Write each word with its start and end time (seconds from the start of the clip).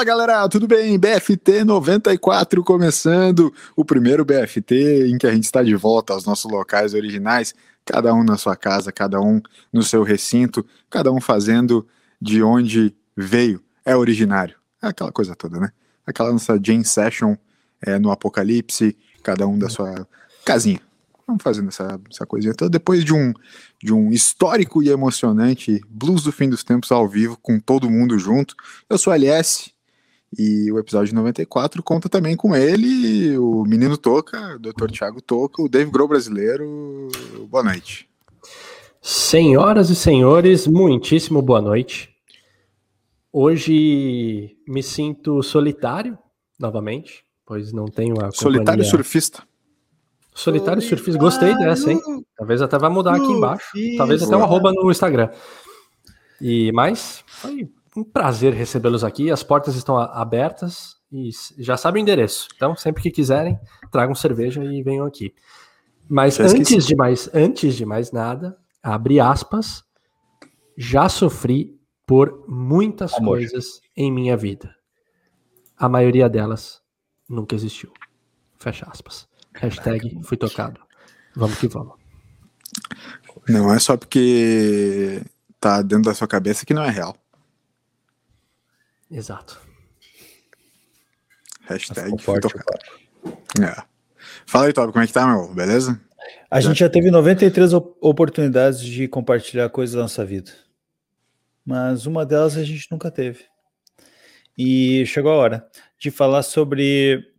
Fala 0.00 0.08
galera, 0.08 0.48
tudo 0.48 0.66
bem? 0.66 0.98
BFT 0.98 1.62
94 1.62 2.64
começando, 2.64 3.52
o 3.76 3.84
primeiro 3.84 4.24
BFT 4.24 5.08
em 5.08 5.18
que 5.18 5.26
a 5.26 5.30
gente 5.30 5.44
está 5.44 5.62
de 5.62 5.74
volta 5.74 6.14
aos 6.14 6.24
nossos 6.24 6.50
locais 6.50 6.94
originais, 6.94 7.54
cada 7.84 8.14
um 8.14 8.24
na 8.24 8.38
sua 8.38 8.56
casa, 8.56 8.90
cada 8.90 9.20
um 9.20 9.42
no 9.70 9.82
seu 9.82 10.02
recinto, 10.02 10.64
cada 10.88 11.12
um 11.12 11.20
fazendo 11.20 11.86
de 12.18 12.42
onde 12.42 12.96
veio, 13.14 13.62
é 13.84 13.94
originário, 13.94 14.56
é 14.82 14.86
aquela 14.86 15.12
coisa 15.12 15.36
toda, 15.36 15.60
né? 15.60 15.70
Aquela 16.06 16.32
nossa 16.32 16.58
Jane 16.58 16.82
Session 16.82 17.36
é, 17.82 17.98
no 17.98 18.10
Apocalipse, 18.10 18.96
cada 19.22 19.46
um 19.46 19.58
da 19.58 19.68
sua 19.68 20.08
casinha. 20.46 20.80
Vamos 21.26 21.42
fazendo 21.42 21.68
essa, 21.68 22.00
essa 22.10 22.24
coisinha 22.24 22.54
toda. 22.54 22.70
Depois 22.70 23.04
de 23.04 23.12
um, 23.12 23.34
de 23.82 23.92
um 23.92 24.10
histórico 24.10 24.82
e 24.82 24.88
emocionante 24.88 25.78
Blues 25.90 26.22
do 26.22 26.32
Fim 26.32 26.48
dos 26.48 26.64
Tempos 26.64 26.90
ao 26.90 27.06
vivo, 27.06 27.36
com 27.42 27.60
todo 27.60 27.90
mundo 27.90 28.18
junto. 28.18 28.54
Eu 28.88 28.96
sou 28.96 29.12
LS 29.12 29.78
e 30.36 30.70
o 30.70 30.78
episódio 30.78 31.14
94 31.14 31.82
conta 31.82 32.08
também 32.08 32.36
com 32.36 32.54
ele, 32.54 33.36
o 33.38 33.64
menino 33.64 33.96
Toca, 33.96 34.56
o 34.56 34.58
Dr. 34.58 34.90
Thiago 34.90 35.20
Toca, 35.20 35.62
o 35.62 35.68
Dave 35.68 35.90
Grohl 35.90 36.08
brasileiro. 36.08 37.08
Boa 37.48 37.64
noite. 37.64 38.08
Senhoras 39.02 39.90
e 39.90 39.96
senhores, 39.96 40.66
muitíssimo 40.66 41.42
boa 41.42 41.60
noite. 41.60 42.10
Hoje 43.32 44.56
me 44.66 44.82
sinto 44.82 45.42
solitário 45.42 46.18
novamente, 46.58 47.24
pois 47.46 47.72
não 47.72 47.86
tenho 47.86 48.22
a 48.24 48.30
Solitário 48.30 48.84
surfista. 48.84 49.42
Solitário 50.32 50.80
Surfista, 50.80 51.20
gostei 51.20 51.54
dessa, 51.56 51.92
hein? 51.92 52.00
Talvez 52.36 52.62
até 52.62 52.78
vai 52.78 52.88
mudar 52.88 53.16
aqui 53.16 53.26
embaixo. 53.26 53.72
Talvez 53.96 54.22
até 54.22 54.36
um 54.36 54.42
arroba 54.42 54.72
no 54.72 54.90
Instagram. 54.90 55.28
E 56.40 56.72
mais, 56.72 57.22
foi 57.26 57.68
um 57.96 58.04
prazer 58.04 58.52
recebê-los 58.52 59.04
aqui. 59.04 59.30
As 59.30 59.42
portas 59.42 59.74
estão 59.74 59.98
abertas 59.98 60.96
e 61.12 61.30
já 61.58 61.76
sabem 61.76 62.02
o 62.02 62.04
endereço. 62.04 62.48
Então, 62.54 62.76
sempre 62.76 63.02
que 63.02 63.10
quiserem, 63.10 63.58
tragam 63.90 64.14
cerveja 64.14 64.62
e 64.64 64.82
venham 64.82 65.06
aqui. 65.06 65.34
Mas 66.08 66.38
antes 66.40 66.86
de 66.86 66.96
mais, 66.96 67.30
antes 67.32 67.74
de 67.74 67.84
mais 67.84 68.10
nada, 68.10 68.56
abre 68.82 69.20
aspas, 69.20 69.84
já 70.76 71.08
sofri 71.08 71.78
por 72.06 72.44
muitas 72.48 73.14
Amor. 73.14 73.38
coisas 73.38 73.80
em 73.96 74.10
minha 74.10 74.36
vida. 74.36 74.74
A 75.76 75.88
maioria 75.88 76.28
delas 76.28 76.80
nunca 77.28 77.54
existiu. 77.54 77.92
Fecha 78.58 78.86
aspas. 78.90 79.28
Hashtag 79.54 80.20
fui 80.24 80.36
tocado. 80.36 80.80
Vamos 81.36 81.58
que 81.58 81.68
vamos. 81.68 81.94
Não 83.48 83.72
é 83.72 83.78
só 83.78 83.96
porque 83.96 85.22
tá 85.58 85.82
dentro 85.82 86.04
da 86.04 86.14
sua 86.14 86.26
cabeça 86.26 86.66
que 86.66 86.74
não 86.74 86.82
é 86.82 86.90
real. 86.90 87.16
Exato. 89.10 89.60
Hashtag 91.62 92.16
tocado. 92.16 92.48
É. 93.60 93.82
Fala 94.46 94.66
aí, 94.66 94.72
Tobi, 94.72 94.92
como 94.92 95.04
é 95.04 95.06
que 95.06 95.12
tá, 95.12 95.26
meu? 95.26 95.52
Beleza? 95.54 96.00
A 96.50 96.60
gente 96.60 96.80
já 96.80 96.88
teve 96.88 97.10
93 97.10 97.72
oportunidades 97.72 98.80
de 98.80 99.08
compartilhar 99.08 99.68
coisas 99.70 99.94
da 99.94 100.02
nossa 100.02 100.24
vida. 100.24 100.50
Mas 101.64 102.06
uma 102.06 102.26
delas 102.26 102.56
a 102.56 102.64
gente 102.64 102.90
nunca 102.90 103.10
teve. 103.10 103.44
E 104.56 105.04
chegou 105.06 105.32
a 105.32 105.36
hora 105.36 105.70
de 105.98 106.10
falar 106.10 106.42
sobre 106.42 107.32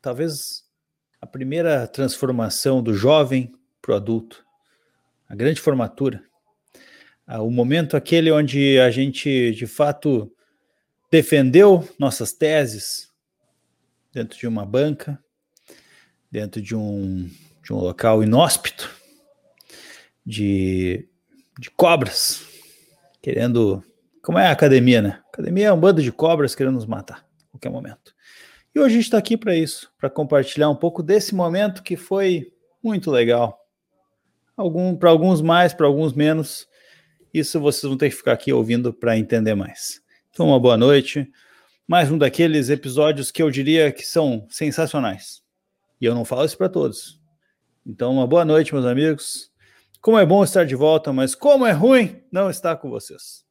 talvez 0.00 0.64
a 1.20 1.26
primeira 1.26 1.86
transformação 1.86 2.82
do 2.82 2.94
jovem 2.94 3.52
para 3.80 3.92
o 3.92 3.96
adulto, 3.96 4.44
a 5.28 5.34
grande 5.34 5.60
formatura, 5.60 6.22
ah, 7.26 7.42
o 7.42 7.50
momento 7.50 7.96
aquele 7.96 8.30
onde 8.30 8.78
a 8.78 8.90
gente 8.90 9.52
de 9.52 9.66
fato 9.66 10.33
defendeu 11.14 11.88
nossas 11.96 12.32
teses 12.32 13.08
dentro 14.12 14.36
de 14.36 14.48
uma 14.48 14.66
banca, 14.66 15.16
dentro 16.28 16.60
de 16.60 16.74
um, 16.74 17.30
de 17.62 17.72
um 17.72 17.76
local 17.76 18.20
inóspito, 18.20 18.90
de, 20.26 21.08
de 21.56 21.70
cobras, 21.70 22.44
querendo. 23.22 23.80
Como 24.24 24.40
é 24.40 24.48
a 24.48 24.50
academia, 24.50 25.00
né? 25.00 25.20
A 25.26 25.28
academia 25.28 25.68
é 25.68 25.72
um 25.72 25.78
bando 25.78 26.02
de 26.02 26.10
cobras 26.10 26.52
querendo 26.52 26.74
nos 26.74 26.86
matar 26.86 27.24
a 27.46 27.50
qualquer 27.52 27.70
momento. 27.70 28.12
E 28.74 28.80
hoje 28.80 28.94
a 28.94 28.96
gente 28.96 29.04
está 29.04 29.18
aqui 29.18 29.36
para 29.36 29.54
isso, 29.54 29.92
para 29.96 30.10
compartilhar 30.10 30.68
um 30.68 30.74
pouco 30.74 31.00
desse 31.00 31.32
momento 31.32 31.84
que 31.84 31.96
foi 31.96 32.52
muito 32.82 33.08
legal. 33.08 33.56
Algum, 34.56 34.96
para 34.96 35.10
alguns 35.10 35.40
mais, 35.40 35.72
para 35.72 35.86
alguns 35.86 36.12
menos. 36.12 36.66
Isso 37.32 37.60
vocês 37.60 37.88
vão 37.88 37.96
ter 37.96 38.10
que 38.10 38.16
ficar 38.16 38.32
aqui 38.32 38.52
ouvindo 38.52 38.92
para 38.92 39.16
entender 39.16 39.54
mais. 39.54 40.02
Então, 40.34 40.48
uma 40.48 40.58
boa 40.58 40.76
noite. 40.76 41.30
Mais 41.86 42.10
um 42.10 42.18
daqueles 42.18 42.68
episódios 42.68 43.30
que 43.30 43.40
eu 43.40 43.52
diria 43.52 43.92
que 43.92 44.04
são 44.04 44.48
sensacionais. 44.50 45.40
E 46.00 46.04
eu 46.06 46.12
não 46.12 46.24
falo 46.24 46.44
isso 46.44 46.58
para 46.58 46.68
todos. 46.68 47.20
Então, 47.86 48.12
uma 48.12 48.26
boa 48.26 48.44
noite, 48.44 48.74
meus 48.74 48.84
amigos. 48.84 49.52
Como 50.00 50.18
é 50.18 50.26
bom 50.26 50.42
estar 50.42 50.64
de 50.64 50.74
volta, 50.74 51.12
mas 51.12 51.36
como 51.36 51.64
é 51.64 51.70
ruim 51.70 52.20
não 52.32 52.50
estar 52.50 52.74
com 52.78 52.90
vocês. 52.90 53.44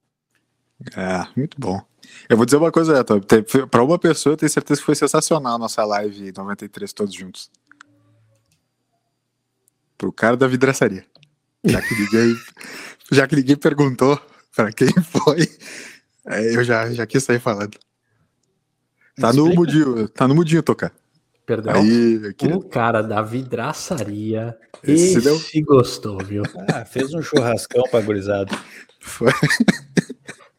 É, 0.98 1.26
muito 1.38 1.58
bom. 1.58 1.82
Eu 2.28 2.36
vou 2.36 2.46
dizer 2.46 2.58
uma 2.58 2.70
coisa, 2.70 3.02
para 3.72 3.82
uma 3.82 3.98
pessoa 3.98 4.34
eu 4.34 4.38
tenho 4.38 4.50
certeza 4.50 4.82
que 4.82 4.86
foi 4.86 4.96
sensacional 4.96 5.56
a 5.56 5.60
nossa 5.60 5.86
live 5.86 6.34
93 6.36 6.92
todos 6.92 7.16
juntos. 7.16 7.50
Pro 9.98 10.12
cara 10.12 10.36
da 10.36 10.48
vidraçaria. 10.48 11.06
Já 11.64 11.82
que 11.82 11.96
ninguém, 11.96 12.36
já 13.10 13.26
que 13.26 13.38
ninguém 13.38 13.56
perguntou 13.56 14.22
para 14.54 14.74
quem 14.74 14.90
foi, 15.02 15.48
é, 16.28 16.56
eu 16.56 16.64
já, 16.64 16.92
já 16.92 17.06
quis 17.06 17.24
sair 17.24 17.40
falando. 17.40 17.78
Tá 19.20 19.32
no 19.32 19.54
mudinho, 19.54 20.08
tá 20.10 20.28
no 20.28 20.36
mudinho 20.36 20.64
tocar. 20.64 20.92
Perdão. 21.46 21.76
Aí, 21.76 22.34
o 22.54 22.62
cara 22.62 23.02
da 23.02 23.22
vidraçaria. 23.22 24.58
Esse, 24.82 25.18
esse 25.18 25.22
deu... 25.22 25.40
gostou, 25.66 26.18
viu? 26.20 26.44
Ah, 26.74 26.86
fez 26.86 27.14
um 27.14 27.22
churrascão 27.22 27.84
pra 27.92 28.02
gurizada. 28.02 28.58
Foi. 29.02 29.32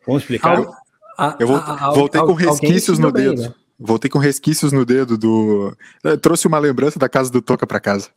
Vamos 0.07 0.23
explicar? 0.23 0.59
Al 0.59 0.85
a, 1.17 1.37
eu 1.39 1.55
a, 1.55 1.93
voltei 1.93 2.21
a, 2.21 2.25
com 2.25 2.33
resquícios 2.33 2.99
no 2.99 3.11
bem, 3.11 3.31
dedo. 3.31 3.43
Né? 3.43 3.55
Voltei 3.79 4.11
com 4.11 4.19
resquícios 4.19 4.73
no 4.73 4.85
dedo 4.85 5.17
do. 5.17 5.77
Eu 6.03 6.19
trouxe 6.19 6.47
uma 6.47 6.59
lembrança 6.59 6.99
da 6.99 7.09
casa 7.09 7.31
do 7.31 7.41
Toca 7.41 7.67
para 7.67 7.81
casa. 7.81 8.09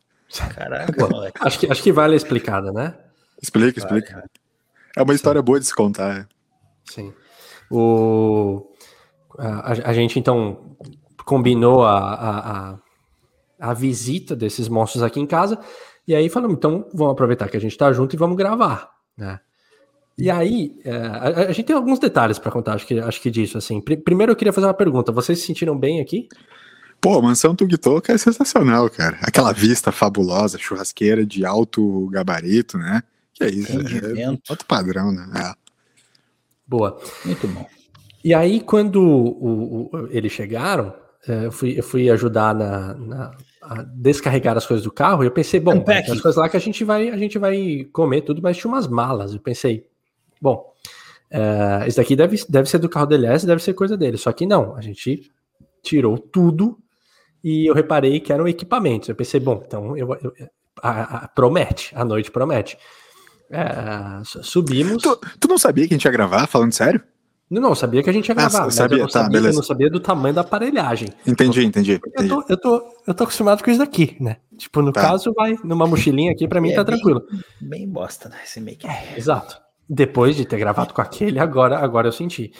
Caraca, 0.54 0.92
moleque. 1.08 1.38
Acho 1.40 1.58
que, 1.58 1.70
acho 1.70 1.82
que 1.82 1.92
vale 1.92 2.14
a 2.14 2.16
explicada, 2.16 2.72
né? 2.72 2.94
Explica, 3.40 3.78
explica. 3.78 4.14
Vai, 4.14 4.24
É 4.96 5.02
uma 5.02 5.14
história 5.14 5.40
Sim. 5.40 5.44
boa 5.44 5.60
de 5.60 5.66
se 5.66 5.74
contar. 5.74 6.18
É. 6.18 6.26
Sim. 6.84 7.12
O, 7.70 8.72
a, 9.38 9.90
a, 9.90 9.92
gente 9.92 10.18
então 10.18 10.76
combinou 11.24 11.84
a, 11.84 11.98
a, 11.98 12.78
a, 13.60 13.74
visita 13.74 14.34
desses 14.34 14.68
monstros 14.68 15.02
aqui 15.02 15.20
em 15.20 15.26
casa. 15.26 15.58
E 16.06 16.14
aí 16.14 16.28
falamos, 16.28 16.56
então 16.56 16.86
vamos 16.94 17.12
aproveitar 17.12 17.48
que 17.48 17.56
a 17.56 17.60
gente 17.60 17.76
tá 17.76 17.92
junto 17.92 18.14
e 18.14 18.18
vamos 18.18 18.36
gravar, 18.36 18.90
né? 19.16 19.40
E 20.16 20.28
aí, 20.30 20.76
é, 20.84 20.96
a, 20.96 21.28
a, 21.48 21.52
gente 21.52 21.66
tem 21.66 21.76
alguns 21.76 21.98
detalhes 21.98 22.38
para 22.38 22.50
contar, 22.50 22.74
acho 22.74 22.86
que, 22.86 22.98
acho 22.98 23.20
que 23.20 23.30
disso, 23.30 23.56
assim. 23.56 23.80
Pr 23.80 23.96
primeiro 23.98 24.32
eu 24.32 24.36
queria 24.36 24.52
fazer 24.52 24.66
uma 24.66 24.74
pergunta, 24.74 25.12
vocês 25.12 25.38
se 25.38 25.46
sentiram 25.46 25.78
bem 25.78 26.00
aqui? 26.00 26.28
Pô, 27.00 27.22
Mansão 27.22 27.54
Tugtoca 27.54 28.12
é 28.12 28.18
sensacional, 28.18 28.90
cara. 28.90 29.18
Aquela 29.22 29.52
vista 29.52 29.92
fabulosa, 29.92 30.58
churrasqueira 30.58 31.24
de 31.24 31.46
alto 31.46 32.08
gabarito, 32.08 32.76
né? 32.76 33.02
Que 33.32 33.44
é 33.44 33.50
isso, 33.50 33.72
é 33.72 34.28
outro 34.50 34.66
padrão, 34.66 35.12
né? 35.12 35.30
É. 35.36 35.67
Boa. 36.68 37.00
Muito 37.24 37.48
bom. 37.48 37.66
E 38.22 38.34
aí, 38.34 38.60
quando 38.60 39.02
o, 39.02 39.90
o, 39.90 40.08
eles 40.10 40.32
chegaram, 40.32 40.92
é, 41.26 41.46
eu 41.46 41.52
fui, 41.52 41.78
eu 41.78 41.82
fui 41.82 42.10
ajudar 42.10 42.54
na, 42.54 42.94
na 42.94 43.30
a 43.60 43.82
descarregar 43.82 44.56
as 44.56 44.66
coisas 44.66 44.84
do 44.84 44.92
carro 44.92 45.22
e 45.22 45.26
eu 45.26 45.30
pensei, 45.30 45.58
bom, 45.58 45.80
tem 45.80 45.98
as 45.98 46.20
coisas 46.20 46.36
lá 46.36 46.48
que 46.48 46.56
a 46.56 46.60
gente 46.60 46.84
vai 46.84 47.10
a 47.10 47.16
gente 47.16 47.38
vai 47.38 47.86
comer 47.92 48.22
tudo, 48.22 48.40
mas 48.40 48.56
tinha 48.56 48.70
umas 48.70 48.86
malas. 48.86 49.34
Eu 49.34 49.40
pensei, 49.40 49.84
Bom, 50.40 50.72
uh, 51.32 51.86
esse 51.86 51.96
daqui 51.96 52.14
deve, 52.14 52.36
deve 52.48 52.68
ser 52.68 52.78
do 52.78 52.88
carro 52.88 53.06
do 53.06 53.14
LS, 53.14 53.46
deve 53.46 53.62
ser 53.62 53.74
coisa 53.74 53.96
dele. 53.96 54.16
Só 54.16 54.32
que 54.32 54.46
não, 54.46 54.76
a 54.76 54.80
gente 54.80 55.30
tirou 55.82 56.18
tudo 56.18 56.78
e 57.42 57.68
eu 57.68 57.74
reparei 57.74 58.20
que 58.20 58.32
eram 58.32 58.48
equipamentos. 58.48 59.08
Eu 59.08 59.14
pensei, 59.14 59.40
bom, 59.40 59.62
então 59.66 59.96
eu, 59.96 60.08
eu 60.14 60.32
a, 60.82 61.24
a, 61.24 61.28
promete, 61.28 61.92
a 61.94 62.04
noite 62.04 62.30
promete. 62.30 62.78
É, 63.50 64.22
subimos. 64.24 65.02
Tu, 65.02 65.20
tu, 65.40 65.48
não 65.48 65.58
sabia 65.58 65.86
que 65.86 65.94
a 65.94 65.96
gente 65.96 66.04
ia 66.04 66.10
gravar, 66.10 66.46
falando 66.46 66.72
sério? 66.72 67.02
Não, 67.50 67.62
não, 67.62 67.74
sabia 67.74 68.02
que 68.02 68.10
a 68.10 68.12
gente 68.12 68.28
ia 68.28 68.34
ah, 68.34 68.36
gravar. 68.36 68.66
Ah, 68.66 68.70
sabia, 68.70 68.98
eu, 68.98 69.00
não 69.00 69.06
tá, 69.06 69.20
sabia, 69.20 69.30
beleza. 69.30 69.54
eu 69.54 69.60
não 69.60 69.66
sabia 69.66 69.90
do 69.90 70.00
tamanho 70.00 70.34
da 70.34 70.42
aparelhagem. 70.42 71.08
Entendi, 71.26 71.64
entendi. 71.64 71.98
Eu 72.14 72.28
tô, 72.28 72.44
eu, 72.46 72.56
tô, 72.58 72.82
eu 73.06 73.14
tô 73.14 73.24
acostumado 73.24 73.64
com 73.64 73.70
isso 73.70 73.78
daqui, 73.78 74.16
né? 74.20 74.36
Tipo, 74.56 74.82
no 74.82 74.92
tá. 74.92 75.00
caso, 75.00 75.32
vai 75.34 75.56
numa 75.64 75.86
mochilinha 75.86 76.32
aqui, 76.32 76.46
pra 76.46 76.60
mim 76.60 76.72
é 76.72 76.74
tá 76.74 76.84
bem, 76.84 76.94
tranquilo. 76.94 77.22
Bem 77.58 77.88
bosta, 77.88 78.28
né? 78.28 78.36
Esse 78.44 78.60
make. 78.60 78.86
É, 78.86 79.14
exato. 79.16 79.58
Depois 79.88 80.36
de 80.36 80.44
ter 80.44 80.58
gravado 80.58 80.92
com 80.92 81.00
aquele, 81.00 81.38
agora, 81.38 81.78
agora 81.78 82.08
eu 82.08 82.12
senti. 82.12 82.52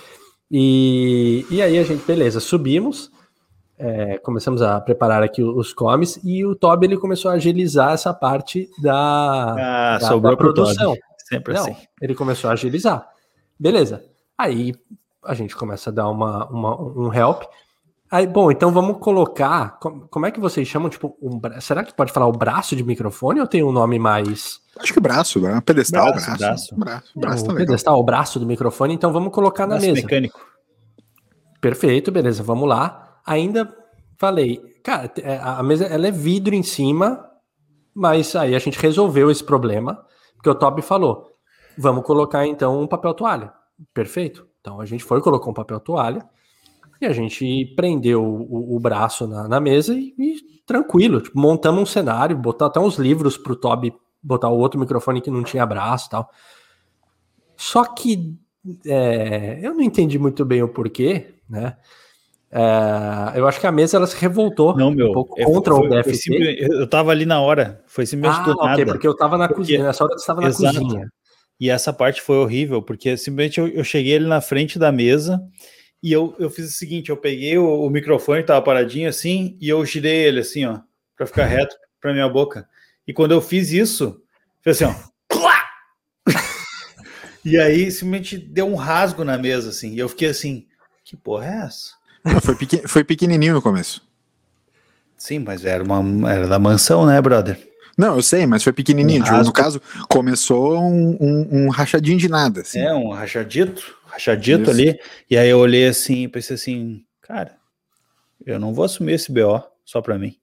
E, 0.50 1.44
e 1.50 1.60
aí 1.60 1.78
a 1.78 1.84
gente, 1.84 2.02
beleza, 2.06 2.40
subimos, 2.40 3.10
é, 3.78 4.18
começamos 4.18 4.60
a 4.60 4.80
preparar 4.80 5.22
aqui 5.22 5.42
os 5.42 5.72
comes 5.72 6.18
e 6.24 6.44
o 6.44 6.54
Toby 6.54 6.86
ele 6.86 6.96
começou 6.96 7.30
a 7.30 7.34
agilizar 7.34 7.92
essa 7.92 8.12
parte 8.12 8.68
da, 8.82 9.96
ah, 9.96 9.98
da, 9.98 10.16
da 10.16 10.36
produção. 10.36 10.96
Sempre 11.28 11.54
Não, 11.54 11.62
assim. 11.62 11.76
Ele 12.00 12.14
começou 12.14 12.50
a 12.50 12.54
agilizar. 12.54 13.06
Beleza. 13.58 14.04
Aí 14.36 14.74
a 15.24 15.34
gente 15.34 15.54
começa 15.54 15.90
a 15.90 15.92
dar 15.92 16.08
uma, 16.08 16.46
uma 16.46 16.80
um 16.80 17.12
help. 17.12 17.42
Aí, 18.10 18.26
bom, 18.26 18.50
então 18.50 18.72
vamos 18.72 18.98
colocar. 18.98 19.78
Como 19.78 20.24
é 20.24 20.30
que 20.30 20.40
vocês 20.40 20.66
chamam? 20.66 20.88
Tipo, 20.88 21.16
um, 21.20 21.38
será 21.60 21.84
que 21.84 21.94
pode 21.94 22.12
falar 22.12 22.26
o 22.26 22.32
braço 22.32 22.74
de 22.74 22.82
microfone 22.82 23.40
ou 23.40 23.46
tem 23.46 23.62
um 23.62 23.70
nome 23.70 23.98
mais. 23.98 24.60
Acho 24.78 24.94
que 24.94 25.00
braço, 25.00 25.38
né? 25.40 25.60
Pedestal, 25.60 26.12
braço. 26.12 26.26
Braço, 26.26 26.38
braço. 26.38 26.76
braço, 26.76 27.12
braço 27.14 27.44
tá 27.44 27.54
pedestal, 27.54 28.00
o 28.00 28.02
braço 28.02 28.40
do 28.40 28.46
microfone, 28.46 28.94
então 28.94 29.12
vamos 29.12 29.32
colocar 29.32 29.66
na 29.66 29.74
braço 29.74 29.86
mesa. 29.86 30.02
mecânico. 30.02 30.40
Perfeito, 31.60 32.10
beleza, 32.10 32.42
vamos 32.42 32.68
lá. 32.68 33.07
Ainda 33.28 33.76
falei, 34.16 34.58
cara, 34.82 35.12
é, 35.22 35.36
a 35.36 35.62
mesa 35.62 35.84
ela 35.84 36.08
é 36.08 36.10
vidro 36.10 36.54
em 36.54 36.62
cima, 36.62 37.22
mas 37.94 38.34
aí 38.34 38.54
a 38.54 38.58
gente 38.58 38.78
resolveu 38.78 39.30
esse 39.30 39.44
problema, 39.44 40.02
porque 40.34 40.48
o 40.48 40.54
Toby 40.54 40.80
falou: 40.80 41.26
vamos 41.76 42.04
colocar 42.04 42.46
então 42.46 42.80
um 42.80 42.86
papel 42.86 43.12
toalha. 43.12 43.52
Perfeito. 43.92 44.48
Então 44.60 44.80
a 44.80 44.86
gente 44.86 45.04
foi, 45.04 45.20
colocou 45.20 45.50
um 45.50 45.54
papel 45.54 45.78
toalha 45.78 46.26
e 47.00 47.06
a 47.06 47.12
gente 47.12 47.66
prendeu 47.76 48.24
o, 48.24 48.74
o 48.74 48.80
braço 48.80 49.26
na, 49.26 49.46
na 49.46 49.60
mesa 49.60 49.94
e, 49.94 50.14
e, 50.18 50.36
tranquilo, 50.66 51.20
tipo, 51.20 51.38
montamos 51.38 51.82
um 51.82 51.86
cenário, 51.86 52.36
botar 52.36 52.66
até 52.66 52.80
uns 52.80 52.96
livros 52.96 53.36
para 53.36 53.52
o 53.52 53.56
Toby 53.56 53.92
botar 54.22 54.48
o 54.48 54.58
outro 54.58 54.80
microfone 54.80 55.20
que 55.20 55.30
não 55.30 55.44
tinha 55.44 55.66
braço 55.66 56.06
e 56.06 56.10
tal. 56.10 56.30
Só 57.56 57.84
que 57.84 58.36
é, 58.86 59.60
eu 59.62 59.74
não 59.74 59.82
entendi 59.82 60.18
muito 60.18 60.44
bem 60.46 60.62
o 60.62 60.68
porquê, 60.68 61.34
né? 61.48 61.76
É, 62.50 63.38
eu 63.38 63.46
acho 63.46 63.60
que 63.60 63.66
a 63.66 63.72
mesa 63.72 63.98
ela 63.98 64.06
se 64.06 64.16
revoltou 64.16 64.74
não, 64.74 64.90
meu, 64.90 65.10
um 65.10 65.12
pouco 65.12 65.36
contra 65.44 65.74
foi, 65.74 65.86
o 65.86 65.90
BFT. 65.90 66.56
eu 66.60 66.86
tava 66.86 67.10
ali 67.10 67.26
na 67.26 67.40
hora, 67.40 67.82
foi 67.86 68.06
simplesmente 68.06 68.40
ah, 68.40 68.52
do 68.52 68.54
nada. 68.56 68.86
porque 68.86 69.06
eu 69.06 69.14
tava 69.14 69.36
na 69.36 69.46
porque, 69.48 69.60
cozinha, 69.60 69.82
nessa 69.82 70.02
hora 70.02 70.14
eu 70.14 70.16
estava 70.16 70.40
na 70.40 70.48
exato. 70.48 70.80
cozinha. 70.80 71.08
E 71.60 71.68
essa 71.68 71.92
parte 71.92 72.22
foi 72.22 72.36
horrível, 72.36 72.80
porque 72.80 73.16
simplesmente 73.16 73.60
eu, 73.60 73.68
eu 73.68 73.84
cheguei 73.84 74.16
ali 74.16 74.26
na 74.26 74.40
frente 74.40 74.78
da 74.78 74.90
mesa 74.90 75.42
e 76.02 76.12
eu, 76.12 76.34
eu 76.38 76.48
fiz 76.48 76.68
o 76.68 76.72
seguinte: 76.72 77.10
eu 77.10 77.16
peguei 77.16 77.58
o, 77.58 77.82
o 77.82 77.90
microfone, 77.90 78.42
tava 78.42 78.62
paradinho 78.62 79.08
assim, 79.08 79.58
e 79.60 79.68
eu 79.68 79.84
girei 79.84 80.24
ele 80.24 80.40
assim, 80.40 80.64
ó, 80.64 80.80
para 81.16 81.26
ficar 81.26 81.44
reto 81.46 81.76
para 82.00 82.12
minha 82.12 82.28
boca. 82.28 82.66
E 83.06 83.12
quando 83.12 83.32
eu 83.32 83.42
fiz 83.42 83.72
isso, 83.72 84.22
fez 84.62 84.80
assim, 84.80 84.94
ó. 84.94 85.08
e 87.44 87.58
aí 87.58 87.90
simplesmente 87.90 88.38
deu 88.38 88.66
um 88.66 88.74
rasgo 88.74 89.24
na 89.24 89.36
mesa, 89.36 89.68
assim. 89.70 89.92
E 89.92 89.98
eu 89.98 90.08
fiquei 90.08 90.28
assim: 90.28 90.66
que 91.04 91.16
porra 91.16 91.46
é 91.46 91.66
essa? 91.66 91.97
Foi, 92.42 92.54
pequen 92.54 92.82
foi 92.86 93.04
pequenininho 93.04 93.54
no 93.54 93.62
começo. 93.62 94.02
Sim, 95.16 95.40
mas 95.40 95.64
era, 95.64 95.82
uma, 95.82 96.30
era 96.30 96.46
da 96.46 96.58
mansão, 96.58 97.06
né, 97.06 97.20
brother? 97.20 97.58
Não, 97.98 98.14
eu 98.14 98.22
sei, 98.22 98.46
mas 98.46 98.62
foi 98.62 98.72
pequenininho. 98.72 99.22
Um 99.22 99.24
tipo, 99.24 99.36
no 99.42 99.52
caso, 99.52 99.82
começou 100.08 100.78
um, 100.80 101.16
um, 101.20 101.48
um, 101.50 101.68
rachadinho 101.68 102.16
de 102.16 102.28
nada. 102.28 102.60
Assim. 102.60 102.78
É, 102.78 102.94
um 102.94 103.10
rachadito, 103.10 103.96
rachadito 104.06 104.62
Isso. 104.62 104.70
ali. 104.70 105.00
E 105.28 105.36
aí 105.36 105.48
eu 105.48 105.58
olhei 105.58 105.88
assim 105.88 106.22
e 106.22 106.28
pensei 106.28 106.54
assim, 106.54 107.04
cara, 107.20 107.56
eu 108.46 108.60
não 108.60 108.72
vou 108.72 108.84
assumir 108.84 109.14
esse 109.14 109.32
BO 109.32 109.60
só 109.84 110.00
pra 110.00 110.16
mim. 110.16 110.36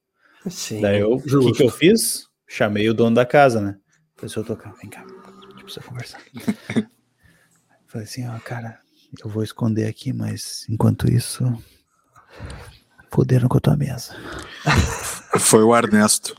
Sim, 0.50 0.82
Daí 0.82 1.00
eu, 1.00 1.14
o 1.14 1.22
que, 1.22 1.54
que 1.54 1.64
eu 1.64 1.70
fiz? 1.70 2.28
Chamei 2.46 2.90
o 2.90 2.94
dono 2.94 3.16
da 3.16 3.26
casa, 3.26 3.62
né? 3.62 3.78
Falei, 4.16 4.34
seu 4.34 4.44
tocar, 4.44 4.74
vem 4.74 4.90
cá, 4.90 5.02
a 5.02 5.52
gente 5.52 5.64
precisa 5.64 5.86
conversar. 5.86 6.22
Falei 7.88 8.06
assim, 8.06 8.28
ó, 8.28 8.38
cara, 8.40 8.80
eu 9.24 9.30
vou 9.30 9.44
esconder 9.44 9.88
aqui, 9.88 10.14
mas 10.14 10.66
enquanto 10.70 11.12
isso, 11.12 11.44
fuderam 13.12 13.48
com 13.48 13.58
a 13.58 13.62
tua 13.62 13.78
mesa. 13.78 14.16
Foi 15.40 15.64
o 15.64 15.76
Ernesto. 15.76 16.36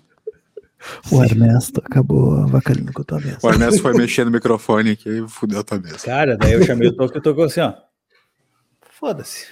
O 1.11 1.23
Ernesto 1.23 1.83
acabou 1.85 2.43
avacalhando 2.43 2.93
com 2.93 3.03
a 3.03 3.05
tua 3.05 3.21
mesa. 3.21 3.39
O 3.43 3.49
Ernesto 3.49 3.83
foi 3.83 3.93
mexer 3.95 4.25
no 4.25 4.31
microfone 4.31 4.91
aqui 4.91 5.09
e 5.09 5.29
fudeu 5.29 5.61
a 5.61 5.65
tua 5.65 5.81
mesa. 5.81 5.99
Cara, 5.99 6.37
daí 6.37 6.53
eu 6.53 6.63
chamei 6.63 6.89
o 6.89 6.97
Toco 6.97 7.17
e 7.17 7.19
o 7.19 7.23
Toco 7.23 7.43
assim, 7.43 7.61
ó. 7.61 7.75
Foda-se. 8.93 9.47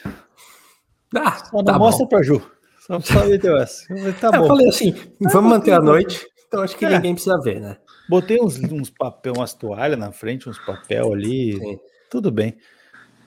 Ah, 1.15 1.33
só 1.33 1.57
não 1.57 1.65
tá 1.65 1.79
mostra 1.79 2.05
bom. 2.05 2.09
pra 2.09 2.23
Ju. 2.23 2.41
Só 2.87 3.01
teu 3.41 3.57
essa. 3.57 3.85
Tá 4.21 4.37
eu 4.37 4.47
falei 4.47 4.69
assim, 4.69 4.95
vamos 5.21 5.51
manter 5.51 5.73
a 5.73 5.81
noite. 5.81 6.25
Então 6.47 6.63
acho 6.63 6.77
que 6.77 6.85
é. 6.85 6.91
ninguém 6.91 7.15
precisa 7.15 7.41
ver, 7.41 7.61
né? 7.61 7.79
Botei 8.09 8.41
uns, 8.41 8.59
uns 8.59 8.91
papel, 8.91 9.33
umas 9.37 9.55
toalhas 9.55 9.99
na 9.99 10.13
frente, 10.13 10.49
uns 10.49 10.59
papel 10.59 11.13
ali. 11.13 11.59
Sim. 11.59 11.79
Tudo 12.11 12.31
bem. 12.31 12.57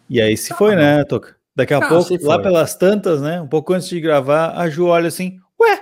E 0.10 0.22
aí 0.22 0.38
se 0.38 0.50
tá 0.50 0.56
foi, 0.56 0.76
né, 0.76 1.04
Toca? 1.04 1.36
Daqui 1.56 1.74
a 1.74 1.80
ah, 1.80 1.88
pouco, 1.88 2.16
lá 2.22 2.40
pelas 2.40 2.76
tantas, 2.76 3.20
né? 3.20 3.42
Um 3.42 3.48
pouco 3.48 3.74
antes 3.74 3.90
de 3.90 4.00
gravar, 4.00 4.52
a 4.56 4.70
Ju 4.70 4.86
olha 4.86 5.08
assim, 5.08 5.40
ué, 5.60 5.82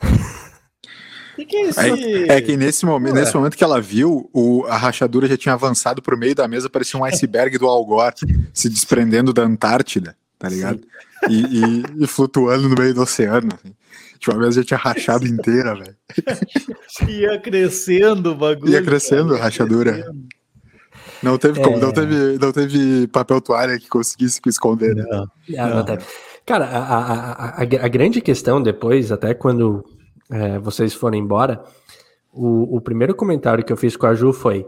que, 1.36 1.44
que 1.44 1.56
é 1.56 1.68
isso? 1.68 1.80
É, 1.80 2.36
é, 2.36 2.40
que 2.40 2.56
nesse 2.56 2.84
momento, 2.84 3.14
nesse 3.14 3.34
momento 3.34 3.56
que 3.56 3.62
ela 3.62 3.80
viu, 3.80 4.28
o, 4.32 4.64
a 4.66 4.76
rachadura 4.76 5.28
já 5.28 5.36
tinha 5.36 5.54
avançado 5.54 6.02
para 6.02 6.14
o 6.14 6.18
meio 6.18 6.34
da 6.34 6.48
mesa, 6.48 6.68
parecia 6.68 6.98
um 6.98 7.04
iceberg 7.04 7.56
do 7.58 7.66
Algor 7.66 8.12
se 8.52 8.68
desprendendo 8.68 9.32
da 9.32 9.42
Antártida, 9.42 10.16
tá 10.36 10.48
ligado? 10.48 10.80
E, 11.30 11.42
e, 11.42 12.04
e, 12.04 12.06
flutuando 12.06 12.68
no 12.68 12.74
meio 12.74 12.92
do 12.92 13.02
oceano. 13.02 13.48
Assim. 13.54 13.74
Tipo, 14.18 14.36
a 14.36 14.38
mesa 14.38 14.62
já 14.62 14.64
tinha 14.64 14.78
rachado 14.78 15.26
inteira, 15.26 15.74
velho. 15.74 15.96
Ia 17.08 17.38
crescendo 17.40 18.32
o 18.32 18.34
bagulho. 18.34 18.72
Ia 18.72 18.82
crescendo 18.82 19.34
a 19.34 19.38
rachadura. 19.38 19.92
Crescendo. 19.92 20.28
Não 21.24 21.38
teve 21.38 21.60
como, 21.60 21.78
não, 21.78 21.88
é. 21.88 21.92
teve, 21.92 22.38
não 22.38 22.52
teve 22.52 23.06
papel 23.08 23.40
toalha 23.40 23.78
que 23.78 23.88
conseguisse 23.88 24.40
esconder, 24.46 24.94
né? 24.94 25.04
Não. 25.08 25.26
Não, 25.48 25.84
não. 25.84 25.98
Cara, 26.46 26.66
a, 26.66 26.78
a, 26.78 27.32
a, 27.32 27.62
a, 27.62 27.88
grande 27.88 28.20
questão 28.20 28.62
depois, 28.62 29.10
até 29.10 29.32
quando 29.32 29.82
é, 30.30 30.58
vocês 30.58 30.92
forem 30.92 31.22
embora, 31.22 31.64
o, 32.32 32.76
o 32.76 32.80
primeiro 32.80 33.14
comentário 33.14 33.64
que 33.64 33.72
eu 33.72 33.76
fiz 33.76 33.96
com 33.96 34.06
a 34.06 34.14
Ju 34.14 34.32
foi: 34.32 34.66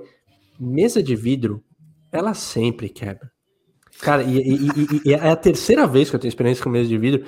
mesa 0.58 1.02
de 1.02 1.14
vidro, 1.14 1.62
ela 2.10 2.32
sempre 2.32 2.88
quebra. 2.88 3.30
Cara, 4.00 4.22
e, 4.22 4.38
e, 4.38 4.66
e, 4.66 5.00
e, 5.06 5.14
é 5.14 5.30
a 5.30 5.36
terceira 5.36 5.86
vez 5.86 6.08
que 6.08 6.16
eu 6.16 6.20
tenho 6.20 6.30
experiência 6.30 6.62
com 6.62 6.70
mesa 6.70 6.88
de 6.88 6.98
vidro. 6.98 7.26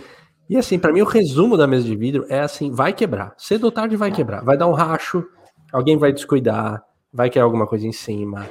E 0.49 0.57
assim, 0.57 0.79
para 0.79 0.93
mim, 0.93 1.03
o 1.03 1.07
resumo 1.07 1.57
da 1.57 1.67
mesa 1.67 1.85
de 1.85 1.97
vidro 1.97 2.25
é 2.29 2.41
assim: 2.41 2.71
vai 2.71 2.93
quebrar. 2.93 3.35
Cedo 3.37 3.65
ou 3.65 3.73
tarde 3.73 3.97
vai 3.97 4.11
quebrar. 4.11 4.43
Vai 4.43 4.57
dar 4.57 4.67
um 4.67 4.73
racho, 4.73 5.25
alguém 5.73 5.99
vai 5.99 6.13
descuidar, 6.13 6.83
vai 7.13 7.29
cair 7.29 7.43
alguma 7.43 7.67
coisa 7.67 7.87
em 7.87 7.93
cima. 7.93 8.47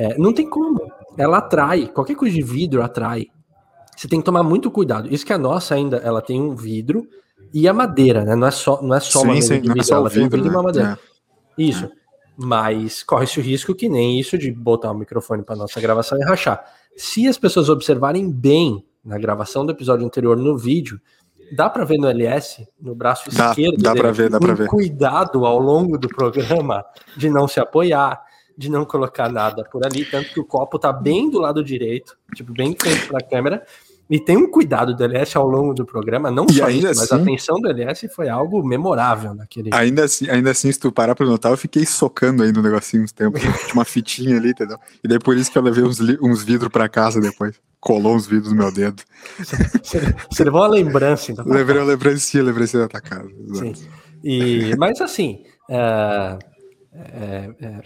É, 0.00 0.16
não 0.16 0.32
tem 0.32 0.48
como. 0.48 0.90
Ela 1.18 1.36
atrai. 1.36 1.86
Qualquer 1.86 2.14
coisa 2.14 2.34
de 2.34 2.42
vidro 2.42 2.82
atrai. 2.82 3.26
Você 3.94 4.08
tem 4.08 4.18
que 4.18 4.24
tomar 4.24 4.42
muito 4.42 4.70
cuidado. 4.70 5.12
Isso 5.12 5.26
que 5.26 5.32
a 5.32 5.36
nossa 5.36 5.74
ainda, 5.74 5.98
ela 5.98 6.22
tem 6.22 6.40
um 6.40 6.56
vidro 6.56 7.06
e 7.52 7.68
a 7.68 7.74
madeira, 7.74 8.24
né? 8.24 8.34
Não 8.34 8.46
é 8.46 8.50
só, 8.50 8.80
não 8.80 8.94
é 8.94 9.00
só 9.00 9.20
sim, 9.20 9.26
uma 9.26 9.42
sim, 9.42 9.60
de 9.60 9.68
vidro, 9.68 9.82
é 9.82 9.94
ela 9.94 10.08
vidro, 10.08 10.14
tem 10.14 10.26
um 10.26 10.30
vidro 10.30 10.44
né? 10.44 10.46
e 10.46 10.56
uma 10.56 10.62
madeira. 10.62 10.98
É. 11.58 11.62
Isso. 11.62 11.84
É. 11.84 11.90
Mas 12.34 13.02
corre-se 13.02 13.38
o 13.38 13.42
risco 13.42 13.74
que 13.74 13.90
nem 13.90 14.18
isso 14.18 14.38
de 14.38 14.50
botar 14.50 14.90
o 14.90 14.94
microfone 14.94 15.42
para 15.42 15.54
nossa 15.54 15.78
gravação 15.78 16.18
e 16.18 16.24
rachar. 16.24 16.64
Se 16.96 17.28
as 17.28 17.36
pessoas 17.36 17.68
observarem 17.68 18.30
bem 18.30 18.82
na 19.04 19.18
gravação 19.18 19.66
do 19.66 19.72
episódio 19.72 20.06
anterior 20.06 20.34
no 20.34 20.56
vídeo, 20.56 20.98
dá 21.52 21.68
para 21.68 21.84
ver 21.84 21.98
no 21.98 22.08
LS, 22.08 22.66
no 22.80 22.94
braço 22.94 23.30
dá, 23.36 23.50
esquerdo, 23.50 23.82
dá 23.82 23.94
para 23.94 24.12
ver, 24.12 24.30
dá 24.30 24.40
para 24.40 24.54
ver. 24.54 24.66
Cuidado 24.66 25.44
ao 25.44 25.58
longo 25.58 25.98
do 25.98 26.08
programa 26.08 26.82
de 27.18 27.28
não 27.28 27.46
se 27.46 27.60
apoiar, 27.60 28.29
de 28.60 28.70
não 28.70 28.84
colocar 28.84 29.30
nada 29.30 29.64
por 29.64 29.86
ali, 29.86 30.04
tanto 30.04 30.34
que 30.34 30.38
o 30.38 30.44
copo 30.44 30.78
tá 30.78 30.92
bem 30.92 31.30
do 31.30 31.40
lado 31.40 31.64
direito, 31.64 32.14
tipo 32.34 32.52
bem 32.52 32.76
frente 32.78 33.06
para 33.06 33.18
a 33.18 33.22
câmera 33.22 33.64
e 34.08 34.20
tem 34.20 34.36
um 34.36 34.50
cuidado 34.50 34.94
do 34.94 35.02
LS 35.02 35.38
ao 35.38 35.48
longo 35.48 35.72
do 35.72 35.86
programa, 35.86 36.30
não 36.30 36.44
e 36.50 36.52
só 36.52 36.68
isso, 36.68 36.86
assim, 36.86 37.00
mas 37.00 37.12
a 37.12 37.14
assim- 37.14 37.22
atenção 37.22 37.58
do 37.58 37.68
LS 37.68 38.08
foi 38.08 38.28
algo 38.28 38.62
memorável 38.62 39.32
naquele. 39.34 39.70
Ainda 39.72 40.04
assim, 40.04 40.28
ainda 40.28 40.50
assim, 40.50 40.70
se 40.70 40.78
tu 40.78 40.92
parar 40.92 41.14
pra 41.14 41.24
notar, 41.24 41.50
eu 41.52 41.56
fiquei 41.56 41.86
socando 41.86 42.42
aí 42.42 42.52
no 42.52 42.60
negocinho 42.60 43.02
uns 43.02 43.12
tempos. 43.12 43.40
Tinha 43.40 43.72
uma 43.72 43.84
fitinha 43.86 44.36
ali, 44.36 44.50
entendeu? 44.50 44.76
E 45.02 45.08
daí 45.08 45.18
por 45.18 45.38
isso 45.38 45.50
que 45.50 45.56
eu 45.56 45.62
levei 45.62 45.82
uns, 45.82 45.98
uns 46.20 46.42
vidros 46.42 46.70
pra 46.70 46.86
casa 46.86 47.18
depois. 47.18 47.54
Colou 47.80 48.14
uns 48.14 48.26
vidros 48.26 48.52
no 48.52 48.58
meu 48.58 48.70
dedo. 48.70 49.02
Você, 49.38 50.14
você 50.30 50.44
levou 50.44 50.60
uma 50.60 50.68
lembrança, 50.68 51.32
então. 51.32 51.46
Levei 51.46 51.76
uma 51.78 51.86
lembrancinha, 51.86 52.42
lembrancinha 52.42 52.82
da 52.82 52.88
tua 52.88 53.00
casa. 53.00 53.30
Sim. 53.54 53.72
E, 54.22 54.74
mas 54.76 55.00
assim. 55.00 55.44
É, 55.70 56.36
é, 56.92 57.50
é, 57.60 57.80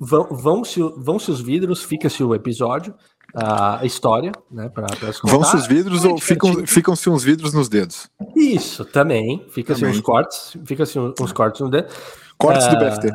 vão, 0.00 0.28
vão-se 0.30 0.80
vão 0.96 1.18
-se 1.18 1.30
os 1.30 1.40
vidros, 1.40 1.82
fica-se 1.82 2.22
o 2.22 2.34
episódio 2.34 2.94
a 3.34 3.84
história, 3.84 4.32
né? 4.50 4.68
Pra, 4.68 4.86
pra 4.86 5.10
Vão-se 5.24 5.56
os 5.56 5.66
vidros 5.66 6.04
é 6.04 6.08
ou 6.08 6.18
ficam, 6.18 6.66
ficam-se 6.66 7.10
uns 7.10 7.24
vidros 7.24 7.52
nos 7.52 7.68
dedos? 7.68 8.08
Isso, 8.36 8.84
também. 8.84 9.44
Fica-se 9.50 9.84
uns 9.84 10.00
cortes, 10.00 10.56
fica-se 10.64 10.98
uns 10.98 11.32
cortes 11.32 11.60
no 11.60 11.68
dedo. 11.68 11.88
Cortes 12.38 12.66
do 12.68 12.78
BFT. 12.78 13.10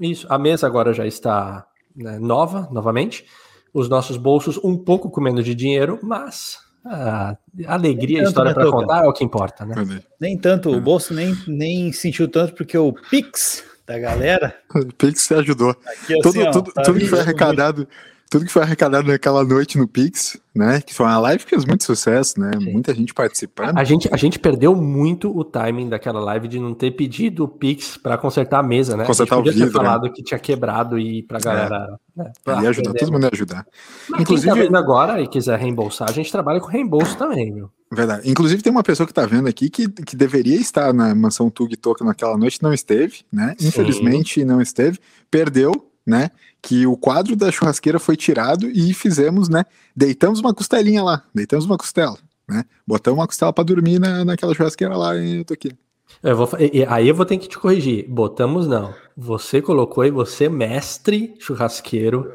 Isso, 0.00 0.26
a 0.30 0.38
mesa 0.38 0.66
agora 0.66 0.94
já 0.94 1.06
está 1.06 1.66
né, 1.94 2.18
nova, 2.18 2.68
novamente. 2.70 3.26
Os 3.74 3.88
nossos 3.88 4.16
bolsos 4.16 4.58
um 4.64 4.76
pouco 4.76 5.10
comendo 5.10 5.42
de 5.42 5.54
dinheiro, 5.54 5.98
mas 6.02 6.56
a 6.86 7.36
alegria, 7.66 8.22
a 8.22 8.24
história 8.24 8.54
para 8.54 8.70
contar 8.70 9.04
é 9.04 9.08
o 9.08 9.12
que 9.12 9.24
importa, 9.24 9.66
né? 9.66 9.74
Nem 10.18 10.38
tanto, 10.38 10.70
o 10.70 10.80
bolso 10.80 11.12
nem, 11.12 11.36
nem 11.46 11.92
sentiu 11.92 12.26
tanto, 12.28 12.54
porque 12.54 12.78
o 12.78 12.94
Pix 13.10 13.64
da 13.88 13.98
galera. 13.98 14.54
o 14.74 14.86
Pix 14.94 15.32
ajudou. 15.32 15.70
Aqui, 15.70 16.12
assim, 16.12 16.20
tudo, 16.20 16.40
ó, 16.42 16.50
tudo, 16.50 16.72
tá 16.72 16.82
tudo 16.82 16.98
que 16.98 17.08
foi 17.08 17.20
arrecadado. 17.20 17.78
Muito 17.78 18.18
tudo 18.30 18.44
que 18.44 18.52
foi 18.52 18.62
arrecadado 18.62 19.08
naquela 19.08 19.42
noite 19.42 19.78
no 19.78 19.88
Pix, 19.88 20.38
né? 20.54 20.82
Que 20.82 20.94
foi 20.94 21.06
uma 21.06 21.18
live 21.18 21.44
que 21.44 21.50
fez 21.50 21.64
muito 21.64 21.84
sucesso, 21.84 22.38
né? 22.38 22.50
Sim. 22.58 22.72
Muita 22.72 22.94
gente 22.94 23.14
participando. 23.14 23.78
A 23.78 23.84
gente, 23.84 24.08
a 24.12 24.16
gente 24.18 24.38
perdeu 24.38 24.74
muito 24.74 25.34
o 25.36 25.42
timing 25.42 25.88
daquela 25.88 26.20
live 26.20 26.46
de 26.46 26.58
não 26.58 26.74
ter 26.74 26.90
pedido 26.90 27.44
o 27.44 27.48
Pix 27.48 27.96
para 27.96 28.18
consertar 28.18 28.58
a 28.58 28.62
mesa, 28.62 28.96
né? 28.96 29.04
Consertar 29.06 29.36
a 29.36 29.38
gente 29.38 29.46
podia 29.46 29.62
o 29.62 29.66
vidro, 29.66 29.78
ter 29.78 29.84
falado 29.84 30.02
né? 30.04 30.12
que 30.14 30.22
tinha 30.22 30.38
quebrado 30.38 30.98
e 30.98 31.22
pra 31.22 31.38
galera. 31.38 31.98
É. 32.18 32.22
Né? 32.22 32.32
Pra 32.44 32.62
ia 32.62 32.68
ajudar, 32.68 32.92
todo 32.92 33.12
mundo 33.12 33.24
ia 33.24 33.30
ajudar. 33.32 33.66
Mas 34.10 34.20
Inclusive, 34.20 34.52
quem 34.52 34.62
tá 34.62 34.66
vendo 34.66 34.76
agora 34.76 35.22
e 35.22 35.26
quiser 35.26 35.58
reembolsar, 35.58 36.10
a 36.10 36.12
gente 36.12 36.30
trabalha 36.30 36.60
com 36.60 36.68
reembolso 36.68 37.16
também, 37.16 37.52
viu? 37.54 37.70
Verdade. 37.90 38.28
Inclusive, 38.30 38.62
tem 38.62 38.70
uma 38.70 38.82
pessoa 38.82 39.06
que 39.06 39.14
tá 39.14 39.24
vendo 39.24 39.48
aqui 39.48 39.70
que, 39.70 39.88
que 39.88 40.14
deveria 40.14 40.56
estar 40.56 40.92
na 40.92 41.14
mansão 41.14 41.48
Tug 41.48 41.74
Token 41.76 42.06
naquela 42.06 42.36
noite, 42.36 42.62
não 42.62 42.72
esteve, 42.72 43.20
né? 43.32 43.54
Infelizmente, 43.60 44.40
Sim. 44.40 44.44
não 44.44 44.60
esteve, 44.60 44.98
perdeu, 45.30 45.72
né? 46.06 46.30
que 46.62 46.86
o 46.86 46.96
quadro 46.96 47.36
da 47.36 47.50
churrasqueira 47.50 47.98
foi 47.98 48.16
tirado 48.16 48.68
e 48.68 48.92
fizemos, 48.92 49.48
né? 49.48 49.64
Deitamos 49.94 50.40
uma 50.40 50.54
costelinha 50.54 51.02
lá, 51.02 51.22
deitamos 51.34 51.64
uma 51.64 51.78
costela, 51.78 52.16
né? 52.48 52.64
Botamos 52.86 53.18
uma 53.18 53.26
costela 53.26 53.52
para 53.52 53.64
dormir 53.64 53.98
na, 53.98 54.24
naquela 54.24 54.54
churrasqueira 54.54 54.96
lá 54.96 55.16
em 55.16 55.44
Toquinho. 55.44 55.78
Eu 56.22 56.36
vou, 56.36 56.48
aí 56.88 57.08
eu 57.08 57.14
vou 57.14 57.26
ter 57.26 57.38
que 57.38 57.48
te 57.48 57.58
corrigir. 57.58 58.06
Botamos 58.08 58.66
não. 58.66 58.92
Você 59.16 59.60
colocou 59.60 60.04
e 60.04 60.10
você, 60.10 60.48
mestre 60.48 61.34
churrasqueiro. 61.38 62.32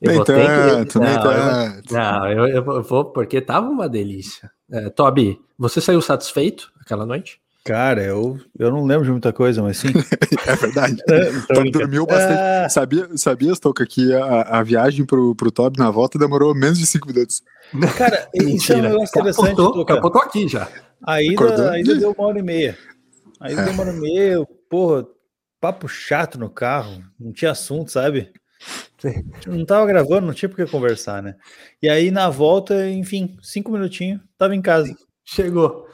Eu 0.00 0.12
nem 0.12 0.24
tanto, 0.24 0.92
que... 0.92 0.98
não, 0.98 1.04
nem 1.04 1.20
tanto. 1.20 1.94
Eu, 1.94 1.98
não, 1.98 2.32
eu, 2.32 2.46
eu, 2.48 2.82
vou, 2.82 3.06
porque 3.06 3.40
tava 3.40 3.68
uma 3.68 3.88
delícia. 3.88 4.50
É, 4.70 4.88
Toby, 4.90 5.40
você 5.58 5.80
saiu 5.80 6.00
satisfeito 6.00 6.72
aquela 6.80 7.04
noite? 7.04 7.40
Cara, 7.64 8.02
eu, 8.02 8.38
eu 8.58 8.70
não 8.70 8.86
lembro 8.86 9.04
de 9.04 9.10
muita 9.10 9.32
coisa, 9.32 9.62
mas 9.62 9.76
sim. 9.78 9.88
é 10.46 10.56
verdade. 10.56 10.96
É, 11.10 11.54
Toby 11.54 11.70
dormiu 11.70 12.06
bastante. 12.06 12.38
Ah. 12.38 12.68
Sabia, 12.68 13.08
sabia 13.16 13.54
Stoker, 13.54 13.86
que 13.86 14.14
a, 14.14 14.42
a 14.42 14.62
viagem 14.62 15.04
pro, 15.04 15.34
pro 15.34 15.50
Toby 15.50 15.78
na 15.78 15.90
volta 15.90 16.18
demorou 16.18 16.54
menos 16.54 16.78
de 16.78 16.86
5 16.86 17.06
minutos? 17.06 17.42
Cara, 17.96 18.28
isso 18.34 18.72
é 18.72 18.76
um 18.76 18.82
negócio 18.82 19.08
interessante. 19.08 19.56
Capotou, 19.56 19.84
capotou 19.84 20.22
aqui 20.22 20.48
já. 20.48 20.68
A 21.06 21.22
ida, 21.22 21.70
a 21.70 21.80
ida 21.80 21.96
deu 21.96 22.14
uma 22.16 22.28
hora 22.28 22.38
e 22.38 22.42
meia. 22.42 22.78
Aí 23.40 23.52
é. 23.54 23.64
deu 23.64 23.72
uma 23.72 23.82
hora 23.82 23.92
e 23.92 24.00
meia, 24.00 24.48
porra, 24.68 25.06
papo 25.60 25.86
chato 25.86 26.38
no 26.38 26.48
carro, 26.48 27.02
não 27.18 27.32
tinha 27.32 27.50
assunto, 27.50 27.90
sabe? 27.90 28.32
Sim. 29.00 29.24
Não 29.46 29.64
tava 29.64 29.86
gravando, 29.86 30.26
não 30.26 30.34
tinha 30.34 30.48
por 30.48 30.56
que 30.56 30.70
conversar, 30.70 31.22
né? 31.22 31.34
E 31.82 31.88
aí 31.88 32.10
na 32.10 32.28
volta, 32.28 32.88
enfim, 32.88 33.36
cinco 33.42 33.72
minutinhos, 33.72 34.20
tava 34.36 34.54
em 34.54 34.60
casa. 34.60 34.94
Chegou. 35.24 35.88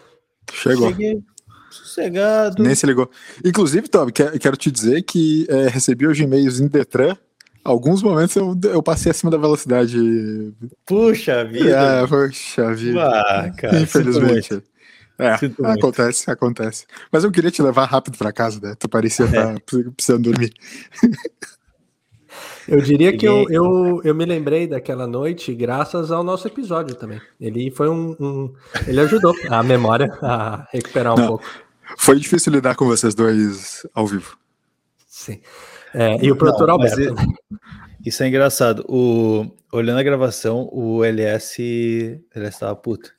Chegou. 0.53 0.89
Cheguei, 0.89 1.23
sossegado. 1.71 2.63
Nem 2.63 2.75
se 2.75 2.87
ligou. 2.87 3.11
Inclusive, 3.45 3.89
Toby, 3.89 4.13
quero 4.13 4.57
te 4.57 4.71
dizer 4.71 5.03
que 5.03 5.47
é, 5.49 5.69
recebi 5.69 6.07
hoje 6.07 6.25
e-mails 6.25 6.61
em 6.61 6.67
Detran. 6.67 7.17
Alguns 7.65 8.03
momentos 8.03 8.35
eu, 8.37 8.57
eu 8.65 8.83
passei 8.83 9.11
acima 9.11 9.31
da 9.31 9.37
velocidade. 9.37 9.99
Puxa 10.85 11.45
vida. 11.45 11.71
É, 11.71 12.07
puxa 12.07 12.75
vida. 12.75 13.05
Ah, 13.05 13.51
cara, 13.57 13.81
Infelizmente. 13.81 14.63
É, 15.19 15.33
acontece, 15.73 16.31
acontece. 16.31 16.87
Mas 17.11 17.25
eu 17.25 17.33
queria 17.33 17.51
te 17.51 17.63
levar 17.63 17.87
rápido 17.87 18.19
para 18.19 18.33
casa, 18.33 18.61
né? 18.63 18.75
Tu 18.79 18.89
parecia 18.89 19.25
estar 19.25 19.53
é. 19.53 19.55
tá 19.55 19.61
precisando 19.97 20.31
dormir. 20.31 20.53
Eu 22.69 22.81
diria 22.81 23.17
que 23.17 23.27
eu, 23.27 23.47
eu, 23.49 24.01
eu 24.03 24.15
me 24.15 24.25
lembrei 24.25 24.67
daquela 24.67 25.07
noite 25.07 25.55
graças 25.55 26.11
ao 26.11 26.25
nosso 26.25 26.47
episódio 26.49 26.95
também. 26.95 27.21
Ele 27.41 27.71
foi 27.71 27.89
um. 27.89 28.17
um 28.19 28.55
ele 28.87 29.01
ajudou 29.01 29.35
a 29.49 29.63
memória 29.63 30.13
a 30.21 30.67
recuperar 30.73 31.15
um 31.15 31.17
Não, 31.17 31.27
pouco. 31.29 31.45
Foi 31.99 32.19
difícil 32.19 32.53
lidar 32.53 32.75
com 32.75 32.87
vocês 32.87 33.15
dois 33.15 33.87
ao 33.95 34.07
vivo. 34.07 34.37
Sim. 35.07 35.41
É, 35.95 36.25
e 36.25 36.31
o 36.31 36.37
produtor 36.37 36.67
Não, 36.67 36.75
Alberto. 36.75 37.15
Né? 37.15 37.27
Isso 38.05 38.23
é 38.23 38.29
engraçado. 38.29 38.85
O, 38.89 39.47
olhando 39.73 39.99
a 39.99 40.03
gravação, 40.03 40.69
o 40.73 41.05
LS, 41.05 41.59
ele 41.61 42.47
estava 42.47 42.75
puto. 42.75 43.15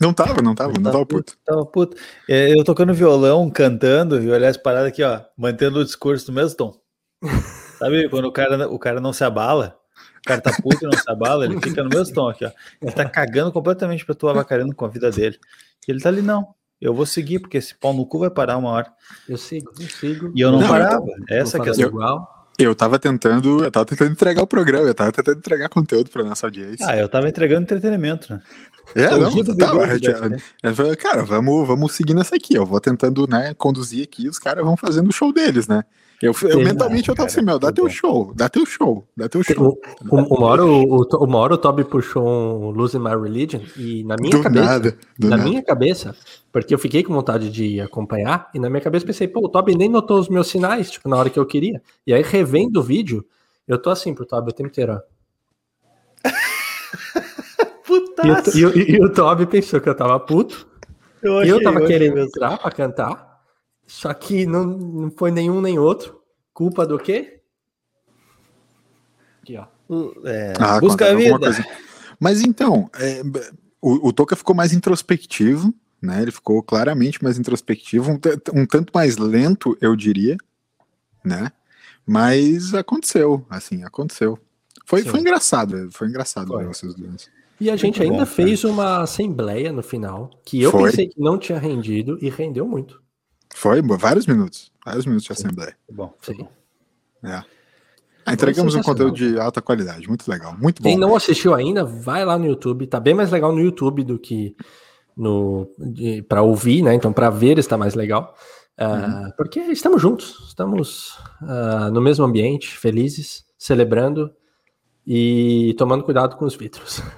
Não 0.00 0.12
tava, 0.12 0.40
não 0.40 0.54
tava, 0.54 0.72
não, 0.74 0.80
não 0.80 0.92
tava, 0.92 1.06
puto. 1.06 1.36
Tava 1.44 1.66
puto. 1.66 1.96
É, 2.28 2.52
eu 2.52 2.62
tocando 2.62 2.94
violão, 2.94 3.50
cantando, 3.50 4.22
e 4.22 4.28
o 4.28 4.34
LS 4.34 4.58
parado 4.62 4.86
aqui, 4.86 5.02
ó, 5.02 5.20
mantendo 5.36 5.80
o 5.80 5.84
discurso 5.84 6.30
no 6.30 6.40
mesmo 6.40 6.56
tom. 6.56 6.74
Sabe 7.78 8.08
quando 8.08 8.24
o 8.24 8.32
cara, 8.32 8.68
o 8.68 8.78
cara 8.78 9.00
não 9.00 9.12
se 9.12 9.22
abala? 9.22 9.78
O 10.18 10.28
cara 10.28 10.40
tá 10.40 10.52
puto 10.60 10.84
e 10.84 10.84
não 10.84 10.98
se 10.98 11.08
abala, 11.08 11.44
ele 11.44 11.60
fica 11.60 11.82
no 11.82 11.88
mesmo 11.88 12.12
tom 12.12 12.28
aqui, 12.28 12.44
ó. 12.44 12.50
Ele 12.82 12.92
tá 12.92 13.04
cagando 13.08 13.52
completamente 13.52 14.04
pra 14.04 14.14
tu 14.14 14.28
avacalhando 14.28 14.74
com 14.74 14.84
a 14.84 14.88
vida 14.88 15.10
dele. 15.10 15.38
E 15.86 15.92
ele 15.92 16.00
tá 16.00 16.08
ali, 16.08 16.22
não. 16.22 16.54
Eu 16.80 16.94
vou 16.94 17.06
seguir, 17.06 17.38
porque 17.40 17.56
esse 17.56 17.74
pau 17.74 17.92
no 17.92 18.06
cu 18.06 18.20
vai 18.20 18.30
parar 18.30 18.56
uma 18.56 18.70
hora. 18.70 18.92
Eu 19.28 19.36
sigo, 19.36 19.72
eu 19.80 19.88
sigo. 19.88 20.32
E 20.34 20.40
eu 20.40 20.52
não, 20.52 20.60
não 20.60 20.68
parava. 20.68 21.04
Essa 21.28 21.58
que 21.58 21.68
é 21.68 21.72
igual. 21.72 22.46
Eu 22.58 22.74
tava 22.74 22.98
tentando, 22.98 23.62
eu 23.62 23.70
tava 23.70 23.86
tentando 23.86 24.10
entregar 24.10 24.42
o 24.42 24.46
programa, 24.46 24.88
eu 24.88 24.94
tava 24.94 25.12
tentando 25.12 25.38
entregar 25.38 25.68
conteúdo 25.68 26.10
para 26.10 26.24
nossa 26.24 26.46
audiência. 26.46 26.84
Ah, 26.88 26.96
eu 26.96 27.08
tava 27.08 27.28
entregando 27.28 27.62
entretenimento, 27.62 28.32
né? 28.32 28.42
É, 28.96 29.10
não, 29.10 29.30
tava, 29.56 30.88
é, 30.88 30.96
cara, 30.96 31.22
vamos, 31.22 31.68
vamos 31.68 31.92
seguir 31.92 32.14
nessa 32.14 32.34
aqui. 32.34 32.54
Eu 32.54 32.66
vou 32.66 32.80
tentando, 32.80 33.28
né, 33.28 33.54
conduzir 33.54 34.02
aqui, 34.02 34.28
os 34.28 34.40
caras 34.40 34.64
vão 34.64 34.76
fazendo 34.76 35.08
o 35.08 35.12
show 35.12 35.32
deles, 35.32 35.68
né? 35.68 35.84
Eu, 36.20 36.34
eu 36.42 36.58
mentalmente 36.58 37.08
eu 37.08 37.14
tava 37.14 37.28
assim, 37.28 37.42
meu, 37.42 37.60
dá 37.60 37.70
teu 37.70 37.88
show, 37.88 38.32
dá 38.34 38.48
teu 38.48 38.66
show, 38.66 39.06
dá 39.16 39.28
teu 39.28 39.40
show. 39.44 39.78
Uma 40.10 40.46
hora 40.46 40.66
o, 40.66 41.06
uma 41.24 41.38
hora 41.38 41.54
o 41.54 41.58
Toby 41.58 41.84
puxou 41.84 42.26
um 42.26 42.70
Losing 42.70 42.98
My 42.98 43.10
Religion 43.10 43.60
e 43.76 44.02
na 44.02 44.16
minha 44.18 44.36
do 44.36 44.42
cabeça, 44.42 44.64
nada, 44.64 44.98
na 45.16 45.28
nada. 45.28 45.42
minha 45.44 45.62
cabeça, 45.62 46.16
porque 46.50 46.74
eu 46.74 46.78
fiquei 46.78 47.04
com 47.04 47.14
vontade 47.14 47.50
de 47.50 47.80
acompanhar 47.80 48.50
e 48.52 48.58
na 48.58 48.68
minha 48.68 48.80
cabeça 48.80 49.06
pensei, 49.06 49.28
pô, 49.28 49.44
o 49.44 49.48
Toby 49.48 49.76
nem 49.76 49.88
notou 49.88 50.18
os 50.18 50.28
meus 50.28 50.48
sinais, 50.48 50.90
tipo, 50.90 51.08
na 51.08 51.16
hora 51.16 51.30
que 51.30 51.38
eu 51.38 51.46
queria. 51.46 51.80
E 52.04 52.12
aí 52.12 52.22
revendo 52.22 52.80
o 52.80 52.82
vídeo, 52.82 53.24
eu 53.68 53.78
tô 53.80 53.88
assim 53.88 54.12
pro 54.12 54.26
Toby 54.26 54.50
o 54.50 54.54
tempo 54.54 54.70
inteiro, 54.70 54.94
ó. 54.94 56.28
E, 58.54 58.64
o, 58.66 58.76
e, 58.76 58.96
e, 58.96 59.02
o 59.02 59.10
Toby 59.10 59.46
pensou 59.46 59.80
que 59.80 59.88
eu 59.88 59.94
tava 59.94 60.18
puto. 60.20 60.66
Eu 61.22 61.38
achei, 61.38 61.48
e 61.48 61.54
eu 61.54 61.62
tava 61.62 61.80
eu 61.80 61.86
querendo 61.86 62.18
entrar 62.18 62.58
pra 62.58 62.70
cantar. 62.70 63.27
Só 63.88 64.12
que 64.12 64.44
não, 64.44 64.66
não 64.66 65.10
foi 65.10 65.30
nenhum 65.30 65.62
nem 65.62 65.78
outro. 65.78 66.20
Culpa 66.52 66.86
do 66.86 66.98
quê? 66.98 67.40
Aqui, 69.42 69.56
ó. 69.56 69.66
É, 70.26 70.52
ah, 70.60 70.78
busca 70.78 71.10
a 71.10 71.14
vida. 71.14 71.38
Mas 72.20 72.42
então, 72.42 72.90
é, 73.00 73.22
o, 73.80 74.08
o 74.08 74.12
Toca 74.12 74.36
ficou 74.36 74.54
mais 74.54 74.74
introspectivo, 74.74 75.72
né? 76.02 76.20
Ele 76.20 76.30
ficou 76.30 76.62
claramente 76.62 77.24
mais 77.24 77.38
introspectivo, 77.38 78.12
um, 78.12 78.60
um 78.60 78.66
tanto 78.66 78.92
mais 78.94 79.16
lento, 79.16 79.76
eu 79.80 79.96
diria, 79.96 80.36
né? 81.24 81.50
Mas 82.06 82.74
aconteceu, 82.74 83.46
assim, 83.48 83.84
aconteceu. 83.84 84.38
Foi, 84.84 85.02
foi 85.02 85.20
engraçado, 85.20 85.88
foi 85.92 86.08
engraçado 86.08 86.48
foi. 86.48 86.70
E 87.60 87.70
a 87.70 87.76
gente 87.76 88.00
muito 88.00 88.12
ainda 88.12 88.24
bom, 88.26 88.30
fez 88.30 88.62
cara. 88.62 88.74
uma 88.74 89.02
assembleia 89.02 89.72
no 89.72 89.82
final, 89.82 90.30
que 90.44 90.60
eu 90.60 90.70
foi. 90.70 90.90
pensei 90.90 91.08
que 91.08 91.20
não 91.20 91.38
tinha 91.38 91.58
rendido 91.58 92.18
e 92.20 92.28
rendeu 92.28 92.66
muito. 92.66 93.02
Foi, 93.58 93.82
vários 93.82 94.24
minutos. 94.24 94.70
Vários 94.86 95.04
minutos 95.04 95.26
de 95.26 95.32
assembleia. 95.32 95.76
Bom, 95.90 96.14
sim. 96.22 96.46
É. 97.24 97.42
Ah, 98.24 98.32
entregamos 98.32 98.76
um 98.76 98.82
conteúdo 98.82 99.16
de 99.16 99.36
alta 99.36 99.60
qualidade, 99.60 100.06
muito 100.06 100.30
legal, 100.30 100.56
muito 100.56 100.80
bom. 100.80 100.88
Quem 100.88 100.96
não 100.96 101.16
assistiu 101.16 101.52
ainda, 101.54 101.84
vai 101.84 102.24
lá 102.24 102.38
no 102.38 102.46
YouTube, 102.46 102.86
tá 102.86 103.00
bem 103.00 103.14
mais 103.14 103.32
legal 103.32 103.50
no 103.52 103.60
YouTube 103.60 104.04
do 104.04 104.16
que 104.16 104.54
no 105.16 105.68
para 106.28 106.42
ouvir, 106.42 106.82
né? 106.82 106.94
Então 106.94 107.12
para 107.12 107.30
ver 107.30 107.58
está 107.58 107.76
mais 107.76 107.94
legal, 107.94 108.36
uh, 108.80 109.34
porque 109.36 109.58
estamos 109.58 110.00
juntos, 110.00 110.44
estamos 110.46 111.18
uh, 111.42 111.90
no 111.92 112.00
mesmo 112.00 112.24
ambiente, 112.24 112.78
felizes, 112.78 113.44
celebrando 113.58 114.30
e 115.04 115.74
tomando 115.76 116.04
cuidado 116.04 116.36
com 116.36 116.44
os 116.44 116.54
vidros. 116.54 117.02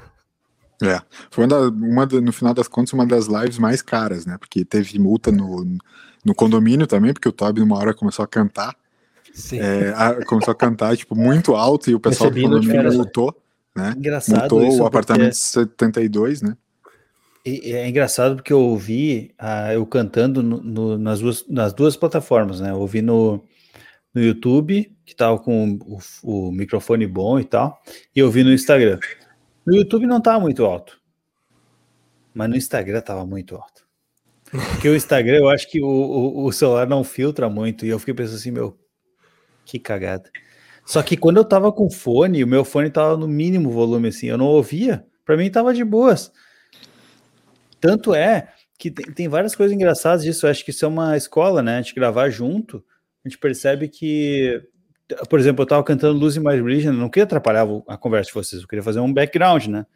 É, 0.83 0.99
foi 1.31 1.45
uma, 1.45 1.69
uma 1.69 2.07
no 2.07 2.33
final 2.33 2.55
das 2.55 2.67
contas 2.67 2.95
uma 2.95 3.05
das 3.05 3.27
lives 3.27 3.59
mais 3.59 3.83
caras, 3.83 4.25
né? 4.25 4.39
Porque 4.39 4.65
teve 4.65 4.99
multa 4.99 5.31
no, 5.31 5.63
no 6.25 6.35
condomínio 6.35 6.87
também, 6.87 7.13
porque 7.13 7.29
o 7.29 7.33
Toby 7.33 7.61
numa 7.61 7.79
hora 7.79 7.95
começou 7.95 8.25
a 8.25 8.29
cantar. 8.29 8.75
É, 9.53 9.93
a, 9.97 10.25
começou 10.25 10.53
a 10.53 10.55
cantar, 10.55 10.97
tipo, 10.97 11.15
muito 11.15 11.55
alto 11.55 11.91
e 11.91 11.95
o 11.95 12.01
pessoal 12.01 12.31
do 12.31 12.41
condomínio 12.41 12.93
multou, 12.93 13.35
né? 13.75 13.95
Engraçado 13.97 14.57
multou 14.57 14.81
o 14.81 14.87
apartamento 14.87 15.33
porque... 15.33 15.35
72, 15.35 16.43
né? 16.43 16.57
E, 17.45 17.73
é 17.73 17.89
engraçado 17.89 18.37
porque 18.37 18.53
eu 18.53 18.61
ouvi 18.61 19.35
uh, 19.41 19.73
eu 19.73 19.87
cantando 19.87 20.43
no, 20.43 20.61
no, 20.61 20.99
nas, 20.99 21.21
duas, 21.21 21.47
nas 21.49 21.73
duas 21.73 21.97
plataformas, 21.97 22.61
né? 22.61 22.71
Eu 22.71 22.81
ouvi 22.81 23.01
no, 23.01 23.43
no 24.13 24.23
YouTube, 24.23 24.95
que 25.07 25.15
tava 25.15 25.39
com 25.39 25.79
o, 25.87 25.99
o 26.23 26.53
microfone 26.53 27.07
bom 27.07 27.39
e 27.39 27.45
tal, 27.45 27.81
e 28.15 28.19
eu 28.19 28.31
vi 28.31 28.45
no 28.45 28.53
Instagram. 28.53 28.99
No 29.65 29.75
YouTube 29.75 30.07
não 30.07 30.21
tava 30.21 30.41
muito 30.41 30.65
alto, 30.65 31.01
mas 32.35 32.49
no 32.51 32.57
Instagram 32.57 33.01
tava 33.01 33.25
muito 33.25 33.55
alto. 33.55 33.90
Porque 34.51 34.89
o 34.89 34.97
Instagram, 34.97 35.39
eu 35.39 35.49
acho 35.49 35.69
que 35.71 35.81
o, 35.81 35.87
o, 35.87 36.45
o, 36.45 36.53
celular 36.53 36.87
não 36.87 37.05
filtra 37.05 37.49
muito. 37.49 37.87
E 37.87 37.89
eu 37.89 37.99
fiquei 37.99 38.15
pensando 38.15 38.37
assim, 38.37 38.51
meu, 38.51 38.79
que 39.65 39.79
cagada. 39.79 40.31
Só 40.85 41.03
que 41.03 41.17
quando 41.17 41.37
eu 41.37 41.45
tava 41.45 41.73
com 41.73 41.89
fone, 41.89 42.43
o 42.43 42.49
meu 42.49 42.65
fone 42.65 42.91
tava 42.91 43.17
no 43.17 43.29
mínimo 43.29 43.71
volume, 43.71 44.09
assim, 44.09 44.27
eu 44.27 44.39
não 44.39 44.47
ouvia. 44.47 45.05
Para 45.25 45.37
mim 45.37 45.51
tava 45.51 45.73
de 45.73 45.85
boas. 45.85 46.33
Tanto 47.81 48.15
é 48.15 48.49
que 48.79 48.91
tem, 48.91 49.07
tem, 49.13 49.29
várias 49.29 49.55
coisas 49.55 49.75
engraçadas 49.75 50.25
disso. 50.25 50.47
Eu 50.47 50.51
acho 50.51 50.65
que 50.65 50.71
isso 50.71 50.85
é 50.85 50.89
uma 50.89 51.17
escola, 51.17 51.63
né? 51.63 51.79
A 51.79 51.83
gente 51.83 51.95
gravar 51.95 52.29
junto, 52.29 52.85
a 53.25 53.29
gente 53.29 53.39
percebe 53.39 53.89
que 53.89 54.61
por 55.29 55.39
exemplo, 55.39 55.63
eu 55.63 55.67
tava 55.67 55.85
cantando 55.85 56.19
Losing 56.19 56.41
My 56.41 56.55
Religion, 56.55 56.93
não 56.93 57.09
queria 57.09 57.25
atrapalhar 57.25 57.67
a 57.89 57.97
conversa 57.97 58.29
de 58.29 58.35
vocês, 58.35 58.63
eu 58.63 58.69
queria 58.69 58.83
fazer 58.83 59.01
um 59.01 59.13
background, 59.13 59.67
né? 59.67 59.87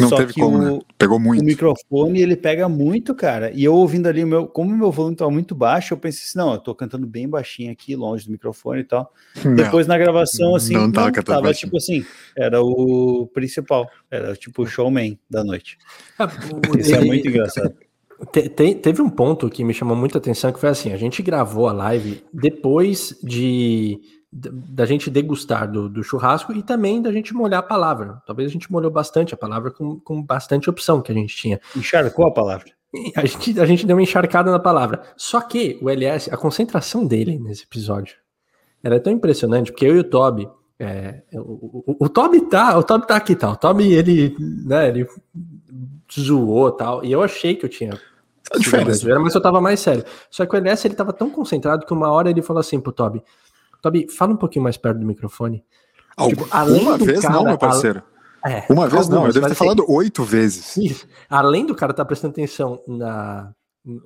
Não 0.00 0.08
Só 0.08 0.16
teve 0.16 0.34
que 0.34 0.40
como, 0.40 0.58
o, 0.58 0.60
né? 0.60 0.80
Pegou 0.98 1.18
muito. 1.18 1.40
O 1.42 1.44
microfone, 1.44 2.20
ele 2.20 2.36
pega 2.36 2.68
muito, 2.68 3.14
cara. 3.14 3.50
E 3.54 3.64
eu 3.64 3.74
ouvindo 3.74 4.06
ali, 4.08 4.24
o 4.24 4.26
meu, 4.26 4.46
como 4.46 4.74
o 4.74 4.76
meu 4.76 4.90
volume 4.90 5.14
estava 5.14 5.30
muito 5.30 5.54
baixo, 5.54 5.94
eu 5.94 5.98
pensei 5.98 6.24
assim, 6.24 6.38
não, 6.38 6.54
eu 6.54 6.58
tô 6.58 6.74
cantando 6.74 7.06
bem 7.06 7.28
baixinho 7.28 7.70
aqui, 7.70 7.94
longe 7.94 8.26
do 8.26 8.32
microfone 8.32 8.80
e 8.80 8.84
tal. 8.84 9.12
Não, 9.44 9.54
Depois 9.54 9.86
na 9.86 9.96
gravação, 9.96 10.54
assim, 10.56 10.74
não 10.74 10.90
tava, 10.90 11.12
não, 11.14 11.22
tava 11.22 11.54
tipo 11.54 11.76
assim, 11.76 12.04
era 12.36 12.60
o 12.60 13.28
principal, 13.32 13.88
era 14.10 14.34
tipo 14.34 14.62
o 14.62 14.66
showman 14.66 15.18
da 15.30 15.44
noite. 15.44 15.78
Ah, 16.18 16.28
Isso 16.78 16.94
é 16.94 17.04
muito 17.04 17.28
engraçado. 17.28 17.74
Te, 18.32 18.48
te, 18.48 18.74
teve 18.74 19.02
um 19.02 19.10
ponto 19.10 19.48
que 19.50 19.62
me 19.62 19.74
chamou 19.74 19.94
muita 19.94 20.18
atenção, 20.18 20.52
que 20.52 20.58
foi 20.58 20.70
assim, 20.70 20.92
a 20.92 20.96
gente 20.96 21.22
gravou 21.22 21.68
a 21.68 21.72
live 21.72 22.24
depois 22.32 23.14
de 23.22 24.00
da 24.38 24.84
gente 24.84 25.08
degustar 25.08 25.70
do, 25.70 25.88
do, 25.88 26.04
churrasco 26.04 26.52
e 26.52 26.62
também 26.62 27.00
da 27.00 27.10
gente 27.10 27.32
molhar 27.32 27.60
a 27.60 27.62
palavra. 27.62 28.22
Talvez 28.26 28.50
a 28.50 28.52
gente 28.52 28.70
molhou 28.70 28.90
bastante 28.90 29.32
a 29.32 29.36
palavra 29.36 29.70
com, 29.70 29.98
com 30.00 30.22
bastante 30.22 30.68
opção 30.68 31.00
que 31.00 31.10
a 31.10 31.14
gente 31.14 31.34
tinha. 31.34 31.60
Encharcou 31.74 32.26
a 32.26 32.30
palavra? 32.30 32.70
A 33.16 33.24
gente, 33.26 33.60
a 33.60 33.66
gente 33.66 33.86
deu 33.86 33.96
uma 33.96 34.02
encharcada 34.02 34.50
na 34.50 34.58
palavra. 34.58 35.02
Só 35.16 35.40
que 35.40 35.78
o 35.82 35.88
LS, 35.88 36.32
a 36.32 36.36
concentração 36.36 37.06
dele 37.06 37.38
nesse 37.38 37.64
episódio 37.64 38.16
era 38.82 39.00
tão 39.00 39.12
impressionante, 39.12 39.72
porque 39.72 39.86
eu 39.86 39.96
e 39.96 40.00
o 40.00 40.04
Toby, 40.04 40.48
é, 40.78 41.22
o, 41.34 41.84
o, 41.86 41.96
o, 42.00 42.08
Toby 42.08 42.42
tá, 42.42 42.76
o 42.78 42.82
Toby 42.82 43.06
tá 43.06 43.16
aqui 43.16 43.34
tal. 43.34 43.56
Tá, 43.56 43.70
o 43.70 43.72
Toby, 43.72 43.92
ele, 43.92 44.36
né, 44.38 44.88
ele 44.88 45.06
zoou 46.12 46.70
tal, 46.70 47.04
e 47.04 47.10
eu 47.10 47.22
achei 47.22 47.54
que 47.54 47.64
eu 47.64 47.68
tinha 47.68 47.98
tá 48.48 49.18
mas 49.20 49.34
eu 49.34 49.40
tava 49.40 49.60
mais 49.60 49.80
sério. 49.80 50.04
Só 50.30 50.46
que 50.46 50.54
o 50.54 50.58
LS, 50.58 50.86
ele 50.86 50.94
tava 50.94 51.12
tão 51.12 51.28
concentrado 51.30 51.84
que 51.84 51.92
uma 51.92 52.10
hora 52.10 52.30
ele 52.30 52.42
falou 52.42 52.60
assim 52.60 52.80
pro 52.80 52.92
Toby, 52.92 53.22
Tobi, 53.86 54.08
fala 54.08 54.32
um 54.32 54.36
pouquinho 54.36 54.64
mais 54.64 54.76
perto 54.76 54.98
do 54.98 55.06
microfone. 55.06 55.64
tipo, 56.28 56.44
uma 56.44 56.98
vez 56.98 57.20
cara, 57.20 57.34
não, 57.34 57.44
meu 57.44 57.58
parceiro. 57.58 58.02
A... 58.42 58.50
É, 58.50 58.66
uma 58.68 58.88
vez 58.88 59.08
não, 59.08 59.26
eu 59.26 59.32
devo 59.32 59.48
ter 59.48 59.54
falado 59.54 59.84
oito 59.88 60.24
vezes. 60.24 60.76
Isso. 60.76 61.06
Além 61.28 61.66
do 61.66 61.74
cara 61.74 61.92
estar 61.92 62.04
tá 62.04 62.06
prestando 62.06 62.32
atenção 62.32 62.80
na, 62.86 63.52
no, 63.84 64.02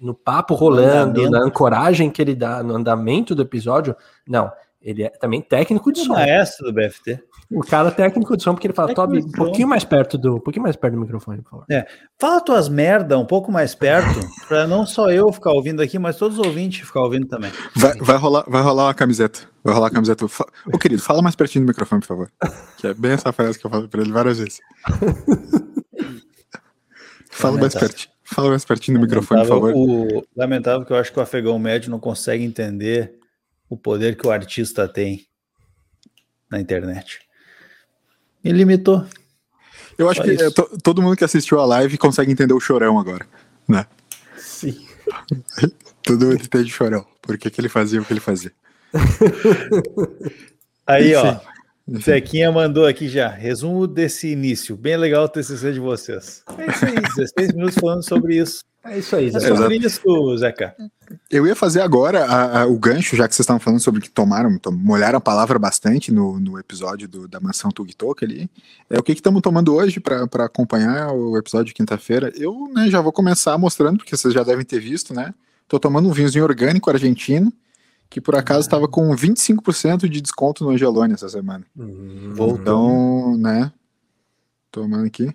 no 0.00 0.14
papo 0.14 0.54
rolando, 0.54 1.28
na 1.30 1.40
ancoragem 1.40 2.10
que 2.10 2.20
ele 2.20 2.34
dá, 2.34 2.62
no 2.62 2.74
andamento 2.74 3.34
do 3.34 3.42
episódio, 3.42 3.96
não. 4.26 4.50
Ele 4.82 5.02
é 5.02 5.10
também 5.10 5.42
técnico 5.42 5.92
de 5.92 6.00
som. 6.00 6.14
maestro 6.14 6.66
do 6.66 6.72
BFT. 6.72 7.22
O 7.50 7.60
cara 7.60 7.90
técnico 7.90 8.34
de 8.34 8.42
som, 8.42 8.54
porque 8.54 8.66
ele 8.66 8.74
fala, 8.74 8.94
Toby, 8.94 9.18
um 9.18 9.30
pouquinho 9.30 9.68
mais 9.68 9.84
perto 9.84 10.16
do, 10.16 10.36
um 10.36 10.40
pouquinho 10.40 10.62
mais 10.62 10.74
perto 10.74 10.94
do 10.94 11.00
microfone, 11.00 11.42
por 11.42 11.50
favor. 11.50 11.66
É. 11.70 11.86
Fala 12.18 12.40
tuas 12.40 12.68
merda 12.68 13.18
um 13.18 13.26
pouco 13.26 13.52
mais 13.52 13.74
perto, 13.74 14.20
para 14.48 14.66
não 14.66 14.86
só 14.86 15.10
eu 15.10 15.30
ficar 15.30 15.52
ouvindo 15.52 15.82
aqui, 15.82 15.98
mas 15.98 16.16
todos 16.16 16.38
os 16.38 16.46
ouvintes 16.46 16.86
ficar 16.86 17.02
ouvindo 17.02 17.26
também. 17.26 17.52
Vai, 17.76 17.94
vai, 17.98 18.16
rolar, 18.16 18.44
vai 18.48 18.62
rolar 18.62 18.86
uma 18.86 18.94
camiseta. 18.94 19.40
Vai 19.62 19.74
rolar 19.74 19.88
a 19.88 19.90
camiseta. 19.90 20.24
Ô, 20.72 20.78
querido, 20.78 21.02
fala 21.02 21.20
mais 21.20 21.36
pertinho 21.36 21.66
do 21.66 21.68
microfone, 21.68 22.00
por 22.00 22.06
favor. 22.06 22.30
Que 22.78 22.86
é 22.86 22.94
bem 22.94 23.12
essa 23.12 23.32
frase 23.32 23.58
que 23.58 23.66
eu 23.66 23.70
falo 23.70 23.86
para 23.86 24.00
ele 24.00 24.12
várias 24.12 24.38
vezes. 24.38 24.60
fala 27.30 27.58
mais 27.58 27.74
pertinho. 27.74 28.10
Fala 28.22 28.48
mais 28.48 28.64
pertinho 28.64 28.98
do 28.98 29.02
microfone, 29.02 29.42
por 29.42 29.48
favor. 29.48 29.72
O, 29.74 30.24
lamentável 30.34 30.86
que 30.86 30.92
eu 30.92 30.96
acho 30.96 31.12
que 31.12 31.18
o 31.18 31.22
afegão 31.22 31.58
médio 31.58 31.90
não 31.90 31.98
consegue 31.98 32.44
entender 32.44 33.19
o 33.70 33.76
poder 33.76 34.16
que 34.16 34.26
o 34.26 34.32
artista 34.32 34.88
tem 34.88 35.24
na 36.50 36.60
internet. 36.60 37.20
Me 38.42 38.50
limitou. 38.50 39.06
Eu 39.96 40.10
acho 40.10 40.20
Só 40.20 40.24
que 40.24 40.42
é, 40.42 40.50
todo 40.82 41.00
mundo 41.00 41.16
que 41.16 41.24
assistiu 41.24 41.60
a 41.60 41.66
live 41.66 41.96
consegue 41.96 42.32
entender 42.32 42.52
o 42.52 42.60
chorão 42.60 42.98
agora, 42.98 43.24
né? 43.68 43.86
Sim. 44.36 44.84
todo 46.02 46.26
mundo 46.26 46.42
entende 46.42 46.64
o 46.64 46.74
chorão. 46.74 47.06
Por 47.22 47.38
que, 47.38 47.48
que 47.48 47.60
ele 47.60 47.68
fazia 47.68 48.00
o 48.00 48.04
que 48.04 48.12
ele 48.12 48.20
fazia. 48.20 48.52
Aí, 50.86 51.14
ó. 51.14 51.38
Zequinha 51.98 52.50
mandou 52.50 52.86
aqui 52.86 53.08
já. 53.08 53.28
Resumo 53.28 53.86
desse 53.86 54.28
início. 54.28 54.76
Bem 54.76 54.96
legal 54.96 55.24
o 55.24 55.28
TCC 55.28 55.72
de 55.72 55.80
vocês. 55.80 56.42
É 56.58 56.70
isso 56.70 56.84
aí, 56.84 56.94
16 57.16 57.52
minutos 57.52 57.74
falando 57.76 58.02
sobre 58.04 58.36
isso. 58.36 58.64
É 58.82 58.98
isso 58.98 59.14
aí, 59.14 59.30
Zé. 59.30 59.38
É 59.38 59.56
sobre 59.56 59.76
isso, 59.76 60.36
Zeca. 60.38 60.74
Eu 61.30 61.46
ia 61.46 61.54
fazer 61.54 61.82
agora 61.82 62.24
a, 62.24 62.62
a, 62.62 62.66
o 62.66 62.78
gancho, 62.78 63.14
já 63.14 63.28
que 63.28 63.34
vocês 63.34 63.44
estavam 63.44 63.60
falando 63.60 63.80
sobre 63.80 64.00
que 64.00 64.10
tomaram, 64.10 64.56
tom, 64.58 64.70
molharam 64.70 65.18
a 65.18 65.20
palavra 65.20 65.58
bastante 65.58 66.10
no, 66.10 66.40
no 66.40 66.58
episódio 66.58 67.06
do, 67.06 67.28
da 67.28 67.38
mansão 67.40 67.70
Tugtok 67.70 68.24
ali. 68.24 68.50
É 68.88 68.98
o 68.98 69.02
que 69.02 69.12
estamos 69.12 69.42
tomando 69.42 69.74
hoje 69.74 70.00
para 70.00 70.24
acompanhar 70.44 71.12
o 71.12 71.36
episódio 71.36 71.66
de 71.66 71.74
quinta-feira. 71.74 72.32
Eu 72.34 72.70
né, 72.72 72.88
já 72.88 73.02
vou 73.02 73.12
começar 73.12 73.58
mostrando, 73.58 73.98
porque 73.98 74.16
vocês 74.16 74.32
já 74.32 74.42
devem 74.42 74.64
ter 74.64 74.80
visto, 74.80 75.12
né? 75.12 75.34
Tô 75.68 75.78
tomando 75.78 76.08
um 76.08 76.12
vinhozinho 76.12 76.44
orgânico 76.44 76.90
argentino, 76.90 77.52
que 78.08 78.20
por 78.20 78.34
acaso 78.34 78.60
estava 78.60 78.88
com 78.88 79.14
25% 79.14 80.08
de 80.08 80.20
desconto 80.22 80.64
no 80.64 80.70
Angelone 80.70 81.12
essa 81.12 81.28
semana. 81.28 81.66
Uhum. 81.76 82.34
Então, 82.58 83.36
né? 83.36 83.70
Tomando 84.72 85.06
aqui. 85.06 85.34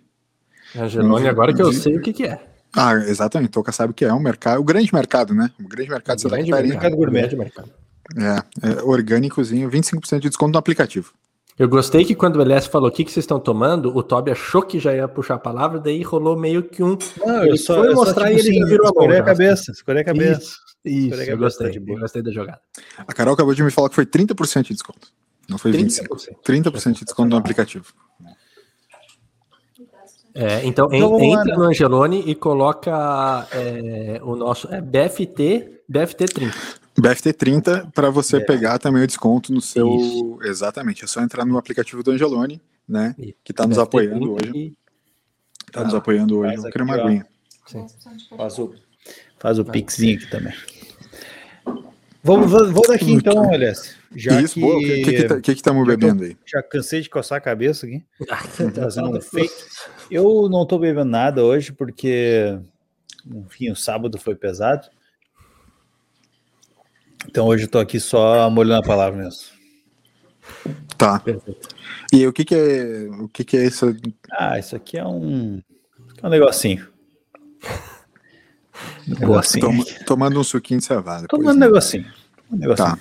Angelone, 0.75 1.27
agora 1.27 1.53
que 1.53 1.61
eu 1.61 1.71
sei 1.71 1.97
o 1.97 2.01
que, 2.01 2.11
que 2.11 2.25
é. 2.25 2.54
Ah, 2.75 2.95
exatamente. 2.95 3.51
Toca 3.51 3.71
sabe 3.71 3.93
que 3.93 4.03
é 4.03 4.13
um 4.13 4.19
mercado, 4.19 4.59
o 4.59 4.63
grande 4.63 4.93
mercado, 4.93 5.33
né? 5.33 5.49
O 5.59 5.67
grande 5.67 5.89
mercado 5.89 6.17
de 6.17 6.27
grande 6.27 6.51
mercado, 6.51 6.67
mercado 6.67 6.95
gourmet. 6.95 7.35
mercado. 7.35 7.69
É, 8.17 8.69
é 8.69 8.83
orgânicozinho, 8.83 9.69
25% 9.69 10.19
de 10.19 10.29
desconto 10.29 10.51
no 10.51 10.59
aplicativo. 10.59 11.13
Eu 11.57 11.69
gostei 11.69 12.03
que 12.03 12.13
quando 12.13 12.35
o 12.35 12.41
LS 12.41 12.67
falou 12.67 12.89
o 12.89 12.91
que, 12.91 13.05
que 13.05 13.11
vocês 13.11 13.23
estão 13.23 13.39
tomando, 13.39 13.95
o 13.95 14.03
Toby 14.03 14.31
achou 14.31 14.61
que 14.61 14.77
já 14.77 14.93
ia 14.93 15.07
puxar 15.07 15.35
a 15.35 15.39
palavra, 15.39 15.79
daí 15.79 16.03
rolou 16.03 16.37
meio 16.37 16.61
que 16.61 16.83
um. 16.83 16.97
Não, 17.25 17.45
eu 17.45 17.55
só, 17.55 17.75
foi 17.75 17.91
eu 17.91 17.95
mostrar 17.95 18.29
só, 18.29 18.35
tipo, 18.35 18.45
e 18.45 18.49
ele 18.49 18.59
já 18.59 18.65
virou 18.65 18.87
a 18.87 18.91
mão. 18.93 19.03
Escolher 19.03 19.21
a 19.21 19.23
cabeça, 19.23 19.71
escolher 19.71 19.99
a 19.99 20.03
cabeça. 20.03 20.41
Isso, 20.41 20.59
isso 20.83 21.31
eu 21.31 21.37
gostei, 21.37 21.71
tá 21.71 21.79
eu 21.87 21.99
gostei 21.99 22.21
da 22.21 22.31
jogada. 22.31 22.59
A 22.97 23.13
Carol 23.13 23.33
acabou 23.33 23.55
de 23.55 23.63
me 23.63 23.71
falar 23.71 23.87
que 23.87 23.95
foi 23.95 24.05
30% 24.05 24.63
de 24.63 24.73
desconto. 24.73 25.07
Não 25.47 25.57
foi 25.57 25.71
25%. 25.71 26.07
30%, 26.07 26.35
30 26.43 26.71
de 26.71 27.05
desconto 27.05 27.29
no 27.29 27.37
aplicativo. 27.37 27.85
É, 30.37 30.65
então, 30.65 30.89
então 30.91 31.17
entra 31.21 31.53
lá, 31.53 31.57
no 31.59 31.63
Angelone 31.63 32.21
e 32.27 32.35
coloca 32.35 33.47
é, 33.53 34.19
o 34.21 34.35
nosso 34.35 34.67
é, 34.67 34.81
BFT, 34.81 35.81
BFT 35.87 36.25
30. 36.25 36.57
BFT 36.97 37.33
30 37.33 37.91
para 37.95 38.09
você 38.09 38.37
é. 38.37 38.39
pegar 38.41 38.77
também 38.77 39.01
o 39.01 39.07
desconto 39.07 39.53
no 39.53 39.61
seu. 39.61 39.95
Isso. 39.95 40.39
Exatamente, 40.43 41.05
é 41.05 41.07
só 41.07 41.21
entrar 41.21 41.45
no 41.45 41.57
aplicativo 41.57 42.03
do 42.03 42.11
Angelone, 42.11 42.61
né? 42.87 43.15
Isso. 43.17 43.33
Que 43.45 43.53
está 43.53 43.65
nos 43.65 43.77
apoiando 43.77 44.33
hoje. 44.33 44.73
Está 45.65 45.81
ah, 45.81 45.83
nos 45.85 45.95
apoiando 45.95 46.39
hoje. 46.39 46.55
Eu 46.57 46.63
quero 46.63 46.83
uma 46.83 46.95
aguinha. 46.95 47.25
Faz 48.37 48.59
o, 48.59 48.75
faz 49.39 49.57
o 49.57 49.63
pixinho 49.63 50.17
aqui 50.17 50.29
também. 50.29 50.53
Vamos, 52.25 52.49
vamos 52.49 52.87
daqui 52.87 53.11
então, 53.11 53.53
Alessio. 53.53 53.95
Já 54.15 54.41
Isso, 54.41 54.55
que... 54.55 54.63
o 54.63 54.79
que, 54.79 55.03
que, 55.03 55.27
que, 55.27 55.41
que 55.41 55.51
estamos 55.51 55.85
bebendo 55.85 56.23
aí? 56.23 56.35
Já 56.43 56.63
cansei 56.63 56.99
de 56.99 57.07
coçar 57.07 57.37
a 57.37 57.41
cabeça 57.41 57.85
aqui. 57.85 58.03
fazendo 58.73 59.15
um 59.15 59.21
feito. 59.21 59.53
Eu 60.09 60.49
não 60.49 60.63
estou 60.63 60.79
bebendo 60.79 61.05
nada 61.05 61.43
hoje 61.43 61.71
porque, 61.71 62.57
enfim, 63.27 63.69
o 63.69 63.75
sábado 63.75 64.17
foi 64.17 64.33
pesado. 64.33 64.89
Então 67.27 67.45
hoje 67.45 67.65
eu 67.65 67.69
tô 67.69 67.77
aqui 67.77 67.99
só 67.99 68.49
molhando 68.49 68.79
a 68.79 68.87
palavra 68.87 69.23
mesmo. 69.23 69.41
Tá. 70.97 71.21
E 72.11 72.25
o 72.25 72.33
que 72.33 72.43
que 72.43 72.55
é, 72.55 73.07
o 73.19 73.29
que 73.29 73.43
que 73.43 73.55
é 73.55 73.65
isso? 73.67 73.95
Ah, 74.31 74.57
isso 74.57 74.75
aqui 74.75 74.97
é 74.97 75.05
um, 75.05 75.61
é 76.23 76.25
um 76.25 76.29
negocinho. 76.31 76.87
Negocinho. 79.07 79.65
Toma, 79.65 79.83
tomando 80.05 80.39
um 80.39 80.43
suquinho 80.43 80.79
de 80.79 80.85
cevada. 80.85 81.27
Tomando 81.27 81.57
um 81.57 81.59
negocinho. 81.59 82.05
Um 82.51 82.57
negocinho. 82.57 82.89
Tá. 82.89 82.99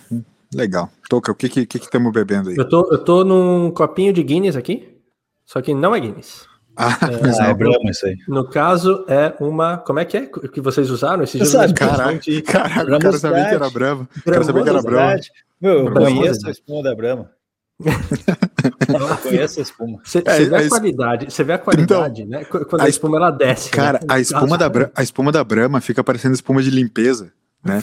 Legal. 0.54 0.90
Toca, 1.08 1.32
o 1.32 1.34
que 1.34 1.48
que, 1.48 1.66
que, 1.66 1.78
que 1.78 1.84
estamos 1.84 2.12
bebendo 2.12 2.50
aí? 2.50 2.56
Eu 2.56 2.68
tô, 2.68 2.88
eu 2.90 2.98
tô 2.98 3.24
num 3.24 3.70
copinho 3.70 4.12
de 4.12 4.22
Guinness 4.22 4.56
aqui, 4.56 4.96
só 5.44 5.60
que 5.60 5.74
não 5.74 5.94
é 5.94 6.00
Guinness. 6.00 6.46
Ah, 6.76 6.98
é, 7.02 7.50
é 7.50 7.54
Brahma 7.54 7.90
isso 7.90 8.06
aí. 8.06 8.16
No 8.26 8.48
caso, 8.48 9.04
é 9.08 9.34
uma. 9.40 9.78
Como 9.78 9.98
é 9.98 10.04
que 10.04 10.16
é 10.16 10.26
que 10.26 10.60
vocês 10.60 10.90
usaram 10.90 11.22
esse 11.22 11.38
jogo? 11.38 11.50
Sabe, 11.50 11.74
caraca, 11.74 12.18
de... 12.18 12.42
caraca, 12.42 12.96
o 12.96 12.98
cara 12.98 13.18
sabia 13.18 13.48
que 13.48 13.54
era 13.54 13.70
Brahma. 13.70 14.08
O 14.16 14.30
cara 14.30 14.44
sabia 14.44 14.62
que 14.62 14.68
era 14.68 14.82
Brahma. 14.82 15.20
Meu, 15.60 15.86
eu 15.86 15.92
conheço 15.92 16.46
a 16.46 16.50
espuma 16.50 16.82
da 16.82 16.94
Brahma. 16.94 17.30
conheço 19.22 19.58
a 19.58 19.62
espuma. 19.62 20.00
Você 20.04 20.22
é, 20.24 20.44
vê 20.44 20.54
a, 20.54 20.58
a 20.60 20.68
qualidade, 20.68 21.32
você 21.32 21.44
vê 21.44 21.52
a 21.54 21.58
qualidade, 21.58 22.22
então, 22.22 22.38
né? 22.38 22.44
Quando 22.44 22.80
a, 22.80 22.84
a 22.84 22.88
espuma 22.88 23.16
ela 23.16 23.30
desce. 23.30 23.70
Cara, 23.70 23.98
né? 23.98 24.06
a, 24.08 24.20
espuma 24.20 24.56
da, 24.56 24.70
a 24.94 25.02
espuma 25.02 25.32
da 25.32 25.42
Brahma 25.42 25.80
fica 25.80 26.04
parecendo 26.04 26.34
espuma 26.34 26.62
de 26.62 26.70
limpeza 26.70 27.32
né? 27.64 27.82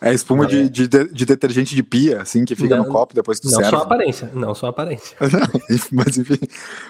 É, 0.00 0.10
é 0.10 0.14
espuma 0.14 0.44
é. 0.44 0.48
De, 0.48 0.68
de, 0.70 0.88
de, 0.88 1.26
detergente 1.26 1.74
de 1.74 1.82
pia, 1.82 2.22
assim, 2.22 2.46
que 2.46 2.56
fica 2.56 2.76
não, 2.76 2.84
no 2.84 2.90
copo 2.90 3.14
depois 3.14 3.38
que 3.38 3.46
tu 3.46 3.50
não 3.50 3.58
serve. 3.60 3.72
Não 3.72 3.78
só 3.78 3.84
aparência, 3.84 4.30
não 4.32 4.54
só 4.54 4.66
aparência. 4.68 5.16
mas 5.92 6.16
enfim, 6.16 6.38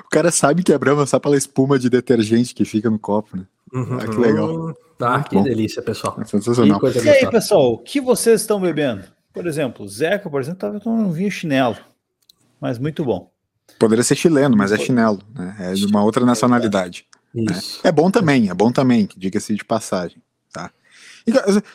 o 0.04 0.08
cara 0.08 0.30
sabe 0.30 0.62
que 0.62 0.72
é 0.72 0.78
Brahma 0.78 1.04
só 1.04 1.18
pela 1.18 1.36
espuma 1.36 1.78
de 1.78 1.90
detergente 1.90 2.54
que 2.54 2.64
fica 2.64 2.88
no 2.88 2.98
copo, 2.98 3.36
né? 3.36 3.44
Uhum. 3.74 3.98
Ah, 4.00 4.06
que 4.06 4.16
legal. 4.16 4.74
Ah, 5.00 5.22
que 5.22 5.34
bom. 5.34 5.42
delícia, 5.42 5.82
pessoal. 5.82 6.16
É 6.20 6.24
sensacional. 6.24 6.80
E 7.04 7.08
aí, 7.08 7.28
pessoal, 7.28 7.72
o 7.72 7.78
que 7.78 8.00
vocês 8.00 8.40
estão 8.40 8.60
bebendo? 8.60 9.02
Por 9.32 9.46
exemplo, 9.46 9.84
o 9.84 9.88
Zeca, 9.88 10.30
por 10.30 10.40
exemplo, 10.40 10.56
estava 10.56 10.80
tomando 10.80 11.08
um 11.08 11.12
vinho 11.12 11.30
chinelo, 11.30 11.76
mas 12.60 12.78
muito 12.78 13.04
bom. 13.04 13.30
Poderia 13.78 14.02
ser 14.02 14.16
chileno, 14.16 14.56
mas 14.56 14.72
é 14.72 14.78
chinelo, 14.78 15.20
né? 15.34 15.56
É 15.58 15.72
de 15.74 15.86
uma 15.86 16.02
outra 16.02 16.24
nacionalidade. 16.24 17.06
Né? 17.34 17.58
É 17.84 17.92
bom 17.92 18.10
também, 18.10 18.48
é 18.48 18.54
bom 18.54 18.72
também, 18.72 19.08
diga-se 19.16 19.54
de 19.54 19.64
passagem, 19.64 20.22
tá? 20.52 20.70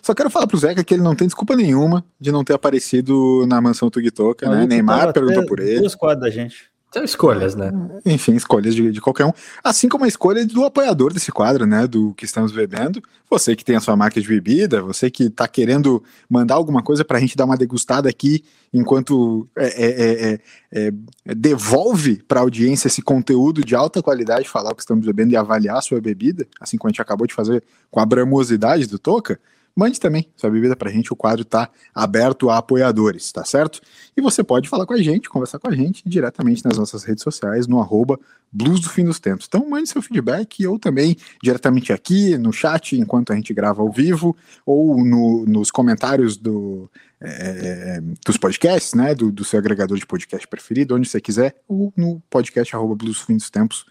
Só 0.02 0.15
quero 0.15 0.30
falar 0.32 0.48
pro 0.48 0.58
Zeca 0.58 0.84
que 0.84 0.96
ele 0.96 1.04
não 1.04 1.15
tem 1.15 1.28
desculpa 1.28 1.56
nenhuma 1.56 2.04
de 2.19 2.32
não 2.32 2.43
ter 2.43 2.54
aparecido 2.54 3.46
na 3.48 3.62
mansão 3.62 3.89
Tugitoca, 3.89 4.50
né? 4.50 4.65
Neymar 4.65 5.13
perguntou 5.13 5.46
por 5.46 5.60
ele. 5.60 5.80
Duas 5.80 5.93
quadras 5.93 6.22
da 6.22 6.30
gente. 6.30 6.72
São 6.93 7.03
escolhas, 7.03 7.56
né? 7.56 7.71
Enfim, 8.06 8.36
escolhas 8.36 8.75
de, 8.75 8.91
de, 8.91 9.01
qualquer 9.01 9.25
um. 9.25 9.32
Assim 9.63 9.89
como 9.89 10.06
a 10.06 10.08
escolha 10.08 10.45
do 10.45 10.63
apoiador 10.63 11.12
desse 11.12 11.32
quadro, 11.32 11.65
né? 11.65 11.88
Do 11.88 12.13
que 12.13 12.23
estamos 12.23 12.51
bebendo. 12.51 13.01
Você 13.32 13.56
que 13.56 13.65
tem 13.65 13.75
a 13.75 13.79
sua 13.79 13.95
marca 13.95 14.21
de 14.21 14.27
bebida, 14.27 14.79
você 14.79 15.10
que 15.10 15.23
está 15.23 15.47
querendo 15.47 16.03
mandar 16.29 16.53
alguma 16.53 16.84
coisa 16.84 17.03
para 17.03 17.17
a 17.17 17.19
gente 17.19 17.36
dar 17.36 17.45
uma 17.45 17.58
degustada 17.58 18.08
aqui, 18.08 18.43
enquanto 18.71 19.49
é, 19.58 19.65
é, 19.65 20.39
é, 20.71 20.91
é 21.25 21.34
devolve 21.34 22.21
para 22.27 22.41
a 22.41 22.43
audiência 22.43 22.88
esse 22.88 23.01
conteúdo 23.01 23.65
de 23.65 23.73
alta 23.73 24.03
qualidade, 24.03 24.47
falar 24.47 24.71
o 24.71 24.75
que 24.75 24.84
estamos 24.84 25.03
bebendo 25.03 25.34
e 25.34 25.36
avaliar 25.36 25.77
a 25.77 25.82
sua 25.82 25.99
bebida, 25.99 26.45
assim 26.62 26.77
como 26.77 26.89
a 26.89 26.91
gente 26.91 27.01
acabou 27.01 27.25
de 27.25 27.34
fazer 27.34 27.63
com 27.89 27.99
a 27.99 28.06
bramosidade 28.06 28.86
do 28.86 28.99
Toca 28.99 29.39
mande 29.75 29.99
também 29.99 30.27
sua 30.36 30.49
bebida 30.49 30.75
pra 30.75 30.91
gente, 30.91 31.12
o 31.12 31.15
quadro 31.15 31.41
está 31.41 31.69
aberto 31.93 32.49
a 32.49 32.57
apoiadores, 32.57 33.31
tá 33.31 33.43
certo? 33.43 33.81
E 34.15 34.21
você 34.21 34.43
pode 34.43 34.69
falar 34.69 34.86
com 34.86 34.93
a 34.93 35.01
gente, 35.01 35.29
conversar 35.29 35.59
com 35.59 35.67
a 35.67 35.75
gente 35.75 36.07
diretamente 36.07 36.63
nas 36.63 36.77
nossas 36.77 37.03
redes 37.03 37.23
sociais, 37.23 37.67
no 37.67 37.79
arroba 37.79 38.19
Blues 38.51 38.81
do 38.81 38.89
Fim 38.89 39.03
dos 39.03 39.19
Tempos. 39.19 39.47
Então 39.47 39.67
mande 39.67 39.89
seu 39.89 40.01
feedback 40.01 40.65
ou 40.67 40.77
também 40.77 41.17
diretamente 41.41 41.91
aqui 41.91 42.38
no 42.38 42.53
chat, 42.53 42.95
enquanto 42.95 43.33
a 43.33 43.36
gente 43.36 43.53
grava 43.53 43.81
ao 43.81 43.91
vivo, 43.91 44.36
ou 44.65 45.03
no, 45.03 45.45
nos 45.45 45.71
comentários 45.71 46.38
do, 46.38 46.89
é, 47.19 47.99
dos 48.25 48.38
podcasts, 48.38 48.93
né, 48.93 49.15
do, 49.15 49.31
do, 49.31 49.43
seu 49.43 49.57
agregador 49.57 49.97
de 49.97 50.05
podcast 50.05 50.47
preferido, 50.47 50.95
onde 50.95 51.09
você 51.09 51.19
quiser, 51.19 51.55
ou 51.67 51.91
no 51.97 52.21
podcast 52.29 52.75
arroba 52.75 52.95
Blues 52.95 53.17
do 53.17 53.25
Fim 53.25 53.38
dos 53.38 53.49
Tempos, 53.49 53.86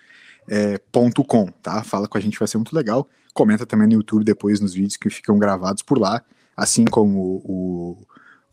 é, 0.48 0.78
ponto 0.90 1.24
.com, 1.24 1.46
tá? 1.46 1.82
Fala 1.82 2.06
com 2.06 2.18
a 2.18 2.20
gente, 2.20 2.38
vai 2.38 2.48
ser 2.48 2.58
muito 2.58 2.74
legal. 2.74 3.08
Comenta 3.32 3.64
também 3.64 3.86
no 3.86 3.94
YouTube 3.94 4.24
depois 4.24 4.60
nos 4.60 4.74
vídeos 4.74 4.96
que 4.96 5.08
ficam 5.08 5.38
gravados 5.38 5.82
por 5.82 5.98
lá, 5.98 6.22
assim 6.56 6.84
como 6.84 7.42
o, 7.44 7.98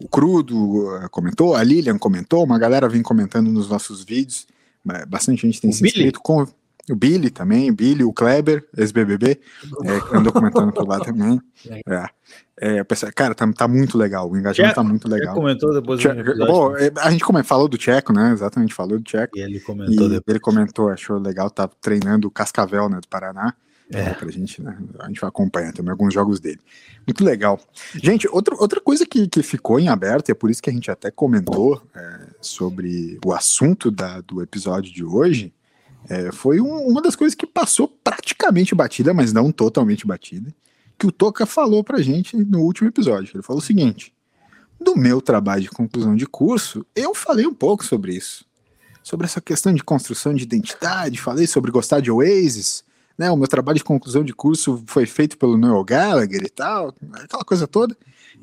o 0.01 0.07
Crudo 0.07 0.95
eh, 0.95 1.07
comentou, 1.09 1.55
a 1.55 1.63
Lilian 1.63 1.97
comentou, 1.97 2.43
uma 2.43 2.57
galera 2.57 2.87
vem 2.87 3.01
comentando 3.01 3.51
nos 3.51 3.69
nossos 3.69 4.03
vídeos, 4.03 4.47
bastante 5.07 5.41
gente 5.41 5.59
tem 5.59 5.69
o 5.69 5.73
se 5.73 5.83
Billy? 5.83 5.95
inscrito 5.95 6.21
com 6.21 6.47
o 6.89 6.95
Billy 6.95 7.29
também, 7.29 7.69
o 7.69 7.75
Billy, 7.75 8.03
o 8.03 8.11
Kleber, 8.11 8.65
ex-BBB, 8.75 9.39
é, 9.83 10.17
andou 10.17 10.33
comentando 10.33 10.71
por 10.71 10.87
lá 10.87 10.99
também. 11.03 11.39
É, 11.87 12.05
é, 12.57 12.83
pensei, 12.83 13.11
cara, 13.11 13.35
tá, 13.35 13.51
tá 13.53 13.67
muito 13.67 13.97
legal, 13.97 14.29
o 14.29 14.37
engajamento 14.37 14.75
tá 14.75 14.83
muito 14.83 15.07
legal. 15.07 15.35
comentou 15.35 15.73
depois 15.73 16.01
do 16.01 16.45
Bom, 16.47 16.75
é, 16.77 16.91
A 16.97 17.11
gente 17.11 17.23
falou 17.43 17.67
do 17.67 17.77
Tcheco, 17.77 18.11
né? 18.11 18.31
Exatamente, 18.31 18.73
falou 18.73 18.97
do 18.97 19.03
Tcheco. 19.03 19.37
E 19.37 19.41
ele 19.41 19.59
comentou 19.59 20.07
e 20.07 20.09
depois. 20.09 20.23
Ele 20.27 20.39
comentou, 20.39 20.89
achou 20.89 21.19
legal, 21.19 21.49
tá 21.51 21.67
treinando 21.67 22.27
o 22.27 22.31
Cascavel, 22.31 22.89
né, 22.89 22.99
do 22.99 23.07
Paraná. 23.07 23.53
É. 23.91 24.13
Pra 24.13 24.29
gente, 24.29 24.61
né? 24.61 24.77
A 24.99 25.07
gente 25.07 25.19
vai 25.19 25.27
acompanhar 25.27 25.73
também 25.73 25.91
alguns 25.91 26.13
jogos 26.13 26.39
dele. 26.39 26.59
Muito 27.07 27.23
legal. 27.23 27.59
Gente, 27.95 28.27
outra, 28.27 28.55
outra 28.55 28.79
coisa 28.79 29.05
que, 29.05 29.27
que 29.27 29.41
ficou 29.41 29.79
em 29.79 29.87
aberto, 29.87 30.29
e 30.29 30.31
é 30.31 30.35
por 30.35 30.51
isso 30.51 30.61
que 30.61 30.69
a 30.69 30.73
gente 30.73 30.91
até 30.91 31.09
comentou 31.09 31.81
é, 31.95 32.27
sobre 32.39 33.19
o 33.25 33.33
assunto 33.33 33.89
da, 33.89 34.21
do 34.21 34.41
episódio 34.43 34.93
de 34.93 35.03
hoje, 35.03 35.51
é, 36.07 36.31
foi 36.31 36.61
um, 36.61 36.87
uma 36.87 37.01
das 37.01 37.15
coisas 37.15 37.33
que 37.33 37.47
passou 37.47 37.87
praticamente 37.87 38.75
batida, 38.75 39.13
mas 39.13 39.33
não 39.33 39.51
totalmente 39.51 40.05
batida, 40.05 40.53
que 40.97 41.07
o 41.07 41.11
Toca 41.11 41.45
falou 41.45 41.83
pra 41.83 42.01
gente 42.01 42.37
no 42.37 42.61
último 42.61 42.89
episódio. 42.89 43.31
Ele 43.35 43.43
falou 43.43 43.61
o 43.61 43.65
seguinte: 43.65 44.13
do 44.79 44.95
meu 44.95 45.19
trabalho 45.21 45.63
de 45.63 45.69
conclusão 45.69 46.15
de 46.15 46.25
curso, 46.25 46.85
eu 46.95 47.15
falei 47.15 47.45
um 47.45 47.53
pouco 47.53 47.83
sobre 47.83 48.13
isso. 48.13 48.45
Sobre 49.01 49.25
essa 49.25 49.41
questão 49.41 49.73
de 49.73 49.83
construção 49.83 50.33
de 50.33 50.43
identidade, 50.43 51.19
falei 51.19 51.47
sobre 51.47 51.71
gostar 51.71 51.99
de 51.99 52.11
Oasis, 52.11 52.83
né? 53.19 53.29
O 53.29 53.35
meu 53.35 53.49
trabalho 53.49 53.77
de 53.77 53.83
conclusão 53.83 54.23
de 54.23 54.33
curso 54.33 54.81
foi 54.87 55.05
feito 55.05 55.37
pelo 55.37 55.57
Noel 55.57 55.83
Gallagher 55.83 56.41
e 56.41 56.49
tal, 56.49 56.95
aquela 57.15 57.43
coisa 57.43 57.67
toda, 57.67 57.95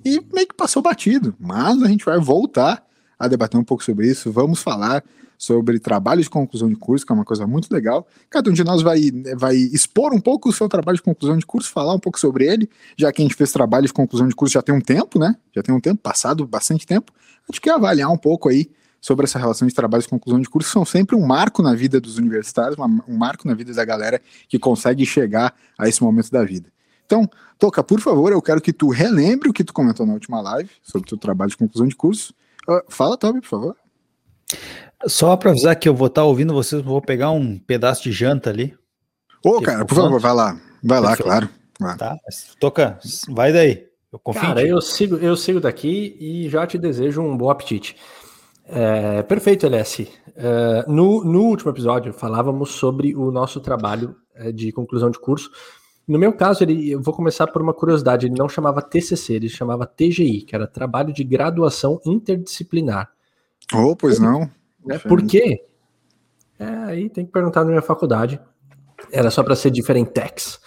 e 0.05 0.21
meio 0.31 0.47
que 0.47 0.55
passou 0.55 0.83
batido. 0.83 1.35
Mas 1.41 1.83
a 1.83 1.89
gente 1.89 2.05
vai 2.05 2.21
voltar 2.21 2.85
a 3.19 3.27
debater 3.27 3.59
um 3.59 3.65
pouco 3.65 3.83
sobre 3.83 4.07
isso, 4.07 4.31
vamos 4.31 4.61
falar 4.63 5.03
sobre 5.39 5.79
trabalho 5.79 6.23
de 6.23 6.29
conclusão 6.29 6.69
de 6.69 6.77
curso, 6.77 7.07
que 7.07 7.13
é 7.13 7.15
uma 7.15 7.25
coisa 7.25 7.47
muito 7.47 7.73
legal. 7.73 8.07
Cada 8.29 8.51
um 8.51 8.53
de 8.53 8.63
nós 8.63 8.83
vai, 8.83 9.01
vai 9.35 9.57
expor 9.57 10.13
um 10.13 10.21
pouco 10.21 10.51
o 10.51 10.53
seu 10.53 10.69
trabalho 10.69 10.97
de 10.97 11.03
conclusão 11.03 11.39
de 11.39 11.47
curso, 11.47 11.71
falar 11.71 11.95
um 11.95 11.99
pouco 11.99 12.21
sobre 12.21 12.47
ele, 12.47 12.69
já 12.99 13.11
que 13.11 13.23
a 13.23 13.25
gente 13.25 13.35
fez 13.35 13.51
trabalho 13.51 13.87
de 13.87 13.95
conclusão 13.95 14.29
de 14.29 14.35
curso 14.35 14.53
já 14.53 14.63
tem 14.63 14.75
um 14.75 14.81
tempo, 14.81 15.19
né? 15.19 15.37
Já 15.55 15.63
tem 15.63 15.75
um 15.75 15.81
tempo, 15.81 16.03
passado 16.03 16.47
bastante 16.47 16.87
tempo. 16.87 17.13
A 17.49 17.53
gente 17.53 17.63
quer 17.63 17.73
avaliar 17.73 18.11
um 18.11 18.19
pouco 18.19 18.51
aí 18.51 18.71
sobre 19.07 19.25
essa 19.25 19.39
relação 19.39 19.69
de 19.69 19.73
trabalho 19.73 20.03
de 20.03 20.09
conclusão 20.09 20.41
de 20.41 20.49
curso, 20.49 20.69
são 20.69 20.85
sempre 20.85 21.15
um 21.15 21.25
marco 21.25 21.63
na 21.63 21.75
vida 21.75 22.01
dos 22.01 22.19
universitários, 22.19 22.77
um 23.07 23.17
marco 23.17 23.47
na 23.47 23.55
vida 23.55 23.73
da 23.73 23.85
galera 23.85 24.21
que 24.49 24.59
consegue 24.59 25.07
chegar 25.07 25.55
a 25.79 25.89
esse 25.89 26.03
momento 26.03 26.29
da 26.29 26.43
vida. 26.43 26.73
Então, 27.05 27.31
Toca, 27.57 27.85
por 27.85 28.01
favor, 28.01 28.33
eu 28.33 28.43
quero 28.43 28.61
que 28.61 28.73
tu 28.73 28.89
relembre 28.89 29.49
o 29.49 29.53
que 29.53 29.63
tu 29.63 29.73
comentou 29.73 30.05
na 30.05 30.13
última 30.13 30.41
live 30.41 30.69
sobre 30.83 31.07
o 31.07 31.09
teu 31.11 31.19
trabalho 31.19 31.51
de 31.51 31.57
conclusão 31.57 31.87
de 31.87 31.95
curso. 31.95 32.35
Uh, 32.69 32.83
fala, 32.89 33.17
Toby, 33.17 33.41
por 33.43 33.49
favor. 33.49 33.77
Só 35.07 35.37
para 35.37 35.53
avisar 35.53 35.77
que 35.77 35.89
eu 35.89 35.95
vou 35.95 36.09
estar 36.09 36.23
tá 36.23 36.27
ouvindo 36.27 36.53
vocês, 36.53 36.83
vou 36.83 37.01
pegar 37.01 37.31
um 37.31 37.61
pedaço 37.61 38.03
de 38.03 38.11
janta 38.11 38.51
ali. 38.51 38.77
Ô, 39.45 39.63
cara, 39.63 39.85
por 39.85 39.95
favor, 39.95 40.19
vai 40.19 40.35
lá. 40.35 40.61
Vai 40.83 40.99
lá, 40.99 41.17
claro. 41.17 41.49
Vai. 41.79 41.97
Tá, 41.97 42.17
toca, 42.59 42.99
vai 43.29 43.53
daí. 43.53 43.87
Eu 44.13 44.19
confio. 44.19 44.43
Cara, 44.43 44.67
eu 44.67 44.81
sigo, 44.81 45.17
eu 45.17 45.37
sigo 45.37 45.61
daqui 45.61 46.17
e 46.19 46.49
já 46.49 46.67
te 46.67 46.79
desejo 46.79 47.23
um 47.23 47.37
bom 47.37 47.51
apetite. 47.51 47.97
É, 48.69 49.23
perfeito, 49.23 49.67
LS. 49.67 50.09
É, 50.35 50.85
no, 50.89 51.25
no 51.25 51.43
último 51.43 51.71
episódio, 51.71 52.13
falávamos 52.13 52.71
sobre 52.71 53.15
o 53.15 53.31
nosso 53.31 53.61
trabalho 53.61 54.17
é, 54.35 54.51
de 54.51 54.73
conclusão 54.73 55.11
de 55.11 55.19
curso. 55.19 55.51
No 56.07 56.19
meu 56.19 56.33
caso, 56.33 56.63
ele, 56.63 56.91
eu 56.91 57.01
vou 57.01 57.15
começar 57.15 57.47
por 57.49 57.63
uma 57.63 57.75
curiosidade. 57.75 58.27
Ele 58.27 58.39
não 58.39 58.49
chamava 58.49 58.83
TCC, 58.83 59.35
ele 59.35 59.49
chamava 59.49 59.87
TGI, 59.87 60.43
que 60.43 60.55
era 60.55 60.67
Trabalho 60.67 61.13
de 61.13 61.25
Graduação 61.25 62.01
Interdisciplinar. 62.05 63.11
Oh, 63.75 63.97
pois 63.97 64.19
não. 64.19 64.51
Né? 64.85 64.99
Por 64.99 65.25
quê? 65.27 65.65
É, 66.59 66.65
aí 66.65 67.11
tem 67.11 67.27
que 67.27 67.33
perguntar 67.33 67.65
na 67.65 67.71
minha 67.71 67.83
faculdade. 67.83 68.41
Era 69.11 69.31
só 69.31 69.43
para 69.43 69.57
ser 69.57 69.71
diferentex, 69.71 70.61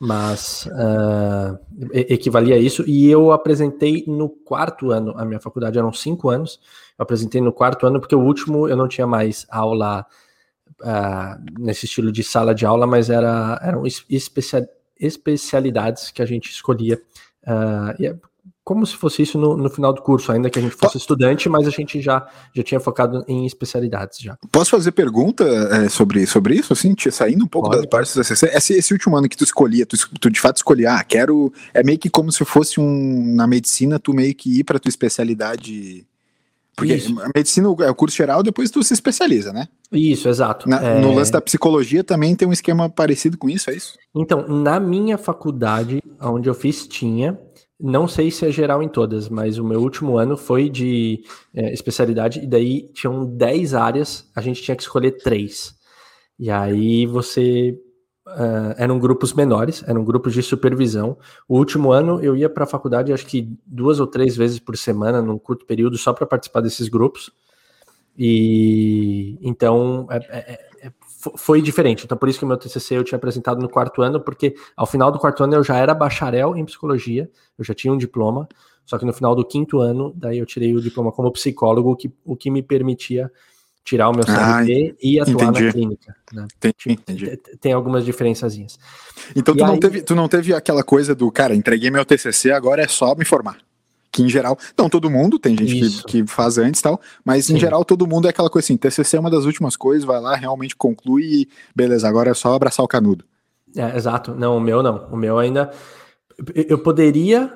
mas 0.00 0.66
uh, 0.66 1.58
equivalia 1.92 2.56
a 2.56 2.58
isso. 2.58 2.82
E 2.86 3.10
eu 3.10 3.30
apresentei 3.30 4.04
no 4.06 4.28
quarto 4.28 4.90
ano, 4.90 5.12
a 5.16 5.24
minha 5.24 5.40
faculdade 5.40 5.78
eram 5.78 5.92
cinco 5.92 6.30
anos. 6.30 6.58
Eu 6.98 7.02
apresentei 7.04 7.40
no 7.40 7.52
quarto 7.52 7.86
ano 7.86 8.00
porque 8.00 8.14
o 8.14 8.20
último 8.20 8.68
eu 8.68 8.76
não 8.76 8.88
tinha 8.88 9.06
mais 9.06 9.46
aula 9.50 10.04
uh, 10.80 11.60
nesse 11.60 11.86
estilo 11.86 12.10
de 12.10 12.24
sala 12.24 12.54
de 12.54 12.66
aula, 12.66 12.86
mas 12.86 13.08
era, 13.08 13.58
eram 13.62 13.84
especia, 13.86 14.68
especialidades 14.98 16.10
que 16.10 16.22
a 16.22 16.26
gente 16.26 16.50
escolhia. 16.50 17.00
Uh, 17.46 18.02
e 18.02 18.06
é 18.06 18.16
como 18.68 18.84
se 18.84 18.94
fosse 18.96 19.22
isso 19.22 19.38
no, 19.38 19.56
no, 19.56 19.70
final 19.70 19.94
do 19.94 20.02
curso, 20.02 20.30
ainda 20.30 20.50
que 20.50 20.58
a 20.58 20.62
gente 20.62 20.74
fosse 20.74 20.98
estudante, 20.98 21.48
mas 21.48 21.66
a 21.66 21.70
gente 21.70 22.02
já, 22.02 22.28
já 22.54 22.62
tinha 22.62 22.78
focado 22.78 23.24
em 23.26 23.46
especialidades 23.46 24.18
já. 24.18 24.36
Posso 24.52 24.72
fazer 24.72 24.92
pergunta 24.92 25.42
é, 25.42 25.88
sobre, 25.88 26.26
sobre 26.26 26.56
isso, 26.56 26.74
assim, 26.74 26.94
saindo 27.10 27.46
um 27.46 27.48
pouco 27.48 27.70
Pode. 27.70 27.80
das 27.80 27.88
partes 27.88 28.14
da 28.14 28.22
CC? 28.22 28.44
Esse, 28.54 28.74
esse, 28.74 28.92
último 28.92 29.16
ano 29.16 29.26
que 29.26 29.38
tu 29.38 29.44
escolhia, 29.44 29.86
tu, 29.86 29.96
tu, 30.20 30.30
de 30.30 30.38
fato 30.38 30.58
escolhia, 30.58 30.96
ah, 30.96 31.02
quero, 31.02 31.50
é 31.72 31.82
meio 31.82 31.98
que 31.98 32.10
como 32.10 32.30
se 32.30 32.44
fosse 32.44 32.78
um, 32.78 33.34
na 33.34 33.46
medicina, 33.46 33.98
tu 33.98 34.12
meio 34.12 34.34
que 34.34 34.58
ir 34.58 34.64
para 34.64 34.78
tua 34.78 34.90
especialidade... 34.90 36.06
Porque 36.78 36.94
isso. 36.94 37.20
a 37.20 37.28
medicina 37.34 37.68
é 37.80 37.90
o 37.90 37.94
curso 37.94 38.16
geral, 38.16 38.42
depois 38.42 38.70
tu 38.70 38.82
se 38.84 38.94
especializa, 38.94 39.52
né? 39.52 39.66
Isso, 39.90 40.28
exato. 40.28 40.68
Na, 40.68 40.80
é... 40.80 41.00
No 41.00 41.12
lance 41.12 41.32
da 41.32 41.40
psicologia 41.40 42.04
também 42.04 42.36
tem 42.36 42.46
um 42.46 42.52
esquema 42.52 42.88
parecido 42.88 43.36
com 43.36 43.50
isso, 43.50 43.68
é 43.68 43.74
isso? 43.74 43.98
Então, 44.14 44.46
na 44.46 44.78
minha 44.78 45.18
faculdade, 45.18 46.00
onde 46.20 46.48
eu 46.48 46.54
fiz, 46.54 46.86
tinha, 46.86 47.36
não 47.80 48.06
sei 48.06 48.30
se 48.30 48.46
é 48.46 48.50
geral 48.52 48.80
em 48.80 48.88
todas, 48.88 49.28
mas 49.28 49.58
o 49.58 49.64
meu 49.64 49.80
último 49.80 50.16
ano 50.16 50.36
foi 50.36 50.68
de 50.68 51.24
é, 51.52 51.72
especialidade, 51.72 52.40
e 52.40 52.46
daí 52.46 52.88
tinham 52.92 53.26
10 53.26 53.74
áreas, 53.74 54.30
a 54.36 54.40
gente 54.40 54.62
tinha 54.62 54.76
que 54.76 54.82
escolher 54.82 55.12
três. 55.18 55.74
E 56.38 56.50
aí 56.50 57.06
você. 57.06 57.76
Uh, 58.28 58.74
eram 58.76 58.98
grupos 58.98 59.32
menores, 59.32 59.82
eram 59.86 60.04
grupos 60.04 60.34
de 60.34 60.42
supervisão. 60.42 61.16
O 61.48 61.56
último 61.56 61.92
ano 61.92 62.22
eu 62.22 62.36
ia 62.36 62.48
para 62.48 62.64
a 62.64 62.66
faculdade, 62.66 63.12
acho 63.12 63.26
que 63.26 63.50
duas 63.66 64.00
ou 64.00 64.06
três 64.06 64.36
vezes 64.36 64.58
por 64.58 64.76
semana, 64.76 65.22
num 65.22 65.38
curto 65.38 65.64
período, 65.64 65.96
só 65.96 66.12
para 66.12 66.26
participar 66.26 66.60
desses 66.60 66.88
grupos. 66.88 67.30
E 68.16 69.38
então 69.40 70.06
é, 70.10 70.16
é, 70.28 70.86
é 70.86 70.92
foi 71.36 71.60
diferente. 71.60 72.04
Então, 72.04 72.16
por 72.16 72.28
isso 72.28 72.38
que 72.38 72.44
o 72.44 72.48
meu 72.48 72.56
TCC 72.56 72.96
eu 72.96 73.04
tinha 73.04 73.16
apresentado 73.16 73.60
no 73.60 73.68
quarto 73.68 74.02
ano, 74.02 74.20
porque 74.20 74.54
ao 74.76 74.86
final 74.86 75.10
do 75.10 75.18
quarto 75.18 75.42
ano 75.42 75.54
eu 75.54 75.64
já 75.64 75.76
era 75.76 75.94
bacharel 75.94 76.56
em 76.56 76.64
psicologia, 76.64 77.30
eu 77.58 77.64
já 77.64 77.74
tinha 77.74 77.92
um 77.92 77.96
diploma, 77.96 78.48
só 78.84 78.96
que 78.98 79.04
no 79.04 79.12
final 79.12 79.34
do 79.34 79.44
quinto 79.44 79.80
ano, 79.80 80.12
daí 80.16 80.38
eu 80.38 80.46
tirei 80.46 80.74
o 80.74 80.80
diploma 80.80 81.12
como 81.12 81.32
psicólogo, 81.32 81.96
que, 81.96 82.12
o 82.24 82.36
que 82.36 82.50
me 82.50 82.62
permitia 82.62 83.30
tirar 83.88 84.10
o 84.10 84.12
meu 84.12 84.24
CRT 84.24 84.36
ah, 84.38 84.96
e 85.02 85.18
atuar 85.18 85.44
entendi. 85.44 85.64
na 85.64 85.72
clínica. 85.72 86.16
Né? 86.32 86.46
Entendi, 86.56 87.00
entendi. 87.00 87.36
Tem 87.58 87.72
algumas 87.72 88.04
diferençazinhas. 88.04 88.78
Então, 89.34 89.56
tu, 89.56 89.64
não 89.64 89.74
aí... 89.74 89.80
teve, 89.80 90.02
tu 90.02 90.14
não 90.14 90.28
teve 90.28 90.54
aquela 90.54 90.82
coisa 90.82 91.14
do, 91.14 91.30
cara, 91.32 91.54
entreguei 91.54 91.90
meu 91.90 92.04
TCC, 92.04 92.50
agora 92.50 92.82
é 92.82 92.88
só 92.88 93.14
me 93.14 93.24
formar 93.24 93.56
que 94.10 94.22
em 94.22 94.28
geral, 94.28 94.58
não 94.76 94.88
todo 94.88 95.10
mundo, 95.10 95.38
tem 95.38 95.54
gente 95.54 96.02
que, 96.02 96.22
que, 96.22 96.26
faz 96.26 96.56
antes 96.56 96.80
e 96.80 96.82
tal, 96.82 96.98
mas 97.22 97.44
Sim. 97.44 97.56
em 97.56 97.58
geral 97.60 97.84
todo 97.84 98.06
mundo 98.06 98.26
é 98.26 98.30
aquela 98.30 98.48
coisa 98.48 98.64
assim, 98.64 98.76
TCC 98.76 99.18
é 99.18 99.20
uma 99.20 99.30
das 99.30 99.44
últimas 99.44 99.76
coisas, 99.76 100.02
vai 100.02 100.18
lá, 100.18 100.34
realmente 100.34 100.74
conclui 100.74 101.24
e 101.24 101.48
beleza, 101.76 102.08
agora 102.08 102.30
é 102.30 102.34
só 102.34 102.54
abraçar 102.54 102.82
o 102.82 102.88
canudo. 102.88 103.22
É, 103.76 103.94
exato, 103.94 104.34
não, 104.34 104.56
o 104.56 104.60
meu 104.60 104.82
não, 104.82 105.06
o 105.12 105.16
meu 105.16 105.38
ainda, 105.38 105.70
eu 106.54 106.78
poderia 106.78 107.52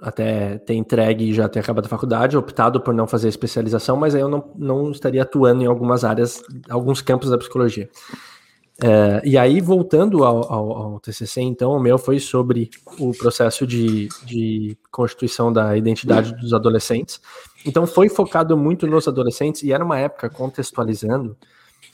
até 0.00 0.58
ter 0.58 0.74
entregue 0.74 1.30
e 1.30 1.32
já 1.32 1.48
ter 1.48 1.60
acabado 1.60 1.86
a 1.86 1.88
faculdade, 1.88 2.36
optado 2.36 2.80
por 2.80 2.94
não 2.94 3.06
fazer 3.06 3.28
especialização, 3.28 3.96
mas 3.96 4.14
aí 4.14 4.20
eu 4.20 4.28
não, 4.28 4.50
não 4.56 4.90
estaria 4.90 5.22
atuando 5.22 5.62
em 5.62 5.66
algumas 5.66 6.04
áreas, 6.04 6.42
alguns 6.68 7.00
campos 7.02 7.30
da 7.30 7.38
psicologia. 7.38 7.88
É, 8.82 9.20
e 9.24 9.36
aí, 9.36 9.60
voltando 9.60 10.24
ao, 10.24 10.50
ao, 10.50 10.72
ao, 10.72 11.00
TCC, 11.00 11.42
então, 11.42 11.72
o 11.72 11.80
meu 11.80 11.98
foi 11.98 12.18
sobre 12.18 12.70
o 12.98 13.12
processo 13.12 13.66
de, 13.66 14.08
de 14.24 14.76
constituição 14.90 15.52
da 15.52 15.76
identidade 15.76 16.34
dos 16.36 16.54
adolescentes. 16.54 17.20
Então, 17.66 17.86
foi 17.86 18.08
focado 18.08 18.56
muito 18.56 18.86
nos 18.86 19.06
adolescentes, 19.06 19.62
e 19.62 19.72
era 19.72 19.84
uma 19.84 19.98
época 19.98 20.30
contextualizando. 20.30 21.36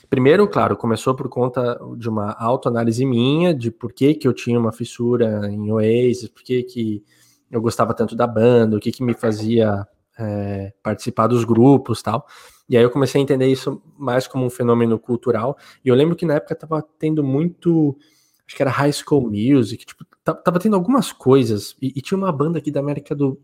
Primeiro, 0.09 0.47
claro, 0.47 0.77
começou 0.77 1.13
por 1.13 1.27
conta 1.27 1.77
de 1.97 2.07
uma 2.07 2.31
autoanálise 2.39 3.05
minha, 3.05 3.53
de 3.53 3.69
por 3.69 3.91
que, 3.91 4.13
que 4.13 4.25
eu 4.25 4.33
tinha 4.33 4.57
uma 4.57 4.71
fissura 4.71 5.49
em 5.49 5.69
Oasis, 5.69 6.29
por 6.29 6.41
que, 6.43 6.63
que 6.63 7.03
eu 7.49 7.61
gostava 7.61 7.93
tanto 7.93 8.15
da 8.15 8.27
banda, 8.27 8.77
o 8.77 8.79
que, 8.79 8.91
que 8.91 9.03
me 9.03 9.13
fazia 9.13 9.87
é, 10.17 10.73
participar 10.81 11.27
dos 11.27 11.43
grupos 11.43 12.01
tal. 12.01 12.25
E 12.69 12.75
aí 12.75 12.83
eu 12.83 12.89
comecei 12.89 13.21
a 13.21 13.23
entender 13.23 13.47
isso 13.47 13.81
mais 13.97 14.27
como 14.27 14.45
um 14.45 14.49
fenômeno 14.49 14.99
cultural. 14.99 15.57
E 15.83 15.89
eu 15.89 15.95
lembro 15.95 16.15
que 16.15 16.25
na 16.25 16.35
época 16.35 16.55
tava 16.55 16.85
tendo 16.99 17.23
muito. 17.23 17.97
Acho 18.45 18.55
que 18.55 18.61
era 18.61 18.71
High 18.71 18.93
School 18.93 19.29
Music, 19.29 19.85
tipo, 19.85 20.05
tava 20.23 20.59
tendo 20.59 20.75
algumas 20.75 21.11
coisas. 21.11 21.75
E, 21.81 21.93
e 21.95 22.01
tinha 22.01 22.17
uma 22.17 22.31
banda 22.31 22.59
aqui 22.59 22.71
da 22.71 22.79
América 22.79 23.15
do. 23.15 23.39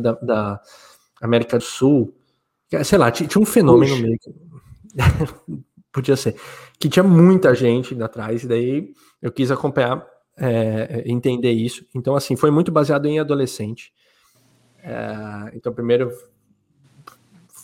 Da, 0.00 0.12
da 0.12 0.60
América 1.20 1.58
do 1.58 1.64
Sul. 1.64 2.14
Sei 2.84 2.98
lá, 2.98 3.10
tinha, 3.10 3.28
tinha 3.28 3.42
um 3.42 3.46
fenômeno 3.46 3.92
Puxa. 3.92 4.02
meio 4.02 4.18
que. 4.18 4.34
Podia 5.92 6.16
ser. 6.16 6.36
Que 6.78 6.88
tinha 6.88 7.02
muita 7.04 7.54
gente 7.54 8.00
atrás, 8.02 8.42
e 8.42 8.48
daí 8.48 8.92
eu 9.22 9.30
quis 9.30 9.50
acompanhar, 9.50 10.04
é, 10.36 11.02
entender 11.06 11.52
isso. 11.52 11.86
Então, 11.94 12.14
assim, 12.14 12.36
foi 12.36 12.50
muito 12.50 12.72
baseado 12.72 13.06
em 13.06 13.18
adolescente. 13.18 13.92
É, 14.82 15.52
então, 15.54 15.72
primeiro 15.72 16.10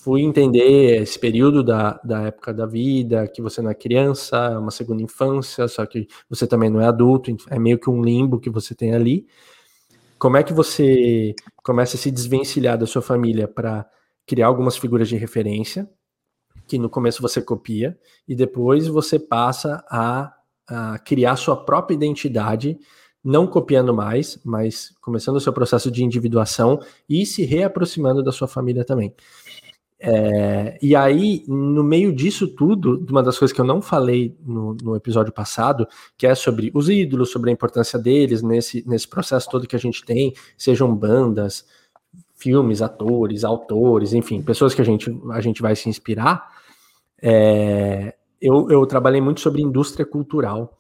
fui 0.03 0.23
entender 0.23 1.03
esse 1.03 1.19
período 1.19 1.63
da, 1.63 2.01
da 2.03 2.23
época 2.23 2.55
da 2.55 2.65
vida, 2.65 3.29
que 3.29 3.43
você 3.43 3.61
não 3.61 3.71
é 3.71 3.75
criança, 3.75 4.37
é 4.37 4.59
uma 4.59 4.71
segunda 4.71 5.03
infância, 5.03 5.69
só 5.69 5.85
que 5.85 6.09
você 6.29 6.47
também 6.47 6.71
não 6.71 6.81
é 6.81 6.87
adulto, 6.87 7.37
é 7.51 7.59
meio 7.59 7.79
que 7.79 7.91
um 7.91 8.03
limbo 8.03 8.41
que 8.41 8.49
você 8.49 8.75
tem 8.75 8.95
ali. 8.95 9.27
Como 10.19 10.39
é 10.39 10.43
que 10.43 10.55
você 10.55 11.35
começa 11.63 11.97
a 11.97 11.99
se 11.99 12.11
desvencilhar 12.11 12.79
da 12.79 12.87
sua 12.87 13.03
família 13.03 13.47
para 13.47 13.87
criar 14.27 14.47
algumas 14.47 14.77
figuras 14.77 15.07
de 15.09 15.17
referência, 15.17 15.89
que 16.67 16.79
no 16.79 16.89
começo 16.89 17.21
você 17.21 17.43
copia, 17.43 17.99
e 18.27 18.35
depois 18.35 18.87
você 18.87 19.19
passa 19.19 19.85
a, 19.91 20.33
a 20.71 20.99
criar 20.99 21.37
sua 21.37 21.57
própria 21.57 21.95
identidade, 21.95 22.79
não 23.23 23.47
copiando 23.47 23.93
mais, 23.93 24.41
mas 24.45 24.95
começando 25.01 25.37
o 25.37 25.41
seu 25.41 25.53
processo 25.53 25.91
de 25.91 26.05
individuação 26.05 26.81
e 27.09 27.27
se 27.27 27.45
reaproximando 27.45 28.23
da 28.23 28.33
sua 28.33 28.49
família 28.49 28.85
também. 28.85 29.15
É, 30.03 30.79
e 30.81 30.97
aí, 30.97 31.45
no 31.47 31.85
meio 31.85 32.11
disso 32.11 32.49
tudo, 32.49 33.05
uma 33.11 33.23
das 33.23 33.39
coisas 33.39 33.55
que 33.55 33.61
eu 33.61 33.67
não 33.67 33.83
falei 33.83 34.35
no, 34.41 34.75
no, 34.83 34.97
episódio 34.97 35.31
passado, 35.31 35.87
que 36.17 36.27
é 36.27 36.35
sobre 36.35 36.71
os 36.73 36.89
ídolos, 36.89 37.31
sobre 37.31 37.51
a 37.51 37.53
importância 37.53 37.99
deles 37.99 38.41
nesse, 38.41 38.83
nesse 38.89 39.07
processo 39.07 39.51
todo 39.51 39.67
que 39.67 39.77
a 39.77 39.79
gente 39.79 40.03
tem, 40.03 40.33
sejam 40.57 40.95
bandas, 40.95 41.67
filmes, 42.35 42.81
atores, 42.81 43.45
autores, 43.45 44.15
enfim, 44.15 44.41
pessoas 44.41 44.73
que 44.73 44.81
a 44.81 44.85
gente, 44.85 45.15
a 45.33 45.41
gente 45.43 45.61
vai 45.61 45.77
se 45.77 45.91
inspirar. 45.91 46.49
É, 47.23 48.15
eu, 48.41 48.71
eu 48.71 48.87
trabalhei 48.87 49.21
muito 49.21 49.41
sobre 49.41 49.63
indústria 49.63 50.05
cultural 50.05 50.79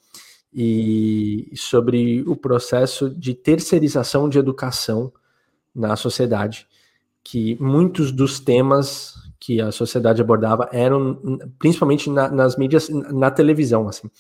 e 0.52 1.52
sobre 1.54 2.22
o 2.26 2.34
processo 2.34 3.10
de 3.10 3.34
terceirização 3.34 4.28
de 4.28 4.38
educação 4.38 5.12
na 5.74 5.94
sociedade 5.94 6.66
que 7.22 7.56
muitos 7.60 8.10
dos 8.10 8.40
temas 8.40 9.14
que 9.38 9.60
a 9.60 9.72
sociedade 9.72 10.20
abordava 10.20 10.68
eram 10.72 11.48
principalmente 11.58 12.10
na, 12.10 12.28
nas 12.28 12.56
mídias, 12.56 12.88
na 12.88 13.30
televisão, 13.30 13.88
assim. 13.88 14.10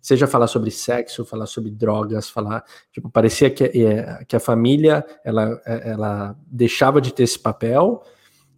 Seja 0.00 0.26
falar 0.26 0.48
sobre 0.48 0.70
sexo, 0.70 1.24
falar 1.24 1.46
sobre 1.46 1.70
drogas, 1.70 2.28
falar, 2.28 2.62
tipo, 2.92 3.08
parecia 3.08 3.50
que, 3.50 3.64
é, 3.64 4.24
que 4.26 4.36
a 4.36 4.40
família, 4.40 5.04
ela, 5.24 5.60
ela 5.64 6.36
deixava 6.46 7.00
de 7.00 7.12
ter 7.12 7.22
esse 7.22 7.38
papel 7.38 8.02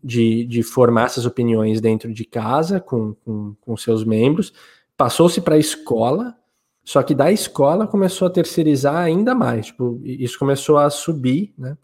de, 0.07 0.45
de 0.45 0.63
formar 0.63 1.07
essas 1.07 1.27
opiniões 1.27 1.81
dentro 1.81 2.15
de 2.15 2.25
casa 2.25 2.79
com, 2.79 3.13
com, 3.25 3.57
com 3.61 3.77
seus 3.77 4.05
membros, 4.05 4.53
passou-se 4.97 5.41
para 5.41 5.57
a 5.57 5.59
escola, 5.59 6.37
só 6.85 7.03
que 7.03 7.13
da 7.13 7.33
escola 7.33 7.89
começou 7.89 8.29
a 8.29 8.31
terceirizar 8.31 8.95
ainda 8.95 9.35
mais, 9.35 9.67
tipo, 9.67 10.01
isso 10.05 10.39
começou 10.39 10.79
a 10.79 10.89
subir, 10.89 11.53
né? 11.59 11.77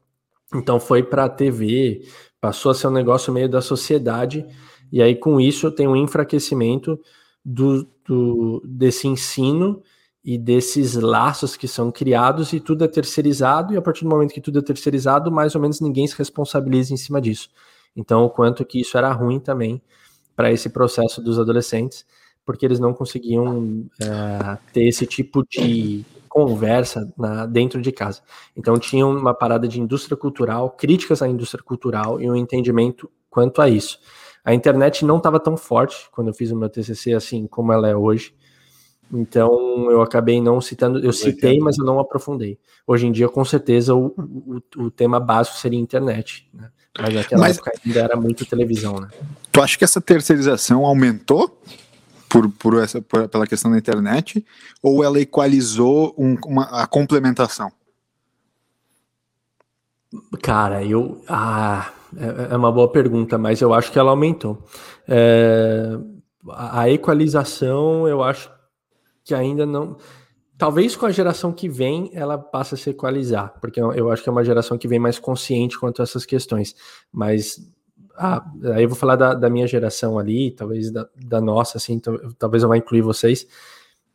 Então 0.54 0.78
foi 0.78 1.02
para 1.02 1.24
a 1.24 1.28
TV, 1.28 2.06
passou 2.40 2.70
a 2.70 2.74
ser 2.74 2.87
um 2.87 2.92
negócio 2.92 3.32
meio 3.32 3.48
da 3.48 3.61
sociedade, 3.61 4.46
e 4.92 5.02
aí 5.02 5.16
com 5.16 5.40
isso 5.40 5.68
tem 5.72 5.88
um 5.88 5.96
enfraquecimento 5.96 7.00
do, 7.44 7.85
do, 8.06 8.62
desse 8.64 9.08
ensino 9.08 9.82
e 10.24 10.38
desses 10.38 10.94
laços 10.94 11.56
que 11.56 11.66
são 11.66 11.90
criados 11.90 12.52
e 12.52 12.61
tudo 12.61 12.85
é 12.85 12.88
terceirizado, 12.88 13.74
e 13.74 13.76
a 13.76 13.82
partir 13.82 14.04
do 14.04 14.11
momento 14.11 14.32
que 14.32 14.40
tudo 14.40 14.61
é 14.61 14.62
terceirizado, 14.62 15.32
mais 15.32 15.56
ou 15.56 15.61
menos 15.61 15.80
ninguém 15.80 16.06
se 16.06 16.16
responsabiliza 16.16 16.94
em 16.94 16.96
cima 16.96 17.20
disso. 17.20 17.48
Então, 17.96 18.24
o 18.24 18.31
quanto 18.31 18.64
que 18.64 18.81
isso 18.81 18.96
era 18.96 19.12
ruim 19.12 19.38
também 19.38 19.83
para 20.35 20.50
esse 20.50 20.70
processo 20.70 21.22
dos 21.22 21.38
adolescentes, 21.38 22.07
porque 22.44 22.66
eles 22.66 22.81
não 22.81 22.92
conseguiam 22.92 23.87
é, 24.00 24.59
ter 24.72 24.85
esse 24.88 25.07
tipo 25.07 25.44
de 25.48 26.05
conversa 26.28 27.12
na, 27.16 27.44
dentro 27.44 27.81
de 27.83 27.92
casa. 27.92 28.22
Então 28.57 28.78
tinha 28.78 29.07
uma 29.07 29.35
parada 29.35 29.68
de 29.68 29.78
indústria 29.78 30.16
cultural, 30.16 30.70
críticas 30.70 31.20
à 31.20 31.28
indústria 31.28 31.62
cultural 31.62 32.20
e 32.20 32.31
um 32.31 32.35
entendimento 32.35 33.11
quanto 33.28 33.61
a 33.61 33.68
isso. 33.68 34.00
A 34.42 34.55
internet 34.55 35.05
não 35.05 35.18
estava 35.18 35.38
tão 35.38 35.57
forte 35.59 36.09
quando 36.11 36.28
eu 36.28 36.35
fiz 36.35 36.50
o 36.50 36.57
meu 36.57 36.70
TCC 36.70 37.12
assim 37.12 37.46
como 37.46 37.72
ela 37.72 37.87
é 37.87 37.94
hoje. 37.94 38.35
Então 39.12 39.90
eu 39.90 40.01
acabei 40.01 40.40
não 40.40 40.61
citando, 40.61 40.98
eu 40.98 41.12
citei, 41.12 41.59
mas 41.59 41.77
eu 41.77 41.85
não 41.85 42.01
aprofundei. 42.01 42.59
Hoje 42.87 43.07
em 43.07 43.12
dia, 43.12 43.29
com 43.29 43.44
certeza, 43.44 43.94
o, 43.94 44.07
o, 44.07 44.85
o 44.85 44.90
tema 44.90 45.20
básico 45.20 45.59
seria 45.59 45.79
internet, 45.79 46.48
né? 46.53 46.70
Mas 46.98 47.14
naquela 47.14 47.40
mas, 47.42 47.57
época 47.57 47.72
ainda 47.85 48.01
era 48.01 48.16
muito 48.16 48.44
televisão, 48.46 49.01
né? 49.01 49.09
Tu 49.51 49.61
acha 49.61 49.79
que 49.79 49.85
essa 49.85 50.01
terceirização 50.01 50.85
aumentou 50.85 51.59
por, 52.29 52.51
por 52.51 52.83
essa, 52.83 53.03
por, 53.03 53.29
pela 53.29 53.46
questão 53.46 53.70
da 53.70 53.79
internet, 53.79 54.44
ou 54.83 55.05
ela 55.05 55.20
equalizou 55.20 56.14
um, 56.16 56.37
uma, 56.46 56.64
a 56.64 56.87
complementação? 56.87 57.70
Cara, 60.42 60.83
eu. 60.85 61.22
Ah, 61.29 61.92
é, 62.16 62.55
é 62.55 62.57
uma 62.57 62.72
boa 62.72 62.90
pergunta, 62.90 63.37
mas 63.37 63.61
eu 63.61 63.72
acho 63.75 63.92
que 63.92 63.98
ela 63.98 64.11
aumentou. 64.11 64.62
É, 65.07 65.98
a 66.51 66.88
equalização, 66.90 68.09
eu 68.09 68.22
acho 68.22 68.51
que 69.24 69.35
ainda 69.35 69.64
não. 69.64 69.96
Talvez 70.56 70.94
com 70.94 71.06
a 71.06 71.11
geração 71.11 71.52
que 71.52 71.68
vem 71.68 72.11
ela 72.12 72.38
passe 72.38 72.74
a 72.74 72.78
se 72.78 72.90
equalizar, 72.90 73.58
porque 73.61 73.80
eu 73.80 74.11
acho 74.11 74.22
que 74.22 74.28
é 74.28 74.32
uma 74.32 74.44
geração 74.44 74.78
que 74.78 74.87
vem 74.87 74.98
mais 74.98 75.18
consciente 75.18 75.78
quanto 75.78 76.00
a 76.00 76.04
essas 76.04 76.24
questões. 76.24 76.74
Mas 77.12 77.58
ah, 78.16 78.44
aí 78.74 78.85
eu 78.85 78.88
vou 78.88 78.96
falar 78.96 79.16
da, 79.16 79.35
da 79.35 79.50
minha 79.50 79.66
geração 79.66 80.18
ali, 80.18 80.50
talvez 80.50 80.90
da, 80.90 81.08
da 81.16 81.40
nossa, 81.40 81.78
assim, 81.78 82.00
talvez 82.38 82.62
eu 82.62 82.68
vá 82.68 82.76
incluir 82.76 83.02
vocês. 83.02 83.46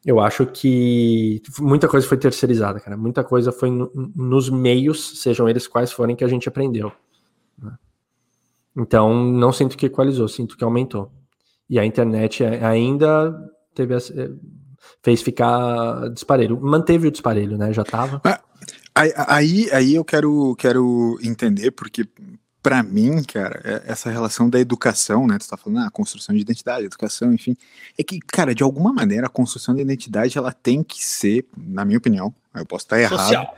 Eu 0.06 0.20
acho 0.20 0.46
que 0.46 1.42
muita 1.60 1.88
coisa 1.88 2.08
foi 2.08 2.18
terceirizada, 2.18 2.80
cara. 2.80 2.96
Muita 2.96 3.24
coisa 3.24 3.52
foi 3.52 3.70
no, 3.70 3.92
nos 4.16 4.50
meios, 4.50 5.20
sejam 5.22 5.50
eles 5.50 5.68
quais 5.68 5.92
forem, 5.92 6.16
que 6.16 6.24
a 6.24 6.28
gente 6.28 6.48
aprendeu. 6.48 6.92
Né? 7.62 7.74
Então, 8.78 9.14
não 9.14 9.52
sinto 9.52 9.76
que 9.76 9.88
equalizou, 9.88 10.28
sinto 10.28 10.56
que 10.56 10.64
aumentou. 10.64 11.12
E 11.70 11.78
a 11.78 11.86
internet 11.86 12.44
ainda 12.44 13.36
teve 13.74 13.94
fez 15.02 15.22
ficar 15.22 16.10
disparelho. 16.10 16.60
Manteve 16.60 17.08
o 17.08 17.12
disparelho, 17.12 17.58
né? 17.58 17.74
Já 17.74 17.84
tava. 17.84 18.22
Ah, 18.24 18.42
aí, 19.36 19.70
aí 19.72 19.96
eu 19.96 20.04
quero, 20.04 20.56
quero 20.58 21.20
entender, 21.22 21.72
porque 21.72 22.08
para 22.62 22.84
mim, 22.84 23.24
cara, 23.24 23.62
é 23.64 23.92
essa 23.92 24.10
relação 24.10 24.50
da 24.50 24.60
educação, 24.60 25.26
né? 25.26 25.38
Tu 25.38 25.48
tá 25.48 25.56
falando, 25.56 25.86
ah, 25.86 25.90
construção 25.90 26.36
de 26.36 26.42
identidade, 26.42 26.86
educação, 26.86 27.32
enfim. 27.32 27.56
É 27.98 28.04
que, 28.04 28.20
cara, 28.20 28.54
de 28.54 28.62
alguma 28.62 28.92
maneira, 28.92 29.28
a 29.28 29.30
construção 29.30 29.74
da 29.74 29.82
identidade, 29.82 30.38
ela 30.38 30.52
tem 30.52 30.84
que 30.84 31.02
ser, 31.06 31.46
na 31.56 31.86
minha 31.86 31.98
opinião, 31.98 32.34
eu 32.54 32.66
posso 32.66 32.86
estar 32.86 33.00
errado. 33.00 33.20
Social. 33.20 33.58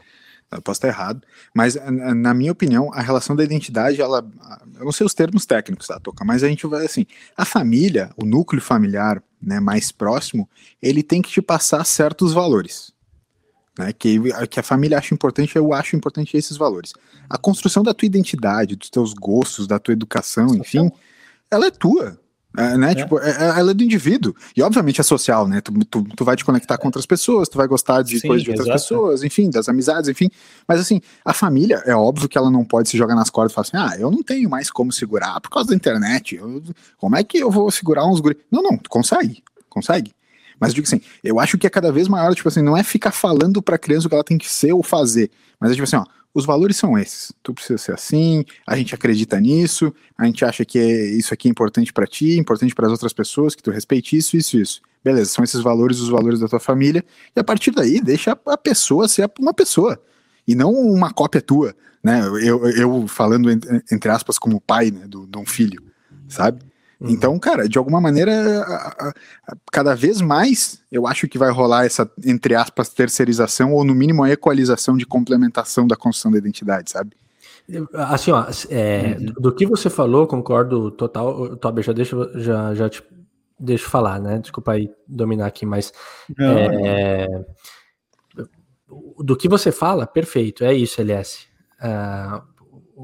Eu 0.52 0.62
posso 0.64 0.80
estar 0.80 0.88
errado, 0.88 1.22
mas 1.54 1.76
na 2.16 2.34
minha 2.34 2.52
opinião, 2.52 2.92
a 2.94 3.02
relação 3.02 3.36
da 3.36 3.44
identidade, 3.44 4.02
ela. 4.02 4.28
Eu 4.80 4.86
não 4.86 4.92
sei 4.92 5.06
os 5.06 5.14
termos 5.14 5.46
técnicos, 5.46 5.86
tá, 5.86 6.00
Toca? 6.00 6.26
Mas 6.26 6.44
a 6.44 6.48
gente 6.48 6.66
vai 6.66 6.86
assim. 6.86 7.06
A 7.38 7.46
família, 7.46 8.10
o 8.18 8.26
núcleo 8.26 8.60
familiar 8.60 9.22
né, 9.42 9.60
mais 9.60 9.92
próximo, 9.92 10.50
ele 10.82 11.04
tem 11.04 11.22
que 11.22 11.30
te 11.30 11.42
passar 11.42 11.86
certos 11.86 12.34
valores 12.34 12.94
né? 13.80 13.94
Que, 13.94 14.20
que 14.50 14.60
a 14.60 14.64
família 14.64 14.98
acha 14.98 15.14
importante, 15.14 15.56
eu 15.56 15.74
acho 15.74 15.96
importante 15.96 16.36
esses 16.36 16.58
valores. 16.58 16.92
A 17.30 17.38
construção 17.38 17.82
da 17.82 17.94
tua 17.94 18.06
identidade, 18.06 18.76
dos 18.76 18.90
teus 18.90 19.14
gostos, 19.14 19.66
da 19.66 19.80
tua 19.80 19.94
educação, 19.94 20.54
enfim, 20.54 20.92
ela 21.50 21.68
é 21.68 21.72
tua. 21.72 22.20
É, 22.58 22.78
né? 22.78 22.92
É. 22.92 22.96
Tipo, 22.96 23.20
é, 23.20 23.30
é, 23.30 23.60
ela 23.60 23.72
é 23.72 23.74
do 23.74 23.84
indivíduo. 23.84 24.36
E 24.56 24.62
obviamente 24.62 25.00
é 25.00 25.04
social, 25.04 25.48
né? 25.48 25.62
Tu, 25.62 25.72
tu, 25.86 26.04
tu 26.16 26.26
vai 26.26 26.36
te 26.36 26.44
conectar 26.44 26.78
com 26.78 26.88
outras 26.88 27.06
pessoas, 27.06 27.48
tu 27.48 27.58
vai 27.58 27.68
gostar 27.68 28.02
de 28.02 28.20
coisas 28.22 28.44
de 28.44 28.50
outras 28.50 28.68
exato. 28.68 28.82
pessoas, 28.82 29.24
enfim, 29.24 29.50
das 29.50 29.70
amizades, 29.70 30.10
enfim. 30.10 30.30
Mas 30.68 30.80
assim, 30.80 31.00
a 31.24 31.34
família, 31.34 31.84
é 31.86 31.96
óbvio 31.96 32.28
que 32.28 32.38
ela 32.38 32.50
não 32.50 32.66
pode 32.66 32.90
se 32.90 32.98
jogar 32.98 33.16
nas 33.16 33.30
cordas 33.30 33.52
e 33.52 33.56
falar 33.56 33.68
assim: 33.68 33.96
ah, 33.96 34.02
eu 34.02 34.10
não 34.10 34.24
tenho 34.24 34.50
mais 34.50 34.72
como 34.72 34.92
segurar 34.92 35.40
por 35.42 35.50
causa 35.50 35.70
da 35.70 35.76
internet. 35.76 36.36
Eu, 36.36 36.64
como 36.98 37.16
é 37.16 37.24
que 37.24 37.38
eu 37.38 37.52
vou 37.52 37.70
segurar 37.70 38.06
uns 38.06 38.20
guri? 38.20 38.38
Não, 38.52 38.64
não, 38.64 38.78
tu 38.78 38.90
consegue, 38.90 39.44
consegue. 39.70 40.12
Mas 40.60 40.74
digo 40.74 40.86
assim, 40.86 41.02
eu 41.24 41.40
acho 41.40 41.58
que 41.58 41.66
é 41.66 41.70
cada 41.70 41.92
vez 41.92 42.08
maior, 42.08 42.36
tipo 42.36 42.48
assim, 42.48 42.62
não 42.62 42.76
é 42.76 42.84
ficar 42.84 43.12
falando 43.12 43.62
pra 43.62 43.78
criança 43.78 44.08
o 44.08 44.10
que 44.10 44.16
ela 44.16 44.24
tem 44.24 44.38
que 44.38 44.50
ser 44.50 44.74
ou 44.74 44.84
fazer, 44.84 45.32
mas 45.60 45.72
é 45.72 45.74
tipo 45.74 45.84
assim, 45.84 45.96
ó, 45.96 46.06
os 46.34 46.46
valores 46.46 46.78
são 46.78 46.98
esses. 46.98 47.34
Tu 47.42 47.54
precisa 47.54 47.78
ser 47.78 47.94
assim, 47.94 48.46
a 48.68 48.76
gente 48.76 48.94
acredita 48.94 49.40
nisso, 49.40 49.94
a 50.18 50.26
gente 50.26 50.44
acha 50.46 50.64
que 50.66 50.78
é, 50.78 51.06
isso 51.12 51.34
aqui 51.34 51.48
é 51.48 51.52
importante 51.52 51.94
para 51.94 52.06
ti, 52.06 52.38
importante 52.38 52.76
para 52.76 52.88
as 52.88 52.92
outras 52.92 53.14
pessoas, 53.14 53.56
que 53.56 53.64
tu 53.64 53.72
respeite 53.72 54.18
isso, 54.18 54.38
isso, 54.38 54.58
isso. 54.58 54.82
Beleza, 55.04 55.32
são 55.32 55.44
esses 55.44 55.62
valores, 55.62 56.00
os 56.00 56.10
valores 56.10 56.40
da 56.40 56.48
tua 56.48 56.60
família, 56.60 57.04
e 57.36 57.40
a 57.40 57.44
partir 57.44 57.72
daí 57.72 58.02
deixa 58.02 58.38
a 58.46 58.58
pessoa 58.58 59.08
ser 59.08 59.32
uma 59.40 59.54
pessoa, 59.54 60.02
e 60.48 60.54
não 60.56 60.74
uma 60.74 61.14
cópia 61.14 61.42
tua, 61.42 61.74
né? 62.04 62.22
Eu, 62.42 62.66
eu 62.70 63.08
falando 63.08 63.50
entre 63.50 64.10
aspas 64.10 64.38
como 64.38 64.60
pai 64.60 64.92
né, 64.92 65.08
de 65.08 65.38
um 65.38 65.46
filho, 65.46 65.82
sabe? 66.28 66.62
Uhum. 67.00 67.10
Então, 67.10 67.40
cara, 67.40 67.68
de 67.68 67.78
alguma 67.78 68.02
maneira, 68.02 68.32
a, 68.62 69.08
a, 69.08 69.14
a, 69.48 69.56
cada 69.72 69.96
vez 69.96 70.20
mais 70.20 70.82
eu 70.92 71.08
acho 71.08 71.28
que 71.28 71.38
vai 71.38 71.50
rolar 71.50 71.86
essa, 71.86 72.10
entre 72.26 72.56
aspas, 72.56 72.90
terceirização 72.90 73.74
ou 73.74 73.86
no 73.86 73.96
mínimo 73.96 74.24
a 74.24 74.30
equalização 74.30 74.98
de 74.98 75.06
complementação 75.06 75.88
da 75.88 75.96
construção 75.96 76.32
da 76.32 76.38
identidade, 76.38 76.92
sabe? 76.92 77.16
Assim, 77.94 78.32
ó, 78.32 78.46
é, 78.70 79.16
uhum. 79.20 79.26
do, 79.40 79.54
que 79.54 79.66
você 79.66 79.90
falou, 79.90 80.28
concordo 80.28 80.92
total. 80.92 81.56
Tobi, 81.58 81.84
já 81.84 81.94
deixa, 81.94 82.18
já, 82.36 82.74
já 82.74 82.90
te 82.90 83.04
deixo 83.60 83.90
falar, 83.90 84.20
né? 84.20 84.40
Desculpa 84.40 84.72
aí 84.72 84.90
dominar 85.08 85.46
aqui, 85.46 85.66
mas 85.66 85.94
é, 86.40 87.28
do 89.20 89.38
que 89.38 89.48
você 89.48 89.72
fala, 89.72 90.08
perfeito, 90.08 90.64
é 90.64 90.74
isso, 90.74 91.00
LS. 91.00 91.48
Uh, 91.80 92.42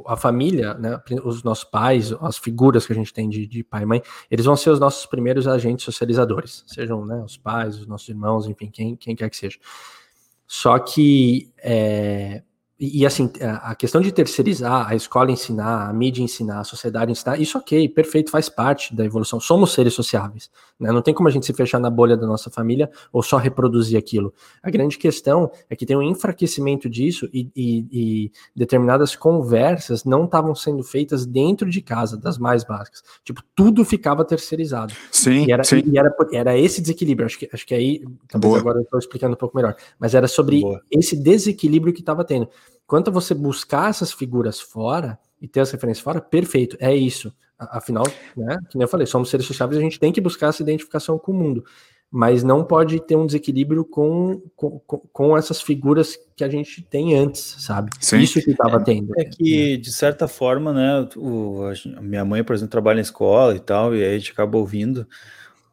a 0.05 0.17
família, 0.17 0.73
né, 0.73 0.99
os 1.23 1.43
nossos 1.43 1.63
pais, 1.63 2.11
as 2.21 2.37
figuras 2.37 2.85
que 2.85 2.93
a 2.93 2.95
gente 2.95 3.13
tem 3.13 3.29
de, 3.29 3.47
de, 3.47 3.63
pai 3.63 3.83
e 3.83 3.85
mãe, 3.85 4.01
eles 4.29 4.45
vão 4.45 4.55
ser 4.55 4.69
os 4.69 4.79
nossos 4.79 5.05
primeiros 5.05 5.47
agentes 5.47 5.85
socializadores, 5.85 6.63
sejam 6.67 7.05
né, 7.05 7.21
os 7.23 7.37
pais, 7.37 7.79
os 7.79 7.87
nossos 7.87 8.07
irmãos, 8.09 8.47
enfim, 8.47 8.69
quem, 8.69 8.95
quem 8.95 9.15
quer 9.15 9.29
que 9.29 9.37
seja. 9.37 9.57
Só 10.47 10.77
que 10.79 11.51
é, 11.57 12.43
e, 12.77 13.05
assim, 13.05 13.31
a 13.41 13.73
questão 13.73 14.01
de 14.01 14.11
terceirizar, 14.11 14.89
a 14.89 14.95
escola 14.95 15.31
ensinar, 15.31 15.89
a 15.89 15.93
mídia 15.93 16.21
ensinar, 16.21 16.59
a 16.59 16.63
sociedade 16.65 17.09
ensinar, 17.09 17.39
isso 17.39 17.57
ok, 17.57 17.87
perfeito, 17.87 18.29
faz 18.29 18.49
parte 18.49 18.93
da 18.93 19.05
evolução. 19.05 19.39
Somos 19.39 19.71
seres 19.71 19.93
sociáveis, 19.93 20.49
né? 20.77 20.91
Não 20.91 21.01
tem 21.01 21.13
como 21.13 21.29
a 21.29 21.31
gente 21.31 21.45
se 21.45 21.53
fechar 21.53 21.79
na 21.79 21.89
bolha 21.89 22.17
da 22.17 22.27
nossa 22.27 22.49
família 22.49 22.91
ou 23.13 23.23
só 23.23 23.37
reproduzir 23.37 23.97
aquilo. 23.97 24.33
A 24.61 24.69
grande 24.69 24.97
questão 24.97 25.49
é 25.69 25.75
que 25.75 25.85
tem 25.85 25.95
um 25.95 26.01
enfraquecimento 26.01 26.89
disso 26.89 27.29
e, 27.33 27.49
e, 27.55 27.87
e 27.91 28.31
determinadas 28.53 29.15
conversas 29.15 30.03
não 30.03 30.25
estavam 30.25 30.53
sendo 30.53 30.83
feitas 30.83 31.25
dentro 31.25 31.69
de 31.69 31.81
casa, 31.81 32.17
das 32.17 32.37
mais 32.37 32.65
básicas. 32.65 33.01
Tipo, 33.23 33.41
tudo 33.55 33.85
ficava 33.85 34.25
terceirizado. 34.25 34.93
Sim, 35.13 35.45
e 35.47 35.51
era, 35.53 35.63
sim. 35.63 35.81
E 35.85 35.97
era, 35.97 36.13
era 36.33 36.57
esse 36.57 36.81
desequilíbrio. 36.81 37.25
Acho 37.25 37.39
que, 37.39 37.49
acho 37.53 37.65
que 37.65 37.73
aí, 37.73 38.03
talvez 38.27 38.51
Boa. 38.51 38.59
agora 38.59 38.79
eu 38.79 38.83
estou 38.83 38.99
explicando 38.99 39.33
um 39.33 39.37
pouco 39.37 39.55
melhor, 39.55 39.77
mas 39.97 40.13
era 40.13 40.27
sobre 40.27 40.59
Boa. 40.59 40.81
esse 40.91 41.15
desequilíbrio 41.15 41.93
que 41.93 42.01
estava 42.01 42.25
tendo. 42.25 42.49
Quanto 42.87 43.09
a 43.09 43.13
você 43.13 43.33
buscar 43.33 43.89
essas 43.89 44.11
figuras 44.11 44.59
fora 44.59 45.17
e 45.41 45.47
ter 45.47 45.61
as 45.61 45.71
referências 45.71 46.03
fora, 46.03 46.21
perfeito, 46.21 46.77
é 46.79 46.95
isso. 46.95 47.33
Afinal, 47.57 48.03
né, 48.35 48.57
que 48.69 48.77
nem 48.77 48.83
eu 48.83 48.87
falei, 48.87 49.07
somos 49.07 49.29
seres 49.29 49.45
sociáveis, 49.45 49.79
a 49.79 49.83
gente 49.83 49.99
tem 49.99 50.11
que 50.11 50.19
buscar 50.19 50.47
essa 50.47 50.61
identificação 50.61 51.17
com 51.17 51.31
o 51.31 51.35
mundo, 51.35 51.63
mas 52.11 52.43
não 52.43 52.63
pode 52.63 52.99
ter 52.99 53.15
um 53.15 53.25
desequilíbrio 53.25 53.85
com, 53.85 54.41
com, 54.55 54.79
com 54.79 55.37
essas 55.37 55.61
figuras 55.61 56.17
que 56.35 56.43
a 56.43 56.49
gente 56.49 56.81
tem 56.81 57.15
antes, 57.15 57.55
sabe? 57.59 57.91
Sim. 57.99 58.19
Isso 58.19 58.41
que 58.41 58.51
estava 58.51 58.77
é, 58.77 58.83
tendo. 58.83 59.13
É 59.17 59.23
que, 59.23 59.77
de 59.77 59.91
certa 59.91 60.27
forma, 60.27 60.73
né, 60.73 61.07
o, 61.15 61.61
a 61.97 62.01
minha 62.01 62.25
mãe, 62.25 62.43
por 62.43 62.53
exemplo, 62.53 62.71
trabalha 62.71 62.99
em 62.99 63.01
escola 63.01 63.55
e 63.55 63.59
tal, 63.59 63.95
e 63.95 64.03
aí 64.03 64.15
a 64.15 64.17
gente 64.17 64.31
acaba 64.31 64.57
ouvindo, 64.57 65.07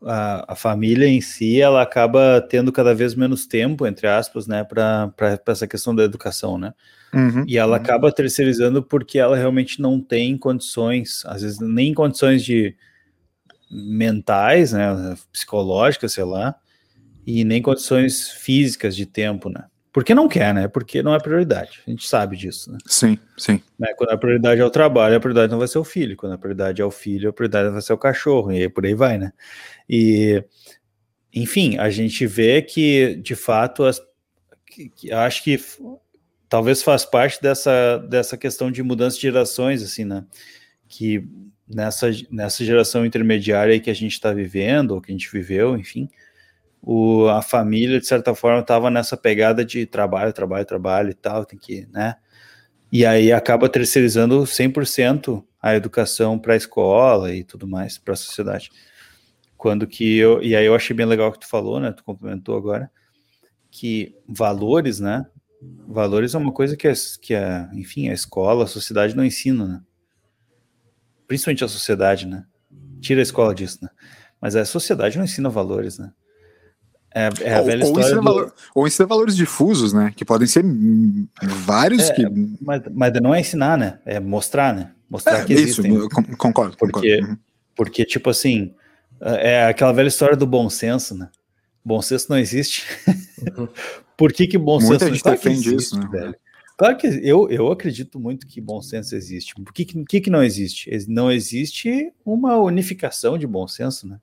a, 0.04 0.52
a, 0.52 0.56
família 0.56 1.06
em 1.06 1.20
si 1.20 1.60
ela 1.60 1.82
acaba 1.82 2.40
tendo 2.48 2.72
cada 2.72 2.94
vez 2.94 3.14
menos 3.14 3.46
tempo, 3.46 3.86
entre 3.86 4.06
aspas, 4.06 4.46
né, 4.46 4.64
para 4.64 5.12
essa 5.46 5.66
questão 5.66 5.94
da 5.94 6.02
educação, 6.02 6.58
né? 6.58 6.72
Uhum. 7.14 7.44
E 7.46 7.58
ela 7.58 7.76
acaba 7.76 8.10
terceirizando 8.10 8.82
porque 8.82 9.18
ela 9.18 9.36
realmente 9.36 9.80
não 9.80 10.00
tem 10.00 10.36
condições, 10.36 11.22
às 11.26 11.42
vezes 11.42 11.60
nem 11.60 11.92
condições 11.92 12.42
de 12.42 12.74
mentais, 13.70 14.72
né, 14.72 15.16
psicológicas, 15.30 16.12
sei 16.12 16.24
lá, 16.24 16.54
e 17.26 17.44
nem 17.44 17.62
condições 17.62 18.30
físicas 18.30 18.96
de 18.96 19.06
tempo, 19.06 19.48
né? 19.48 19.64
Porque 19.92 20.14
não 20.14 20.26
quer, 20.26 20.54
né? 20.54 20.68
Porque 20.68 21.02
não 21.02 21.14
é 21.14 21.20
prioridade. 21.20 21.80
A 21.86 21.90
gente 21.90 22.08
sabe 22.08 22.34
disso, 22.34 22.72
né? 22.72 22.78
Sim, 22.86 23.18
sim. 23.36 23.60
Né? 23.78 23.92
Quando 23.94 24.10
a 24.10 24.16
prioridade 24.16 24.60
é 24.60 24.64
o 24.64 24.70
trabalho, 24.70 25.16
a 25.16 25.20
prioridade 25.20 25.52
não 25.52 25.58
vai 25.58 25.68
ser 25.68 25.78
o 25.78 25.84
filho. 25.84 26.16
Quando 26.16 26.32
a 26.32 26.38
prioridade 26.38 26.80
é 26.80 26.84
o 26.84 26.90
filho, 26.90 27.28
a 27.28 27.32
prioridade 27.32 27.68
vai 27.68 27.82
ser 27.82 27.92
o 27.92 27.98
cachorro. 27.98 28.50
E 28.52 28.62
aí 28.62 28.68
por 28.70 28.86
aí 28.86 28.94
vai, 28.94 29.18
né? 29.18 29.32
E, 29.88 30.42
enfim, 31.34 31.76
a 31.76 31.90
gente 31.90 32.26
vê 32.26 32.62
que, 32.62 33.16
de 33.16 33.34
fato, 33.34 33.84
as, 33.84 34.00
que, 34.66 34.88
que, 34.88 35.12
acho 35.12 35.44
que 35.44 35.60
talvez 36.48 36.82
faz 36.82 37.04
parte 37.04 37.42
dessa, 37.42 37.98
dessa 37.98 38.38
questão 38.38 38.70
de 38.70 38.82
mudança 38.82 39.16
de 39.16 39.22
gerações, 39.22 39.82
assim, 39.82 40.06
né? 40.06 40.24
Que 40.88 41.28
nessa, 41.68 42.10
nessa 42.30 42.64
geração 42.64 43.04
intermediária 43.04 43.78
que 43.78 43.90
a 43.90 43.94
gente 43.94 44.12
está 44.12 44.32
vivendo, 44.32 44.92
ou 44.92 45.02
que 45.02 45.12
a 45.12 45.14
gente 45.14 45.30
viveu, 45.30 45.76
enfim, 45.76 46.08
o, 46.82 47.28
a 47.28 47.40
família, 47.40 48.00
de 48.00 48.06
certa 48.06 48.34
forma, 48.34 48.60
estava 48.60 48.90
nessa 48.90 49.16
pegada 49.16 49.64
de 49.64 49.86
trabalho, 49.86 50.32
trabalho, 50.32 50.66
trabalho 50.66 51.10
e 51.10 51.14
tal, 51.14 51.44
tem 51.44 51.58
que, 51.58 51.86
né? 51.92 52.16
E 52.90 53.06
aí 53.06 53.32
acaba 53.32 53.68
terceirizando 53.68 54.42
100% 54.42 55.44
a 55.62 55.76
educação 55.76 56.38
para 56.38 56.54
a 56.54 56.56
escola 56.56 57.32
e 57.32 57.44
tudo 57.44 57.68
mais, 57.68 57.98
para 57.98 58.14
a 58.14 58.16
sociedade. 58.16 58.70
Quando 59.56 59.86
que 59.86 60.18
eu, 60.18 60.42
e 60.42 60.56
aí 60.56 60.66
eu 60.66 60.74
achei 60.74 60.94
bem 60.94 61.06
legal 61.06 61.28
o 61.28 61.32
que 61.32 61.38
tu 61.38 61.48
falou, 61.48 61.78
né? 61.78 61.92
Tu 61.92 62.02
complementou 62.02 62.56
agora, 62.56 62.90
que 63.70 64.16
valores, 64.28 64.98
né? 64.98 65.24
Valores 65.86 66.34
é 66.34 66.38
uma 66.38 66.52
coisa 66.52 66.76
que, 66.76 66.88
é, 66.88 66.92
que 67.20 67.32
é, 67.32 67.68
enfim, 67.72 68.08
a 68.08 68.12
escola, 68.12 68.64
a 68.64 68.66
sociedade 68.66 69.16
não 69.16 69.24
ensina, 69.24 69.66
né? 69.66 69.80
Principalmente 71.28 71.64
a 71.64 71.68
sociedade, 71.68 72.26
né? 72.26 72.44
Tira 73.00 73.20
a 73.20 73.22
escola 73.22 73.54
disso, 73.54 73.78
né? 73.80 73.88
Mas 74.40 74.56
a 74.56 74.64
sociedade 74.64 75.16
não 75.16 75.24
ensina 75.24 75.48
valores, 75.48 75.96
né? 75.96 76.12
É, 77.14 77.30
é 77.40 77.54
a 77.54 77.60
ou, 77.60 77.66
velha 77.66 77.82
história. 77.84 77.94
Ou 77.94 78.00
ensina, 78.00 78.20
do... 78.20 78.24
valor, 78.24 78.54
ou 78.74 78.86
ensina 78.86 79.06
valores 79.06 79.36
difusos, 79.36 79.92
né? 79.92 80.12
Que 80.16 80.24
podem 80.24 80.46
ser 80.46 80.64
vários 81.42 82.10
é, 82.10 82.14
que. 82.14 82.26
Mas, 82.60 82.82
mas 82.90 83.12
não 83.20 83.34
é 83.34 83.40
ensinar, 83.40 83.76
né? 83.76 83.98
É 84.04 84.18
mostrar, 84.18 84.74
né? 84.74 84.92
Mostrar 85.08 85.40
é, 85.40 85.44
que 85.44 85.52
existem. 85.52 85.94
Isso, 85.94 86.08
concordo. 86.38 86.76
Porque, 86.76 87.18
concordo. 87.18 87.38
porque, 87.76 88.04
tipo 88.04 88.30
assim, 88.30 88.74
é 89.20 89.66
aquela 89.66 89.92
velha 89.92 90.08
história 90.08 90.36
do 90.36 90.46
bom 90.46 90.68
senso, 90.70 91.14
né? 91.14 91.28
Bom 91.84 92.00
senso 92.00 92.26
não 92.30 92.38
existe. 92.38 92.84
Por 94.16 94.32
que, 94.32 94.46
que 94.46 94.56
bom 94.56 94.78
Muita 94.80 95.06
senso 95.06 95.14
gente 95.14 95.22
claro 95.22 95.38
defende 95.38 95.74
existe, 95.74 95.76
isso, 95.76 95.98
né? 95.98 96.08
Velho? 96.10 96.36
Claro 96.76 96.96
que 96.96 97.06
eu, 97.06 97.48
eu 97.50 97.70
acredito 97.70 98.18
muito 98.18 98.46
que 98.46 98.60
bom 98.60 98.80
senso 98.80 99.14
existe. 99.14 99.54
Por 99.54 99.72
que, 99.72 99.84
que, 99.84 100.20
que 100.20 100.30
não 100.30 100.42
existe? 100.42 100.90
Não 101.08 101.30
existe 101.30 102.12
uma 102.24 102.56
unificação 102.56 103.36
de 103.36 103.46
bom 103.46 103.68
senso, 103.68 104.08
né? 104.08 104.18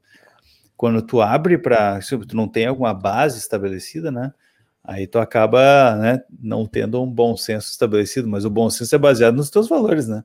Quando 0.79 1.01
tu 1.01 1.21
abre 1.21 1.57
para. 1.57 1.99
Se 1.99 2.17
tu 2.19 2.37
não 2.37 2.47
tem 2.47 2.65
alguma 2.65 2.93
base 2.93 3.37
estabelecida, 3.37 4.09
né? 4.09 4.33
Aí 4.81 5.05
tu 5.07 5.19
acaba 5.19 5.97
né, 5.97 6.23
não 6.41 6.65
tendo 6.65 7.03
um 7.03 7.05
bom 7.05 7.35
senso 7.35 7.69
estabelecido, 7.69 8.29
mas 8.29 8.45
o 8.45 8.49
bom 8.49 8.69
senso 8.69 8.95
é 8.95 8.97
baseado 8.97 9.35
nos 9.35 9.49
teus 9.49 9.67
valores, 9.67 10.07
né? 10.07 10.23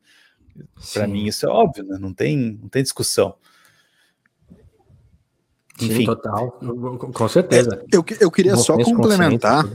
Para 0.93 1.09
mim 1.09 1.27
isso 1.27 1.45
é 1.45 1.49
óbvio, 1.49 1.83
né? 1.83 1.99
Não 2.01 2.15
tem, 2.15 2.57
não 2.63 2.69
tem 2.69 2.85
discussão. 2.85 3.35
Enfim. 5.83 5.93
Sim, 5.93 6.05
total. 6.05 6.53
Com 6.53 7.29
certeza. 7.29 7.75
É, 7.75 7.97
eu, 7.97 8.05
eu 8.21 8.31
queria 8.31 8.55
só 8.55 8.77
complementar. 8.77 9.67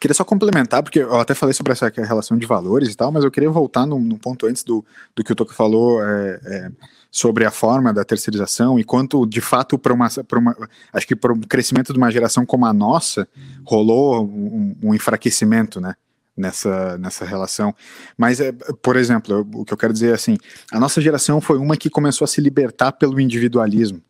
Queria 0.00 0.14
só 0.14 0.24
complementar, 0.24 0.82
porque 0.82 1.00
eu 1.00 1.20
até 1.20 1.34
falei 1.34 1.52
sobre 1.52 1.72
essa 1.72 1.88
relação 1.88 2.36
de 2.36 2.46
valores 2.46 2.92
e 2.92 2.96
tal, 2.96 3.10
mas 3.12 3.24
eu 3.24 3.30
queria 3.30 3.50
voltar 3.50 3.86
num, 3.86 4.00
num 4.00 4.18
ponto 4.18 4.46
antes 4.46 4.62
do, 4.62 4.84
do 5.14 5.24
que 5.24 5.32
o 5.32 5.34
Toco 5.34 5.54
falou 5.54 6.02
é, 6.02 6.40
é, 6.44 6.70
sobre 7.10 7.44
a 7.44 7.50
forma 7.50 7.92
da 7.92 8.04
terceirização 8.04 8.78
e 8.78 8.84
quanto, 8.84 9.26
de 9.26 9.40
fato, 9.40 9.78
para 9.78 9.92
uma, 9.92 10.08
uma. 10.32 10.68
Acho 10.92 11.06
que 11.06 11.16
para 11.16 11.32
o 11.32 11.40
crescimento 11.40 11.92
de 11.92 11.98
uma 11.98 12.10
geração 12.10 12.44
como 12.44 12.66
a 12.66 12.72
nossa, 12.72 13.28
rolou 13.64 14.24
um, 14.24 14.76
um 14.82 14.94
enfraquecimento, 14.94 15.80
né? 15.80 15.94
nessa, 16.36 16.96
nessa 16.98 17.24
relação. 17.24 17.74
Mas, 18.16 18.40
é, 18.40 18.52
por 18.82 18.96
exemplo, 18.96 19.34
eu, 19.34 19.60
o 19.60 19.64
que 19.64 19.72
eu 19.72 19.78
quero 19.78 19.92
dizer 19.92 20.10
é 20.10 20.14
assim: 20.14 20.36
a 20.72 20.80
nossa 20.80 21.00
geração 21.00 21.40
foi 21.40 21.58
uma 21.58 21.76
que 21.76 21.90
começou 21.90 22.24
a 22.24 22.28
se 22.28 22.40
libertar 22.40 22.92
pelo 22.92 23.20
individualismo 23.20 24.02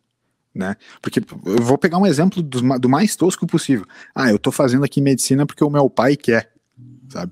né? 0.53 0.75
Porque 1.01 1.19
eu 1.45 1.63
vou 1.63 1.77
pegar 1.77 1.97
um 1.97 2.05
exemplo 2.05 2.41
do, 2.41 2.79
do 2.79 2.89
mais 2.89 3.15
tosco 3.15 3.47
possível. 3.47 3.85
Ah, 4.13 4.29
eu 4.29 4.39
tô 4.39 4.51
fazendo 4.51 4.83
aqui 4.83 5.01
medicina 5.01 5.45
porque 5.45 5.63
o 5.63 5.69
meu 5.69 5.89
pai 5.89 6.15
quer, 6.15 6.51
sabe? 7.09 7.31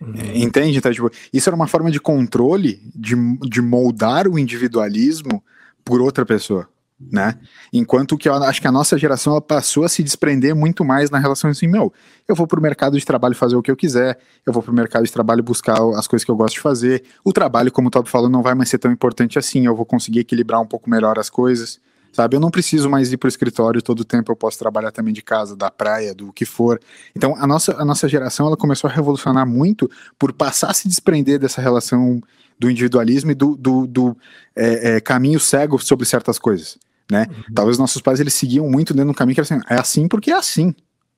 Uhum. 0.00 0.14
Entende? 0.34 0.78
Então, 0.78 0.92
tipo, 0.92 1.10
isso 1.32 1.48
era 1.48 1.56
uma 1.56 1.66
forma 1.66 1.90
de 1.90 2.00
controle, 2.00 2.80
de, 2.94 3.14
de 3.48 3.60
moldar 3.60 4.26
o 4.26 4.38
individualismo 4.38 5.42
por 5.84 6.00
outra 6.00 6.24
pessoa 6.24 6.68
né? 7.00 7.38
Enquanto 7.72 8.18
que 8.18 8.28
eu 8.28 8.34
acho 8.34 8.60
que 8.60 8.66
a 8.66 8.72
nossa 8.72 8.98
geração 8.98 9.32
ela 9.32 9.40
passou 9.40 9.84
a 9.84 9.88
se 9.88 10.02
desprender 10.02 10.54
muito 10.54 10.84
mais 10.84 11.10
na 11.10 11.18
relação 11.18 11.48
assim, 11.48 11.66
meu, 11.66 11.92
eu 12.28 12.34
vou 12.34 12.46
pro 12.46 12.60
mercado 12.60 12.98
de 12.98 13.04
trabalho 13.04 13.34
fazer 13.34 13.56
o 13.56 13.62
que 13.62 13.70
eu 13.70 13.76
quiser, 13.76 14.18
eu 14.46 14.52
vou 14.52 14.62
pro 14.62 14.72
mercado 14.72 15.04
de 15.04 15.12
trabalho 15.12 15.42
buscar 15.42 15.78
as 15.96 16.06
coisas 16.06 16.24
que 16.24 16.30
eu 16.30 16.36
gosto 16.36 16.54
de 16.54 16.60
fazer. 16.60 17.02
O 17.24 17.32
trabalho, 17.32 17.72
como 17.72 17.88
o 17.88 17.90
Tob 17.90 18.08
falou, 18.08 18.28
não 18.28 18.42
vai 18.42 18.54
mais 18.54 18.68
ser 18.68 18.78
tão 18.78 18.92
importante 18.92 19.38
assim, 19.38 19.66
eu 19.66 19.74
vou 19.74 19.86
conseguir 19.86 20.20
equilibrar 20.20 20.60
um 20.60 20.66
pouco 20.66 20.90
melhor 20.90 21.18
as 21.18 21.30
coisas. 21.30 21.80
Sabe, 22.12 22.36
eu 22.36 22.40
não 22.40 22.50
preciso 22.50 22.90
mais 22.90 23.12
ir 23.12 23.16
para 23.16 23.26
o 23.26 23.28
escritório 23.28 23.80
todo 23.80 24.00
o 24.00 24.04
tempo, 24.04 24.32
eu 24.32 24.36
posso 24.36 24.58
trabalhar 24.58 24.90
também 24.90 25.14
de 25.14 25.22
casa, 25.22 25.54
da 25.56 25.70
praia, 25.70 26.12
do 26.12 26.32
que 26.32 26.44
for. 26.44 26.80
Então, 27.14 27.36
a 27.36 27.46
nossa, 27.46 27.80
a 27.80 27.84
nossa 27.84 28.08
geração 28.08 28.46
ela 28.46 28.56
começou 28.56 28.90
a 28.90 28.92
revolucionar 28.92 29.46
muito 29.46 29.88
por 30.18 30.32
passar 30.32 30.70
a 30.70 30.74
se 30.74 30.88
desprender 30.88 31.38
dessa 31.38 31.60
relação 31.60 32.20
do 32.58 32.68
individualismo 32.68 33.30
e 33.30 33.34
do, 33.34 33.56
do, 33.56 33.86
do 33.86 34.16
é, 34.56 34.96
é, 34.96 35.00
caminho 35.00 35.38
cego 35.38 35.78
sobre 35.78 36.04
certas 36.04 36.38
coisas 36.38 36.78
né? 37.10 37.26
Uhum. 37.28 37.54
Talvez 37.54 37.76
nossos 37.76 38.00
pais 38.00 38.20
eles 38.20 38.34
seguiam 38.34 38.70
muito 38.70 38.94
dentro 38.94 39.12
do 39.12 39.16
caminho 39.16 39.34
que 39.34 39.40
era 39.40 39.46
assim, 39.46 39.66
é 39.68 39.74
assim 39.74 40.08
porque 40.08 40.30
é 40.30 40.36
assim, 40.36 40.74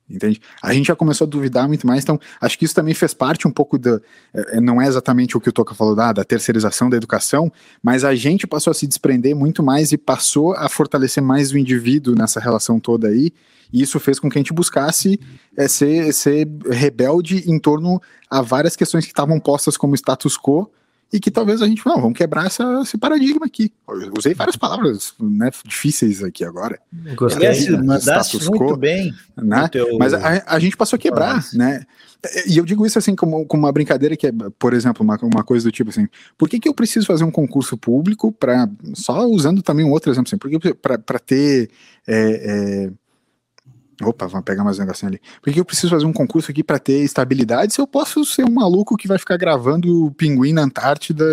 entende? 0.09 0.41
A 0.61 0.73
gente 0.73 0.87
já 0.87 0.95
começou 0.95 1.25
a 1.25 1.29
duvidar 1.29 1.67
muito 1.67 1.87
mais, 1.87 2.03
então 2.03 2.19
acho 2.39 2.57
que 2.57 2.65
isso 2.65 2.75
também 2.75 2.93
fez 2.93 3.13
parte 3.13 3.47
um 3.47 3.51
pouco 3.51 3.77
da, 3.77 3.99
é, 4.33 4.57
é 4.57 4.61
não 4.61 4.81
é 4.81 4.87
exatamente 4.87 5.35
o 5.37 5.41
que 5.41 5.49
o 5.49 5.51
Toca 5.51 5.73
falou 5.73 5.95
da, 5.95 6.11
da 6.13 6.23
terceirização 6.23 6.89
da 6.89 6.97
educação, 6.97 7.51
mas 7.81 8.03
a 8.03 8.13
gente 8.15 8.45
passou 8.45 8.71
a 8.71 8.73
se 8.73 8.85
desprender 8.87 9.35
muito 9.35 9.63
mais 9.63 9.91
e 9.91 9.97
passou 9.97 10.53
a 10.53 10.67
fortalecer 10.69 11.23
mais 11.23 11.51
o 11.51 11.57
indivíduo 11.57 12.15
nessa 12.15 12.39
relação 12.39 12.79
toda 12.79 13.07
aí, 13.07 13.31
e 13.71 13.81
isso 13.81 13.99
fez 13.99 14.19
com 14.19 14.29
que 14.29 14.37
a 14.37 14.41
gente 14.41 14.53
buscasse 14.53 15.19
é, 15.57 15.67
ser, 15.67 16.13
ser 16.13 16.47
rebelde 16.69 17.49
em 17.49 17.57
torno 17.57 17.99
a 18.29 18.41
várias 18.41 18.75
questões 18.75 19.05
que 19.05 19.11
estavam 19.11 19.39
postas 19.39 19.75
como 19.75 19.95
status 19.95 20.37
quo, 20.37 20.69
e 21.13 21.19
que 21.19 21.29
talvez 21.29 21.61
a 21.61 21.67
gente, 21.67 21.85
não, 21.85 22.01
vamos 22.01 22.17
quebrar 22.17 22.47
essa, 22.47 22.81
esse 22.81 22.97
paradigma 22.97 23.45
aqui. 23.45 23.71
Eu 23.87 24.11
usei 24.17 24.33
várias 24.33 24.55
palavras 24.55 25.13
né, 25.19 25.51
difíceis 25.63 26.23
aqui 26.23 26.43
agora. 26.43 26.79
Gostei, 27.15 27.47
é, 27.47 27.69
mandaste 27.77 28.43
muito 28.49 28.73
quo, 28.73 28.75
bem. 28.75 29.13
Né? 29.37 29.67
Teu... 29.67 29.95
Mas 29.99 30.11
a, 30.15 30.43
a, 30.47 30.57
gente 30.57 30.75
passou 30.75 30.97
a 30.97 30.99
quebrar, 30.99 31.35
Nossa. 31.35 31.55
né? 31.55 31.85
E 32.47 32.57
eu 32.57 32.65
digo 32.65 32.83
isso 32.83 32.97
assim 32.97 33.15
como, 33.15 33.45
como 33.45 33.63
uma 33.63 33.71
brincadeira 33.71 34.17
que 34.17 34.25
é, 34.25 34.31
por 34.57 34.73
exemplo, 34.73 35.03
uma, 35.03 35.19
uma 35.21 35.43
coisa 35.43 35.67
do 35.67 35.71
tipo 35.71 35.91
assim, 35.91 36.07
por 36.35 36.49
que, 36.49 36.59
que 36.59 36.67
eu 36.67 36.73
preciso 36.73 37.05
fazer 37.05 37.23
um 37.23 37.31
concurso 37.31 37.77
público 37.77 38.31
para, 38.31 38.67
só 38.95 39.23
usando 39.27 39.61
também 39.61 39.85
um 39.85 39.91
outro 39.91 40.11
exemplo 40.11 40.29
assim, 40.29 40.37
porque 40.37 40.73
para 40.73 41.19
ter 41.19 41.69
é, 42.07 42.87
é, 42.87 42.91
Opa, 44.01 44.27
vamos 44.27 44.45
pegar 44.45 44.63
mais 44.63 44.77
um 44.77 44.81
negocinho 44.81 45.09
ali. 45.09 45.21
Por 45.41 45.53
que 45.53 45.59
eu 45.59 45.65
preciso 45.65 45.89
fazer 45.89 46.05
um 46.05 46.13
concurso 46.13 46.49
aqui 46.49 46.63
para 46.63 46.79
ter 46.79 47.03
estabilidade 47.03 47.73
se 47.73 47.81
eu 47.81 47.87
posso 47.87 48.25
ser 48.25 48.43
um 48.43 48.53
maluco 48.53 48.97
que 48.97 49.07
vai 49.07 49.17
ficar 49.17 49.37
gravando 49.37 50.05
o 50.05 50.11
pinguim 50.11 50.53
na 50.53 50.63
Antártida 50.63 51.25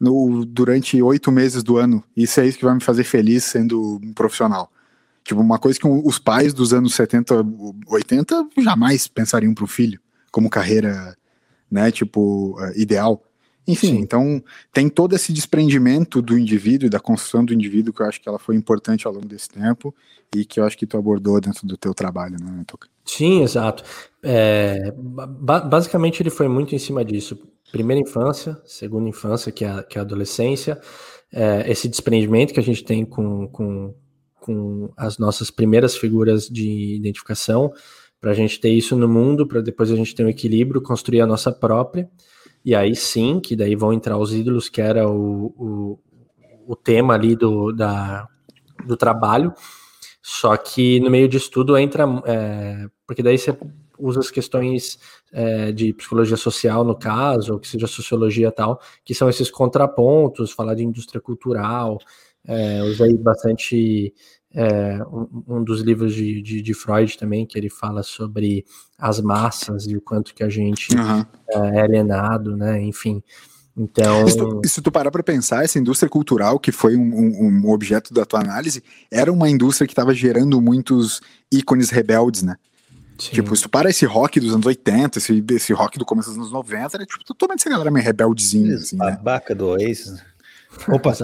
no, 0.00 0.44
durante 0.44 1.00
oito 1.00 1.30
meses 1.30 1.62
do 1.62 1.76
ano? 1.76 2.02
Isso 2.16 2.40
é 2.40 2.46
isso 2.46 2.58
que 2.58 2.64
vai 2.64 2.74
me 2.74 2.82
fazer 2.82 3.04
feliz 3.04 3.44
sendo 3.44 4.00
um 4.02 4.12
profissional. 4.12 4.70
Tipo, 5.22 5.40
uma 5.40 5.58
coisa 5.58 5.78
que 5.78 5.86
os 5.86 6.18
pais 6.18 6.54
dos 6.54 6.72
anos 6.72 6.94
70, 6.94 7.44
80 7.86 8.48
jamais 8.58 9.06
pensariam 9.06 9.54
para 9.54 9.64
o 9.64 9.68
filho 9.68 10.00
como 10.30 10.48
carreira, 10.48 11.16
né, 11.70 11.90
tipo, 11.90 12.56
eh, 12.60 12.80
ideal. 12.80 13.22
Enfim, 13.68 13.88
Sim. 13.88 13.98
então 13.98 14.42
tem 14.72 14.88
todo 14.88 15.14
esse 15.14 15.30
desprendimento 15.30 16.22
do 16.22 16.38
indivíduo 16.38 16.86
e 16.86 16.90
da 16.90 16.98
construção 16.98 17.44
do 17.44 17.52
indivíduo 17.52 17.92
que 17.92 18.00
eu 18.00 18.06
acho 18.06 18.18
que 18.18 18.26
ela 18.26 18.38
foi 18.38 18.56
importante 18.56 19.06
ao 19.06 19.12
longo 19.12 19.26
desse 19.26 19.50
tempo 19.50 19.94
e 20.34 20.42
que 20.42 20.58
eu 20.58 20.64
acho 20.64 20.78
que 20.78 20.86
tu 20.86 20.96
abordou 20.96 21.38
dentro 21.38 21.66
do 21.66 21.76
teu 21.76 21.92
trabalho, 21.92 22.36
né, 22.40 22.64
Tuca? 22.66 22.88
Sim, 23.04 23.42
exato. 23.42 23.84
É, 24.22 24.90
ba 24.96 25.60
basicamente 25.60 26.22
ele 26.22 26.30
foi 26.30 26.48
muito 26.48 26.74
em 26.74 26.78
cima 26.78 27.04
disso. 27.04 27.38
Primeira 27.70 28.00
infância, 28.00 28.58
segunda 28.64 29.06
infância, 29.06 29.52
que 29.52 29.66
é 29.66 29.68
a, 29.68 29.82
que 29.82 29.98
é 29.98 30.00
a 30.00 30.04
adolescência, 30.04 30.80
é, 31.30 31.70
esse 31.70 31.88
desprendimento 31.88 32.54
que 32.54 32.60
a 32.60 32.62
gente 32.62 32.82
tem 32.82 33.04
com, 33.04 33.46
com, 33.48 33.94
com 34.40 34.90
as 34.96 35.18
nossas 35.18 35.50
primeiras 35.50 35.94
figuras 35.94 36.48
de 36.48 36.96
identificação, 36.96 37.70
para 38.18 38.30
a 38.30 38.34
gente 38.34 38.58
ter 38.58 38.70
isso 38.70 38.96
no 38.96 39.06
mundo, 39.06 39.46
para 39.46 39.60
depois 39.60 39.90
a 39.90 39.96
gente 39.96 40.14
ter 40.14 40.24
um 40.24 40.28
equilíbrio, 40.28 40.80
construir 40.80 41.20
a 41.20 41.26
nossa 41.26 41.52
própria. 41.52 42.08
E 42.68 42.74
aí 42.74 42.94
sim, 42.94 43.40
que 43.40 43.56
daí 43.56 43.74
vão 43.74 43.94
entrar 43.94 44.18
os 44.18 44.34
ídolos, 44.34 44.68
que 44.68 44.82
era 44.82 45.08
o, 45.08 45.46
o, 45.56 45.98
o 46.66 46.76
tema 46.76 47.14
ali 47.14 47.34
do, 47.34 47.72
da, 47.72 48.28
do 48.86 48.94
trabalho. 48.94 49.54
Só 50.20 50.54
que 50.54 51.00
no 51.00 51.10
meio 51.10 51.26
disso 51.26 51.50
tudo 51.50 51.78
entra. 51.78 52.04
É, 52.26 52.86
porque 53.06 53.22
daí 53.22 53.38
você 53.38 53.56
usa 53.98 54.20
as 54.20 54.30
questões 54.30 54.98
é, 55.32 55.72
de 55.72 55.94
psicologia 55.94 56.36
social, 56.36 56.84
no 56.84 56.94
caso, 56.94 57.54
ou 57.54 57.58
que 57.58 57.66
seja 57.66 57.86
sociologia 57.86 58.52
tal, 58.52 58.78
que 59.02 59.14
são 59.14 59.30
esses 59.30 59.50
contrapontos, 59.50 60.52
falar 60.52 60.74
de 60.74 60.84
indústria 60.84 61.22
cultural. 61.22 61.96
É, 62.46 62.82
usei 62.82 63.16
bastante 63.16 64.12
é, 64.60 65.00
um, 65.04 65.44
um, 65.46 65.62
dos 65.62 65.82
livros 65.82 66.12
de, 66.12 66.42
de, 66.42 66.60
de, 66.60 66.74
Freud 66.74 67.16
também, 67.16 67.46
que 67.46 67.56
ele 67.56 67.70
fala 67.70 68.02
sobre 68.02 68.64
as 68.98 69.20
massas 69.20 69.86
e 69.86 69.96
o 69.96 70.00
quanto 70.00 70.34
que 70.34 70.42
a 70.42 70.48
gente 70.48 70.88
uhum. 70.96 71.24
é 71.48 71.80
alienado, 71.80 72.56
né? 72.56 72.82
Enfim. 72.82 73.22
Então. 73.76 74.26
Se 74.26 74.36
tu, 74.36 74.60
se 74.64 74.82
tu 74.82 74.90
parar 74.90 75.12
para 75.12 75.22
pensar, 75.22 75.64
essa 75.64 75.78
indústria 75.78 76.10
cultural, 76.10 76.58
que 76.58 76.72
foi 76.72 76.96
um, 76.96 77.02
um, 77.02 77.62
um, 77.64 77.70
objeto 77.70 78.12
da 78.12 78.26
tua 78.26 78.40
análise, 78.40 78.82
era 79.12 79.32
uma 79.32 79.48
indústria 79.48 79.86
que 79.86 79.92
estava 79.92 80.12
gerando 80.12 80.60
muitos 80.60 81.20
ícones 81.52 81.90
rebeldes, 81.90 82.42
né? 82.42 82.56
Sim. 83.16 83.30
Tipo, 83.30 83.54
se 83.54 83.62
tu 83.62 83.68
para 83.68 83.88
esse 83.90 84.04
rock 84.06 84.40
dos 84.40 84.52
anos 84.52 84.66
80, 84.66 85.18
esse, 85.18 85.44
esse 85.52 85.72
rock 85.72 86.00
do 86.00 86.04
começo 86.04 86.30
dos 86.30 86.38
anos 86.38 86.50
90, 86.50 86.96
era 86.96 87.06
tipo 87.06 87.24
totalmente 87.24 87.60
essa 87.60 87.70
galera 87.70 87.92
meio 87.92 88.04
rebeldezinha, 88.04 88.74
assim, 88.74 88.96
né? 88.96 89.12
Babaca 89.12 89.54
do 89.54 89.68
Oasis. 89.68 90.20
Opa, 90.88 91.14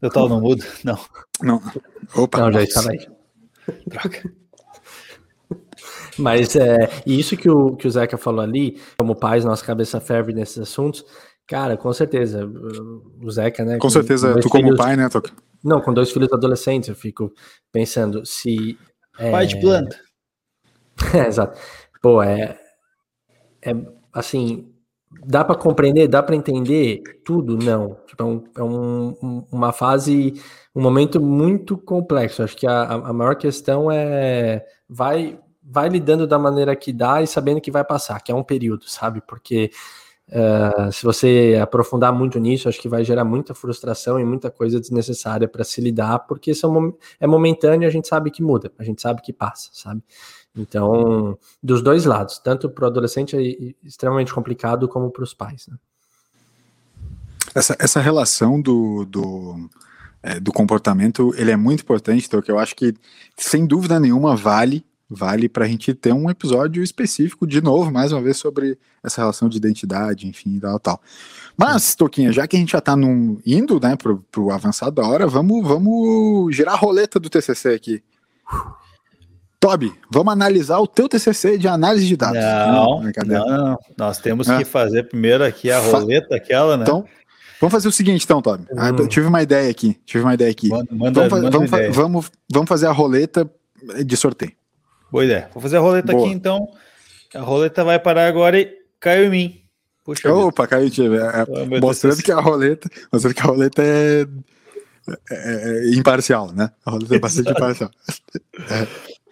Total 0.00 0.28
não 0.28 0.40
muda? 0.40 0.64
Não. 0.82 0.98
Não. 1.42 1.62
Opa, 2.14 2.38
não, 2.38 2.52
já 2.52 2.62
estava 2.62 2.90
aí. 2.90 3.06
Troca. 3.88 4.32
Mas 6.18 6.54
é, 6.56 6.90
isso 7.06 7.36
que 7.36 7.50
o, 7.50 7.74
que 7.76 7.88
o 7.88 7.90
Zeca 7.90 8.16
falou 8.16 8.40
ali, 8.40 8.80
como 8.98 9.16
pais, 9.16 9.44
nossa 9.44 9.64
cabeça 9.64 10.00
ferve 10.00 10.32
nesses 10.32 10.58
assuntos, 10.58 11.04
cara, 11.46 11.76
com 11.76 11.92
certeza. 11.92 12.48
O 13.22 13.30
Zeca, 13.30 13.64
né? 13.64 13.74
Com, 13.74 13.80
com 13.80 13.90
certeza, 13.90 14.32
com 14.34 14.40
tu 14.40 14.48
como 14.48 14.76
pai, 14.76 14.96
né, 14.96 15.08
Toca? 15.08 15.32
Não, 15.62 15.80
com 15.80 15.92
dois 15.92 16.10
filhos 16.12 16.32
adolescentes, 16.32 16.88
eu 16.88 16.94
fico 16.94 17.32
pensando 17.72 18.24
se. 18.24 18.78
É, 19.18 19.30
pai 19.30 19.46
de 19.46 19.60
planta. 19.60 19.98
é, 21.14 21.26
exato. 21.26 21.58
Pô, 22.00 22.22
é. 22.22 22.58
É 23.62 23.72
assim, 24.12 24.73
Dá 25.22 25.44
para 25.44 25.54
compreender, 25.54 26.08
dá 26.08 26.22
para 26.22 26.34
entender 26.36 27.02
tudo? 27.24 27.56
Não. 27.56 27.96
Tipo, 28.06 28.22
é, 28.56 28.60
é 28.60 28.62
um, 28.62 29.44
uma 29.50 29.72
fase, 29.72 30.34
um 30.74 30.82
momento 30.82 31.20
muito 31.20 31.76
complexo. 31.76 32.42
Acho 32.42 32.56
que 32.56 32.66
a, 32.66 32.82
a 32.82 33.12
maior 33.12 33.36
questão 33.36 33.90
é 33.90 34.64
vai, 34.88 35.38
vai 35.62 35.88
lidando 35.88 36.26
da 36.26 36.38
maneira 36.38 36.76
que 36.76 36.92
dá 36.92 37.22
e 37.22 37.26
sabendo 37.26 37.60
que 37.60 37.70
vai 37.70 37.84
passar, 37.84 38.20
que 38.20 38.30
é 38.30 38.34
um 38.34 38.42
período, 38.42 38.88
sabe? 38.88 39.22
Porque 39.26 39.70
uh, 40.28 40.92
se 40.92 41.04
você 41.04 41.58
aprofundar 41.60 42.12
muito 42.12 42.38
nisso, 42.38 42.68
acho 42.68 42.80
que 42.80 42.88
vai 42.88 43.02
gerar 43.04 43.24
muita 43.24 43.54
frustração 43.54 44.20
e 44.20 44.24
muita 44.24 44.50
coisa 44.50 44.78
desnecessária 44.78 45.48
para 45.48 45.64
se 45.64 45.80
lidar, 45.80 46.20
porque 46.20 46.54
são, 46.54 46.94
é 47.18 47.26
momentâneo 47.26 47.88
a 47.88 47.90
gente 47.90 48.08
sabe 48.08 48.30
que 48.30 48.42
muda, 48.42 48.70
a 48.78 48.84
gente 48.84 49.00
sabe 49.00 49.22
que 49.22 49.32
passa, 49.32 49.70
sabe? 49.72 50.02
Então, 50.56 51.36
dos 51.62 51.82
dois 51.82 52.04
lados, 52.04 52.38
tanto 52.38 52.68
para 52.68 52.84
o 52.84 52.86
adolescente 52.86 53.36
é 53.36 53.74
extremamente 53.86 54.32
complicado, 54.32 54.86
como 54.86 55.10
para 55.10 55.24
os 55.24 55.34
pais. 55.34 55.66
Né? 55.66 55.76
Essa, 57.54 57.76
essa 57.78 58.00
relação 58.00 58.60
do, 58.60 59.04
do, 59.04 59.68
é, 60.22 60.38
do 60.38 60.52
comportamento 60.52 61.34
ele 61.36 61.50
é 61.50 61.56
muito 61.56 61.82
importante, 61.82 62.26
então, 62.26 62.40
que 62.40 62.50
eu 62.50 62.58
acho 62.58 62.76
que, 62.76 62.94
sem 63.36 63.66
dúvida 63.66 63.98
nenhuma, 63.98 64.36
vale 64.36 64.84
vale 65.08 65.48
para 65.48 65.64
a 65.64 65.68
gente 65.68 65.94
ter 65.94 66.12
um 66.12 66.30
episódio 66.30 66.82
específico, 66.82 67.46
de 67.46 67.60
novo, 67.60 67.90
mais 67.90 68.12
uma 68.12 68.22
vez, 68.22 68.36
sobre 68.36 68.78
essa 69.02 69.20
relação 69.20 69.48
de 69.48 69.56
identidade, 69.56 70.26
enfim, 70.26 70.58
tal, 70.58 70.80
tal. 70.80 71.00
Mas, 71.56 71.94
Toquinha, 71.94 72.32
já 72.32 72.46
que 72.46 72.56
a 72.56 72.58
gente 72.58 72.72
já 72.72 72.78
está 72.78 72.94
indo 73.46 73.78
né, 73.80 73.96
para 73.96 74.42
o 74.42 74.50
avançado 74.50 74.92
da 74.92 75.06
hora, 75.06 75.26
vamos, 75.26 75.66
vamos 75.66 76.54
girar 76.54 76.74
a 76.74 76.78
roleta 76.78 77.20
do 77.20 77.30
TCC 77.30 77.68
aqui. 77.74 78.02
Toby, 79.64 79.94
vamos 80.10 80.30
analisar 80.30 80.78
o 80.78 80.86
teu 80.86 81.08
TCC 81.08 81.56
de 81.56 81.66
análise 81.66 82.06
de 82.06 82.18
dados. 82.18 82.36
Não, 82.36 83.02
não, 83.26 83.46
não. 83.46 83.78
nós 83.96 84.18
temos 84.18 84.46
ah. 84.50 84.58
que 84.58 84.64
fazer 84.66 85.04
primeiro 85.04 85.42
aqui 85.42 85.70
a 85.70 85.78
roleta, 85.78 86.36
aquela, 86.36 86.76
né? 86.76 86.82
Então, 86.82 87.06
vamos 87.58 87.72
fazer 87.72 87.88
o 87.88 87.92
seguinte, 87.92 88.24
então, 88.24 88.42
Toby. 88.42 88.66
Ah, 88.76 88.90
hum. 88.90 89.08
tive 89.08 89.26
uma 89.26 89.42
ideia 89.42 89.70
aqui. 89.70 89.98
Tive 90.04 90.22
uma 90.22 90.34
ideia 90.34 90.50
aqui. 90.50 90.68
Manda, 90.68 90.86
manda, 90.92 91.28
vamos, 91.28 91.44
manda 91.44 91.50
vamos, 91.50 91.68
ideia. 91.72 91.92
vamos, 91.92 92.30
vamos 92.52 92.68
fazer 92.68 92.88
a 92.88 92.92
roleta 92.92 93.50
de 94.04 94.16
sorteio. 94.18 94.52
Boa 95.10 95.24
ideia. 95.24 95.48
Vou 95.54 95.62
fazer 95.62 95.78
a 95.78 95.80
roleta 95.80 96.12
Boa. 96.12 96.26
aqui, 96.26 96.34
então. 96.34 96.68
A 97.34 97.40
roleta 97.40 97.82
vai 97.82 97.98
parar 97.98 98.26
agora 98.26 98.60
e 98.60 98.70
caiu 99.00 99.24
em 99.24 99.30
mim. 99.30 99.60
Puxa 100.04 100.30
Opa, 100.30 100.66
caiu 100.66 100.88
em 100.88 100.90
ti. 100.90 101.02
É, 101.06 101.80
mostrando 101.80 102.22
que 102.22 102.30
a 102.30 102.38
roleta, 102.38 102.86
mostrando 103.10 103.34
que 103.34 103.40
a 103.40 103.46
roleta 103.46 103.82
é, 103.82 104.26
é, 105.30 105.88
é 105.88 105.94
imparcial, 105.94 106.52
né? 106.52 106.70
A 106.84 106.90
roleta 106.90 107.16
é 107.16 107.18
bastante 107.18 107.48
imparcial. 107.50 107.90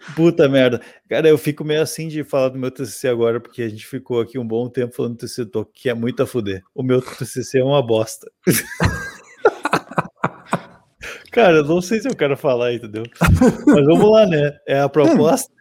É. 0.09 0.13
Puta 0.15 0.47
merda. 0.49 0.81
Cara, 1.09 1.27
eu 1.27 1.37
fico 1.37 1.63
meio 1.63 1.81
assim 1.81 2.07
de 2.07 2.23
falar 2.23 2.49
do 2.49 2.59
meu 2.59 2.71
TCC 2.71 3.07
agora, 3.07 3.39
porque 3.39 3.61
a 3.61 3.69
gente 3.69 3.85
ficou 3.85 4.21
aqui 4.21 4.37
um 4.37 4.47
bom 4.47 4.69
tempo 4.69 4.95
falando 4.95 5.13
do 5.13 5.17
TCC 5.17 5.45
do 5.45 5.65
que 5.65 5.89
é 5.89 5.93
muito 5.93 6.21
a 6.23 6.27
fuder. 6.27 6.63
O 6.73 6.83
meu 6.83 7.01
TCC 7.01 7.59
é 7.59 7.63
uma 7.63 7.81
bosta. 7.85 8.31
Cara, 11.31 11.57
eu 11.57 11.65
não 11.65 11.81
sei 11.81 11.99
se 11.99 12.07
eu 12.07 12.15
quero 12.15 12.37
falar, 12.37 12.73
entendeu? 12.73 13.03
Mas 13.65 13.85
vamos 13.85 14.11
lá, 14.11 14.27
né? 14.27 14.55
É 14.67 14.79
a 14.79 14.87
proposta. 14.87 15.51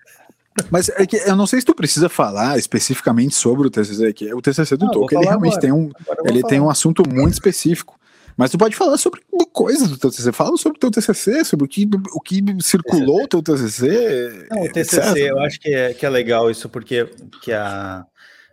Mas 0.70 0.90
é 0.90 1.06
que 1.06 1.16
eu 1.16 1.34
não 1.34 1.46
sei 1.46 1.60
se 1.60 1.66
tu 1.66 1.74
precisa 1.74 2.10
falar 2.10 2.58
especificamente 2.58 3.34
sobre 3.34 3.66
o 3.66 3.70
TCC 3.70 4.06
aqui. 4.06 4.34
O 4.34 4.42
TCC 4.42 4.76
do 4.76 4.90
Tolkien, 4.90 5.20
ele 5.20 5.28
realmente 5.28 5.56
agora. 5.56 5.60
tem 5.62 5.72
um, 5.72 5.90
ele 6.24 6.42
tem 6.42 6.60
um 6.60 6.68
assunto 6.68 7.02
muito 7.08 7.32
específico. 7.32 7.98
Mas 8.36 8.50
tu 8.50 8.58
pode 8.58 8.74
falar 8.74 8.96
sobre 8.96 9.20
coisas 9.52 9.88
do 9.88 9.98
teu 9.98 10.10
TCC. 10.10 10.32
Fala 10.32 10.56
sobre 10.56 10.76
o 10.78 10.80
teu 10.80 10.90
TCC, 10.90 11.44
sobre 11.44 11.66
o 11.66 11.68
que, 11.68 11.88
o 12.12 12.20
que 12.20 12.42
circulou 12.60 13.24
o 13.24 13.28
teu 13.28 13.42
TCC. 13.42 14.46
Não, 14.50 14.62
o 14.62 14.72
TCC, 14.72 15.00
etc. 15.00 15.16
eu 15.16 15.38
acho 15.40 15.60
que 15.60 15.68
é, 15.68 15.94
que 15.94 16.06
é 16.06 16.08
legal 16.08 16.50
isso, 16.50 16.68
porque 16.68 17.08
que 17.42 17.52
a, 17.52 18.04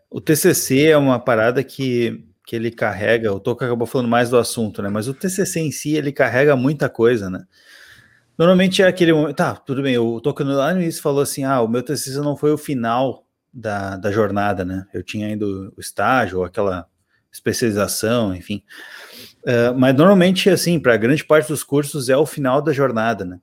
o 0.10 0.20
TCC 0.20 0.88
é 0.88 0.98
uma 0.98 1.20
parada 1.20 1.64
que, 1.64 2.26
que 2.46 2.56
ele 2.56 2.70
carrega, 2.70 3.34
o 3.34 3.40
Toca 3.40 3.66
acabou 3.66 3.88
falando 3.88 4.10
mais 4.10 4.30
do 4.30 4.38
assunto, 4.38 4.82
né? 4.82 4.90
Mas 4.90 5.08
o 5.08 5.14
TCC 5.14 5.60
em 5.62 5.72
si, 5.72 5.96
ele 5.96 6.12
carrega 6.12 6.56
muita 6.56 6.90
coisa, 6.90 7.30
né? 7.30 7.44
Normalmente 8.38 8.82
é 8.82 8.88
aquele 8.88 9.12
momento, 9.12 9.36
tá, 9.36 9.56
tudo 9.56 9.84
bem, 9.84 9.98
o 9.98 10.22
Toca 10.22 10.44
lá 10.44 10.74
no 10.74 10.82
início 10.82 11.02
falou 11.02 11.22
assim, 11.22 11.44
ah, 11.44 11.62
o 11.62 11.68
meu 11.68 11.84
TCC 11.84 12.20
não 12.20 12.38
foi 12.38 12.52
o 12.52 12.58
final 12.58 13.26
da, 13.54 13.98
da 13.98 14.12
jornada, 14.12 14.64
né? 14.64 14.86
Eu 14.94 15.04
tinha 15.04 15.28
ainda 15.28 15.46
o 15.46 15.74
estágio, 15.80 16.44
aquela 16.44 16.88
especialização, 17.32 18.34
enfim. 18.34 18.64
Uh, 19.50 19.74
mas 19.76 19.96
normalmente, 19.96 20.48
assim, 20.48 20.80
para 20.80 20.96
grande 20.96 21.26
parte 21.26 21.48
dos 21.48 21.64
cursos 21.64 22.08
é 22.08 22.16
o 22.16 22.26
final 22.26 22.62
da 22.62 22.72
jornada, 22.72 23.26
né? 23.26 23.40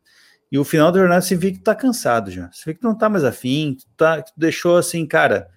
E 0.53 0.57
o 0.57 0.63
final 0.63 0.93
da 0.93 1.01
jornada 1.01 1.21
você 1.21 1.35
vê 1.35 1.51
que 1.51 1.59
tá 1.59 1.75
cansado 1.75 2.31
já. 2.31 2.49
Você 2.53 2.63
vê 2.67 2.75
que 2.75 2.85
não 2.85 2.97
tá 2.97 3.09
mais 3.09 3.25
afim, 3.25 3.75
tu, 3.75 3.87
tá, 3.97 4.23
tu 4.23 4.33
deixou 4.37 4.77
assim, 4.77 5.05
cara, 5.05 5.51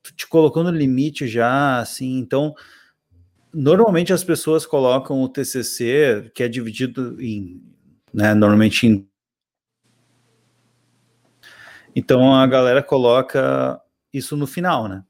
tu 0.00 0.14
te 0.14 0.28
colocou 0.28 0.62
no 0.62 0.70
limite 0.70 1.26
já, 1.26 1.80
assim, 1.80 2.18
então 2.18 2.54
normalmente 3.52 4.12
as 4.12 4.22
pessoas 4.22 4.64
colocam 4.64 5.20
o 5.20 5.28
TCC, 5.28 6.30
que 6.32 6.44
é 6.44 6.48
dividido 6.48 7.20
em, 7.20 7.60
né, 8.12 8.32
normalmente 8.32 8.86
em 8.86 9.08
então 11.96 12.34
a 12.34 12.46
galera 12.46 12.82
coloca 12.82 13.80
isso 14.12 14.36
no 14.36 14.46
final, 14.46 14.88
né? 14.88 15.04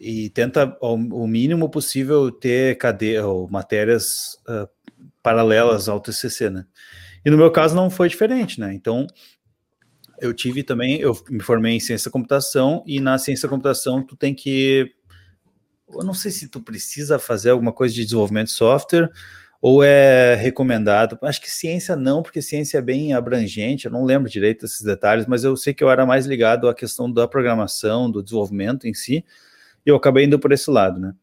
E 0.00 0.30
tenta 0.30 0.76
ao, 0.80 0.94
o 0.94 1.26
mínimo 1.26 1.68
possível 1.68 2.30
ter 2.30 2.76
cadeia 2.76 3.26
ou 3.26 3.48
matérias 3.48 4.38
uh, 4.48 4.68
paralelas 5.22 5.88
ao 5.88 6.00
TCC, 6.00 6.50
né? 6.50 6.66
E 7.24 7.30
no 7.30 7.36
meu 7.36 7.50
caso 7.50 7.74
não 7.74 7.88
foi 7.88 8.08
diferente, 8.08 8.60
né? 8.60 8.74
Então 8.74 9.06
eu 10.20 10.32
tive 10.32 10.62
também, 10.62 11.00
eu 11.00 11.16
me 11.28 11.42
formei 11.42 11.74
em 11.74 11.80
ciência 11.80 12.08
da 12.08 12.12
computação 12.12 12.82
e 12.86 13.00
na 13.00 13.18
ciência 13.18 13.48
da 13.48 13.50
computação 13.50 14.02
tu 14.02 14.16
tem 14.16 14.34
que 14.34 14.92
eu 15.92 16.02
não 16.02 16.14
sei 16.14 16.30
se 16.30 16.48
tu 16.48 16.60
precisa 16.60 17.18
fazer 17.18 17.50
alguma 17.50 17.72
coisa 17.72 17.94
de 17.94 18.04
desenvolvimento 18.04 18.46
de 18.46 18.52
software 18.52 19.10
ou 19.60 19.82
é 19.82 20.34
recomendado. 20.34 21.18
Acho 21.22 21.40
que 21.40 21.50
ciência 21.50 21.96
não, 21.96 22.22
porque 22.22 22.42
ciência 22.42 22.78
é 22.78 22.82
bem 22.82 23.14
abrangente, 23.14 23.86
eu 23.86 23.92
não 23.92 24.04
lembro 24.04 24.28
direito 24.28 24.62
desses 24.62 24.82
detalhes, 24.82 25.26
mas 25.26 25.42
eu 25.42 25.56
sei 25.56 25.72
que 25.72 25.82
eu 25.82 25.90
era 25.90 26.04
mais 26.04 26.26
ligado 26.26 26.68
à 26.68 26.74
questão 26.74 27.10
da 27.10 27.26
programação, 27.26 28.10
do 28.10 28.22
desenvolvimento 28.22 28.86
em 28.86 28.92
si, 28.92 29.24
e 29.84 29.90
eu 29.90 29.96
acabei 29.96 30.24
indo 30.24 30.38
por 30.38 30.52
esse 30.52 30.70
lado, 30.70 31.00
né? 31.00 31.14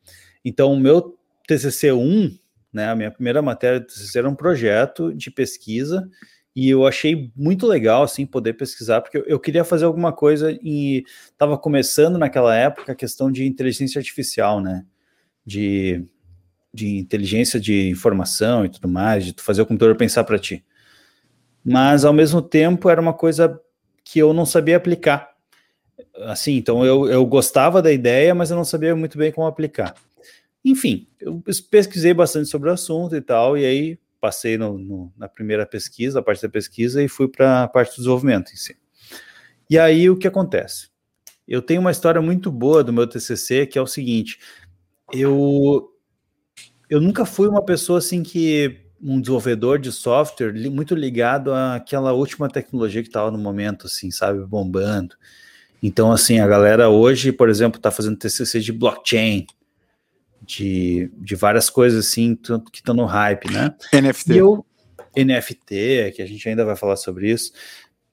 Então, 0.43 0.73
o 0.73 0.79
meu 0.79 1.17
TCC 1.47 1.91
1, 1.91 2.37
né, 2.73 2.89
a 2.89 2.95
minha 2.95 3.11
primeira 3.11 3.41
matéria 3.41 3.79
de 3.79 3.87
TCC 3.87 4.19
era 4.19 4.29
um 4.29 4.35
projeto 4.35 5.13
de 5.13 5.29
pesquisa 5.29 6.09
e 6.55 6.69
eu 6.69 6.85
achei 6.85 7.31
muito 7.35 7.65
legal, 7.65 8.03
assim, 8.03 8.25
poder 8.25 8.53
pesquisar, 8.53 9.01
porque 9.01 9.23
eu, 9.25 9.39
queria 9.39 9.63
fazer 9.63 9.85
alguma 9.85 10.11
coisa 10.11 10.57
e 10.61 11.03
estava 11.31 11.57
começando 11.57 12.17
naquela 12.17 12.55
época 12.55 12.91
a 12.91 12.95
questão 12.95 13.31
de 13.31 13.45
inteligência 13.45 13.99
artificial, 13.99 14.59
né, 14.59 14.85
de, 15.45 16.05
de 16.73 16.97
inteligência 16.97 17.59
de 17.59 17.89
informação 17.89 18.65
e 18.65 18.69
tudo 18.69 18.87
mais, 18.87 19.25
de 19.25 19.35
fazer 19.37 19.61
o 19.61 19.65
computador 19.65 19.95
pensar 19.95 20.23
para 20.23 20.39
ti. 20.39 20.63
Mas, 21.63 22.03
ao 22.03 22.11
mesmo 22.11 22.41
tempo, 22.41 22.89
era 22.89 22.99
uma 22.99 23.13
coisa 23.13 23.59
que 24.03 24.19
eu 24.19 24.33
não 24.33 24.45
sabia 24.45 24.77
aplicar 24.77 25.30
assim, 26.25 26.53
então 26.55 26.85
eu, 26.85 27.07
eu 27.07 27.25
gostava 27.25 27.81
da 27.81 27.91
ideia, 27.91 28.33
mas 28.35 28.51
eu 28.51 28.57
não 28.57 28.63
sabia 28.63 28.95
muito 28.95 29.17
bem 29.17 29.31
como 29.31 29.47
aplicar. 29.47 29.95
Enfim, 30.63 31.07
eu 31.19 31.41
pesquisei 31.69 32.13
bastante 32.13 32.49
sobre 32.49 32.69
o 32.69 32.73
assunto 32.73 33.15
e 33.15 33.21
tal, 33.21 33.57
e 33.57 33.65
aí 33.65 33.99
passei 34.19 34.57
no, 34.57 34.77
no, 34.77 35.13
na 35.17 35.27
primeira 35.27 35.65
pesquisa, 35.65 36.19
a 36.19 36.23
parte 36.23 36.43
da 36.43 36.49
pesquisa, 36.49 37.01
e 37.01 37.07
fui 37.07 37.27
para 37.27 37.63
a 37.63 37.67
parte 37.67 37.93
do 37.93 37.97
desenvolvimento 37.97 38.51
em 38.53 38.55
si. 38.55 38.77
E 39.69 39.79
aí 39.79 40.09
o 40.09 40.17
que 40.17 40.27
acontece? 40.27 40.89
Eu 41.47 41.61
tenho 41.61 41.81
uma 41.81 41.91
história 41.91 42.21
muito 42.21 42.51
boa 42.51 42.83
do 42.83 42.93
meu 42.93 43.07
TCC, 43.07 43.65
que 43.65 43.79
é 43.79 43.81
o 43.81 43.87
seguinte: 43.87 44.39
eu 45.11 45.89
eu 46.89 47.01
nunca 47.01 47.25
fui 47.25 47.47
uma 47.47 47.63
pessoa 47.63 47.99
assim 47.99 48.21
que 48.21 48.81
um 49.01 49.19
desenvolvedor 49.19 49.79
de 49.79 49.91
software 49.91 50.53
muito 50.69 50.93
ligado 50.93 51.51
àquela 51.53 52.13
última 52.13 52.47
tecnologia 52.47 53.01
que 53.01 53.07
estava 53.07 53.31
no 53.31 53.37
momento, 53.37 53.87
assim, 53.87 54.11
sabe, 54.11 54.45
bombando. 54.45 55.15
Então, 55.81 56.11
assim, 56.11 56.39
a 56.39 56.47
galera 56.47 56.89
hoje, 56.89 57.31
por 57.31 57.49
exemplo, 57.49 57.77
está 57.77 57.89
fazendo 57.89 58.17
TCC 58.17 58.59
de 58.59 58.71
blockchain, 58.71 59.47
de, 60.41 61.11
de 61.17 61.35
várias 61.35 61.69
coisas 61.69 62.07
assim 62.07 62.35
que 62.35 62.79
estão 62.79 62.95
no 62.95 63.05
hype, 63.05 63.51
né? 63.51 63.73
NFT. 63.93 64.33
E 64.33 64.37
eu, 64.37 64.65
NFT, 65.15 66.13
que 66.15 66.21
a 66.21 66.25
gente 66.25 66.47
ainda 66.47 66.65
vai 66.65 66.75
falar 66.75 66.95
sobre 66.95 67.31
isso. 67.31 67.51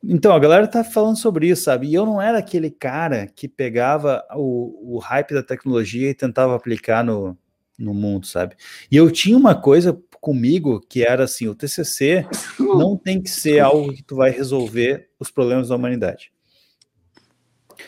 Então, 0.03 0.33
a 0.33 0.39
galera 0.39 0.67
tá 0.67 0.85
falando 0.85 1.17
sobre 1.17 1.49
isso, 1.49 1.65
sabe? 1.65 1.89
E 1.89 1.95
eu 1.95 2.07
não 2.07 2.23
era 2.23 2.39
aquele 2.39 2.71
cara 2.71 3.27
que 3.27 3.49
pegava 3.49 4.25
o, 4.35 4.97
o 4.97 4.99
hype 4.99 5.35
da 5.35 5.43
tecnologia 5.43 6.09
e 6.09 6.15
tentava 6.15 6.55
aplicar 6.55 7.03
no, 7.05 7.37
no 7.79 7.93
mundo, 7.93 8.27
sabe? 8.27 8.55
E 8.91 8.97
eu 8.97 9.11
tinha 9.11 9.37
uma 9.37 9.55
coisa 9.55 10.01
comigo 10.21 10.81
que 10.89 11.03
era 11.05 11.25
assim, 11.25 11.49
o 11.49 11.55
TCC 11.55 12.27
não 12.59 12.97
tem 12.97 13.21
que 13.21 13.31
ser 13.31 13.61
algo 13.61 13.93
que 13.93 14.03
tu 14.03 14.17
vai 14.17 14.31
resolver 14.31 15.09
os 15.19 15.31
problemas 15.31 15.69
da 15.69 15.77
humanidade. 15.77 16.33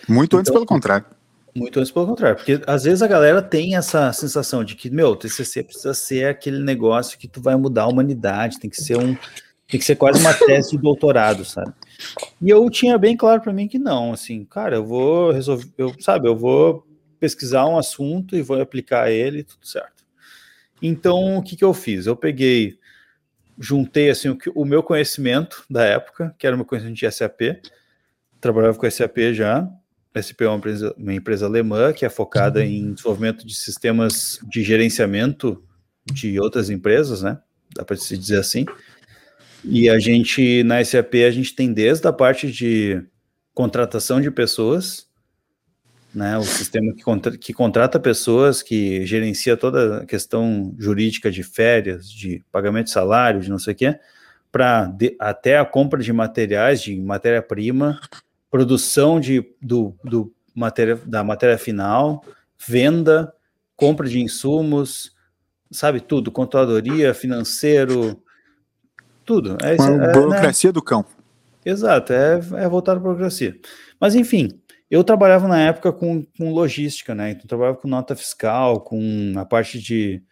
Muito 0.09 0.36
antes 0.36 0.51
então, 0.51 0.55
pelo 0.55 0.66
contrário. 0.66 1.07
Muito 1.55 1.78
antes 1.80 1.91
pelo 1.91 2.07
contrário, 2.07 2.36
porque 2.36 2.61
às 2.66 2.84
vezes 2.84 3.03
a 3.03 3.09
galera 3.09 3.43
tem 3.43 3.76
essa 3.76 4.12
sensação 4.12 4.62
de 4.62 4.76
que, 4.76 4.88
meu, 4.88 5.16
TCC 5.16 5.64
precisa 5.64 5.95
ser 5.95 6.26
aquele 6.26 6.62
negócio 6.62 7.18
que 7.18 7.26
tu 7.26 7.41
vai 7.41 7.57
mudar 7.57 7.82
a 7.82 7.88
humanidade, 7.88 8.61
tem 8.61 8.70
que 8.70 8.80
ser 8.80 8.97
um, 8.97 9.16
tem 9.66 9.78
que 9.78 9.84
ser 9.84 9.97
quase 9.97 10.20
uma 10.20 10.32
tese 10.47 10.72
de 10.72 10.78
doutorado, 10.78 11.45
sabe? 11.45 11.72
E 12.41 12.49
eu 12.49 12.68
tinha 12.70 12.97
bem 12.97 13.16
claro 13.16 13.41
para 13.41 13.53
mim 13.53 13.66
que 13.66 13.78
não, 13.78 14.12
assim, 14.12 14.45
cara, 14.45 14.76
eu 14.76 14.86
vou 14.86 15.32
resolver, 15.32 15.68
eu, 15.76 15.95
sabe, 16.01 16.28
eu 16.28 16.36
vou 16.36 16.86
pesquisar 17.18 17.66
um 17.66 17.76
assunto 17.76 18.36
e 18.36 18.43
vou 18.43 18.61
aplicar 18.61 19.11
ele, 19.11 19.43
tudo 19.43 19.66
certo. 19.66 20.05
Então, 20.80 21.36
o 21.36 21.43
que 21.43 21.57
que 21.57 21.64
eu 21.64 21.74
fiz? 21.74 22.07
Eu 22.07 22.16
peguei, 22.16 22.78
juntei 23.59 24.09
assim 24.09 24.30
o, 24.30 24.38
o 24.55 24.64
meu 24.64 24.82
conhecimento 24.82 25.64
da 25.68 25.84
época, 25.84 26.34
que 26.38 26.47
era 26.47 26.55
o 26.55 26.59
meu 26.59 26.66
conhecimento 26.66 26.99
de 26.99 27.11
SAP, 27.11 27.41
trabalhava 28.41 28.78
com 28.78 28.91
SAP 28.91 29.18
já, 29.34 29.68
SP 30.15 30.45
é 30.45 30.49
uma 30.49 30.57
empresa, 30.57 30.95
uma 30.97 31.15
empresa 31.15 31.47
alemã 31.47 31.93
que 31.93 32.05
é 32.05 32.09
focada 32.09 32.65
em 32.65 32.93
desenvolvimento 32.93 33.47
de 33.47 33.55
sistemas 33.55 34.41
de 34.49 34.63
gerenciamento 34.63 35.63
de 36.13 36.41
outras 36.41 36.71
empresas, 36.71 37.23
né? 37.23 37.39
Dá 37.75 37.85
para 37.85 37.97
se 37.97 38.17
dizer 38.19 38.39
assim. 38.39 38.67
E 39.65 39.89
a 39.89 39.99
gente, 39.99 40.63
na 40.65 40.83
SAP, 40.85 41.15
a 41.27 41.31
gente 41.31 41.55
tem 41.55 41.73
desde 41.73 42.07
a 42.09 42.13
parte 42.13 42.51
de 42.51 43.03
contratação 43.55 44.21
de 44.21 44.31
pessoas, 44.31 45.07
né? 46.15 46.37
O 46.39 46.43
sistema 46.43 46.93
que, 46.93 47.03
contra, 47.03 47.37
que 47.37 47.53
contrata 47.53 48.01
pessoas, 48.01 48.63
que 48.63 49.07
gerencia 49.07 49.57
toda 49.57 49.99
a 49.99 50.07
questão 50.07 50.75
jurídica 50.79 51.31
de 51.31 51.43
férias, 51.43 52.11
de 52.11 52.43
pagamento 52.51 52.87
de 52.87 52.93
salário, 52.93 53.41
de 53.41 53.51
não 53.51 53.59
sei 53.59 53.75
o 53.75 53.77
quê, 53.77 53.99
para 54.51 54.93
até 55.21 55.59
a 55.59 55.65
compra 55.65 56.03
de 56.03 56.13
materiais, 56.13 56.83
de 56.83 56.99
matéria-prima, 56.99 58.01
produção 58.51 59.21
de, 59.21 59.45
do, 59.63 59.95
do 60.05 60.33
matéria, 60.55 60.97
da 60.97 61.23
matéria 61.23 61.57
final, 61.57 62.25
venda, 62.59 63.33
compra 63.77 64.09
de 64.09 64.21
insumos, 64.21 65.15
sabe 65.71 66.01
tudo, 66.01 66.33
controladoria, 66.33 67.15
financeiro, 67.15 68.23
tudo. 69.25 69.57
É, 69.63 69.75
é, 69.75 70.13
burocracia 70.13 70.69
né? 70.69 70.73
do 70.73 70.83
cão. 70.83 71.05
Exato, 71.65 72.13
é, 72.13 72.41
é 72.57 72.69
voltado 72.69 73.01
para 73.01 73.11
a 73.11 73.13
burocracia. 73.13 73.59
Mas 74.01 74.15
enfim, 74.15 74.61
eu 74.91 75.05
trabalhava 75.05 75.47
na 75.47 75.61
época 75.61 75.93
com, 75.93 76.25
com 76.37 76.53
logística, 76.53 77.15
né? 77.15 77.31
Então 77.31 77.47
trabalhava 77.47 77.79
com 77.79 77.87
nota 77.87 78.17
fiscal, 78.17 78.81
com 78.81 79.35
a 79.37 79.45
parte 79.45 79.79
de 79.79 80.23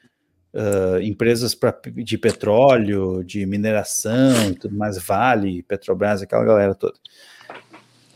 uh, 0.52 1.00
empresas 1.00 1.54
pra, 1.54 1.72
de 1.94 2.18
petróleo, 2.18 3.22
de 3.22 3.46
mineração, 3.46 4.52
tudo 4.60 4.76
mais, 4.76 4.98
Vale, 4.98 5.62
Petrobras, 5.62 6.22
aquela 6.22 6.44
galera 6.44 6.74
toda. 6.74 6.98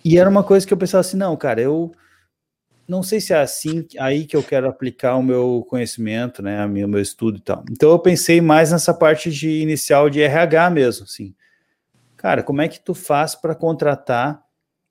E 0.04 0.18
era 0.18 0.28
uma 0.28 0.42
coisa 0.42 0.66
que 0.66 0.72
eu 0.72 0.78
pensava 0.78 1.00
assim, 1.00 1.16
não, 1.16 1.36
cara, 1.36 1.60
eu 1.60 1.92
não 2.86 3.02
sei 3.02 3.20
se 3.20 3.32
é 3.32 3.40
assim 3.40 3.86
aí 3.98 4.26
que 4.26 4.36
eu 4.36 4.42
quero 4.42 4.68
aplicar 4.68 5.16
o 5.16 5.22
meu 5.22 5.64
conhecimento, 5.68 6.42
né, 6.42 6.64
o 6.66 6.68
meu 6.68 7.00
estudo 7.00 7.38
e 7.38 7.40
tal. 7.40 7.64
Então 7.70 7.90
eu 7.90 7.98
pensei 7.98 8.40
mais 8.40 8.72
nessa 8.72 8.92
parte 8.92 9.30
de 9.30 9.48
inicial 9.60 10.10
de 10.10 10.20
RH 10.20 10.70
mesmo, 10.70 11.04
assim. 11.04 11.34
Cara, 12.16 12.42
como 12.42 12.60
é 12.60 12.68
que 12.68 12.80
tu 12.80 12.94
faz 12.94 13.34
para 13.34 13.54
contratar 13.54 14.42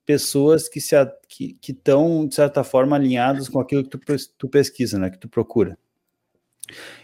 pessoas 0.04 0.68
que 0.68 0.80
se 0.80 0.96
que 1.28 1.56
estão 1.68 2.26
de 2.26 2.34
certa 2.34 2.64
forma 2.64 2.96
alinhadas 2.96 3.48
com 3.48 3.60
aquilo 3.60 3.84
que 3.84 3.90
tu, 3.96 4.16
tu 4.36 4.48
pesquisa, 4.48 4.98
né, 4.98 5.10
que 5.10 5.18
tu 5.18 5.28
procura? 5.28 5.78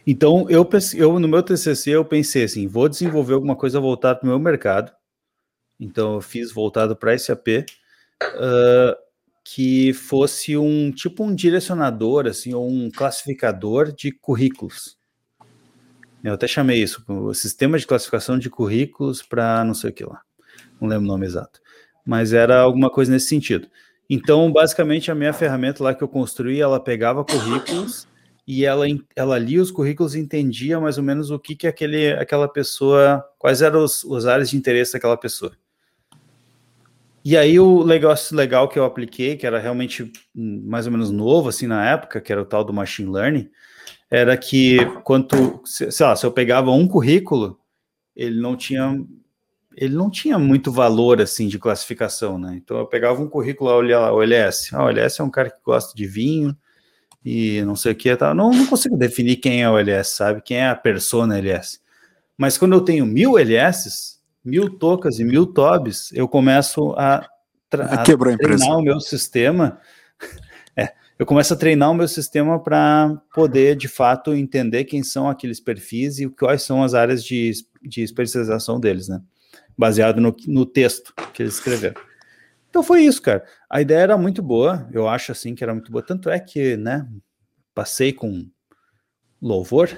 Então, 0.06 0.46
eu, 0.48 0.68
eu 0.94 1.18
no 1.18 1.28
meu 1.28 1.42
TCC, 1.42 1.90
eu 1.90 2.04
pensei 2.04 2.44
assim, 2.44 2.66
vou 2.66 2.88
desenvolver 2.88 3.34
alguma 3.34 3.56
coisa 3.56 3.80
voltada 3.80 4.18
para 4.18 4.26
o 4.26 4.30
meu 4.30 4.38
mercado. 4.38 4.92
Então, 5.78 6.14
eu 6.14 6.20
fiz 6.20 6.52
voltado 6.52 6.96
para 6.96 7.16
SAP, 7.16 7.66
uh, 8.24 8.96
que 9.44 9.92
fosse 9.94 10.56
um 10.56 10.90
tipo 10.90 11.24
um 11.24 11.34
direcionador, 11.34 12.26
assim, 12.26 12.52
ou 12.52 12.68
um 12.68 12.90
classificador 12.90 13.92
de 13.92 14.12
currículos. 14.12 14.98
Eu 16.22 16.34
até 16.34 16.46
chamei 16.46 16.82
isso, 16.82 17.02
o 17.08 17.32
sistema 17.32 17.78
de 17.78 17.86
classificação 17.86 18.38
de 18.38 18.50
currículos 18.50 19.22
para 19.22 19.64
não 19.64 19.74
sei 19.74 19.90
o 19.90 19.92
que 19.92 20.04
lá. 20.04 20.20
Não 20.80 20.88
lembro 20.88 21.04
o 21.04 21.08
nome 21.08 21.26
exato. 21.26 21.60
Mas 22.04 22.32
era 22.32 22.60
alguma 22.60 22.90
coisa 22.90 23.12
nesse 23.12 23.28
sentido. 23.28 23.68
Então, 24.10 24.50
basicamente, 24.50 25.10
a 25.10 25.14
minha 25.14 25.32
ferramenta 25.32 25.84
lá 25.84 25.94
que 25.94 26.02
eu 26.02 26.08
construí, 26.08 26.60
ela 26.60 26.80
pegava 26.80 27.24
currículos 27.24 28.08
e 28.46 28.64
ela, 28.64 28.86
ela 29.14 29.38
lia 29.38 29.60
os 29.60 29.70
currículos 29.70 30.14
e 30.14 30.18
entendia 30.18 30.80
mais 30.80 30.96
ou 30.96 31.04
menos 31.04 31.30
o 31.30 31.38
que, 31.38 31.54
que 31.54 31.66
aquele, 31.66 32.12
aquela 32.12 32.48
pessoa, 32.48 33.22
quais 33.38 33.60
eram 33.60 33.84
os, 33.84 34.02
os 34.04 34.26
áreas 34.26 34.48
de 34.48 34.56
interesse 34.56 34.94
daquela 34.94 35.16
pessoa. 35.16 35.52
E 37.24 37.36
aí 37.36 37.58
o 37.58 37.84
negócio 37.84 38.36
legal 38.36 38.68
que 38.68 38.78
eu 38.78 38.84
apliquei, 38.84 39.36
que 39.36 39.46
era 39.46 39.58
realmente 39.58 40.10
mais 40.34 40.86
ou 40.86 40.92
menos 40.92 41.10
novo 41.10 41.48
assim 41.48 41.66
na 41.66 41.88
época, 41.88 42.20
que 42.20 42.32
era 42.32 42.42
o 42.42 42.46
tal 42.46 42.64
do 42.64 42.72
machine 42.72 43.10
learning, 43.10 43.50
era 44.10 44.36
que 44.36 44.78
quanto, 45.04 45.60
sei 45.64 46.06
lá, 46.06 46.16
se 46.16 46.24
eu 46.24 46.32
pegava 46.32 46.70
um 46.70 46.88
currículo, 46.88 47.58
ele 48.16 48.40
não 48.40 48.56
tinha 48.56 48.96
ele 49.76 49.94
não 49.94 50.10
tinha 50.10 50.38
muito 50.38 50.72
valor 50.72 51.20
assim 51.20 51.46
de 51.46 51.58
classificação, 51.58 52.36
né? 52.38 52.56
Então 52.56 52.78
eu 52.78 52.86
pegava 52.86 53.22
um 53.22 53.28
currículo, 53.28 53.70
olhava 53.70 54.06
lá, 54.06 54.12
o 54.12 54.22
LS. 54.22 54.74
Ah, 54.74 54.84
o 54.84 54.88
LS 54.88 55.20
é 55.20 55.24
um 55.24 55.30
cara 55.30 55.50
que 55.50 55.58
gosta 55.64 55.94
de 55.94 56.04
vinho 56.04 56.56
e 57.24 57.62
não 57.62 57.76
sei 57.76 57.92
o 57.92 57.94
que, 57.94 58.16
tá? 58.16 58.34
não, 58.34 58.50
não 58.50 58.66
consigo 58.66 58.96
definir 58.96 59.36
quem 59.36 59.62
é 59.62 59.70
o 59.70 59.78
LS, 59.78 60.16
sabe? 60.16 60.42
Quem 60.42 60.58
é 60.58 60.68
a 60.68 60.74
persona 60.74 61.38
LS. 61.38 61.80
Mas 62.36 62.58
quando 62.58 62.74
eu 62.74 62.80
tenho 62.80 63.06
mil 63.06 63.38
LS, 63.38 64.17
mil 64.44 64.78
tocas 64.78 65.18
e 65.18 65.24
mil 65.24 65.46
tobs, 65.46 66.10
eu 66.12 66.28
começo 66.28 66.92
a, 66.96 67.26
a, 67.72 68.02
treinar 68.02 68.78
o 68.78 68.82
meu 68.82 69.00
sistema 69.00 69.80
eu 71.18 71.26
começo 71.26 71.52
a 71.52 71.56
treinar 71.56 71.90
o 71.90 71.94
meu 71.94 72.06
sistema 72.06 72.62
para 72.62 73.20
poder, 73.34 73.76
de 73.76 73.88
fato, 73.88 74.34
entender 74.34 74.84
quem 74.84 75.02
são 75.02 75.28
aqueles 75.28 75.58
perfis 75.58 76.20
e 76.20 76.28
quais 76.28 76.62
são 76.62 76.82
as 76.82 76.94
áreas 76.94 77.24
de, 77.24 77.50
de 77.82 78.02
especialização 78.02 78.78
deles, 78.78 79.08
né? 79.08 79.20
Baseado 79.76 80.20
no, 80.20 80.34
no 80.46 80.64
texto 80.64 81.12
que 81.32 81.42
eles 81.42 81.54
escreveram. 81.54 82.00
Então 82.70 82.84
foi 82.84 83.02
isso, 83.02 83.20
cara. 83.20 83.44
A 83.68 83.80
ideia 83.80 84.00
era 84.00 84.18
muito 84.18 84.40
boa, 84.42 84.88
eu 84.92 85.08
acho 85.08 85.32
assim 85.32 85.54
que 85.56 85.64
era 85.64 85.74
muito 85.74 85.90
boa. 85.90 86.04
Tanto 86.04 86.30
é 86.30 86.38
que, 86.38 86.76
né, 86.76 87.08
passei 87.74 88.12
com 88.12 88.48
louvor 89.42 89.90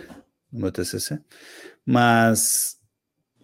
no 0.50 0.60
meu 0.60 0.72
TCC. 0.72 1.20
Mas 1.84 2.78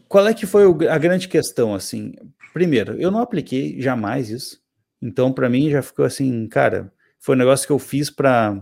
qual 0.08 0.26
é 0.26 0.34
que 0.34 0.46
foi 0.46 0.64
a 0.88 0.98
grande 0.98 1.28
questão, 1.28 1.74
assim? 1.74 2.14
Primeiro, 2.52 2.94
eu 3.00 3.10
não 3.10 3.20
apliquei 3.20 3.80
jamais 3.80 4.30
isso. 4.30 4.60
Então, 5.00 5.32
para 5.32 5.48
mim, 5.48 5.70
já 5.70 5.82
ficou 5.82 6.04
assim, 6.04 6.46
cara, 6.48 6.92
foi 7.18 7.34
um 7.34 7.38
negócio 7.38 7.66
que 7.66 7.72
eu 7.72 7.78
fiz 7.78 8.10
para, 8.10 8.60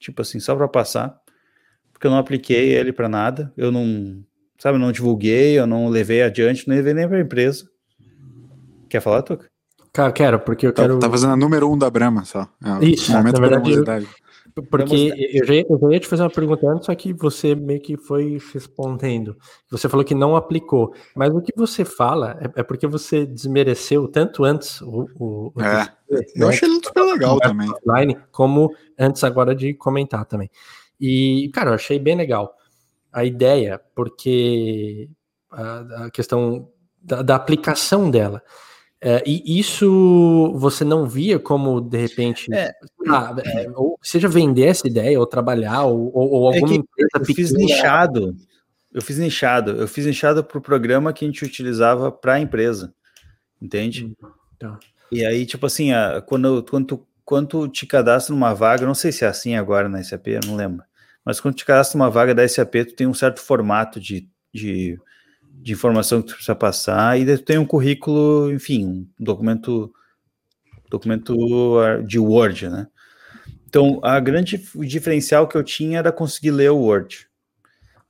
tipo 0.00 0.22
assim, 0.22 0.38
só 0.38 0.54
para 0.54 0.68
passar, 0.68 1.18
porque 1.92 2.06
eu 2.06 2.10
não 2.10 2.18
apliquei 2.18 2.72
ele 2.74 2.92
para 2.92 3.08
nada, 3.08 3.52
eu 3.56 3.72
não, 3.72 4.24
sabe, 4.58 4.78
não 4.78 4.92
divulguei, 4.92 5.58
eu 5.58 5.66
não 5.66 5.88
levei 5.88 6.22
adiante, 6.22 6.68
não 6.68 6.76
levei 6.76 6.94
nem 6.94 7.08
para 7.08 7.20
empresa. 7.20 7.68
Quer 8.88 9.00
falar, 9.00 9.22
Tuca? 9.22 9.50
Cara, 9.92 10.12
quero, 10.12 10.40
porque 10.40 10.66
eu 10.66 10.72
tá, 10.72 10.82
quero. 10.82 10.98
Tá 10.98 11.08
fazendo 11.08 11.32
a 11.32 11.36
número 11.36 11.70
um 11.70 11.78
da 11.78 11.88
Brahma 11.88 12.24
só. 12.24 12.48
É, 12.64 12.84
Isso, 12.84 13.12
momento 13.12 13.40
na 13.40 13.48
verdade, 13.48 14.08
porque 14.62 15.12
eu 15.32 15.44
já, 15.44 15.54
eu 15.54 15.78
já, 15.78 15.90
ia 15.90 16.00
te 16.00 16.06
fazer 16.06 16.22
uma 16.22 16.30
pergunta 16.30 16.68
antes, 16.68 16.86
só 16.86 16.94
que 16.94 17.12
você 17.12 17.56
meio 17.56 17.80
que 17.80 17.96
foi 17.96 18.38
respondendo. 18.52 19.36
Você 19.68 19.88
falou 19.88 20.04
que 20.04 20.14
não 20.14 20.36
aplicou, 20.36 20.94
mas 21.14 21.34
o 21.34 21.42
que 21.42 21.52
você 21.56 21.84
fala 21.84 22.38
é, 22.40 22.60
é 22.60 22.62
porque 22.62 22.86
você 22.86 23.26
desmereceu 23.26 24.06
tanto 24.06 24.44
antes 24.44 24.80
o. 24.80 25.08
o, 25.18 25.52
o 25.54 25.60
é, 25.60 25.88
eu 26.36 26.48
achei 26.48 26.68
ele 26.68 26.80
super 26.84 27.02
legal 27.02 27.40
também. 27.40 27.68
Online, 27.84 28.16
como 28.30 28.72
antes 28.96 29.24
agora 29.24 29.54
de 29.56 29.74
comentar 29.74 30.24
também. 30.24 30.48
E, 31.00 31.50
cara, 31.52 31.70
eu 31.70 31.74
achei 31.74 31.98
bem 31.98 32.16
legal 32.16 32.54
a 33.12 33.24
ideia, 33.24 33.80
porque 33.94 35.08
a, 35.50 36.04
a 36.04 36.10
questão 36.10 36.68
da, 37.02 37.22
da 37.22 37.36
aplicação 37.36 38.10
dela. 38.10 38.42
É, 39.06 39.22
e 39.26 39.60
isso 39.60 40.50
você 40.54 40.82
não 40.82 41.06
via 41.06 41.38
como, 41.38 41.78
de 41.78 41.98
repente, 41.98 42.50
é, 42.54 42.72
ah, 43.06 43.36
é, 43.44 43.70
ou 43.76 43.98
seja 44.02 44.26
vender 44.28 44.68
essa 44.68 44.88
ideia, 44.88 45.20
ou 45.20 45.26
trabalhar, 45.26 45.84
ou, 45.84 46.10
ou 46.14 46.50
é 46.50 46.54
alguma 46.54 46.72
é 46.72 46.76
empresa 46.78 47.10
eu 47.14 47.20
pequena. 47.20 47.36
fiz 47.36 47.52
nichado, 47.52 48.34
eu 48.94 49.02
fiz 49.02 49.18
nichado, 49.18 49.72
eu 49.72 49.86
fiz 49.86 50.06
nichado 50.06 50.42
para 50.42 50.56
o 50.56 50.62
programa 50.62 51.12
que 51.12 51.22
a 51.22 51.28
gente 51.28 51.44
utilizava 51.44 52.10
para 52.10 52.32
a 52.32 52.40
empresa, 52.40 52.94
entende? 53.60 54.06
Hum, 54.06 54.28
tá. 54.58 54.80
E 55.12 55.22
aí, 55.22 55.44
tipo 55.44 55.66
assim, 55.66 55.92
a, 55.92 56.22
quando, 56.22 56.62
quando, 56.62 56.86
tu, 56.86 57.06
quando 57.26 57.46
tu 57.46 57.68
te 57.68 57.84
cadastra 57.84 58.34
numa 58.34 58.54
vaga, 58.54 58.86
não 58.86 58.94
sei 58.94 59.12
se 59.12 59.22
é 59.22 59.28
assim 59.28 59.54
agora 59.54 59.86
na 59.86 60.02
SAP, 60.02 60.28
eu 60.28 60.40
não 60.46 60.56
lembro, 60.56 60.82
mas 61.22 61.40
quando 61.40 61.56
te 61.56 61.66
cadastra 61.66 61.98
numa 61.98 62.08
vaga 62.08 62.34
da 62.34 62.48
SAP, 62.48 62.72
tu 62.86 62.94
tem 62.94 63.06
um 63.06 63.12
certo 63.12 63.38
formato 63.38 64.00
de, 64.00 64.26
de 64.50 64.98
de 65.62 65.72
informação 65.72 66.20
que 66.20 66.28
tu 66.28 66.34
precisa 66.34 66.54
passar, 66.54 67.18
e 67.18 67.24
daí 67.24 67.38
tu 67.38 67.44
tem 67.44 67.58
um 67.58 67.66
currículo, 67.66 68.52
enfim, 68.52 68.86
um 68.86 69.08
documento, 69.18 69.92
documento 70.90 71.34
de 72.06 72.18
Word, 72.18 72.68
né? 72.68 72.86
Então, 73.66 73.98
a 74.04 74.20
grande 74.20 74.62
diferencial 74.86 75.48
que 75.48 75.56
eu 75.56 75.64
tinha 75.64 75.98
era 75.98 76.12
conseguir 76.12 76.52
ler 76.52 76.70
o 76.70 76.78
Word. 76.78 77.28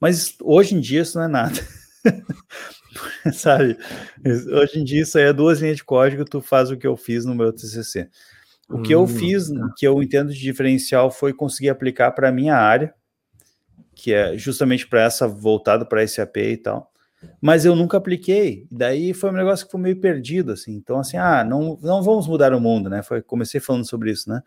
Mas 0.00 0.34
hoje 0.42 0.74
em 0.74 0.80
dia 0.80 1.02
isso 1.02 1.16
não 1.16 1.24
é 1.24 1.28
nada. 1.28 1.58
Sabe? 3.32 3.78
Hoje 4.26 4.80
em 4.80 4.84
dia 4.84 5.02
isso 5.02 5.16
aí 5.16 5.24
é 5.24 5.32
duas 5.32 5.60
linhas 5.60 5.76
de 5.76 5.84
código, 5.84 6.24
tu 6.24 6.42
faz 6.42 6.70
o 6.70 6.76
que 6.76 6.86
eu 6.86 6.96
fiz 6.96 7.24
no 7.24 7.34
meu 7.34 7.52
TCC. 7.52 8.10
O 8.68 8.82
que 8.82 8.94
hum, 8.94 9.00
eu 9.00 9.06
fiz, 9.06 9.48
tá. 9.48 9.72
que 9.76 9.86
eu 9.86 10.02
entendo 10.02 10.32
de 10.32 10.38
diferencial, 10.38 11.10
foi 11.10 11.32
conseguir 11.32 11.70
aplicar 11.70 12.12
para 12.12 12.28
a 12.28 12.32
minha 12.32 12.56
área, 12.56 12.92
que 13.94 14.12
é 14.12 14.36
justamente 14.36 14.86
para 14.86 15.02
essa, 15.02 15.26
voltado 15.26 15.86
para 15.86 16.06
SAP 16.06 16.36
e 16.36 16.56
tal 16.56 16.93
mas 17.40 17.64
eu 17.64 17.74
nunca 17.74 17.96
apliquei. 17.96 18.66
Daí 18.70 19.12
foi 19.12 19.30
um 19.30 19.34
negócio 19.34 19.66
que 19.66 19.72
foi 19.72 19.80
meio 19.80 20.00
perdido, 20.00 20.52
assim. 20.52 20.72
Então, 20.72 20.98
assim, 20.98 21.16
ah, 21.16 21.44
não, 21.44 21.78
não 21.82 22.02
vamos 22.02 22.26
mudar 22.26 22.54
o 22.54 22.60
mundo, 22.60 22.88
né? 22.88 23.02
Foi, 23.02 23.22
comecei 23.22 23.60
falando 23.60 23.86
sobre 23.86 24.10
isso, 24.10 24.28
né? 24.28 24.42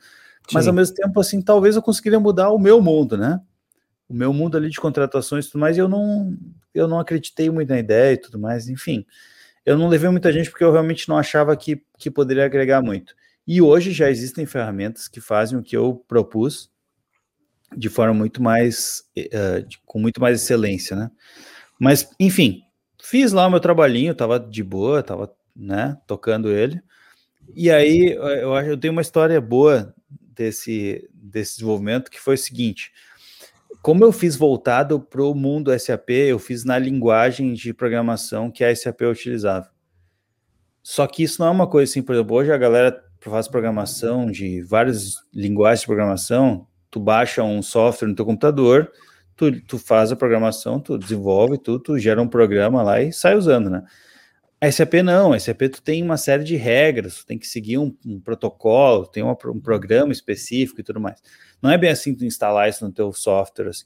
Sim. 0.47 0.55
Mas 0.55 0.67
ao 0.67 0.73
mesmo 0.73 0.95
tempo, 0.95 1.19
assim, 1.19 1.41
talvez 1.41 1.75
eu 1.75 1.81
conseguiria 1.81 2.19
mudar 2.19 2.51
o 2.51 2.59
meu 2.59 2.81
mundo, 2.81 3.17
né? 3.17 3.39
O 4.07 4.13
meu 4.13 4.31
mundo 4.33 4.57
ali 4.57 4.69
de 4.69 4.79
contratações 4.79 5.45
e 5.45 5.51
tudo 5.51 5.61
mais, 5.61 5.77
e 5.77 5.79
eu 5.79 5.87
não, 5.87 6.35
eu 6.73 6.87
não 6.87 6.99
acreditei 6.99 7.49
muito 7.49 7.69
na 7.69 7.79
ideia 7.79 8.13
e 8.13 8.17
tudo 8.17 8.39
mais, 8.39 8.69
enfim. 8.69 9.05
Eu 9.65 9.77
não 9.77 9.89
levei 9.89 10.09
muita 10.09 10.31
gente 10.31 10.49
porque 10.49 10.63
eu 10.63 10.71
realmente 10.71 11.09
não 11.09 11.17
achava 11.17 11.55
que, 11.57 11.83
que 11.97 12.09
poderia 12.09 12.45
agregar 12.45 12.81
muito. 12.81 13.13
E 13.45 13.61
hoje 13.61 13.91
já 13.91 14.09
existem 14.09 14.45
ferramentas 14.45 15.07
que 15.07 15.19
fazem 15.19 15.57
o 15.57 15.63
que 15.63 15.75
eu 15.75 16.03
propus 16.07 16.69
de 17.75 17.89
forma 17.89 18.13
muito 18.13 18.41
mais, 18.41 19.03
uh, 19.17 19.67
com 19.85 19.99
muito 19.99 20.21
mais 20.21 20.41
excelência, 20.41 20.95
né? 20.95 21.11
Mas, 21.79 22.09
enfim, 22.19 22.61
Fiz 23.09 23.31
lá 23.31 23.47
o 23.47 23.49
meu 23.49 23.61
trabalhinho, 23.61 24.13
tava 24.13 24.37
de 24.37 24.61
boa, 24.61 25.01
tava, 25.01 25.33
né, 25.55 25.97
tocando 26.05 26.51
ele. 26.51 26.81
E 27.55 27.71
aí 27.71 28.11
eu 28.11 28.53
acho 28.53 28.71
eu 28.71 28.77
tenho 28.77 28.91
uma 28.91 29.01
história 29.01 29.39
boa 29.39 29.95
desse, 30.09 31.09
desse 31.13 31.53
desenvolvimento 31.53 32.11
que 32.11 32.19
foi 32.19 32.35
o 32.35 32.37
seguinte: 32.37 32.91
como 33.81 34.03
eu 34.03 34.11
fiz 34.11 34.35
voltado 34.35 34.99
para 34.99 35.23
o 35.23 35.33
mundo 35.33 35.71
SAP, 35.79 36.09
eu 36.09 36.37
fiz 36.37 36.65
na 36.65 36.77
linguagem 36.77 37.53
de 37.53 37.73
programação 37.73 38.51
que 38.51 38.61
a 38.61 38.75
SAP 38.75 39.03
utilizava. 39.03 39.71
Só 40.83 41.07
que 41.07 41.23
isso 41.23 41.41
não 41.41 41.47
é 41.47 41.51
uma 41.51 41.67
coisa 41.67 41.89
assim, 41.89 42.01
por 42.01 42.13
exemplo, 42.13 42.35
hoje 42.35 42.51
a 42.51 42.57
galera 42.57 43.01
faz 43.21 43.47
programação 43.47 44.29
de 44.29 44.61
várias 44.63 45.13
linguagens 45.33 45.79
de 45.79 45.87
programação, 45.87 46.67
tu 46.91 46.99
baixa 46.99 47.41
um 47.41 47.61
software 47.61 48.09
no 48.09 48.15
teu 48.15 48.25
computador, 48.25 48.91
tu, 49.37 49.61
tu 49.61 49.77
faz 49.77 50.11
a 50.11 50.15
programação, 50.15 50.79
tu 50.79 50.97
desenvolve 50.97 51.57
tudo, 51.59 51.79
tu 51.79 51.99
gera 51.99 52.21
um 52.21 52.27
programa 52.27 52.81
lá 52.81 53.01
e 53.01 53.13
sai 53.13 53.37
usando, 53.37 53.69
né? 53.69 53.83
A 54.59 54.71
SAP 54.71 54.95
não, 55.03 55.33
a 55.33 55.39
SAP 55.39 55.69
tu 55.71 55.81
tem 55.83 56.01
uma 56.01 56.17
série 56.17 56.43
de 56.43 56.55
regras, 56.55 57.17
tu 57.17 57.25
tem 57.27 57.37
que 57.37 57.45
seguir 57.45 57.77
um, 57.77 57.95
um 58.03 58.19
protocolo, 58.19 59.05
tem 59.05 59.21
uma, 59.21 59.37
um 59.45 59.59
programa 59.59 60.11
específico 60.11 60.81
e 60.81 60.83
tudo 60.83 60.99
mais. 60.99 61.21
Não 61.61 61.69
é 61.69 61.77
bem 61.77 61.91
assim 61.91 62.15
tu 62.15 62.25
instalar 62.25 62.67
isso 62.67 62.83
no 62.83 62.91
teu 62.91 63.13
software, 63.13 63.69
assim. 63.69 63.85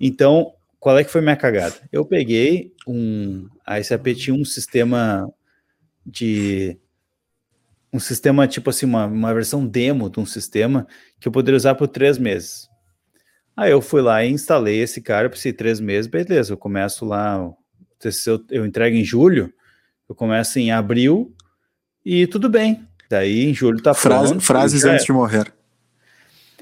Então, 0.00 0.52
qual 0.80 0.98
é 0.98 1.04
que 1.04 1.10
foi 1.10 1.20
minha 1.20 1.36
cagada? 1.36 1.76
Eu 1.92 2.04
peguei 2.04 2.74
um, 2.86 3.48
a 3.64 3.80
SAP 3.80 4.08
tinha 4.16 4.34
um 4.34 4.44
sistema 4.44 5.32
de 6.04 6.76
um 7.92 8.00
sistema 8.00 8.46
tipo 8.48 8.68
assim, 8.70 8.86
uma, 8.86 9.06
uma 9.06 9.32
versão 9.32 9.64
demo 9.64 10.10
de 10.10 10.18
um 10.18 10.26
sistema 10.26 10.86
que 11.20 11.28
eu 11.28 11.32
poderia 11.32 11.56
usar 11.56 11.76
por 11.76 11.86
três 11.86 12.18
meses. 12.18 12.68
Aí 13.56 13.70
eu 13.70 13.80
fui 13.80 14.02
lá 14.02 14.22
e 14.22 14.30
instalei 14.30 14.80
esse 14.80 15.00
cara, 15.00 15.30
precisei 15.30 15.52
três 15.52 15.80
meses, 15.80 16.06
beleza, 16.06 16.52
eu 16.52 16.58
começo 16.58 17.06
lá, 17.06 17.36
eu, 17.36 18.44
eu 18.50 18.66
entrego 18.66 18.94
em 18.94 19.04
julho, 19.04 19.50
eu 20.06 20.14
começo 20.14 20.58
em 20.58 20.70
abril 20.70 21.34
e 22.04 22.26
tudo 22.26 22.50
bem. 22.50 22.86
Daí 23.08 23.46
em 23.46 23.54
julho 23.54 23.82
tá 23.82 23.94
Frase, 23.94 24.38
Frases 24.40 24.84
antes 24.84 25.06
de 25.06 25.12
morrer. 25.12 25.52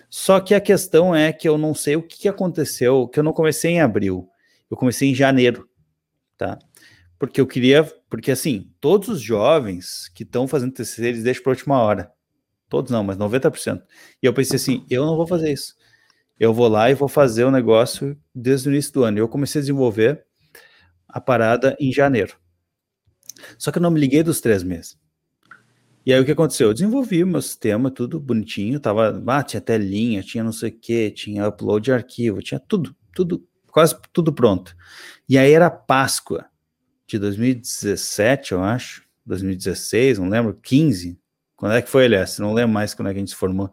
Só 0.09 0.39
que 0.39 0.55
a 0.55 0.61
questão 0.61 1.13
é 1.13 1.33
que 1.33 1.49
eu 1.49 1.59
não 1.59 1.75
sei 1.75 1.97
o 1.97 2.03
que 2.03 2.29
aconteceu, 2.29 3.09
que 3.09 3.19
eu 3.19 3.25
não 3.25 3.33
comecei 3.33 3.73
em 3.73 3.81
abril, 3.81 4.29
eu 4.71 4.77
comecei 4.77 5.11
em 5.11 5.15
janeiro, 5.15 5.69
tá? 6.39 6.57
Porque 7.19 7.41
eu 7.41 7.47
queria, 7.47 7.83
porque 8.09 8.31
assim, 8.31 8.71
todos 8.81 9.09
os 9.09 9.21
jovens 9.21 10.09
que 10.15 10.23
estão 10.23 10.47
fazendo 10.47 10.73
TCC, 10.73 11.07
eles 11.07 11.25
deixam 11.25 11.43
para 11.43 11.51
a 11.51 11.55
última 11.55 11.79
hora. 11.81 12.13
Todos 12.69 12.93
não, 12.93 13.03
mas 13.03 13.17
90%. 13.17 13.83
E 14.23 14.27
eu 14.27 14.33
pensei 14.33 14.57
assim, 14.57 14.87
eu 14.89 15.05
não 15.05 15.17
vou 15.17 15.27
fazer 15.27 15.53
isso. 15.53 15.75
Eu 16.39 16.53
vou 16.53 16.69
lá 16.69 16.91
e 16.91 16.95
vou 16.95 17.09
fazer 17.09 17.45
o 17.45 17.51
negócio 17.51 18.19
desde 18.35 18.69
o 18.69 18.73
início 18.73 18.93
do 18.93 19.05
ano. 19.05 19.19
Eu 19.19 19.29
comecei 19.29 19.61
a 19.61 19.63
desenvolver 19.63 20.25
a 21.09 21.21
parada 21.21 21.77
em 21.79 21.93
janeiro. 21.93 22.37
Só 23.59 23.71
que 23.71 23.79
eu 23.79 23.83
não 23.83 23.91
me 23.91 24.01
liguei 24.01 24.23
dos 24.23 24.41
três 24.41 24.63
meses. 24.63 24.99
E 26.05 26.13
aí 26.13 26.21
o 26.21 26.25
que 26.25 26.33
aconteceu? 26.33 26.69
Eu 26.69 26.75
desenvolvi 26.75 27.23
o 27.23 27.27
meu 27.27 27.41
sistema, 27.41 27.91
tudo 27.91 28.21
bonitinho, 28.21 28.79
tava, 28.79 29.23
ah, 29.27 29.43
tinha 29.43 29.61
telinha, 29.61 30.23
tinha 30.23 30.45
não 30.45 30.53
sei 30.53 30.69
o 30.69 30.73
que, 30.73 31.11
tinha 31.11 31.49
upload 31.49 31.85
de 31.85 31.93
arquivo, 31.93 32.43
tinha 32.43 32.61
tudo, 32.61 32.95
tudo, 33.15 33.43
quase 33.71 33.97
tudo 34.13 34.31
pronto. 34.33 34.77
E 35.27 35.39
aí 35.39 35.53
era 35.53 35.71
Páscoa 35.71 36.45
de 37.07 37.19
2017, 37.19 38.53
eu 38.53 38.63
acho, 38.63 39.03
2016, 39.25 40.19
não 40.19 40.29
lembro, 40.29 40.59
15. 40.63 41.19
Quando 41.57 41.73
é 41.73 41.81
que 41.81 41.89
foi, 41.89 42.05
aliás? 42.05 42.39
Não 42.39 42.53
lembro 42.53 42.75
mais 42.75 42.93
quando 42.93 43.09
é 43.09 43.13
que 43.13 43.19
a 43.19 43.21
gente 43.21 43.31
se 43.31 43.37
formou. 43.37 43.71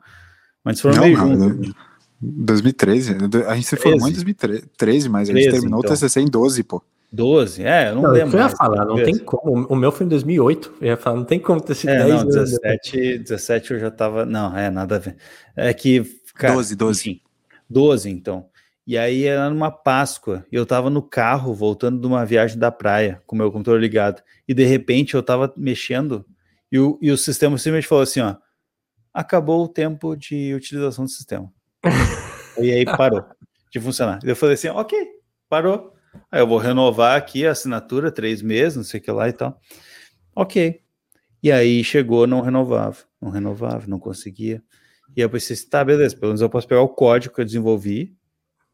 Mas 0.63 0.77
se 0.77 0.83
formou 0.83 1.09
não, 1.09 1.35
não, 1.35 1.49
junto. 1.49 1.75
2013, 2.21 3.17
a 3.47 3.55
gente 3.55 3.67
se 3.67 3.75
formou 3.75 4.07
13. 4.07 4.11
em 4.11 4.13
2013, 4.13 5.09
mas 5.09 5.27
13, 5.27 5.31
a 5.31 5.43
gente 5.43 5.51
terminou 5.51 5.79
então. 5.79 5.91
o 5.91 5.93
TCC 5.95 6.21
em 6.21 6.25
12, 6.25 6.63
pô. 6.63 6.83
12, 7.11 7.63
é, 7.63 7.89
eu 7.89 7.95
não, 7.95 8.03
não 8.03 8.11
lembro. 8.11 8.37
Eu 8.37 8.43
ia 8.43 8.49
falar, 8.49 8.85
não 8.85 8.95
tem 8.95 9.17
como. 9.17 9.65
O 9.67 9.75
meu 9.75 9.91
foi 9.91 10.05
em 10.05 10.09
2008. 10.09 10.75
Eu 10.79 10.87
ia 10.87 10.97
falar, 10.97 11.17
não 11.17 11.25
tem 11.25 11.39
como 11.39 11.59
ter 11.59 11.75
sido 11.75 11.89
é, 11.89 12.05
10 12.05 12.09
não, 12.09 12.25
17, 12.25 13.17
17 13.17 13.73
eu 13.73 13.79
já 13.79 13.91
tava. 13.91 14.25
Não, 14.25 14.55
é 14.55 14.69
nada 14.69 14.95
a 14.95 14.99
ver. 14.99 15.17
É 15.55 15.73
que. 15.73 16.03
Cara, 16.35 16.53
12, 16.53 16.75
12. 16.75 16.99
Enfim, 16.99 17.21
12, 17.69 18.09
então. 18.09 18.45
E 18.87 18.97
aí 18.97 19.25
era 19.25 19.49
numa 19.49 19.69
Páscoa. 19.69 20.45
E 20.49 20.55
eu 20.55 20.65
tava 20.65 20.89
no 20.89 21.01
carro 21.01 21.53
voltando 21.53 21.99
de 21.99 22.07
uma 22.07 22.25
viagem 22.25 22.57
da 22.57 22.71
praia 22.71 23.21
com 23.25 23.35
o 23.35 23.37
meu 23.37 23.51
computador 23.51 23.79
ligado. 23.79 24.21
E 24.47 24.53
de 24.53 24.63
repente 24.63 25.13
eu 25.13 25.21
tava 25.21 25.53
mexendo 25.57 26.25
e 26.71 26.79
o, 26.79 26.97
e 27.01 27.11
o 27.11 27.17
sistema 27.17 27.57
simplesmente 27.57 27.87
falou 27.87 28.03
assim: 28.03 28.21
ó. 28.21 28.35
Acabou 29.13 29.65
o 29.65 29.67
tempo 29.67 30.15
de 30.15 30.53
utilização 30.53 31.03
do 31.03 31.11
sistema. 31.11 31.51
E 32.59 32.71
aí 32.71 32.85
parou 32.85 33.23
de 33.71 33.79
funcionar. 33.79 34.19
Eu 34.23 34.35
falei 34.35 34.55
assim: 34.55 34.69
ok, 34.69 34.97
parou 35.49 35.93
Aí 36.31 36.41
eu 36.41 36.47
vou 36.47 36.57
renovar 36.57 37.17
aqui 37.17 37.45
a 37.45 37.51
assinatura, 37.51 38.11
três 38.11 38.41
meses, 38.41 38.75
não 38.75 38.83
sei 38.83 38.99
o 38.99 39.03
que 39.03 39.11
lá 39.11 39.29
e 39.29 39.33
tal. 39.33 39.59
Ok. 40.35 40.81
E 41.43 41.51
aí 41.51 41.83
chegou, 41.83 42.27
não 42.27 42.41
renovava, 42.41 42.97
não 43.21 43.29
renovava, 43.29 43.87
não 43.87 43.99
conseguia. 43.99 44.63
E 45.15 45.21
eu 45.21 45.29
pensei, 45.29 45.57
tá, 45.69 45.83
beleza, 45.83 46.15
pelo 46.15 46.27
menos 46.27 46.41
eu 46.41 46.49
posso 46.49 46.67
pegar 46.67 46.81
o 46.81 46.89
código 46.89 47.33
que 47.33 47.41
eu 47.41 47.45
desenvolvi, 47.45 48.15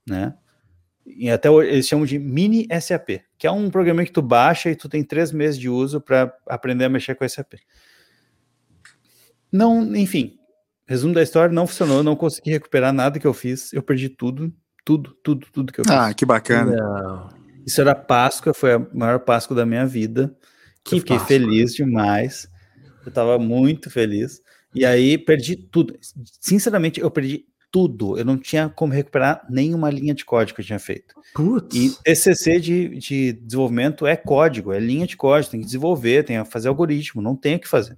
né? 0.08 0.36
E 1.06 1.30
até 1.30 1.50
eles 1.50 1.88
chamam 1.88 2.06
de 2.06 2.20
mini 2.20 2.68
SAP, 2.82 3.22
que 3.38 3.48
é 3.48 3.52
um 3.52 3.70
programa 3.70 4.04
que 4.04 4.12
tu 4.12 4.22
baixa 4.22 4.70
e 4.70 4.76
tu 4.76 4.90
tem 4.90 5.04
três 5.04 5.32
meses 5.32 5.58
de 5.58 5.70
uso 5.70 6.02
para 6.02 6.36
aprender 6.48 6.86
a 6.86 6.90
mexer 6.90 7.16
com 7.16 7.28
SAP. 7.28 7.54
Não, 9.50 9.96
enfim, 9.96 10.37
resumo 10.88 11.14
da 11.14 11.22
história, 11.22 11.54
não 11.54 11.68
funcionou, 11.68 12.02
não 12.02 12.16
consegui 12.16 12.52
recuperar 12.52 12.94
nada 12.94 13.20
que 13.20 13.28
eu 13.28 13.34
fiz, 13.34 13.74
eu 13.74 13.84
perdi 13.84 14.10
tudo, 14.10 14.54
tudo, 14.86 15.16
tudo, 15.22 15.48
tudo 15.52 15.74
que 15.74 15.82
eu 15.82 15.86
fiz. 15.86 15.94
Ah, 15.94 16.14
que 16.14 16.26
bacana. 16.26 16.76
Não. 16.76 17.30
Isso 17.66 17.82
era 17.82 17.94
Páscoa, 17.94 18.54
foi 18.54 18.74
a 18.74 18.88
maior 18.94 19.20
Páscoa 19.20 19.56
da 19.56 19.66
minha 19.66 19.86
vida. 19.86 20.34
Que 20.84 20.96
eu 20.96 21.00
fiquei 21.00 21.18
Páscoa. 21.18 21.28
feliz 21.28 21.74
demais. 21.74 22.48
Eu 23.06 23.10
estava 23.10 23.38
muito 23.38 23.90
feliz. 23.90 24.42
E 24.74 24.86
aí 24.86 25.18
perdi 25.18 25.58
tudo. 25.58 25.98
Sinceramente, 26.40 27.02
eu 27.02 27.12
perdi 27.12 27.46
tudo. 27.70 28.18
Eu 28.18 28.24
não 28.24 28.38
tinha 28.38 28.70
como 28.70 28.94
recuperar 28.94 29.46
nenhuma 29.50 29.90
linha 29.90 30.14
de 30.14 30.24
código 30.24 30.56
que 30.56 30.62
eu 30.62 30.66
tinha 30.66 30.80
feito. 30.80 31.14
Putz. 31.34 31.76
E 31.76 32.04
TCC 32.04 32.60
de, 32.60 32.90
de 32.98 33.34
desenvolvimento 33.34 34.08
é 34.08 34.16
código, 34.16 34.72
é 34.72 34.80
linha 34.80 35.06
de 35.06 35.18
código, 35.18 35.52
tem 35.52 35.60
que 35.60 35.66
desenvolver, 35.66 36.24
tem 36.24 36.42
que 36.42 36.50
fazer 36.50 36.70
algoritmo, 36.70 37.22
não 37.22 37.36
tem 37.36 37.56
o 37.56 37.60
que 37.60 37.68
fazer. 37.68 37.98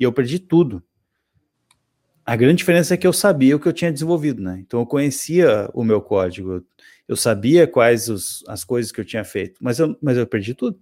E 0.00 0.04
eu 0.04 0.12
perdi 0.12 0.38
tudo. 0.38 0.82
A 2.32 2.36
grande 2.36 2.60
diferença 2.60 2.94
é 2.94 2.96
que 2.96 3.06
eu 3.06 3.12
sabia 3.12 3.54
o 3.54 3.60
que 3.60 3.68
eu 3.68 3.74
tinha 3.74 3.92
desenvolvido, 3.92 4.40
né? 4.40 4.58
Então 4.66 4.80
eu 4.80 4.86
conhecia 4.86 5.68
o 5.74 5.84
meu 5.84 6.00
código, 6.00 6.64
eu 7.06 7.14
sabia 7.14 7.66
quais 7.66 8.08
os, 8.08 8.42
as 8.48 8.64
coisas 8.64 8.90
que 8.90 8.98
eu 8.98 9.04
tinha 9.04 9.22
feito, 9.22 9.58
mas 9.62 9.78
eu, 9.78 9.94
mas 10.00 10.16
eu 10.16 10.26
perdi 10.26 10.54
tudo. 10.54 10.80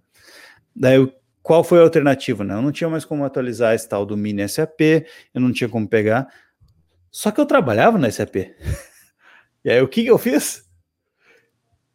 Daí 0.73 0.95
eu, 0.95 1.13
qual 1.43 1.61
foi 1.61 1.79
a 1.79 1.81
alternativa, 1.81 2.45
né? 2.45 2.53
Eu 2.53 2.61
não 2.61 2.71
tinha 2.71 2.89
mais 2.89 3.03
como 3.03 3.25
atualizar 3.25 3.75
esse 3.75 3.89
tal 3.89 4.05
do 4.05 4.15
mini 4.15 4.47
SAP, 4.47 4.79
eu 5.33 5.41
não 5.41 5.51
tinha 5.51 5.67
como 5.67 5.85
pegar. 5.85 6.33
Só 7.11 7.31
que 7.31 7.41
eu 7.41 7.45
trabalhava 7.45 7.97
na 7.97 8.09
SAP. 8.09 8.33
e 9.65 9.69
aí 9.69 9.81
o 9.81 9.89
que, 9.89 10.03
que 10.03 10.09
eu 10.09 10.17
fiz? 10.17 10.63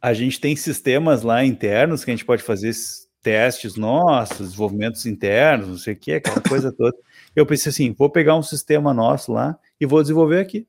A 0.03 0.13
gente 0.13 0.39
tem 0.39 0.55
sistemas 0.55 1.23
lá 1.23 1.43
internos 1.43 2.05
que 2.05 2.11
a 2.11 2.15
gente 2.15 2.27
pode 2.27 2.43
fazer 2.43 2.75
testes 3.23 3.75
nossos, 3.75 4.51
desenvolvimentos 4.51 5.07
internos, 5.07 5.67
não 5.67 5.79
sei 5.79 5.95
o 5.95 5.97
que, 5.97 6.13
aquela 6.13 6.43
coisa 6.43 6.71
toda. 6.71 6.95
Eu 7.37 7.47
pensei 7.47 7.71
assim, 7.71 7.93
vou 7.93 8.11
pegar 8.11 8.35
um 8.35 8.43
sistema 8.43 8.95
nosso 8.95 9.33
lá 9.33 9.59
e 9.79 9.85
vou 9.87 10.01
desenvolver 10.01 10.41
aqui. 10.41 10.67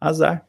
Azar. 0.00 0.46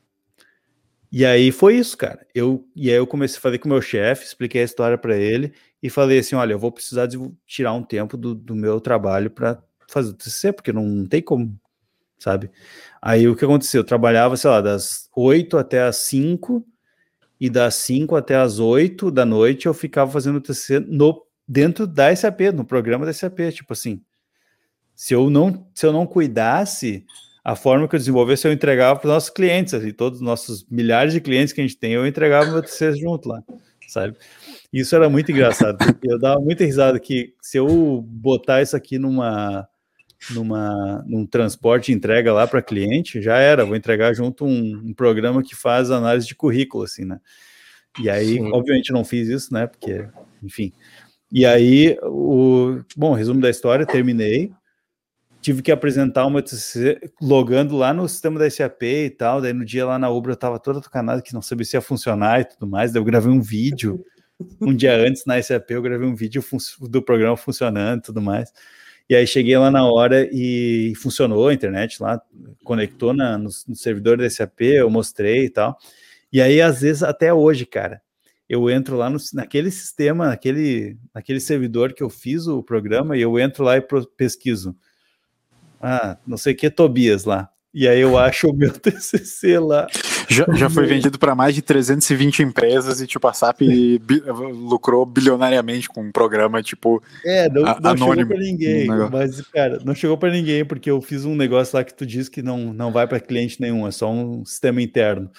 E 1.12 1.26
aí 1.26 1.52
foi 1.52 1.76
isso, 1.76 1.98
cara. 1.98 2.26
Eu, 2.34 2.66
e 2.74 2.90
aí 2.90 2.96
eu 2.96 3.06
comecei 3.06 3.38
a 3.38 3.42
fazer 3.42 3.58
com 3.58 3.68
o 3.68 3.72
meu 3.72 3.82
chefe, 3.82 4.26
expliquei 4.26 4.62
a 4.62 4.66
história 4.66 4.98
para 4.98 5.18
ele 5.18 5.54
e 5.84 5.90
falei 5.90 6.20
assim: 6.20 6.36
olha, 6.36 6.54
eu 6.54 6.60
vou 6.60 6.72
precisar 6.72 7.06
de 7.06 7.18
tirar 7.46 7.74
um 7.74 7.84
tempo 7.84 8.16
do, 8.16 8.34
do 8.34 8.56
meu 8.56 8.80
trabalho 8.80 9.30
para 9.30 9.62
fazer 9.90 10.12
o 10.12 10.14
TCC, 10.14 10.54
porque 10.54 10.72
não, 10.72 11.06
tem 11.06 11.22
como, 11.22 11.60
sabe? 12.18 12.50
Aí 13.02 13.28
o 13.28 13.36
que 13.36 13.44
aconteceu? 13.44 13.82
Eu 13.82 13.86
trabalhava, 13.86 14.38
sei 14.38 14.50
lá, 14.50 14.62
das 14.62 15.10
8 15.14 15.58
até 15.58 15.84
as 15.84 15.98
5, 15.98 16.66
e 17.42 17.50
das 17.50 17.76
5 17.76 18.16
até 18.16 18.36
as 18.36 18.60
8 18.60 19.12
da 19.12 19.26
noite 19.26 19.66
eu 19.66 19.74
ficava 19.74 20.10
fazendo 20.12 20.38
o 20.38 20.42
TCC 20.42 20.80
no, 20.80 21.26
dentro 21.46 21.86
da 21.86 22.16
SAP, 22.16 22.40
no 22.54 22.64
programa 22.64 23.06
da 23.06 23.12
SAP, 23.12 23.40
tipo 23.52 23.74
assim. 23.74 24.02
Se 25.02 25.16
eu 25.16 25.32
não, 25.32 25.66
se 25.74 25.84
eu 25.84 25.92
não 25.92 26.06
cuidasse, 26.06 27.04
a 27.44 27.56
forma 27.56 27.88
que 27.88 27.96
eu 27.96 28.00
desenvolvesse, 28.00 28.48
eu 28.48 28.54
entregava 28.54 29.00
para 29.00 29.08
os 29.08 29.14
nossos 29.16 29.30
clientes, 29.32 29.74
assim, 29.74 29.92
todos 29.92 30.20
os 30.20 30.24
nossos 30.24 30.64
milhares 30.70 31.12
de 31.12 31.20
clientes 31.20 31.52
que 31.52 31.60
a 31.60 31.64
gente 31.64 31.76
tem, 31.76 31.94
eu 31.94 32.06
entregava 32.06 32.52
meu 32.52 32.62
TCC 32.62 32.98
junto 32.98 33.28
lá, 33.28 33.42
sabe? 33.88 34.16
Isso 34.72 34.96
era 34.96 35.10
muito 35.10 35.32
engraçado, 35.32 35.80
eu 36.04 36.20
dava 36.20 36.40
muita 36.40 36.64
risada 36.64 37.00
que 37.00 37.34
se 37.42 37.58
eu 37.58 38.00
botar 38.08 38.62
isso 38.62 38.78
aqui 38.78 39.00
numa 39.00 39.68
numa 40.30 41.04
num 41.08 41.26
transporte 41.26 41.88
de 41.88 41.98
entrega 41.98 42.32
lá 42.32 42.46
para 42.46 42.62
cliente, 42.62 43.24
já 43.24 43.40
era, 43.40 43.66
vou 43.66 43.76
entregar 43.76 44.14
junto 44.14 44.46
um, 44.46 44.84
um, 44.86 44.94
programa 44.94 45.42
que 45.42 45.56
faz 45.56 45.90
análise 45.90 46.28
de 46.28 46.36
currículo, 46.36 46.84
assim, 46.84 47.06
né? 47.06 47.20
E 48.00 48.08
aí, 48.08 48.36
Sim. 48.36 48.52
obviamente, 48.54 48.94
não 48.94 49.04
fiz 49.04 49.28
isso, 49.30 49.52
né? 49.52 49.66
Porque, 49.66 50.08
enfim. 50.44 50.72
E 51.32 51.44
aí, 51.44 51.98
o 52.04 52.82
bom, 52.96 53.14
resumo 53.14 53.42
da 53.42 53.50
história, 53.50 53.84
terminei, 53.84 54.52
tive 55.42 55.62
que 55.62 55.72
apresentar 55.72 56.26
uma 56.26 56.42
TCC 56.42 57.12
logando 57.22 57.76
lá 57.76 57.94
no 57.94 58.08
sistema 58.08 58.40
da 58.40 58.50
SAP 58.50 58.84
e 58.84 59.10
tal. 59.10 59.42
Daí 59.42 59.54
no 59.54 59.66
dia 59.66 59.86
lá 59.86 59.98
na 59.98 60.10
Ubra 60.10 60.34
eu 60.34 60.38
tava 60.38 60.60
toda 60.60 60.80
tocanada 60.82 61.22
que 61.22 61.34
não 61.34 61.42
sabia 61.42 61.66
se 61.66 61.76
ia 61.76 61.82
funcionar 61.82 62.42
e 62.42 62.46
tudo 62.46 62.68
mais. 62.68 62.92
Daí 62.92 63.00
eu 63.00 63.06
gravei 63.06 63.32
um 63.32 63.42
vídeo 63.42 64.06
um 64.62 64.74
dia 64.74 64.96
antes 64.96 65.26
na 65.26 65.42
SAP, 65.42 65.72
eu 65.72 65.82
gravei 65.82 66.08
um 66.08 66.16
vídeo 66.16 66.44
do 66.82 67.02
programa 67.02 67.38
funcionando 67.38 68.00
e 68.00 68.04
tudo 68.04 68.22
mais. 68.22 68.52
E 69.10 69.16
aí 69.16 69.28
cheguei 69.28 69.58
lá 69.58 69.70
na 69.70 69.86
hora 69.86 70.28
e 70.32 70.94
funcionou 70.96 71.50
a 71.50 71.54
internet 71.54 72.02
lá, 72.02 72.22
conectou 72.64 73.14
na, 73.14 73.38
no, 73.38 73.50
no 73.68 73.76
servidor 73.76 74.18
da 74.18 74.30
SAP, 74.30 74.62
eu 74.62 74.90
mostrei 74.90 75.46
e 75.46 75.50
tal. 75.50 75.78
E 76.32 76.42
aí, 76.42 76.62
às 76.62 76.82
vezes, 76.82 77.04
até 77.04 77.34
hoje, 77.34 77.66
cara, 77.66 78.02
eu 78.48 78.70
entro 78.70 78.96
lá 78.96 79.10
no, 79.10 79.18
naquele 79.34 79.70
sistema, 79.70 80.28
naquele, 80.28 80.98
naquele 81.14 81.42
servidor 81.42 81.94
que 81.94 82.02
eu 82.02 82.10
fiz 82.10 82.48
o 82.48 82.64
programa, 82.64 83.18
e 83.18 83.22
eu 83.22 83.38
entro 83.38 83.66
lá 83.66 83.76
e 83.76 83.84
pesquiso 84.16 84.76
ah, 85.82 86.18
não 86.26 86.38
sei 86.38 86.54
o 86.54 86.56
que, 86.56 86.70
Tobias 86.70 87.26
lá. 87.26 87.50
E 87.74 87.88
aí 87.88 88.02
eu 88.02 88.18
acho 88.18 88.50
o 88.50 88.54
meu 88.54 88.72
TCC 88.78 89.58
lá. 89.60 89.88
Já, 90.30 90.46
já 90.54 90.70
foi 90.70 90.86
vendido 90.88 91.18
para 91.18 91.34
mais 91.34 91.56
de 91.56 91.62
320 91.62 92.44
empresas 92.44 93.00
e 93.00 93.08
tipo 93.08 93.26
a 93.28 93.34
SAP 93.34 93.62
bi, 94.02 94.22
lucrou 94.70 95.06
bilionariamente 95.06 95.88
com 95.88 96.02
um 96.02 96.12
programa 96.12 96.62
tipo 96.62 97.02
É, 97.26 97.50
não, 97.50 97.66
a, 97.66 97.80
não 97.80 97.98
chegou 97.98 98.28
para 98.28 98.40
ninguém, 98.40 98.88
mas 99.10 99.42
cara, 99.42 99.80
não 99.86 99.96
chegou 99.96 100.18
para 100.18 100.32
ninguém 100.32 100.66
porque 100.66 100.92
eu 100.92 101.02
fiz 101.02 101.24
um 101.24 101.36
negócio 101.36 101.78
lá 101.78 101.84
que 101.84 101.94
tu 101.94 102.06
diz 102.06 102.28
que 102.28 102.42
não, 102.42 102.74
não 102.74 102.92
vai 102.92 103.08
para 103.08 103.20
cliente 103.20 103.62
nenhum, 103.62 103.88
é 103.88 103.92
só 103.92 104.12
um 104.12 104.44
sistema 104.46 104.82
interno. 104.82 105.30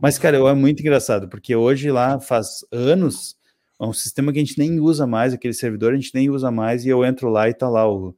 Mas 0.00 0.18
cara, 0.18 0.38
é 0.38 0.54
muito 0.54 0.80
engraçado 0.80 1.28
porque 1.28 1.54
hoje 1.54 1.90
lá 1.90 2.18
faz 2.18 2.64
anos 2.72 3.36
é 3.78 3.84
um 3.84 3.92
sistema 3.92 4.32
que 4.32 4.38
a 4.38 4.44
gente 4.44 4.58
nem 4.58 4.80
usa 4.80 5.06
mais, 5.06 5.34
aquele 5.34 5.54
servidor 5.54 5.92
a 5.92 5.96
gente 5.96 6.14
nem 6.14 6.30
usa 6.30 6.50
mais 6.50 6.86
e 6.86 6.88
eu 6.88 7.04
entro 7.04 7.28
lá 7.28 7.48
e 7.50 7.54
tá 7.54 7.68
lá 7.68 7.86
o 7.90 8.14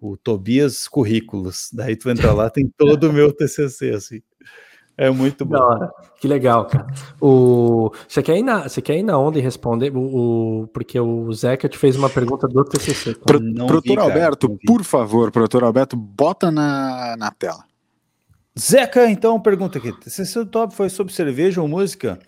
o 0.00 0.16
Tobias 0.16 0.88
Currículos. 0.88 1.70
Daí 1.72 1.96
tu 1.96 2.10
entra 2.10 2.32
lá, 2.32 2.50
tem 2.50 2.70
todo 2.76 3.10
o 3.10 3.12
meu 3.12 3.32
TCC, 3.32 3.90
assim. 3.90 4.20
É 4.96 5.10
muito 5.10 5.44
bom. 5.44 5.56
Que 6.20 6.26
legal, 6.26 6.66
cara. 6.66 6.86
O... 7.20 7.92
Você, 8.08 8.20
quer 8.20 8.36
ir 8.36 8.42
na... 8.42 8.68
Você 8.68 8.82
quer 8.82 8.96
ir 8.96 9.04
na 9.04 9.16
onda 9.16 9.38
e 9.38 9.42
responder? 9.42 9.92
O... 9.94 10.68
Porque 10.72 10.98
o 10.98 11.32
Zeca 11.32 11.68
te 11.68 11.78
fez 11.78 11.94
uma 11.94 12.10
pergunta 12.10 12.48
do 12.48 12.64
TCC. 12.64 13.14
Pro, 13.14 13.38
produtor 13.38 13.96
vi, 13.96 13.96
Alberto, 13.96 14.58
por 14.66 14.82
favor, 14.82 15.30
produtor 15.30 15.62
Alberto, 15.62 15.96
bota 15.96 16.50
na, 16.50 17.16
na 17.16 17.30
tela. 17.30 17.64
Zeca, 18.58 19.08
então, 19.08 19.40
pergunta 19.40 19.78
aqui. 19.78 19.94
Se 20.08 20.26
seu 20.26 20.44
top 20.44 20.74
foi 20.74 20.90
sobre 20.90 21.12
cerveja 21.12 21.62
ou 21.62 21.68
música? 21.68 22.18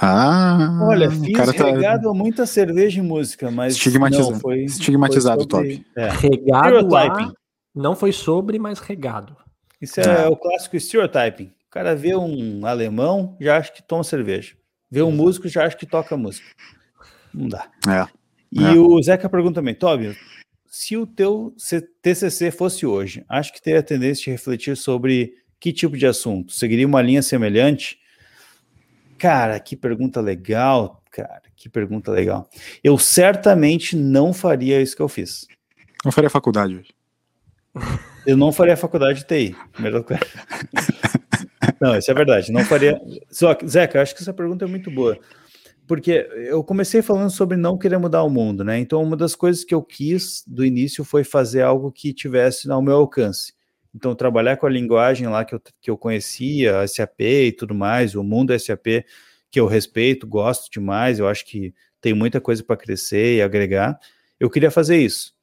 Ah, 0.00 0.80
olha, 0.82 1.10
fiz 1.10 1.36
cara 1.36 1.52
tá... 1.52 1.66
regado 1.66 2.08
a 2.08 2.14
muita 2.14 2.46
cerveja 2.46 2.98
e 2.98 3.02
música, 3.02 3.50
mas 3.50 3.74
estigmatizado, 3.74 4.32
não, 4.32 4.40
foi, 4.40 4.64
estigmatizado 4.64 5.46
foi 5.48 5.50
sobre, 5.50 5.76
top. 5.78 5.86
É. 5.96 6.08
Regado 6.08 6.96
a, 6.96 7.32
não 7.74 7.94
foi 7.94 8.12
sobre, 8.12 8.58
mas 8.58 8.78
regado. 8.78 9.36
Isso 9.80 10.00
é, 10.00 10.24
é. 10.24 10.28
o 10.28 10.36
clássico 10.36 10.78
stereotyping. 10.78 11.52
O 11.66 11.70
cara 11.70 11.94
vê 11.94 12.14
um 12.14 12.64
alemão, 12.66 13.36
já 13.40 13.56
acha 13.56 13.72
que 13.72 13.82
toma 13.82 14.04
cerveja. 14.04 14.54
Vê 14.90 15.02
um 15.02 15.10
músico, 15.10 15.48
já 15.48 15.64
acha 15.64 15.76
que 15.76 15.86
toca 15.86 16.16
música. 16.16 16.46
Não 17.32 17.48
dá. 17.48 17.66
É. 17.88 18.06
E 18.52 18.62
é. 18.62 18.70
o 18.72 19.02
Zeca 19.02 19.28
pergunta 19.28 19.54
também, 19.54 19.74
Tobi, 19.74 20.16
se 20.66 20.96
o 20.96 21.06
teu 21.06 21.54
TCC 22.02 22.50
fosse 22.50 22.84
hoje, 22.84 23.24
acho 23.28 23.52
que 23.52 23.62
teria 23.62 23.80
a 23.80 23.82
tendência 23.82 24.24
de 24.24 24.30
refletir 24.30 24.76
sobre 24.76 25.34
que 25.58 25.72
tipo 25.72 25.96
de 25.96 26.06
assunto? 26.06 26.52
Seguiria 26.52 26.86
uma 26.86 27.00
linha 27.00 27.22
semelhante? 27.22 28.01
Cara, 29.22 29.60
que 29.60 29.76
pergunta 29.76 30.20
legal, 30.20 31.00
cara, 31.08 31.42
que 31.54 31.68
pergunta 31.68 32.10
legal. 32.10 32.50
Eu 32.82 32.98
certamente 32.98 33.94
não 33.94 34.32
faria 34.32 34.82
isso 34.82 34.96
que 34.96 35.00
eu 35.00 35.08
fiz. 35.08 35.46
Não 36.04 36.10
faria 36.10 36.28
faculdade 36.28 36.74
hoje. 36.74 36.92
Eu 38.26 38.36
não 38.36 38.50
faria 38.50 38.76
faculdade 38.76 39.20
de 39.20 39.26
TI. 39.26 39.56
Não, 41.80 41.96
isso 41.96 42.10
é 42.10 42.14
verdade. 42.14 42.50
Não 42.50 42.64
faria. 42.64 43.00
Só 43.30 43.56
Zeca, 43.64 44.02
acho 44.02 44.14
que 44.14 44.22
essa 44.22 44.34
pergunta 44.34 44.64
é 44.64 44.68
muito 44.68 44.90
boa. 44.90 45.16
Porque 45.86 46.28
eu 46.48 46.64
comecei 46.64 47.00
falando 47.00 47.30
sobre 47.30 47.56
não 47.56 47.78
querer 47.78 47.98
mudar 47.98 48.24
o 48.24 48.30
mundo, 48.30 48.64
né? 48.64 48.78
Então, 48.78 49.00
uma 49.00 49.16
das 49.16 49.36
coisas 49.36 49.64
que 49.64 49.74
eu 49.74 49.82
quis 49.82 50.42
do 50.46 50.64
início 50.64 51.04
foi 51.04 51.22
fazer 51.22 51.62
algo 51.62 51.92
que 51.92 52.12
tivesse 52.12 52.68
ao 52.68 52.82
meu 52.82 52.96
alcance. 52.96 53.52
Então, 53.94 54.14
trabalhar 54.14 54.56
com 54.56 54.66
a 54.66 54.70
linguagem 54.70 55.26
lá 55.28 55.44
que 55.44 55.54
eu, 55.54 55.62
que 55.80 55.90
eu 55.90 55.98
conhecia, 55.98 56.86
SAP 56.86 57.20
e 57.20 57.52
tudo 57.52 57.74
mais, 57.74 58.14
o 58.14 58.22
mundo 58.22 58.58
SAP, 58.58 59.04
que 59.50 59.60
eu 59.60 59.66
respeito, 59.66 60.26
gosto 60.26 60.70
demais, 60.70 61.18
eu 61.18 61.28
acho 61.28 61.44
que 61.44 61.74
tem 62.00 62.14
muita 62.14 62.40
coisa 62.40 62.64
para 62.64 62.76
crescer 62.76 63.36
e 63.36 63.42
agregar. 63.42 63.98
Eu 64.40 64.48
queria 64.48 64.70
fazer 64.70 64.96
isso. 64.96 65.34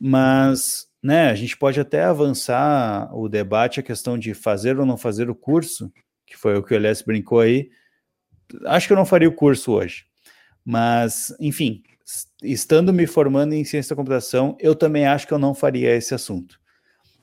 Mas, 0.00 0.88
né, 1.02 1.28
a 1.28 1.34
gente 1.34 1.56
pode 1.56 1.78
até 1.78 2.04
avançar 2.04 3.14
o 3.14 3.28
debate, 3.28 3.80
a 3.80 3.82
questão 3.82 4.18
de 4.18 4.32
fazer 4.32 4.78
ou 4.78 4.86
não 4.86 4.96
fazer 4.96 5.28
o 5.28 5.34
curso, 5.34 5.92
que 6.26 6.36
foi 6.36 6.56
o 6.56 6.62
que 6.62 6.72
o 6.72 6.76
Elias 6.76 7.02
brincou 7.02 7.40
aí. 7.40 7.70
Acho 8.64 8.86
que 8.86 8.92
eu 8.92 8.96
não 8.96 9.06
faria 9.06 9.28
o 9.28 9.34
curso 9.34 9.72
hoje. 9.72 10.06
Mas, 10.64 11.34
enfim, 11.38 11.82
estando 12.42 12.92
me 12.92 13.06
formando 13.06 13.52
em 13.52 13.64
ciência 13.64 13.90
da 13.90 13.96
computação, 13.96 14.56
eu 14.58 14.74
também 14.74 15.06
acho 15.06 15.26
que 15.26 15.32
eu 15.32 15.38
não 15.38 15.54
faria 15.54 15.94
esse 15.94 16.14
assunto. 16.14 16.58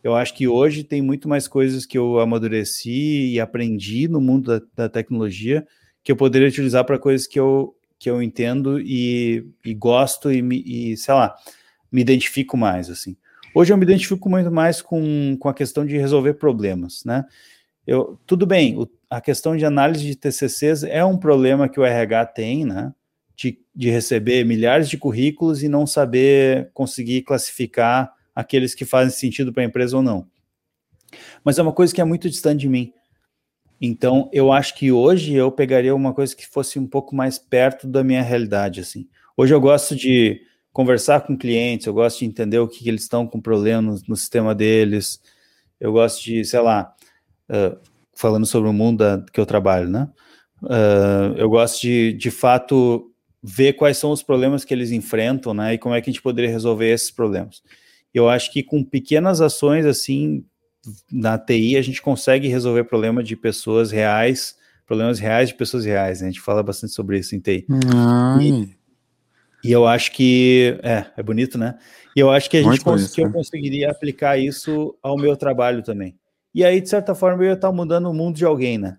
Eu 0.05 0.13
acho 0.13 0.35
que 0.35 0.47
hoje 0.47 0.83
tem 0.83 1.01
muito 1.01 1.27
mais 1.27 1.47
coisas 1.47 1.83
que 1.83 1.97
eu 1.97 2.19
amadureci 2.19 3.31
e 3.31 3.39
aprendi 3.39 4.07
no 4.07 4.21
mundo 4.21 4.59
da, 4.59 4.65
da 4.83 4.87
tecnologia 4.87 5.65
que 6.03 6.11
eu 6.11 6.15
poderia 6.15 6.47
utilizar 6.47 6.85
para 6.85 6.99
coisas 6.99 7.25
que 7.25 7.39
eu, 7.39 7.75
que 7.97 8.07
eu 8.07 8.21
entendo 8.21 8.79
e, 8.79 9.49
e 9.65 9.73
gosto 9.73 10.31
e, 10.31 10.91
e, 10.91 10.95
sei 10.95 11.11
lá, 11.11 11.35
me 11.91 12.01
identifico 12.01 12.55
mais, 12.55 12.87
assim. 12.87 13.17
Hoje 13.55 13.73
eu 13.73 13.77
me 13.77 13.83
identifico 13.83 14.29
muito 14.29 14.51
mais 14.51 14.79
com, 14.79 15.35
com 15.39 15.49
a 15.49 15.55
questão 15.55 15.83
de 15.83 15.97
resolver 15.97 16.35
problemas, 16.35 17.03
né? 17.03 17.25
Eu, 17.87 18.19
tudo 18.27 18.45
bem, 18.45 18.77
o, 18.77 18.87
a 19.09 19.19
questão 19.19 19.57
de 19.57 19.65
análise 19.65 20.05
de 20.05 20.15
TCCs 20.15 20.83
é 20.83 21.03
um 21.03 21.17
problema 21.17 21.67
que 21.67 21.79
o 21.79 21.83
RH 21.83 22.27
tem, 22.27 22.63
né? 22.63 22.93
De, 23.35 23.59
de 23.75 23.89
receber 23.89 24.45
milhares 24.45 24.87
de 24.87 24.99
currículos 24.99 25.63
e 25.63 25.67
não 25.67 25.87
saber 25.87 26.69
conseguir 26.75 27.23
classificar 27.23 28.13
aqueles 28.35 28.75
que 28.75 28.83
fazem 28.83 29.17
sentido 29.17 29.53
para 29.53 29.63
a 29.63 29.65
empresa 29.65 29.95
ou 29.95 30.03
não. 30.03 30.27
Mas 31.43 31.57
é 31.57 31.61
uma 31.61 31.71
coisa 31.71 31.93
que 31.93 32.01
é 32.01 32.03
muito 32.03 32.29
distante 32.29 32.61
de 32.61 32.69
mim. 32.69 32.91
Então, 33.79 34.29
eu 34.33 34.51
acho 34.51 34.75
que 34.75 34.91
hoje 34.91 35.33
eu 35.33 35.51
pegaria 35.51 35.95
uma 35.95 36.13
coisa 36.13 36.35
que 36.35 36.45
fosse 36.47 36.79
um 36.79 36.87
pouco 36.87 37.15
mais 37.15 37.37
perto 37.37 37.87
da 37.87 38.03
minha 38.03 38.21
realidade, 38.21 38.81
assim. 38.81 39.07
Hoje 39.37 39.53
eu 39.53 39.61
gosto 39.61 39.95
de 39.95 40.41
conversar 40.71 41.21
com 41.21 41.37
clientes, 41.37 41.87
eu 41.87 41.93
gosto 41.93 42.19
de 42.19 42.25
entender 42.25 42.59
o 42.59 42.67
que, 42.67 42.83
que 42.83 42.89
eles 42.89 43.03
estão 43.03 43.27
com 43.27 43.39
problemas 43.39 44.01
no, 44.01 44.09
no, 44.09 44.15
sistema 44.15 44.53
deles, 44.53 45.21
eu 45.79 45.91
gosto 45.93 46.23
de, 46.23 46.43
sei 46.43 46.59
lá, 46.59 46.93
uh, 47.49 47.77
falando 48.13 48.45
sobre 48.45 48.69
o 48.69 48.73
mundo 48.73 48.99
da, 48.99 49.23
que 49.31 49.39
eu 49.39 49.45
trabalho, 49.45 49.89
né? 49.89 50.09
Uh, 50.63 51.35
eu 51.37 51.49
gosto 51.49 51.81
de, 51.81 52.13
de 52.13 52.31
fato, 52.31 53.11
ver 53.43 53.73
quais 53.73 53.97
são 53.97 54.11
os 54.11 54.23
problemas 54.23 54.65
que 54.65 54.73
eles 54.73 54.91
enfrentam, 54.91 55.53
né? 55.53 55.73
E 55.73 55.77
como 55.77 55.93
é 55.95 56.01
que 56.01 56.09
a 56.09 56.13
gente 56.13 56.21
poderia 56.21 56.49
resolver 56.49 56.89
esses 56.89 57.11
problemas 57.11 57.61
eu 58.17 58.29
acho 58.29 58.51
que 58.51 58.63
com 58.63 58.83
pequenas 58.83 59.41
ações 59.41 59.85
assim 59.85 60.45
na 61.11 61.37
TI 61.37 61.77
a 61.77 61.81
gente 61.81 62.01
consegue 62.01 62.47
resolver 62.47 62.85
problema 62.85 63.23
de 63.23 63.35
pessoas 63.35 63.91
reais, 63.91 64.55
problemas 64.85 65.19
reais 65.19 65.49
de 65.49 65.55
pessoas 65.55 65.83
reais. 65.85 66.21
Né? 66.21 66.27
A 66.27 66.31
gente 66.31 66.41
fala 66.41 66.63
bastante 66.63 66.93
sobre 66.93 67.19
isso 67.19 67.35
em 67.35 67.39
TI. 67.39 67.65
E, 68.41 69.67
e, 69.67 69.71
eu 69.71 69.85
acho 69.85 70.11
que 70.11 70.79
é, 70.83 71.05
é 71.17 71.23
bonito, 71.23 71.57
né? 71.57 71.77
E 72.15 72.19
eu 72.19 72.31
acho 72.31 72.49
que 72.49 72.57
a 72.57 72.63
gente 72.63 72.81
cons 72.81 73.11
que 73.11 73.21
eu 73.21 73.27
né? 73.27 73.33
conseguiria 73.33 73.91
aplicar 73.91 74.37
isso 74.37 74.95
ao 75.01 75.17
meu 75.17 75.35
trabalho 75.35 75.83
também. 75.83 76.17
E 76.53 76.63
aí, 76.63 76.79
de 76.79 76.87
certa 76.87 77.13
forma, 77.13 77.43
eu 77.43 77.47
ia 77.49 77.53
estar 77.53 77.71
mudando 77.71 78.09
o 78.09 78.13
mundo 78.13 78.37
de 78.37 78.45
alguém, 78.45 78.77
né? 78.77 78.97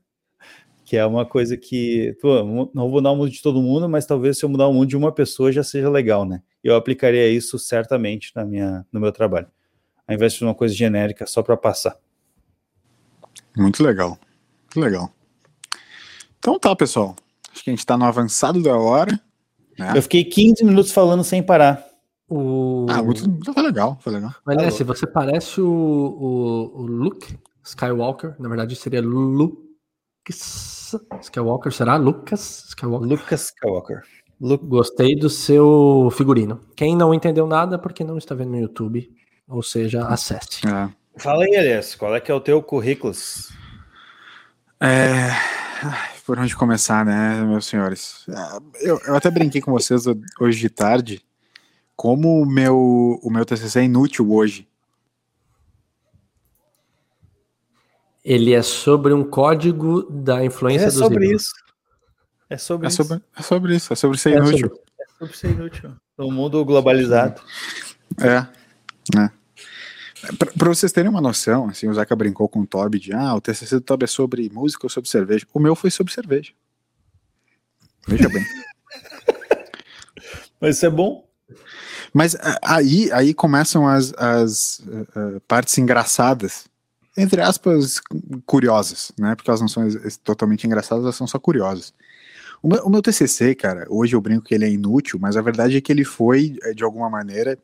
Que 0.86 0.96
é 0.96 1.04
uma 1.04 1.26
coisa 1.26 1.56
que, 1.56 2.16
pô, 2.22 2.42
não 2.72 2.88
vou 2.88 2.90
mudar 2.92 3.10
o 3.10 3.16
mundo 3.16 3.30
de 3.30 3.42
todo 3.42 3.60
mundo, 3.60 3.88
mas 3.88 4.06
talvez 4.06 4.38
se 4.38 4.44
eu 4.44 4.48
mudar 4.48 4.68
o 4.68 4.72
mundo 4.72 4.86
de 4.86 4.96
uma 4.96 5.12
pessoa 5.12 5.52
já 5.52 5.62
seja 5.62 5.90
legal, 5.90 6.24
né? 6.24 6.40
eu 6.68 6.74
aplicaria 6.74 7.28
isso 7.28 7.58
certamente 7.58 8.32
na 8.34 8.44
minha, 8.44 8.84
no 8.92 8.98
meu 8.98 9.12
trabalho, 9.12 9.46
ao 10.06 10.14
invés 10.14 10.32
de 10.32 10.42
uma 10.42 10.54
coisa 10.54 10.74
genérica 10.74 11.24
só 11.26 11.42
para 11.42 11.56
passar. 11.56 11.96
Muito 13.56 13.82
legal, 13.84 14.18
muito 14.64 14.80
legal. 14.80 15.12
Então 16.38 16.58
tá, 16.58 16.74
pessoal. 16.74 17.14
Acho 17.52 17.62
que 17.62 17.70
a 17.70 17.72
gente 17.72 17.80
está 17.80 17.96
no 17.96 18.04
avançado 18.04 18.60
da 18.62 18.76
hora. 18.76 19.18
Né? 19.78 19.92
Eu 19.94 20.02
fiquei 20.02 20.24
15 20.24 20.64
minutos 20.64 20.90
falando 20.90 21.22
sem 21.22 21.42
parar. 21.42 21.84
O... 22.28 22.86
Ah, 22.90 23.02
muito, 23.02 23.22
foi 23.54 23.62
legal, 23.62 23.96
foi 24.00 24.12
legal. 24.14 24.34
Mas 24.44 24.56
né, 24.56 24.70
se 24.70 24.82
você 24.82 25.06
parece 25.06 25.60
o, 25.60 25.68
o, 25.68 26.80
o, 26.80 26.82
Luke 26.82 27.38
Skywalker, 27.62 28.34
na 28.40 28.48
verdade 28.48 28.74
seria 28.74 29.00
Luke 29.00 29.62
Skywalker, 31.22 31.72
será? 31.72 31.96
Lucas 31.96 32.66
Skywalker. 32.68 33.08
Lucas 33.08 33.44
Skywalker. 33.46 34.02
Gostei 34.38 35.16
do 35.16 35.30
seu 35.30 36.10
figurino. 36.12 36.60
Quem 36.76 36.94
não 36.94 37.14
entendeu 37.14 37.46
nada, 37.46 37.78
porque 37.78 38.04
não 38.04 38.18
está 38.18 38.34
vendo 38.34 38.50
no 38.50 38.60
YouTube, 38.60 39.10
ou 39.48 39.62
seja, 39.62 40.06
acesse. 40.06 40.66
É. 40.66 40.88
Fala 41.16 41.44
aí, 41.44 41.54
Elias, 41.54 41.94
qual 41.94 42.14
é 42.14 42.20
que 42.20 42.30
é 42.30 42.34
o 42.34 42.40
teu 42.40 42.62
currículo? 42.62 43.14
É... 44.80 45.30
Por 46.26 46.38
onde 46.38 46.56
começar, 46.56 47.04
né, 47.04 47.40
meus 47.44 47.66
senhores? 47.66 48.26
É, 48.28 48.90
eu, 48.90 49.00
eu 49.06 49.14
até 49.14 49.30
brinquei 49.30 49.60
com 49.60 49.70
vocês 49.70 50.04
hoje 50.40 50.58
de 50.58 50.68
tarde, 50.68 51.22
como 51.94 52.42
o 52.42 52.46
meu, 52.46 52.76
o 53.22 53.30
meu 53.30 53.44
TCC 53.44 53.80
é 53.80 53.84
inútil 53.84 54.32
hoje. 54.32 54.68
Ele 58.26 58.52
é 58.52 58.60
sobre 58.60 59.14
um 59.14 59.22
código 59.22 60.02
da 60.10 60.44
influência 60.44 60.86
é 60.86 60.88
dos 60.88 60.96
sobre 60.96 61.32
isso. 61.32 61.52
É 62.50 62.58
sobre 62.58 62.86
é 62.86 62.88
isso. 62.88 62.96
Sobre, 63.04 63.22
é 63.36 63.42
sobre 63.42 63.76
isso, 63.76 63.92
é 63.92 63.96
sobre 63.96 64.18
ser 64.18 64.32
é 64.32 64.36
inútil. 64.38 64.68
Sobre, 64.68 64.82
é 64.98 65.06
sobre 65.16 65.36
ser 65.36 65.50
inútil. 65.52 65.92
No 66.18 66.32
mundo 66.32 66.64
globalizado. 66.64 67.40
É, 68.20 68.44
né? 69.14 69.30
Para 70.58 70.68
vocês 70.68 70.90
terem 70.90 71.08
uma 71.08 71.20
noção, 71.20 71.68
assim, 71.68 71.88
o 71.88 71.94
Zeca 71.94 72.16
brincou 72.16 72.48
com 72.48 72.62
o 72.62 72.66
Toby 72.66 72.98
de 72.98 73.12
ah, 73.12 73.32
o 73.32 73.40
TCC 73.40 73.76
do 73.76 73.80
Toby 73.82 74.04
é 74.04 74.08
sobre 74.08 74.50
música 74.50 74.86
ou 74.86 74.90
sobre 74.90 75.08
cerveja. 75.08 75.46
O 75.54 75.60
meu 75.60 75.76
foi 75.76 75.92
sobre 75.92 76.12
cerveja. 76.12 76.52
Veja 78.08 78.28
bem. 78.28 78.44
Mas 80.60 80.76
isso 80.76 80.86
é 80.86 80.90
bom. 80.90 81.24
Mas 82.12 82.36
aí, 82.60 83.12
aí 83.12 83.32
começam 83.32 83.86
as, 83.86 84.12
as 84.14 84.80
uh, 84.80 85.40
partes 85.46 85.78
engraçadas, 85.78 86.66
entre 87.16 87.40
aspas, 87.40 88.00
curiosas, 88.44 89.12
né? 89.18 89.34
Porque 89.34 89.50
elas 89.50 89.60
não 89.60 89.68
são 89.68 89.88
totalmente 90.22 90.66
engraçadas, 90.66 91.04
elas 91.04 91.16
são 91.16 91.26
só 91.26 91.38
curiosas. 91.38 91.94
O 92.62 92.68
meu, 92.68 92.84
o 92.84 92.90
meu, 92.90 93.02
TCC, 93.02 93.54
cara, 93.54 93.86
hoje 93.88 94.14
eu 94.14 94.20
brinco 94.20 94.44
que 94.44 94.54
ele 94.54 94.64
é 94.64 94.70
inútil, 94.70 95.18
mas 95.20 95.36
a 95.36 95.42
verdade 95.42 95.76
é 95.76 95.80
que 95.80 95.92
ele 95.92 96.04
foi, 96.04 96.56
eh, 96.62 96.74
de 96.74 96.84
alguma 96.84 97.08
maneira, 97.08 97.58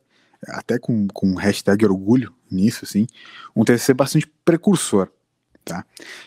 até 0.47 0.77
com, 0.79 1.07
com 1.07 1.35
hashtag 1.35 1.85
orgulho 1.85 2.33
nisso, 2.49 2.81
assim, 2.83 3.07
um 3.55 3.63
TCC 3.63 3.93
bastante 3.93 4.31
precursor, 4.45 5.09
tá? 5.63 5.85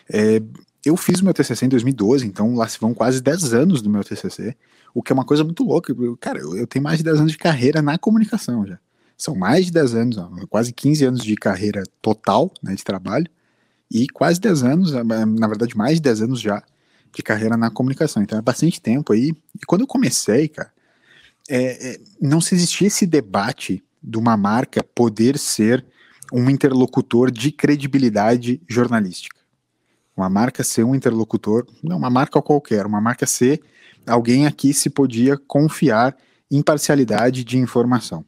É, 0.09 0.41
eu 0.85 0.95
fiz 0.95 1.19
o 1.19 1.23
meu 1.23 1.33
TCC 1.33 1.65
em 1.65 1.69
2012, 1.69 2.25
então 2.25 2.55
lá 2.55 2.67
se 2.67 2.79
vão 2.79 2.93
quase 2.93 3.21
10 3.21 3.53
anos 3.53 3.81
do 3.81 3.89
meu 3.89 4.03
TCC, 4.03 4.55
o 4.93 5.03
que 5.03 5.11
é 5.11 5.15
uma 5.15 5.25
coisa 5.25 5.43
muito 5.43 5.63
louca. 5.63 5.93
Cara, 6.19 6.39
eu, 6.39 6.57
eu 6.57 6.67
tenho 6.67 6.83
mais 6.83 6.97
de 6.97 7.03
10 7.03 7.19
anos 7.19 7.31
de 7.31 7.37
carreira 7.37 7.81
na 7.81 7.97
comunicação 7.97 8.65
já. 8.65 8.79
São 9.17 9.35
mais 9.35 9.65
de 9.65 9.71
10 9.71 9.95
anos, 9.95 10.17
quase 10.49 10.71
15 10.71 11.05
anos 11.05 11.23
de 11.23 11.35
carreira 11.35 11.83
total, 12.01 12.51
né, 12.61 12.75
de 12.75 12.83
trabalho, 12.83 13.27
e 13.89 14.07
quase 14.07 14.39
10 14.39 14.63
anos, 14.63 14.91
na 14.91 15.47
verdade 15.47 15.75
mais 15.75 15.95
de 15.95 16.01
10 16.01 16.21
anos 16.21 16.41
já, 16.41 16.61
de 17.13 17.23
carreira 17.23 17.57
na 17.57 17.71
comunicação. 17.71 18.21
Então 18.21 18.37
é 18.37 18.41
bastante 18.41 18.79
tempo 18.81 19.13
aí. 19.13 19.33
E 19.55 19.65
quando 19.65 19.81
eu 19.81 19.87
comecei, 19.87 20.47
cara, 20.47 20.71
é, 21.49 21.93
é, 21.93 21.99
não 22.21 22.41
se 22.41 22.53
existia 22.53 22.87
esse 22.87 23.05
debate 23.05 23.83
de 24.03 24.17
uma 24.17 24.37
marca 24.37 24.83
poder 24.83 25.37
ser 25.37 25.85
um 26.31 26.49
interlocutor 26.49 27.31
de 27.31 27.51
credibilidade 27.51 28.61
jornalística. 28.67 29.37
Uma 30.15 30.29
marca 30.29 30.63
ser 30.63 30.83
um 30.83 30.93
interlocutor, 30.93 31.65
não 31.83 31.97
uma 31.97 32.09
marca 32.09 32.41
qualquer, 32.41 32.85
uma 32.85 32.99
marca 32.99 33.25
ser 33.25 33.61
alguém 34.05 34.47
aqui 34.47 34.73
se 34.73 34.89
podia 34.89 35.37
confiar 35.37 36.15
imparcialidade 36.49 37.43
de 37.43 37.57
informação. 37.57 38.25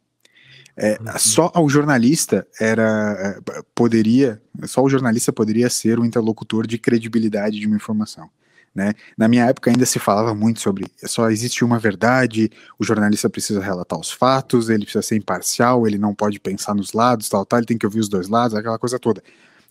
É, 0.81 0.97
uhum. 0.97 1.19
Só 1.19 1.51
ao 1.53 1.67
jornalista 1.67 2.47
era 2.57 3.41
é, 3.45 3.61
poderia, 3.75 4.41
só 4.63 4.81
o 4.81 4.89
jornalista 4.89 5.33
poderia 5.33 5.69
ser 5.69 5.99
o 5.99 6.05
interlocutor 6.05 6.65
de 6.65 6.77
credibilidade 6.77 7.59
de 7.59 7.67
uma 7.67 7.75
informação. 7.75 8.29
Né? 8.73 8.93
Na 9.17 9.27
minha 9.27 9.45
época 9.45 9.69
ainda 9.69 9.85
se 9.85 9.99
falava 9.99 10.33
muito 10.33 10.61
sobre 10.61 10.85
só 11.03 11.29
existe 11.29 11.65
uma 11.65 11.77
verdade, 11.77 12.49
o 12.77 12.85
jornalista 12.85 13.29
precisa 13.29 13.59
relatar 13.59 13.99
os 13.99 14.09
fatos, 14.09 14.69
ele 14.69 14.83
precisa 14.85 15.01
ser 15.01 15.17
imparcial, 15.17 15.85
ele 15.85 15.97
não 15.97 16.15
pode 16.15 16.39
pensar 16.39 16.73
nos 16.73 16.93
lados, 16.93 17.27
tal, 17.27 17.45
tal, 17.45 17.59
ele 17.59 17.65
tem 17.65 17.77
que 17.77 17.85
ouvir 17.85 17.99
os 17.99 18.07
dois 18.07 18.29
lados, 18.29 18.55
aquela 18.55 18.79
coisa 18.79 18.97
toda. 18.97 19.21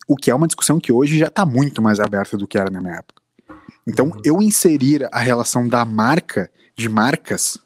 O 0.07 0.15
que 0.15 0.31
é 0.31 0.35
uma 0.35 0.47
discussão 0.47 0.79
que 0.79 0.93
hoje 0.93 1.17
já 1.17 1.29
está 1.29 1.47
muito 1.47 1.81
mais 1.81 2.01
aberta 2.01 2.37
do 2.37 2.47
que 2.47 2.59
era 2.59 2.71
na 2.71 2.83
minha 2.83 2.97
época. 2.97 3.23
Então, 3.87 4.09
uhum. 4.09 4.21
eu 4.23 4.43
inserir 4.43 5.09
a 5.11 5.21
relação 5.21 5.67
da 5.67 5.87
marca, 5.87 6.51
de 6.77 6.89
marcas, 6.89 7.59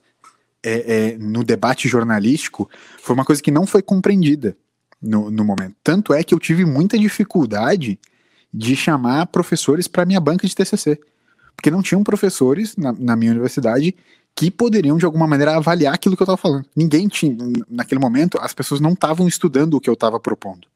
é, 0.62 1.12
é, 1.12 1.18
no 1.18 1.42
debate 1.42 1.88
jornalístico 1.88 2.70
foi 2.98 3.14
uma 3.14 3.24
coisa 3.24 3.42
que 3.42 3.50
não 3.50 3.66
foi 3.66 3.82
compreendida 3.82 4.56
no, 5.00 5.30
no 5.30 5.44
momento. 5.44 5.74
Tanto 5.82 6.14
é 6.14 6.22
que 6.22 6.34
eu 6.34 6.38
tive 6.38 6.64
muita 6.64 6.98
dificuldade 6.98 7.98
de 8.52 8.76
chamar 8.76 9.26
professores 9.26 9.88
para 9.88 10.04
minha 10.04 10.20
banca 10.20 10.46
de 10.46 10.54
TCC, 10.54 11.00
porque 11.56 11.70
não 11.70 11.82
tinham 11.82 12.04
professores 12.04 12.76
na, 12.76 12.92
na 12.92 13.16
minha 13.16 13.32
universidade 13.32 13.94
que 14.34 14.50
poderiam 14.50 14.96
de 14.96 15.04
alguma 15.04 15.26
maneira 15.26 15.56
avaliar 15.56 15.94
aquilo 15.94 16.16
que 16.16 16.22
eu 16.22 16.24
estava 16.24 16.36
falando. 16.36 16.66
Ninguém 16.74 17.08
tinha, 17.08 17.36
naquele 17.68 18.00
momento, 18.00 18.38
as 18.40 18.54
pessoas 18.54 18.80
não 18.80 18.92
estavam 18.92 19.26
estudando 19.26 19.74
o 19.74 19.80
que 19.80 19.90
eu 19.90 19.94
estava 19.94 20.18
propondo, 20.18 20.66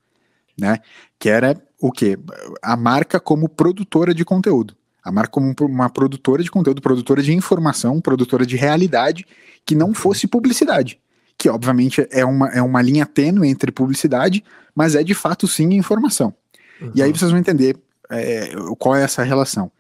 né? 0.59 0.79
Que 1.19 1.29
era 1.29 1.61
o 1.81 1.91
quê? 1.91 2.19
A 2.63 2.77
marca 2.77 3.19
como 3.19 3.49
produtora 3.49 4.15
de 4.15 4.25
conteúdo. 4.25 4.75
A 5.07 5.13
marca 5.13 5.31
como 5.31 5.55
uma 5.61 5.89
produtora 5.89 6.43
de 6.43 6.51
conteúdo, 6.51 6.83
produtora 6.83 7.23
de 7.23 7.33
informação, 7.33 8.01
produtora 8.01 8.45
de 8.45 8.57
realidade 8.57 9.25
que 9.65 9.77
não 9.77 9.95
fosse 9.95 10.27
publicidade. 10.27 10.99
Que, 11.39 11.49
obviamente, 11.49 12.05
é 12.11 12.25
uma, 12.25 12.49
é 12.49 12.61
uma 12.61 12.83
linha 12.83 13.07
tênue 13.07 13.49
entre 13.49 13.71
publicidade, 13.71 14.43
mas 14.75 14.97
é 14.97 15.05
de 15.05 15.15
fato 15.15 15.47
sim 15.47 15.75
informação. 15.75 16.35
Uhum. 16.81 16.91
E 16.93 17.03
aí 17.03 17.13
vocês 17.13 17.31
vão 17.31 17.39
entender 17.39 17.77
é, 18.11 18.51
qual 18.81 18.97
é 18.97 19.05
essa 19.05 19.23
relação. 19.23 19.71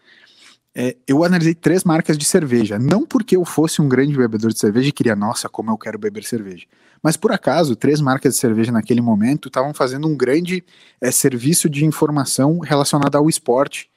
É, 0.72 0.94
eu 1.08 1.24
analisei 1.24 1.54
três 1.54 1.82
marcas 1.82 2.16
de 2.16 2.24
cerveja, 2.24 2.78
não 2.78 3.04
porque 3.04 3.36
eu 3.36 3.44
fosse 3.44 3.82
um 3.82 3.88
grande 3.88 4.16
bebedor 4.16 4.52
de 4.52 4.60
cerveja 4.60 4.90
e 4.90 4.92
queria, 4.92 5.16
nossa, 5.16 5.48
como 5.48 5.72
eu 5.72 5.76
quero 5.76 5.98
beber 5.98 6.22
cerveja. 6.22 6.66
Mas 7.02 7.16
por 7.16 7.32
acaso, 7.32 7.74
três 7.74 8.00
marcas 8.00 8.34
de 8.34 8.40
cerveja 8.40 8.70
naquele 8.70 9.00
momento 9.00 9.48
estavam 9.48 9.74
fazendo 9.74 10.06
um 10.06 10.16
grande 10.16 10.62
é, 11.00 11.10
serviço 11.10 11.68
de 11.68 11.84
informação 11.84 12.60
relacionado 12.60 13.16
ao 13.16 13.28
esporte 13.28 13.90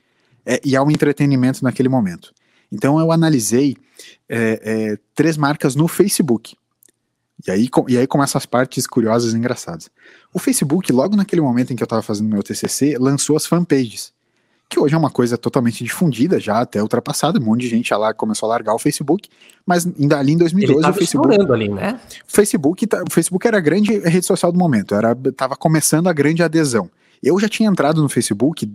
é, 0.46 0.60
e 0.64 0.76
ao 0.76 0.90
entretenimento 0.90 1.64
naquele 1.64 1.90
momento. 1.90 2.34
Então 2.72 3.00
eu 3.00 3.12
analisei 3.12 3.76
é, 4.28 4.62
é, 4.64 4.98
três 5.16 5.38
marcas 5.38 5.76
no 5.76 5.88
Facebook. 5.88 6.56
E 7.48 7.52
aí, 7.52 7.70
com, 7.70 7.90
e 7.90 7.98
aí 7.98 8.06
começam 8.06 8.38
as 8.38 8.46
partes 8.46 8.86
curiosas 8.86 9.34
e 9.34 9.38
engraçadas. 9.38 9.90
O 10.34 10.40
Facebook, 10.40 10.92
logo 10.92 11.16
naquele 11.16 11.42
momento 11.42 11.72
em 11.72 11.76
que 11.76 11.82
eu 11.82 11.86
estava 11.86 12.02
fazendo 12.02 12.30
meu 12.30 12.44
TCC, 12.44 12.98
lançou 13.00 13.38
as 13.38 13.46
fanpages, 13.46 14.12
que 14.68 14.80
hoje 14.80 14.94
é 14.94 14.98
uma 14.98 15.10
coisa 15.10 15.38
totalmente 15.38 15.84
difundida, 15.84 16.40
já 16.40 16.60
até 16.60 16.82
ultrapassada, 16.82 17.40
um 17.40 17.44
monte 17.44 17.62
de 17.62 17.70
gente 17.70 17.94
lá 17.94 18.14
começou 18.14 18.48
a 18.48 18.50
largar 18.50 18.76
o 18.76 18.80
Facebook, 18.80 19.30
mas 19.66 19.88
ainda 19.88 20.20
ali 20.20 20.34
em 20.34 20.38
2012 20.38 20.90
o 20.90 20.94
Facebook... 20.94 21.52
Ali, 21.52 21.70
né? 21.70 22.00
Facebook, 22.28 22.86
tá, 22.86 23.04
o 23.08 23.12
Facebook 23.12 23.48
era 23.48 23.58
a 23.58 23.62
grande 23.62 23.98
rede 24.00 24.26
social 24.26 24.52
do 24.52 24.60
momento, 24.60 24.94
era 24.94 25.16
tava 25.36 25.56
começando 25.56 26.08
a 26.08 26.14
grande 26.14 26.44
adesão. 26.44 26.90
Eu 27.22 27.40
já 27.40 27.50
tinha 27.50 27.70
entrado 27.70 28.02
no 28.02 28.10
Facebook, 28.10 28.66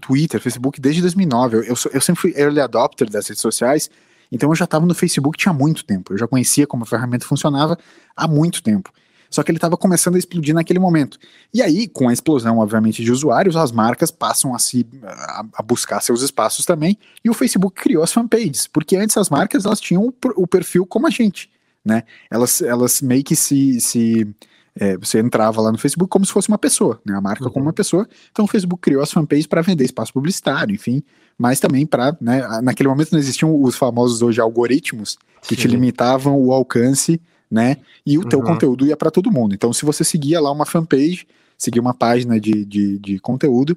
Twitter, 0.00 0.40
Facebook 0.40 0.80
desde 0.80 1.00
2009. 1.02 1.56
Eu, 1.56 1.62
eu, 1.64 1.74
eu 1.92 2.00
sempre 2.00 2.20
fui 2.20 2.34
early 2.36 2.60
adopter 2.60 3.08
das 3.10 3.28
redes 3.28 3.42
sociais, 3.42 3.90
então 4.30 4.50
eu 4.50 4.54
já 4.54 4.64
estava 4.64 4.86
no 4.86 4.94
Facebook 4.94 5.38
tinha 5.38 5.52
muito 5.52 5.84
tempo. 5.84 6.12
Eu 6.12 6.18
já 6.18 6.26
conhecia 6.26 6.66
como 6.66 6.84
a 6.84 6.86
ferramenta 6.86 7.26
funcionava 7.26 7.78
há 8.16 8.26
muito 8.26 8.62
tempo. 8.62 8.90
Só 9.32 9.42
que 9.42 9.50
ele 9.50 9.56
estava 9.56 9.78
começando 9.78 10.16
a 10.16 10.18
explodir 10.18 10.54
naquele 10.54 10.78
momento. 10.78 11.18
E 11.54 11.62
aí, 11.62 11.88
com 11.88 12.08
a 12.08 12.12
explosão, 12.12 12.58
obviamente, 12.58 13.02
de 13.02 13.10
usuários, 13.10 13.56
as 13.56 13.72
marcas 13.72 14.10
passam 14.10 14.54
a 14.54 14.58
se 14.58 14.86
a, 15.02 15.44
a 15.54 15.62
buscar 15.62 16.02
seus 16.02 16.20
espaços 16.20 16.66
também. 16.66 16.98
E 17.24 17.30
o 17.30 17.34
Facebook 17.34 17.80
criou 17.80 18.02
as 18.02 18.12
fanpages, 18.12 18.66
porque 18.66 18.94
antes 18.94 19.16
as 19.16 19.30
marcas 19.30 19.64
elas 19.64 19.80
tinham 19.80 20.06
o, 20.06 20.14
o 20.36 20.46
perfil 20.46 20.84
como 20.84 21.06
a 21.06 21.10
gente, 21.10 21.50
né? 21.82 22.02
Elas, 22.30 22.60
elas 22.60 23.00
meio 23.00 23.24
que 23.24 23.34
se, 23.34 23.80
se 23.80 24.28
é, 24.74 24.96
você 24.96 25.18
entrava 25.18 25.60
lá 25.60 25.70
no 25.70 25.78
Facebook 25.78 26.08
como 26.08 26.24
se 26.24 26.32
fosse 26.32 26.48
uma 26.48 26.58
pessoa, 26.58 27.00
né? 27.04 27.14
A 27.14 27.20
marca 27.20 27.44
uhum. 27.44 27.50
como 27.50 27.66
uma 27.66 27.72
pessoa. 27.72 28.08
Então 28.30 28.44
o 28.44 28.48
Facebook 28.48 28.80
criou 28.80 29.02
as 29.02 29.10
fanpages 29.12 29.46
para 29.46 29.60
vender 29.60 29.84
espaço 29.84 30.12
publicitário, 30.12 30.74
enfim, 30.74 31.02
mas 31.36 31.60
também 31.60 31.84
para, 31.84 32.16
né, 32.20 32.42
naquele 32.62 32.88
momento 32.88 33.12
não 33.12 33.18
existiam 33.18 33.62
os 33.62 33.76
famosos 33.76 34.22
hoje 34.22 34.40
algoritmos 34.40 35.18
que 35.42 35.54
Sim. 35.54 35.62
te 35.62 35.68
limitavam 35.68 36.40
o 36.40 36.52
alcance, 36.52 37.20
né? 37.50 37.76
E 38.04 38.16
o 38.16 38.22
uhum. 38.22 38.28
teu 38.28 38.42
conteúdo 38.42 38.86
ia 38.86 38.96
para 38.96 39.10
todo 39.10 39.30
mundo. 39.30 39.54
Então 39.54 39.72
se 39.72 39.84
você 39.84 40.04
seguia 40.04 40.40
lá 40.40 40.50
uma 40.50 40.64
fanpage, 40.64 41.26
seguia 41.58 41.82
uma 41.82 41.94
página 41.94 42.40
de, 42.40 42.64
de, 42.64 42.98
de 42.98 43.18
conteúdo, 43.18 43.76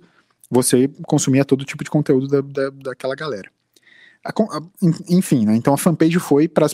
você 0.50 0.90
consumia 1.06 1.44
todo 1.44 1.66
tipo 1.66 1.84
de 1.84 1.90
conteúdo 1.90 2.28
da, 2.28 2.42
da, 2.42 2.70
daquela 2.70 3.16
galera. 3.16 3.50
A, 4.24 4.30
a, 4.30 4.62
enfim, 5.10 5.46
né? 5.46 5.56
Então 5.58 5.74
a 5.74 5.78
fanpage 5.78 6.20
foi 6.20 6.48
para 6.48 6.66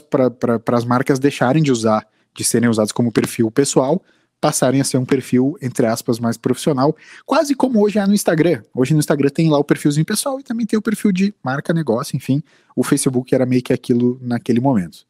as 0.73 0.85
marcas 0.85 1.17
deixarem 1.17 1.63
de 1.63 1.71
usar 1.71 2.05
de 2.35 2.43
serem 2.43 2.69
usados 2.69 2.91
como 2.91 3.11
perfil 3.11 3.51
pessoal 3.51 4.01
passarem 4.41 4.81
a 4.81 4.83
ser 4.83 4.97
um 4.97 5.05
perfil, 5.05 5.55
entre 5.61 5.85
aspas, 5.85 6.19
mais 6.19 6.35
profissional, 6.35 6.97
quase 7.27 7.53
como 7.53 7.79
hoje 7.79 7.99
é 7.99 8.07
no 8.07 8.13
Instagram. 8.13 8.63
Hoje 8.73 8.91
no 8.91 8.99
Instagram 8.99 9.29
tem 9.29 9.47
lá 9.51 9.59
o 9.59 9.63
perfilzinho 9.63 10.03
pessoal 10.03 10.39
e 10.39 10.43
também 10.43 10.65
tem 10.65 10.77
o 10.77 10.81
perfil 10.81 11.11
de 11.11 11.33
marca, 11.43 11.71
negócio, 11.71 12.17
enfim. 12.17 12.41
O 12.75 12.83
Facebook 12.83 13.33
era 13.35 13.45
meio 13.45 13.61
que 13.61 13.71
aquilo 13.71 14.19
naquele 14.19 14.59
momento. 14.59 15.05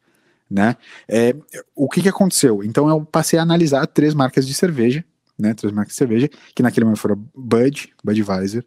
Né? 0.50 0.76
É, 1.08 1.34
o 1.74 1.88
que, 1.88 2.02
que 2.02 2.10
aconteceu? 2.10 2.62
Então 2.62 2.86
eu 2.90 3.06
passei 3.06 3.38
a 3.38 3.42
analisar 3.42 3.86
três 3.86 4.12
marcas 4.12 4.46
de 4.46 4.52
cerveja, 4.52 5.02
né? 5.38 5.54
Três 5.54 5.72
marcas 5.72 5.94
de 5.94 5.98
cerveja, 5.98 6.28
que 6.54 6.62
naquele 6.62 6.84
momento 6.84 7.00
foram 7.00 7.24
Bud, 7.34 7.90
Budweiser, 8.04 8.62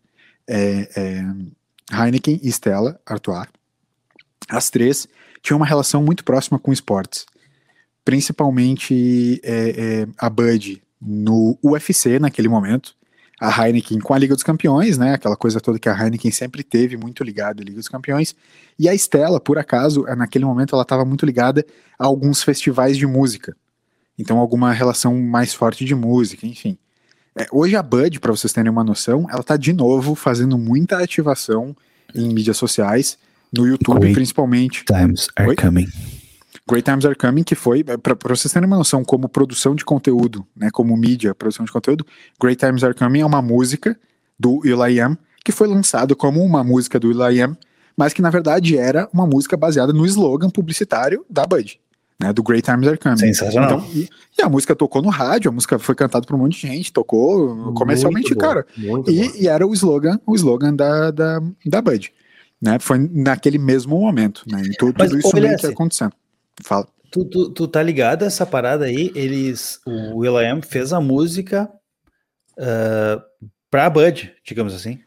é, 0.48 0.90
é, 0.96 1.96
Heineken 1.96 2.40
e 2.42 2.50
Stella 2.50 3.00
Artois. 3.06 3.48
As 4.50 4.72
três 4.72 5.08
tinham 5.44 5.58
uma 5.58 5.66
relação 5.66 6.02
muito 6.02 6.24
próxima 6.24 6.58
com 6.58 6.74
esportes 6.74 7.28
principalmente 8.06 9.42
é, 9.44 9.70
é, 9.70 10.08
a 10.18 10.30
Bud 10.30 10.82
no 11.02 11.58
UFC 11.62 12.20
naquele 12.20 12.48
momento, 12.48 12.96
a 13.42 13.50
Heineken 13.50 14.00
com 14.00 14.14
a 14.14 14.18
Liga 14.18 14.34
dos 14.34 14.44
Campeões, 14.44 14.98
né? 14.98 15.14
Aquela 15.14 15.36
coisa 15.36 15.60
toda 15.60 15.78
que 15.80 15.90
a 15.90 15.94
Heineken 15.94 16.32
sempre 16.32 16.64
teve 16.64 16.96
muito 16.96 17.24
ligada 17.24 17.62
à 17.62 17.66
Liga 17.66 17.78
dos 17.78 17.90
Campeões. 17.90 18.36
E 18.80 18.88
a 18.88 18.94
Stella, 18.94 19.40
por 19.40 19.58
acaso, 19.58 20.04
naquele 20.16 20.46
momento 20.46 20.74
ela 20.74 20.84
estava 20.84 21.04
muito 21.04 21.26
ligada 21.26 21.66
a 22.00 22.06
alguns 22.06 22.44
festivais 22.44 22.96
de 22.98 23.06
música. 23.06 23.56
Então, 24.18 24.38
alguma 24.38 24.72
relação 24.72 25.20
mais 25.20 25.54
forte 25.54 25.84
de 25.84 25.94
música, 25.94 26.48
enfim. 26.48 26.78
É, 27.38 27.48
hoje 27.52 27.76
a 27.76 27.84
Bud, 27.84 28.20
para 28.22 28.32
vocês 28.32 28.54
terem 28.54 28.72
uma 28.72 28.84
noção, 28.84 29.28
ela 29.30 29.42
está 29.42 29.58
de 29.58 29.74
novo 29.74 30.16
fazendo 30.16 30.58
muita 30.58 31.04
ativação 31.04 31.76
em 32.14 32.34
mídias 32.34 32.56
sociais, 32.56 33.18
no 33.52 33.68
YouTube 33.68 34.00
Great 34.00 34.16
principalmente. 34.16 34.86
Times 34.86 35.28
are 35.36 35.50
Oi? 35.50 35.56
coming. 35.56 35.88
Great 36.68 36.84
Times 36.84 37.06
Are 37.06 37.16
Coming, 37.16 37.44
que 37.44 37.54
foi, 37.54 37.84
é, 37.86 37.98
para 37.98 38.16
vocês 38.36 38.52
terem 38.52 38.68
uma 38.68 38.78
noção, 38.78 39.04
como 39.04 39.30
produção 39.30 39.76
de 39.76 39.86
conteúdo, 39.86 40.46
né, 40.56 40.70
como 40.72 40.98
mídia, 40.98 41.36
produção 41.36 41.64
de 41.64 41.72
conteúdo, 41.72 42.06
Great 42.42 42.60
Times 42.60 42.84
Are 42.84 42.94
Coming 42.94 43.22
é 43.22 43.26
uma 43.26 43.42
música 43.42 43.98
do 44.40 44.62
Will.i.am, 44.64 45.16
que 45.44 45.52
foi 45.52 45.68
lançado 45.68 46.16
como 46.16 46.44
uma 46.44 46.64
música 46.64 47.00
do 47.00 47.10
Will.i.am, 47.10 47.56
mas 47.96 48.14
que 48.14 48.22
na 48.22 48.32
verdade 48.32 48.78
era 48.78 49.08
uma 49.14 49.28
música 49.28 49.56
baseada 49.56 49.94
no 49.94 50.06
slogan 50.06 50.50
publicitário 50.50 51.24
da 51.30 51.46
Bud. 51.46 51.80
Né, 52.20 52.32
do 52.32 52.42
Great 52.42 52.64
Times 52.64 52.88
Are 52.88 52.98
Coming. 52.98 53.18
Sensacional. 53.18 53.80
Então, 53.80 53.92
e, 53.94 54.10
e, 54.40 54.42
a 54.42 54.48
música 54.48 54.74
tocou 54.74 55.02
no 55.02 55.10
rádio, 55.10 55.50
a 55.50 55.54
música 55.54 55.78
foi 55.78 55.94
cantada 55.94 56.26
por 56.26 56.34
um 56.34 56.40
monte 56.40 56.62
de 56.62 56.68
gente, 56.68 56.92
tocou 56.92 57.74
comercialmente, 57.74 58.30
muito 58.30 58.42
cara. 58.42 58.66
Bom, 58.78 59.04
e, 59.06 59.44
e, 59.44 59.48
era 59.50 59.68
o 59.68 59.74
slogan, 59.74 60.18
o 60.26 60.34
slogan 60.34 60.74
da, 60.74 61.12
da, 61.12 61.42
da 61.66 61.82
Bud. 61.82 62.12
Né, 62.62 62.80
foi 62.80 62.98
naquele 63.12 63.58
mesmo 63.58 64.00
momento, 64.00 64.44
né, 64.50 64.64
e 64.66 64.78
tudo, 64.78 64.94
tudo 64.94 65.20
isso 65.20 65.36
meio 65.36 65.58
que 65.58 65.68
acontecendo. 65.68 66.14
Fala. 66.64 66.88
Tu, 67.12 67.26
tu, 67.26 67.50
tu 67.50 67.68
tá 67.68 67.82
ligado 67.82 68.24
a 68.24 68.26
essa 68.28 68.46
parada 68.46 68.86
aí? 68.86 69.12
Eles. 69.16 69.80
O 69.86 70.20
Will.i.am 70.20 70.62
fez 70.62 70.92
a 70.92 71.00
música 71.00 71.70
uh, 72.58 73.22
pra 73.70 73.90
Bud, 73.90 74.34
digamos 74.46 74.74
assim. 74.74 75.00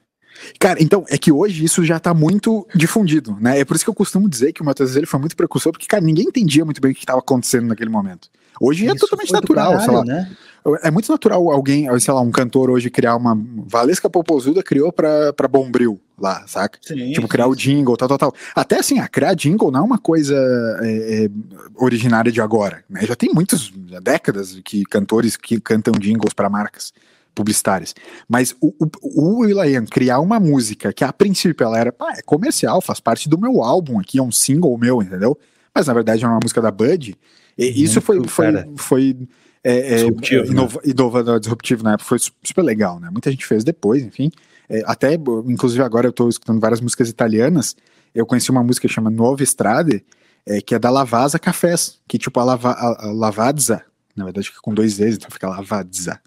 Cara, 0.59 0.81
então, 0.81 1.05
é 1.09 1.19
que 1.19 1.33
hoje 1.33 1.65
isso 1.65 1.85
já 1.85 1.99
tá 1.99 2.15
muito 2.15 2.67
difundido, 2.75 3.37
né? 3.41 3.59
É 3.59 3.65
por 3.65 3.75
isso 3.75 3.85
que 3.85 3.91
eu 3.91 3.95
costumo 3.95 4.29
dizer 4.29 4.53
que 4.53 4.63
o 4.63 4.65
Matheus 4.65 4.95
ele 4.95 5.07
foi 5.07 5.19
muito 5.19 5.37
precursor, 5.37 5.73
porque, 5.73 5.87
cara, 5.87 6.03
ninguém 6.03 6.27
entendia 6.27 6.65
muito 6.65 6.81
bem 6.81 6.93
o 6.93 6.95
que 6.95 7.01
estava 7.01 7.19
acontecendo 7.19 7.67
naquele 7.67 7.91
momento. 7.91 8.29
Hoje 8.61 8.85
é 8.85 8.87
isso 8.87 8.97
é 8.97 8.99
totalmente 8.99 9.33
natural, 9.33 9.73
caralho, 9.73 9.85
sei 9.85 9.95
lá. 9.95 10.05
Né? 10.05 10.37
É 10.83 10.91
muito 10.91 11.11
natural 11.11 11.51
alguém, 11.51 11.87
sei 12.01 12.13
lá, 12.13 12.21
um 12.21 12.31
cantor 12.31 12.71
hoje 12.71 12.91
criar 12.91 13.17
uma. 13.17 13.39
Valesca 13.67 14.09
Popozuda 14.11 14.63
criou 14.63 14.93
pra, 14.93 15.33
pra 15.33 15.49
Bombril 15.49 16.01
lá, 16.19 16.45
saca? 16.47 16.79
Sim, 16.83 17.13
tipo, 17.13 17.29
criar 17.29 17.45
sim. 17.45 17.51
o 17.51 17.55
jingle, 17.57 17.97
tal, 17.97 18.09
tal, 18.09 18.19
tal. 18.19 18.35
Até 18.55 18.79
assim, 18.79 18.99
a 18.99 19.09
criar 19.09 19.35
jingle 19.35 19.71
não 19.71 19.81
é 19.81 19.83
uma 19.83 19.99
coisa 19.99 20.35
é, 20.83 21.25
é, 21.25 21.31
originária 21.77 22.33
de 22.33 22.41
agora, 22.41 22.85
né? 22.89 23.03
Já 23.03 23.15
tem 23.15 23.31
muitas 23.33 23.71
décadas 24.03 24.59
que 24.65 24.85
cantores 24.85 25.37
que 25.37 25.61
cantam 25.61 25.93
jingles 25.99 26.35
para 26.35 26.51
marcas 26.51 26.93
publicitárias. 27.35 27.95
Mas 28.29 28.55
o, 28.61 28.75
o, 28.81 29.45
o 29.45 29.87
criar 29.89 30.19
uma 30.19 30.41
música 30.41 30.93
que 30.93 31.05
a 31.05 31.13
princípio 31.13 31.65
ela 31.65 31.79
era, 31.79 31.93
pá, 31.93 32.15
é 32.17 32.23
comercial, 32.23 32.81
faz 32.81 32.99
parte 32.99 33.29
do 33.29 33.39
meu 33.39 33.63
álbum 33.63 34.01
aqui, 34.01 34.19
é 34.19 34.23
um 34.23 34.33
single 34.33 34.77
meu, 34.77 35.01
entendeu? 35.01 35.39
Mas 35.73 35.87
na 35.87 35.95
verdade 35.95 36.25
é 36.25 36.27
uma 36.27 36.41
música 36.43 36.61
da 36.61 36.73
Bud. 36.73 37.17
E 37.57 37.83
isso 37.83 38.01
foi, 38.01 38.23
foi, 38.27 38.47
foi 38.77 39.17
é, 39.63 39.93
é, 39.93 39.95
disruptivo, 39.97 40.45
é, 40.45 40.47
inova, 40.47 40.81
né? 40.85 40.91
inovador, 40.91 41.41
disruptivo 41.41 41.83
na 41.83 41.93
época, 41.95 42.09
foi 42.09 42.19
super 42.19 42.63
legal, 42.63 43.01
né? 43.01 43.09
Muita 43.11 43.31
gente 43.31 43.47
fez 43.47 43.65
depois, 43.65 44.03
enfim. 44.03 44.31
É, 44.69 44.83
até, 44.87 45.15
inclusive 45.47 45.83
agora 45.83 46.07
eu 46.07 46.13
tô 46.13 46.29
escutando 46.29 46.61
várias 46.61 46.81
músicas 46.81 47.09
italianas, 47.09 47.75
eu 48.15 48.27
conheci 48.27 48.51
uma 48.51 48.63
música 48.63 48.87
que 48.87 48.95
chama 48.95 49.11
Nuova 49.11 49.43
Estrade, 49.43 50.05
é, 50.47 50.61
que 50.61 50.75
é 50.75 50.79
da 50.79 50.91
Lavazza 50.91 51.39
Cafés, 51.39 51.99
que 52.07 52.19
tipo 52.19 52.39
a, 52.41 52.45
Lava, 52.45 52.71
a, 52.71 53.07
a 53.07 53.13
Lavazza, 53.13 53.83
na 54.15 54.25
verdade 54.25 54.49
fica 54.49 54.61
com 54.63 54.75
dois 54.75 54.99
vezes, 54.99 55.17
então 55.17 55.31
fica 55.31 55.49
Lavazza. 55.49 56.21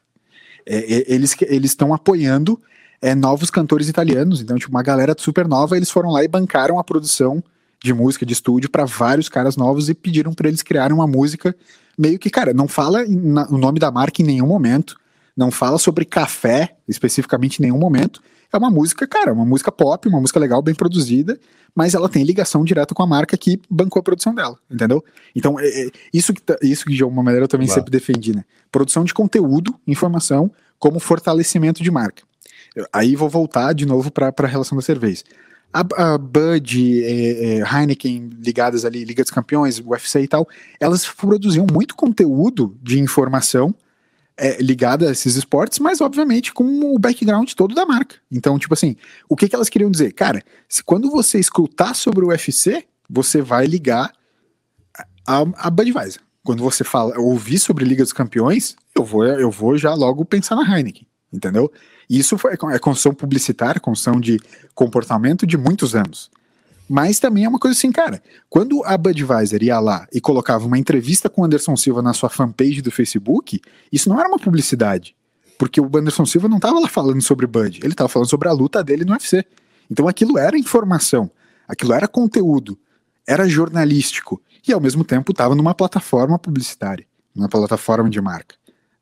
É, 0.66 1.12
eles 1.12 1.36
estão 1.64 1.94
apoiando 1.94 2.62
é, 3.02 3.16
novos 3.16 3.50
cantores 3.50 3.90
italianos, 3.90 4.42
então 4.42 4.58
tipo 4.58 4.72
uma 4.72 4.84
galera 4.84 5.16
super 5.18 5.48
nova, 5.48 5.76
eles 5.76 5.90
foram 5.90 6.12
lá 6.12 6.24
e 6.24 6.28
bancaram 6.28 6.78
a 6.78 6.84
produção 6.84 7.44
de 7.84 7.94
música 7.94 8.26
de 8.26 8.34
estúdio 8.34 8.70
para 8.70 8.86
vários 8.86 9.28
caras 9.28 9.58
novos 9.58 9.90
e 9.90 9.96
pediram 9.96 10.34
para 10.34 10.48
eles 10.48 10.62
criarem 10.62 10.96
uma 10.96 11.08
música 11.08 11.56
meio 11.98 12.20
que, 12.20 12.30
cara, 12.30 12.54
não 12.54 12.68
fala 12.68 13.04
o 13.04 13.58
nome 13.58 13.80
da 13.80 13.92
marca 13.92 14.22
em 14.22 14.26
nenhum 14.26 14.48
momento, 14.48 15.00
não 15.36 15.52
fala 15.52 15.78
sobre 15.78 16.06
café 16.06 16.76
especificamente 16.88 17.60
em 17.60 17.64
nenhum 17.64 17.78
momento. 17.78 18.22
É 18.52 18.58
uma 18.58 18.70
música, 18.70 19.08
cara, 19.08 19.32
uma 19.32 19.46
música 19.46 19.72
pop, 19.72 20.08
uma 20.08 20.20
música 20.20 20.40
legal, 20.40 20.62
bem 20.62 20.76
produzida, 20.76 21.40
mas 21.74 21.94
ela 21.94 22.10
tem 22.10 22.24
ligação 22.24 22.66
direta 22.66 22.94
com 22.94 23.02
a 23.02 23.08
marca 23.08 23.38
que 23.38 23.62
bancou 23.70 24.00
a 24.02 24.04
produção 24.04 24.36
dela, 24.36 24.58
entendeu? 24.70 25.04
Então, 25.34 25.58
é, 25.60 25.66
é, 25.68 25.92
isso, 26.14 26.34
que, 26.34 26.42
tá, 26.42 26.58
isso 26.62 26.86
que 26.86 26.94
de 26.94 27.02
alguma 27.02 27.24
maneira 27.24 27.46
eu 27.46 27.48
também 27.48 27.68
claro. 27.68 27.80
sempre 27.80 27.92
defendi, 27.92 28.36
né? 28.36 28.44
Produção 28.70 29.06
de 29.06 29.14
conteúdo, 29.14 29.74
informação, 29.88 30.52
como 30.78 31.00
fortalecimento 31.00 31.82
de 31.82 31.90
marca. 31.90 32.24
Eu, 32.76 32.86
aí 32.92 33.16
vou 33.16 33.30
voltar 33.30 33.74
de 33.74 33.86
novo 33.86 34.12
para 34.12 34.34
a 34.38 34.48
relação 34.48 34.76
da 34.76 34.82
cerveja. 34.82 35.24
A, 35.74 36.14
a 36.14 36.18
Bud, 36.18 37.04
é, 37.04 37.60
é, 37.60 37.64
Heineken 37.64 38.30
ligadas 38.40 38.84
ali, 38.84 39.06
Liga 39.06 39.24
dos 39.24 39.32
Campeões, 39.32 39.80
UFC 39.80 40.22
e 40.22 40.28
tal, 40.28 40.48
elas 40.80 41.06
produziam 41.06 41.66
muito 41.72 41.96
conteúdo 41.96 42.78
de 42.82 43.00
informação 43.00 43.74
é, 44.38 44.62
ligada 44.62 45.08
a 45.08 45.12
esses 45.12 45.36
esportes, 45.36 45.80
mas 45.80 46.02
obviamente 46.02 46.54
com 46.54 46.94
o 46.94 47.00
background 47.00 47.52
todo 47.54 47.76
da 47.76 47.86
marca. 47.86 48.16
Então, 48.32 48.58
tipo 48.58 48.74
assim, 48.74 48.96
o 49.30 49.36
que, 49.36 49.48
que 49.48 49.56
elas 49.56 49.70
queriam 49.70 49.92
dizer? 49.92 50.12
Cara, 50.14 50.44
se 50.68 50.84
quando 50.84 51.10
você 51.10 51.40
escutar 51.40 51.94
sobre 51.94 52.26
o 52.26 52.30
UFC, 52.30 52.86
você 53.10 53.42
vai 53.42 53.66
ligar 53.66 54.12
a, 55.28 55.44
a 55.56 55.70
Budweiser. 55.70 56.22
Quando 56.44 56.64
você 56.64 56.84
fala, 56.84 57.18
ouvir 57.20 57.60
sobre 57.60 57.86
Liga 57.86 58.04
dos 58.04 58.14
Campeões, 58.14 58.76
eu 58.96 59.06
vou, 59.06 59.24
eu 59.26 59.52
vou 59.52 59.78
já 59.78 59.94
logo 59.94 60.26
pensar 60.26 60.56
na 60.56 60.64
Heineken, 60.64 61.06
entendeu? 61.32 61.72
Isso 62.12 62.38
foi, 62.38 62.56
é 62.56 62.78
construção 62.78 63.14
publicitária, 63.14 63.80
construção 63.80 64.20
de 64.20 64.38
comportamento 64.76 65.48
de 65.48 65.58
muitos 65.58 65.96
anos. 65.96 66.30
Mas 66.90 67.22
também 67.22 67.46
é 67.46 67.48
uma 67.48 67.58
coisa 67.58 67.78
assim, 67.78 67.90
cara, 67.90 68.22
quando 68.50 68.84
a 68.84 68.98
Budweiser 68.98 69.64
ia 69.64 69.80
lá 69.80 70.06
e 70.12 70.20
colocava 70.20 70.66
uma 70.66 70.78
entrevista 70.78 71.30
com 71.30 71.42
o 71.42 71.46
Anderson 71.46 71.78
Silva 71.78 72.02
na 72.02 72.12
sua 72.12 72.30
fanpage 72.30 72.82
do 72.82 72.92
Facebook, 72.92 73.62
isso 73.90 74.10
não 74.10 74.20
era 74.20 74.28
uma 74.28 74.38
publicidade. 74.38 75.16
Porque 75.58 75.80
o 75.80 75.90
Anderson 75.96 76.26
Silva 76.26 76.50
não 76.50 76.58
estava 76.58 76.82
lá 76.82 76.90
falando 76.90 77.22
sobre 77.22 77.48
Bud, 77.48 77.80
ele 77.82 77.94
estava 77.94 78.10
falando 78.10 78.30
sobre 78.30 78.50
a 78.50 78.52
luta 78.52 78.84
dele 78.84 79.06
no 79.06 79.14
UFC. 79.14 79.46
Então 79.90 80.06
aquilo 80.06 80.38
era 80.38 80.58
informação, 80.58 81.32
aquilo 81.66 81.94
era 81.94 82.10
conteúdo, 82.10 82.78
era 83.26 83.48
jornalístico 83.48 84.42
e 84.68 84.74
ao 84.74 84.82
mesmo 84.82 85.06
tempo 85.06 85.32
estava 85.32 85.56
numa 85.56 85.74
plataforma 85.74 86.38
publicitária, 86.38 87.06
numa 87.34 87.48
plataforma 87.48 88.10
de 88.10 88.20
marca 88.20 88.56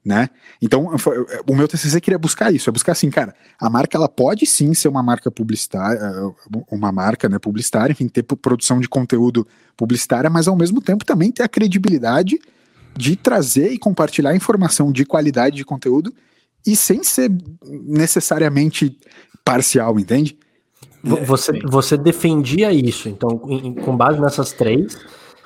né? 0.03 0.29
Então, 0.61 0.89
o 1.47 1.55
meu 1.55 1.67
TCC 1.67 1.99
queria 1.99 2.17
buscar 2.17 2.53
isso, 2.53 2.69
é 2.69 2.73
buscar 2.73 2.93
assim, 2.93 3.09
cara, 3.09 3.35
a 3.59 3.69
marca 3.69 3.97
ela 3.97 4.07
pode 4.07 4.45
sim 4.45 4.73
ser 4.73 4.87
uma 4.87 5.03
marca 5.03 5.29
publicitária, 5.29 5.99
uma 6.71 6.91
marca, 6.91 7.27
né, 7.27 7.37
publicitária, 7.37 7.91
enfim, 7.91 8.07
ter 8.07 8.23
produção 8.23 8.79
de 8.79 8.87
conteúdo 8.87 9.45
publicitária, 9.75 10.29
mas 10.29 10.47
ao 10.47 10.55
mesmo 10.55 10.81
tempo 10.81 11.05
também 11.05 11.31
ter 11.31 11.43
a 11.43 11.49
credibilidade 11.49 12.39
de 12.95 13.15
trazer 13.15 13.71
e 13.71 13.77
compartilhar 13.77 14.35
informação 14.35 14.91
de 14.91 15.05
qualidade 15.05 15.57
de 15.57 15.65
conteúdo 15.65 16.13
e 16.65 16.75
sem 16.75 17.03
ser 17.03 17.31
necessariamente 17.63 18.97
parcial, 19.43 19.99
entende? 19.99 20.37
Você, 21.03 21.53
você 21.63 21.97
defendia 21.97 22.73
isso, 22.73 23.07
então, 23.07 23.37
com 23.85 23.95
base 23.95 24.19
nessas 24.19 24.51
três, 24.51 24.97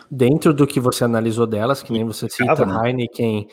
dentro 0.10 0.54
do 0.54 0.66
que 0.66 0.80
você 0.80 1.04
analisou 1.04 1.46
delas, 1.46 1.84
que 1.84 1.92
nem 1.92 2.04
você 2.04 2.28
cita, 2.30 2.66
né? 2.66 2.90
Heineken, 2.90 3.48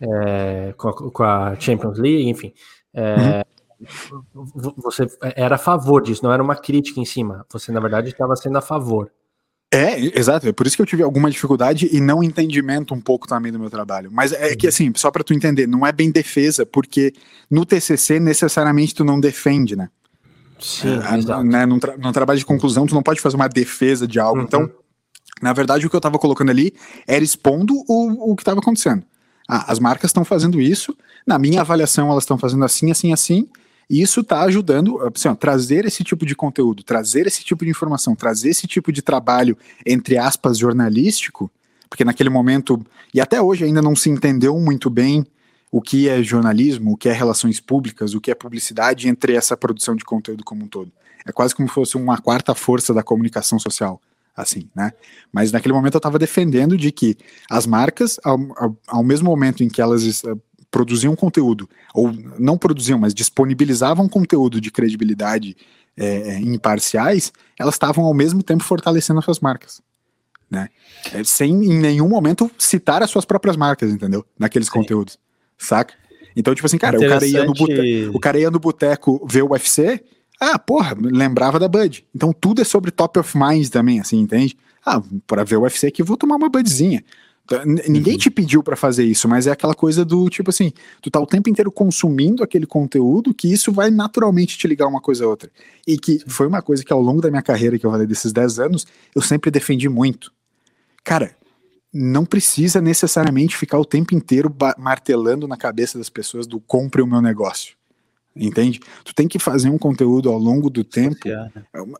é, 0.00 0.74
com, 0.76 0.88
a, 0.88 1.10
com, 1.10 1.22
a, 1.22 1.56
Champions 1.58 1.98
League, 1.98 2.28
enfim. 2.28 2.52
É, 2.94 3.44
uhum. 3.80 4.72
Você 4.78 5.06
era 5.36 5.56
a 5.56 5.58
favor 5.58 6.02
disso, 6.02 6.24
não 6.24 6.32
era 6.32 6.42
uma 6.42 6.56
crítica 6.56 7.00
em 7.00 7.04
cima. 7.04 7.44
Você, 7.50 7.70
na 7.70 7.80
verdade, 7.80 8.08
estava 8.08 8.34
sendo 8.36 8.56
a 8.56 8.62
favor. 8.62 9.10
É, 9.72 9.98
exato. 10.18 10.48
É 10.48 10.52
por 10.52 10.66
isso 10.66 10.76
que 10.76 10.82
eu 10.82 10.86
tive 10.86 11.02
alguma 11.02 11.30
dificuldade 11.30 11.88
e 11.92 12.00
não 12.00 12.22
entendimento 12.22 12.94
um 12.94 13.00
pouco 13.00 13.26
também 13.26 13.52
do 13.52 13.58
meu 13.58 13.68
trabalho. 13.68 14.10
Mas 14.12 14.32
é 14.32 14.54
que, 14.54 14.66
assim, 14.66 14.92
só 14.96 15.10
para 15.10 15.24
tu 15.24 15.34
entender, 15.34 15.66
não 15.66 15.86
é 15.86 15.92
bem 15.92 16.10
defesa, 16.10 16.64
porque 16.64 17.12
no 17.50 17.66
TCC 17.66 18.20
necessariamente 18.20 18.94
tu 18.94 19.04
não 19.04 19.20
defende, 19.20 19.76
né? 19.76 19.90
Sim, 20.58 20.98
é, 20.98 21.44
né, 21.44 21.66
num, 21.66 21.78
tra 21.78 21.98
num, 21.98 22.12
trabalho 22.12 22.38
de 22.38 22.46
conclusão, 22.46 22.86
tu 22.86 22.94
não 22.94 23.02
pode 23.02 23.20
fazer 23.20 23.36
uma 23.36 23.48
defesa 23.48 24.06
de 24.06 24.18
algo. 24.18 24.38
Uhum. 24.38 24.44
Então, 24.44 24.70
na 25.42 25.52
verdade, 25.52 25.86
o 25.86 25.90
que 25.90 25.96
eu 25.96 25.98
estava 25.98 26.18
colocando 26.18 26.50
ali 26.50 26.72
era 27.06 27.22
expondo 27.22 27.74
o, 27.86 28.32
o 28.32 28.36
que 28.36 28.42
estava 28.42 28.60
acontecendo. 28.60 29.04
Ah, 29.48 29.70
as 29.70 29.78
marcas 29.78 30.10
estão 30.10 30.24
fazendo 30.24 30.60
isso, 30.60 30.96
na 31.26 31.38
minha 31.38 31.60
avaliação 31.60 32.10
elas 32.10 32.24
estão 32.24 32.38
fazendo 32.38 32.64
assim, 32.64 32.90
assim, 32.90 33.12
assim, 33.12 33.48
e 33.88 34.02
isso 34.02 34.20
está 34.20 34.42
ajudando 34.42 35.00
assim, 35.14 35.28
ó, 35.28 35.34
trazer 35.34 35.84
esse 35.84 36.02
tipo 36.02 36.26
de 36.26 36.34
conteúdo, 36.34 36.82
trazer 36.82 37.26
esse 37.26 37.44
tipo 37.44 37.64
de 37.64 37.70
informação, 37.70 38.16
trazer 38.16 38.50
esse 38.50 38.66
tipo 38.66 38.90
de 38.90 39.02
trabalho, 39.02 39.56
entre 39.84 40.18
aspas, 40.18 40.58
jornalístico, 40.58 41.50
porque 41.88 42.04
naquele 42.04 42.30
momento, 42.30 42.84
e 43.14 43.20
até 43.20 43.40
hoje 43.40 43.64
ainda 43.64 43.80
não 43.80 43.94
se 43.94 44.10
entendeu 44.10 44.58
muito 44.58 44.90
bem 44.90 45.24
o 45.70 45.80
que 45.80 46.08
é 46.08 46.22
jornalismo, 46.22 46.92
o 46.92 46.96
que 46.96 47.08
é 47.08 47.12
relações 47.12 47.60
públicas, 47.60 48.14
o 48.14 48.20
que 48.20 48.30
é 48.30 48.34
publicidade 48.34 49.08
entre 49.08 49.34
essa 49.34 49.56
produção 49.56 49.94
de 49.94 50.04
conteúdo 50.04 50.42
como 50.42 50.64
um 50.64 50.68
todo. 50.68 50.90
É 51.24 51.32
quase 51.32 51.54
como 51.54 51.68
se 51.68 51.74
fosse 51.74 51.96
uma 51.96 52.18
quarta 52.18 52.54
força 52.54 52.92
da 52.92 53.02
comunicação 53.02 53.58
social 53.58 54.00
assim, 54.36 54.68
né? 54.74 54.92
Mas 55.32 55.50
naquele 55.50 55.72
momento 55.72 55.94
eu 55.94 55.98
estava 55.98 56.18
defendendo 56.18 56.76
de 56.76 56.92
que 56.92 57.16
as 57.50 57.66
marcas, 57.66 58.20
ao, 58.22 58.38
ao, 58.56 58.76
ao 58.86 59.02
mesmo 59.02 59.30
momento 59.30 59.64
em 59.64 59.68
que 59.68 59.80
elas 59.80 60.22
uh, 60.24 60.40
produziam 60.70 61.16
conteúdo, 61.16 61.68
ou 61.94 62.12
não 62.38 62.58
produziam, 62.58 62.98
mas 62.98 63.14
disponibilizavam 63.14 64.08
conteúdo 64.08 64.60
de 64.60 64.70
credibilidade 64.70 65.56
é, 65.96 66.38
imparciais, 66.40 67.32
elas 67.58 67.76
estavam 67.76 68.04
ao 68.04 68.12
mesmo 68.12 68.42
tempo 68.42 68.62
fortalecendo 68.62 69.18
as 69.18 69.24
suas 69.24 69.40
marcas, 69.40 69.80
né? 70.50 70.68
Sem 71.24 71.52
em 71.52 71.78
nenhum 71.78 72.08
momento 72.08 72.50
citar 72.58 73.02
as 73.02 73.10
suas 73.10 73.24
próprias 73.24 73.56
marcas, 73.56 73.90
entendeu? 73.90 74.24
Naqueles 74.38 74.68
Sim. 74.68 74.74
conteúdos, 74.74 75.18
saca? 75.56 75.94
Então, 76.36 76.54
tipo 76.54 76.66
assim, 76.66 76.76
cara, 76.76 76.98
o 76.98 77.08
cara, 77.08 77.26
ia 77.26 77.44
no 77.44 77.54
boteco, 77.54 78.16
o 78.16 78.20
cara 78.20 78.38
ia 78.38 78.50
no 78.50 78.58
boteco 78.58 79.26
ver 79.26 79.42
o 79.42 79.52
UFC, 79.52 80.04
ah, 80.40 80.58
porra, 80.58 80.96
lembrava 81.00 81.58
da 81.58 81.68
Bud. 81.68 82.04
Então 82.14 82.32
tudo 82.32 82.60
é 82.60 82.64
sobre 82.64 82.90
top 82.90 83.18
of 83.18 83.36
mind 83.36 83.68
também, 83.68 84.00
assim, 84.00 84.18
entende? 84.18 84.56
Ah, 84.84 85.02
para 85.26 85.44
ver 85.44 85.56
o 85.56 85.62
UFC 85.62 85.86
aqui, 85.86 86.02
vou 86.02 86.16
tomar 86.16 86.36
uma 86.36 86.48
Budzinha. 86.48 87.02
Ninguém 87.86 88.14
uhum. 88.14 88.18
te 88.18 88.28
pediu 88.28 88.60
para 88.60 88.74
fazer 88.74 89.04
isso, 89.04 89.28
mas 89.28 89.46
é 89.46 89.52
aquela 89.52 89.74
coisa 89.74 90.04
do 90.04 90.28
tipo 90.28 90.50
assim, 90.50 90.72
tu 91.00 91.10
tá 91.10 91.20
o 91.20 91.26
tempo 91.26 91.48
inteiro 91.48 91.70
consumindo 91.70 92.42
aquele 92.42 92.66
conteúdo 92.66 93.32
que 93.32 93.52
isso 93.52 93.70
vai 93.70 93.88
naturalmente 93.88 94.58
te 94.58 94.66
ligar 94.66 94.88
uma 94.88 95.00
coisa 95.00 95.24
a 95.24 95.28
outra. 95.28 95.48
E 95.86 95.96
que 95.96 96.18
foi 96.26 96.48
uma 96.48 96.60
coisa 96.60 96.84
que 96.84 96.92
ao 96.92 97.00
longo 97.00 97.20
da 97.20 97.30
minha 97.30 97.42
carreira, 97.42 97.78
que 97.78 97.86
eu 97.86 97.90
falei 97.90 98.06
desses 98.06 98.32
10 98.32 98.58
anos, 98.58 98.86
eu 99.14 99.22
sempre 99.22 99.50
defendi 99.50 99.88
muito. 99.88 100.32
Cara, 101.04 101.36
não 101.94 102.24
precisa 102.24 102.80
necessariamente 102.80 103.56
ficar 103.56 103.78
o 103.78 103.84
tempo 103.84 104.12
inteiro 104.12 104.52
martelando 104.76 105.46
na 105.46 105.56
cabeça 105.56 105.98
das 105.98 106.10
pessoas 106.10 106.48
do 106.48 106.58
compre 106.58 107.00
o 107.00 107.06
meu 107.06 107.22
negócio 107.22 107.76
entende? 108.36 108.80
Tu 109.04 109.14
tem 109.14 109.26
que 109.26 109.38
fazer 109.38 109.70
um 109.70 109.78
conteúdo 109.78 110.30
ao 110.30 110.38
longo 110.38 110.68
do 110.68 110.84
tempo, 110.84 111.26
né? 111.26 111.50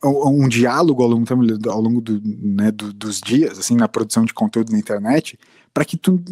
um, 0.04 0.44
um, 0.44 0.48
diálogo 0.48 1.02
ao 1.02 1.08
longo, 1.08 1.26
ao 1.70 1.80
longo 1.80 2.00
do, 2.00 2.20
né, 2.22 2.70
do, 2.70 2.92
dos 2.92 3.20
dias, 3.20 3.58
assim, 3.58 3.74
na 3.74 3.88
produção 3.88 4.24
de 4.24 4.34
conteúdo 4.34 4.70
na 4.70 4.78
internet, 4.78 5.38
para 5.72 5.84
que 5.84 5.96
tu, 5.96 6.22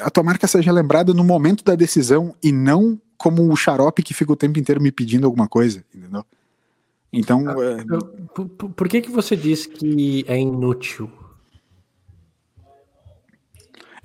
a 0.00 0.10
tua 0.10 0.22
marca 0.22 0.46
seja 0.46 0.72
lembrada 0.72 1.12
no 1.12 1.24
momento 1.24 1.64
da 1.64 1.74
decisão 1.74 2.34
e 2.42 2.52
não 2.52 3.00
como 3.16 3.52
o 3.52 3.56
xarope 3.56 4.02
que 4.02 4.14
fica 4.14 4.32
o 4.32 4.36
tempo 4.36 4.58
inteiro 4.58 4.80
me 4.80 4.90
pedindo 4.90 5.26
alguma 5.26 5.46
coisa, 5.46 5.84
entendeu? 5.94 6.24
Então, 7.12 7.44
ah, 7.48 7.54
é... 7.62 7.84
por, 8.34 8.70
por 8.70 8.88
que 8.88 9.00
que 9.00 9.10
você 9.10 9.36
diz 9.36 9.66
que 9.66 10.24
é 10.28 10.38
inútil 10.38 11.10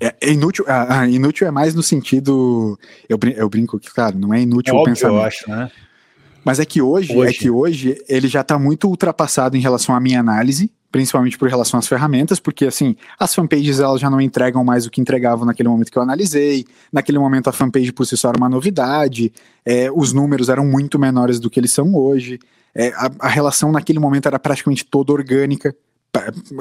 é, 0.00 0.14
é 0.20 0.32
inútil, 0.32 0.64
ah, 0.68 1.00
ah, 1.00 1.08
inútil 1.08 1.46
é 1.46 1.50
mais 1.50 1.74
no 1.74 1.82
sentido. 1.82 2.78
Eu, 3.08 3.18
eu 3.36 3.48
brinco 3.48 3.78
que, 3.78 3.90
claro, 3.92 4.18
não 4.18 4.32
é 4.32 4.40
inútil 4.40 4.74
é 4.74 4.78
o 4.78 4.84
pensamento. 4.84 5.18
Eu 5.18 5.22
acho, 5.22 5.50
né? 5.50 5.70
Mas 6.44 6.60
é 6.60 6.64
que 6.64 6.80
hoje, 6.80 7.12
é 7.12 7.16
hoje, 7.16 7.30
é 7.30 7.38
que 7.38 7.50
hoje 7.50 8.04
ele 8.08 8.28
já 8.28 8.42
está 8.42 8.56
muito 8.56 8.86
ultrapassado 8.86 9.56
em 9.56 9.60
relação 9.60 9.96
à 9.96 9.98
minha 9.98 10.20
análise, 10.20 10.70
principalmente 10.92 11.36
por 11.36 11.48
relação 11.48 11.78
às 11.80 11.88
ferramentas, 11.88 12.38
porque 12.38 12.66
assim, 12.66 12.94
as 13.18 13.34
fanpages 13.34 13.80
elas 13.80 14.00
já 14.00 14.08
não 14.08 14.20
entregam 14.20 14.62
mais 14.64 14.86
o 14.86 14.90
que 14.90 15.00
entregavam 15.00 15.44
naquele 15.44 15.68
momento 15.68 15.90
que 15.90 15.98
eu 15.98 16.02
analisei, 16.02 16.64
naquele 16.92 17.18
momento 17.18 17.48
a 17.48 17.52
fanpage 17.52 17.92
por 17.92 18.06
si 18.06 18.16
só 18.16 18.28
era 18.28 18.38
uma 18.38 18.48
novidade, 18.48 19.32
é, 19.64 19.90
os 19.90 20.12
números 20.12 20.48
eram 20.48 20.64
muito 20.64 21.00
menores 21.00 21.40
do 21.40 21.50
que 21.50 21.58
eles 21.58 21.72
são 21.72 21.92
hoje, 21.96 22.38
é, 22.72 22.90
a, 22.90 23.10
a, 23.18 23.28
relação 23.28 23.72
naquele 23.72 23.98
momento 23.98 24.26
era 24.26 24.38
praticamente 24.38 24.84
toda 24.84 25.12
orgânica, 25.12 25.74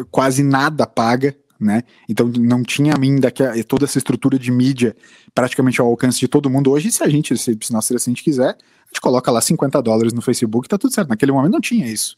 quase 0.09 0.41
nada 0.41 0.87
paga, 0.87 1.35
né? 1.59 1.83
Então 2.07 2.27
não 2.27 2.63
tinha 2.63 2.93
ainda 2.99 3.31
que 3.31 3.63
toda 3.63 3.85
essa 3.85 3.97
estrutura 3.97 4.37
de 4.37 4.51
mídia 4.51 4.95
praticamente 5.33 5.81
ao 5.81 5.87
alcance 5.87 6.19
de 6.19 6.27
todo 6.27 6.49
mundo. 6.49 6.71
Hoje, 6.71 6.91
se 6.91 7.03
a 7.03 7.09
gente, 7.09 7.37
se, 7.37 7.57
se 7.61 7.73
nossa 7.73 7.97
se 7.97 8.09
a 8.09 8.11
gente 8.11 8.23
quiser, 8.23 8.49
a 8.49 8.87
gente 8.87 9.01
coloca 9.01 9.31
lá 9.31 9.41
50 9.41 9.81
dólares 9.81 10.13
no 10.13 10.21
Facebook, 10.21 10.67
tá 10.67 10.77
tudo 10.77 10.93
certo. 10.93 11.09
Naquele 11.09 11.31
momento 11.31 11.53
não 11.53 11.61
tinha 11.61 11.87
isso. 11.87 12.17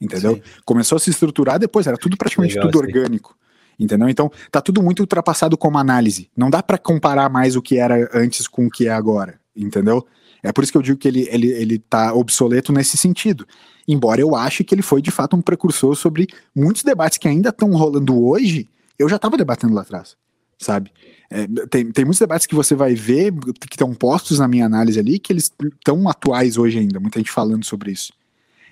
Entendeu? 0.00 0.34
Sim. 0.34 0.42
Começou 0.64 0.96
a 0.96 0.98
se 0.98 1.10
estruturar 1.10 1.58
depois, 1.58 1.86
era 1.86 1.96
tudo 1.96 2.16
praticamente 2.16 2.54
Legal, 2.54 2.70
tudo 2.70 2.82
orgânico. 2.82 3.36
Entendeu? 3.78 4.08
Então, 4.08 4.30
tá 4.50 4.60
tudo 4.60 4.82
muito 4.82 5.00
ultrapassado 5.00 5.56
como 5.56 5.78
análise. 5.78 6.30
Não 6.36 6.50
dá 6.50 6.62
para 6.62 6.78
comparar 6.78 7.28
mais 7.28 7.56
o 7.56 7.62
que 7.62 7.78
era 7.78 8.08
antes 8.12 8.48
com 8.48 8.66
o 8.66 8.70
que 8.70 8.88
é 8.88 8.90
agora. 8.90 9.38
Entendeu? 9.54 10.06
É 10.42 10.52
por 10.52 10.62
isso 10.62 10.72
que 10.72 10.78
eu 10.78 10.82
digo 10.82 10.98
que 10.98 11.08
ele, 11.08 11.28
ele, 11.30 11.48
ele 11.48 11.78
tá 11.78 12.14
obsoleto 12.14 12.72
nesse 12.72 12.96
sentido. 12.96 13.46
Embora 13.88 14.20
eu 14.20 14.34
ache 14.34 14.64
que 14.64 14.74
ele 14.74 14.82
foi 14.82 15.00
de 15.00 15.10
fato 15.10 15.36
um 15.36 15.42
precursor 15.42 15.94
sobre 15.94 16.26
muitos 16.54 16.82
debates 16.82 17.18
que 17.18 17.28
ainda 17.28 17.50
estão 17.50 17.70
rolando 17.70 18.24
hoje, 18.24 18.68
eu 18.98 19.08
já 19.08 19.16
estava 19.16 19.36
debatendo 19.36 19.74
lá 19.74 19.82
atrás, 19.82 20.16
sabe? 20.58 20.90
É, 21.30 21.46
tem, 21.68 21.90
tem 21.90 22.04
muitos 22.04 22.20
debates 22.20 22.46
que 22.46 22.54
você 22.54 22.74
vai 22.74 22.94
ver 22.94 23.32
que 23.32 23.74
estão 23.74 23.92
postos 23.94 24.38
na 24.38 24.46
minha 24.46 24.66
análise 24.66 24.98
ali, 24.98 25.18
que 25.18 25.32
eles 25.32 25.50
estão 25.78 26.08
atuais 26.08 26.56
hoje 26.56 26.78
ainda, 26.78 27.00
muita 27.00 27.18
gente 27.18 27.30
falando 27.30 27.64
sobre 27.64 27.90
isso. 27.90 28.12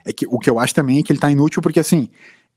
É 0.04 0.12
que 0.12 0.26
o 0.26 0.38
que 0.38 0.48
eu 0.48 0.58
acho 0.58 0.74
também 0.74 0.98
é 0.98 1.02
que 1.02 1.12
ele 1.12 1.18
está 1.18 1.30
inútil 1.30 1.62
porque 1.62 1.80
assim, 1.80 2.08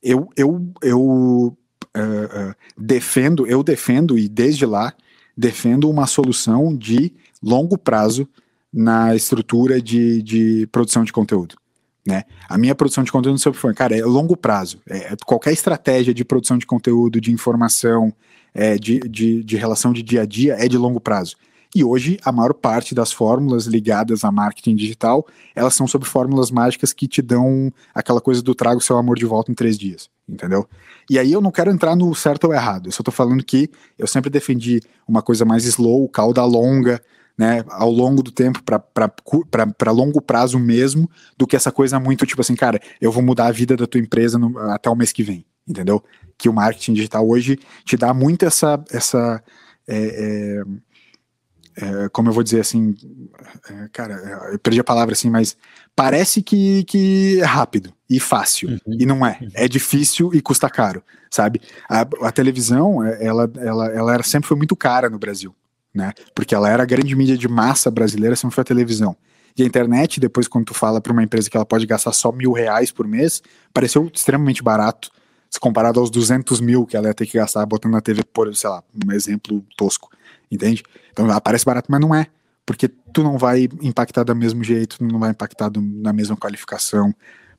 eu, 0.04 0.30
eu, 0.36 0.72
eu 0.82 1.02
uh, 1.02 1.56
uh, 1.96 2.56
defendo, 2.78 3.48
eu 3.48 3.64
defendo 3.64 4.18
e 4.18 4.28
desde 4.28 4.66
lá 4.66 4.94
defendo 5.36 5.90
uma 5.90 6.08
solução 6.08 6.76
de 6.76 7.14
longo 7.42 7.78
prazo 7.78 8.28
na 8.74 9.16
estrutura 9.16 9.82
de, 9.82 10.22
de 10.22 10.68
produção 10.72 11.04
de 11.04 11.14
conteúdo. 11.14 11.56
Né? 12.08 12.24
A 12.48 12.58
minha 12.58 12.74
produção 12.74 13.04
de 13.04 13.12
conteúdo 13.12 13.38
sempre 13.38 13.60
foi, 13.60 13.74
cara, 13.74 13.94
é 13.94 14.02
longo 14.02 14.38
prazo. 14.38 14.80
É, 14.88 15.14
qualquer 15.26 15.52
estratégia 15.52 16.14
de 16.14 16.24
produção 16.24 16.58
de 16.58 16.66
conteúdo, 16.66 17.20
de 17.20 17.34
informação, 17.34 18.14
é, 18.54 18.78
de, 18.78 19.00
de, 19.00 19.44
de 19.44 19.58
relação 19.58 19.92
de 19.92 20.02
dia 20.02 20.22
a 20.22 20.26
dia 20.26 20.56
é 20.58 20.70
de 20.70 20.78
longo 20.78 21.02
prazo. 21.02 21.36
E 21.76 21.84
hoje, 21.84 22.18
a 22.24 22.32
maior 22.32 22.54
parte 22.54 22.96
das 22.96 23.12
fórmulas 23.12 23.66
ligadas 23.66 24.24
a 24.24 24.32
marketing 24.32 24.74
digital, 24.76 25.28
elas 25.54 25.76
são 25.76 25.86
sobre 25.86 26.08
fórmulas 26.08 26.50
mágicas 26.50 26.94
que 26.94 27.10
te 27.10 27.22
dão 27.22 27.70
aquela 27.94 28.22
coisa 28.22 28.42
do 28.42 28.56
trago 28.56 28.80
seu 28.80 28.98
amor 28.98 29.18
de 29.18 29.26
volta 29.26 29.52
em 29.52 29.56
três 29.56 29.78
dias, 29.78 30.10
entendeu? 30.30 30.66
E 31.10 31.20
aí 31.20 31.34
eu 31.34 31.42
não 31.42 31.52
quero 31.52 31.70
entrar 31.70 31.94
no 31.94 32.16
certo 32.16 32.46
ou 32.46 32.54
errado, 32.54 32.88
eu 32.88 32.92
só 32.94 33.04
tô 33.04 33.12
falando 33.12 33.44
que 33.44 33.70
eu 34.00 34.08
sempre 34.08 34.30
defendi 34.30 34.82
uma 35.06 35.22
coisa 35.22 35.44
mais 35.44 35.66
slow, 35.66 36.08
cauda 36.08 36.44
longa, 36.46 37.02
né, 37.38 37.64
ao 37.70 37.92
longo 37.92 38.24
do 38.24 38.32
tempo, 38.32 38.64
para 38.64 39.92
longo 39.92 40.20
prazo 40.20 40.58
mesmo, 40.58 41.10
do 41.38 41.46
que 41.46 41.56
essa 41.56 41.72
coisa 41.72 42.00
muito 42.00 42.26
tipo 42.26 42.42
assim, 42.42 42.56
cara, 42.56 42.82
eu 43.00 43.12
vou 43.12 43.22
mudar 43.22 43.48
a 43.48 43.52
vida 43.52 43.78
da 43.78 43.86
tua 43.86 44.02
empresa 44.02 44.40
no, 44.40 44.58
até 44.72 44.90
o 44.90 44.96
mês 44.96 45.12
que 45.12 45.22
vem, 45.22 45.46
entendeu? 45.68 46.04
Que 46.38 46.50
o 46.50 46.54
marketing 46.54 46.94
digital 46.94 47.28
hoje 47.28 47.60
te 47.86 47.96
dá 47.96 48.14
muito 48.14 48.44
essa. 48.44 48.84
essa 48.92 49.44
é, 49.88 50.64
é, 50.66 50.88
é, 51.80 52.10
como 52.10 52.30
eu 52.30 52.34
vou 52.34 52.42
dizer 52.42 52.60
assim, 52.60 52.96
é, 53.70 53.88
cara, 53.94 54.16
eu 54.52 54.58
perdi 54.58 54.80
a 54.80 54.84
palavra 54.84 55.14
assim, 55.14 55.30
mas 55.30 55.56
parece 55.96 56.42
que, 56.42 56.84
que 56.86 57.40
é 57.40 57.46
rápido 57.46 57.94
e 58.10 58.20
fácil, 58.20 58.70
uhum. 58.70 58.98
e 59.00 59.06
não 59.06 59.24
é. 59.24 59.38
Uhum. 59.40 59.50
É 59.54 59.68
difícil 59.68 60.32
e 60.34 60.42
custa 60.42 60.68
caro, 60.72 61.04
sabe? 61.30 61.62
A, 61.88 62.02
a 62.24 62.32
televisão, 62.32 63.04
ela, 63.04 63.48
ela, 63.58 63.88
ela 63.92 64.14
era, 64.16 64.24
sempre 64.24 64.48
foi 64.48 64.58
muito 64.58 64.76
cara 64.76 65.08
no 65.08 65.20
Brasil 65.20 65.54
né? 65.98 66.14
Porque 66.36 66.54
ela 66.54 66.70
era 66.70 66.84
a 66.84 66.86
grande 66.86 67.14
mídia 67.16 67.36
de 67.36 67.48
massa 67.48 67.90
brasileira, 67.90 68.36
sempre 68.36 68.54
foi 68.54 68.62
a 68.62 68.66
televisão. 68.66 69.18
E 69.58 69.64
a 69.64 69.66
internet, 69.66 70.20
depois, 70.20 70.48
quando 70.48 70.66
tu 70.66 70.74
fala 70.76 71.02
para 71.02 71.12
uma 71.12 71.24
empresa 71.24 71.50
que 71.50 71.58
ela 71.58 71.66
pode 71.66 71.88
gastar 71.88 72.14
só 72.14 72.32
mil 72.32 72.52
reais 72.52 72.92
por 72.92 73.08
mês, 73.08 73.42
pareceu 73.74 74.10
extremamente 74.14 74.62
barato, 74.62 75.10
se 75.50 75.60
comparado 75.60 76.00
aos 76.00 76.12
200 76.12 76.62
mil 76.62 76.86
que 76.86 76.96
ela 76.96 77.08
ia 77.08 77.14
ter 77.14 77.26
que 77.26 77.38
gastar 77.38 77.66
botando 77.66 77.94
na 77.94 78.02
TV, 78.02 78.24
por, 78.24 78.56
sei 78.56 78.70
lá, 78.70 78.84
um 79.04 79.12
exemplo 79.12 79.66
tosco, 79.76 80.12
entende? 80.52 80.84
Então 81.12 81.28
parece 81.40 81.66
barato, 81.66 81.88
mas 81.90 82.00
não 82.00 82.14
é, 82.14 82.28
porque 82.64 82.88
tu 82.88 83.24
não 83.24 83.38
vai 83.38 83.68
impactar 83.82 84.24
do 84.24 84.36
mesmo 84.36 84.64
jeito, 84.64 85.04
não 85.04 85.18
vai 85.18 85.32
impactar 85.32 85.70
do, 85.70 85.82
na 85.82 86.14
mesma 86.14 86.38
qualificação. 86.38 87.12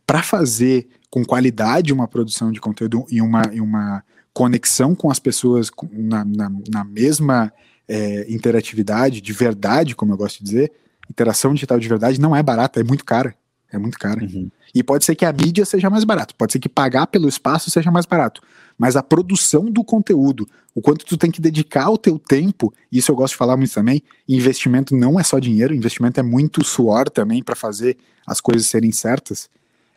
Para 0.06 0.22
fazer 0.22 0.86
com 1.10 1.24
qualidade 1.24 1.92
uma 1.92 2.06
produção 2.06 2.52
de 2.52 2.60
conteúdo 2.60 3.04
e 3.10 3.20
uma, 3.20 3.42
e 3.52 3.60
uma 3.60 4.04
conexão 4.32 4.94
com 4.94 5.10
as 5.10 5.18
pessoas 5.18 5.68
na, 5.90 6.24
na, 6.24 6.50
na 6.70 6.84
mesma 6.84 7.52
é, 7.88 8.26
interatividade 8.28 9.20
de 9.20 9.32
verdade, 9.32 9.96
como 9.96 10.12
eu 10.12 10.16
gosto 10.16 10.38
de 10.38 10.44
dizer, 10.44 10.72
interação 11.10 11.54
digital 11.54 11.78
de 11.78 11.88
verdade 11.88 12.20
não 12.20 12.36
é 12.36 12.42
barata, 12.42 12.80
é 12.80 12.84
muito 12.84 13.04
cara. 13.04 13.34
É 13.70 13.76
muito 13.76 13.98
cara. 13.98 14.22
Uhum. 14.22 14.50
E 14.74 14.82
pode 14.82 15.04
ser 15.04 15.14
que 15.14 15.24
a 15.24 15.32
mídia 15.32 15.64
seja 15.64 15.90
mais 15.90 16.04
barato, 16.04 16.34
pode 16.34 16.52
ser 16.52 16.58
que 16.58 16.68
pagar 16.68 17.06
pelo 17.06 17.28
espaço 17.28 17.70
seja 17.70 17.90
mais 17.90 18.06
barato. 18.06 18.40
Mas 18.78 18.96
a 18.96 19.02
produção 19.02 19.70
do 19.70 19.84
conteúdo, 19.84 20.48
o 20.74 20.80
quanto 20.80 21.04
tu 21.04 21.16
tem 21.16 21.30
que 21.30 21.40
dedicar 21.40 21.90
o 21.90 21.98
teu 21.98 22.18
tempo, 22.18 22.72
isso 22.90 23.10
eu 23.10 23.16
gosto 23.16 23.32
de 23.32 23.38
falar 23.38 23.56
muito 23.56 23.74
também, 23.74 24.02
investimento 24.26 24.96
não 24.96 25.18
é 25.18 25.22
só 25.22 25.38
dinheiro, 25.38 25.74
investimento 25.74 26.18
é 26.18 26.22
muito 26.22 26.64
suor 26.64 27.10
também 27.10 27.42
para 27.42 27.56
fazer 27.56 27.98
as 28.26 28.40
coisas 28.40 28.66
serem 28.66 28.92
certas. 28.92 29.50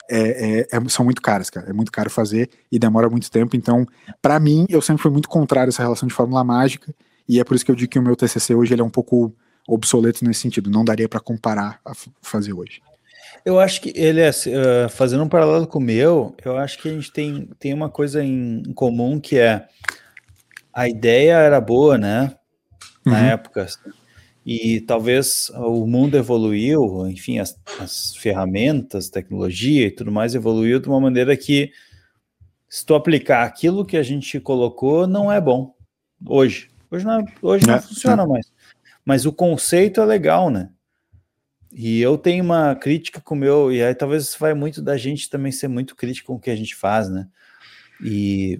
É, 0.09 0.67
é, 0.71 0.77
é, 0.77 0.89
são 0.89 1.05
muito 1.05 1.21
caras, 1.21 1.49
cara. 1.49 1.69
É 1.69 1.73
muito 1.73 1.91
caro 1.91 2.09
fazer 2.09 2.49
e 2.69 2.77
demora 2.77 3.09
muito 3.09 3.31
tempo. 3.31 3.55
Então, 3.55 3.87
para 4.21 4.37
mim, 4.39 4.65
eu 4.67 4.81
sempre 4.81 5.01
fui 5.01 5.11
muito 5.11 5.29
contrário 5.29 5.69
a 5.69 5.71
essa 5.71 5.83
relação 5.83 6.07
de 6.07 6.13
fórmula 6.13 6.43
mágica 6.43 6.93
e 7.31 7.39
é 7.39 7.45
por 7.45 7.55
isso 7.55 7.63
que 7.63 7.71
eu 7.71 7.75
digo 7.75 7.89
que 7.89 7.97
o 7.97 8.01
meu 8.01 8.13
TCC 8.13 8.53
hoje 8.53 8.73
ele 8.73 8.81
é 8.81 8.83
um 8.83 8.89
pouco 8.89 9.33
obsoleto 9.65 10.25
nesse 10.25 10.41
sentido. 10.41 10.69
Não 10.69 10.83
daria 10.83 11.07
para 11.07 11.21
comparar 11.21 11.79
a 11.85 11.93
fazer 12.21 12.51
hoje. 12.51 12.81
Eu 13.45 13.57
acho 13.57 13.79
que 13.79 13.93
ele 13.95 14.19
é 14.19 14.29
uh, 14.29 14.89
fazendo 14.89 15.23
um 15.23 15.29
paralelo 15.29 15.65
com 15.65 15.79
o 15.79 15.81
meu. 15.81 16.35
Eu 16.43 16.57
acho 16.57 16.77
que 16.81 16.89
a 16.89 16.91
gente 16.91 17.09
tem, 17.09 17.47
tem 17.57 17.73
uma 17.73 17.89
coisa 17.89 18.21
em, 18.21 18.61
comum 18.75 19.17
que 19.17 19.37
é 19.37 19.65
a 20.73 20.89
ideia 20.89 21.35
era 21.35 21.61
boa, 21.61 21.97
né? 21.97 22.35
Na 23.05 23.13
uhum. 23.13 23.25
época. 23.27 23.65
E 24.45 24.81
talvez 24.81 25.49
o 25.55 25.87
mundo 25.87 26.17
evoluiu, 26.17 27.07
enfim, 27.07 27.39
as, 27.39 27.57
as 27.79 28.13
ferramentas, 28.17 29.07
tecnologia 29.07 29.87
e 29.87 29.91
tudo 29.91 30.11
mais 30.11 30.35
evoluiu 30.35 30.81
de 30.81 30.89
uma 30.89 30.99
maneira 30.99 31.37
que, 31.37 31.71
se 32.67 32.85
tu 32.85 32.93
aplicar 32.93 33.45
aquilo 33.45 33.85
que 33.85 33.95
a 33.95 34.03
gente 34.03 34.37
colocou, 34.37 35.07
não 35.07 35.31
é 35.31 35.39
bom 35.39 35.73
hoje. 36.27 36.70
Hoje 36.91 37.05
não, 37.05 37.25
hoje 37.41 37.65
não, 37.65 37.75
não 37.75 37.81
funciona 37.81 38.17
não. 38.17 38.27
mais. 38.27 38.51
Mas 39.05 39.25
o 39.25 39.31
conceito 39.31 40.01
é 40.01 40.05
legal, 40.05 40.49
né? 40.49 40.69
E 41.71 42.01
eu 42.01 42.17
tenho 42.17 42.43
uma 42.43 42.75
crítica 42.75 43.21
com 43.21 43.33
o 43.33 43.37
meu, 43.37 43.71
e 43.71 43.81
aí 43.81 43.95
talvez 43.95 44.35
vai 44.37 44.53
muito 44.53 44.81
da 44.81 44.97
gente 44.97 45.29
também 45.29 45.53
ser 45.53 45.69
muito 45.69 45.95
crítico 45.95 46.27
com 46.27 46.35
o 46.35 46.39
que 46.39 46.49
a 46.51 46.55
gente 46.55 46.75
faz, 46.75 47.09
né? 47.09 47.27
E 48.03 48.59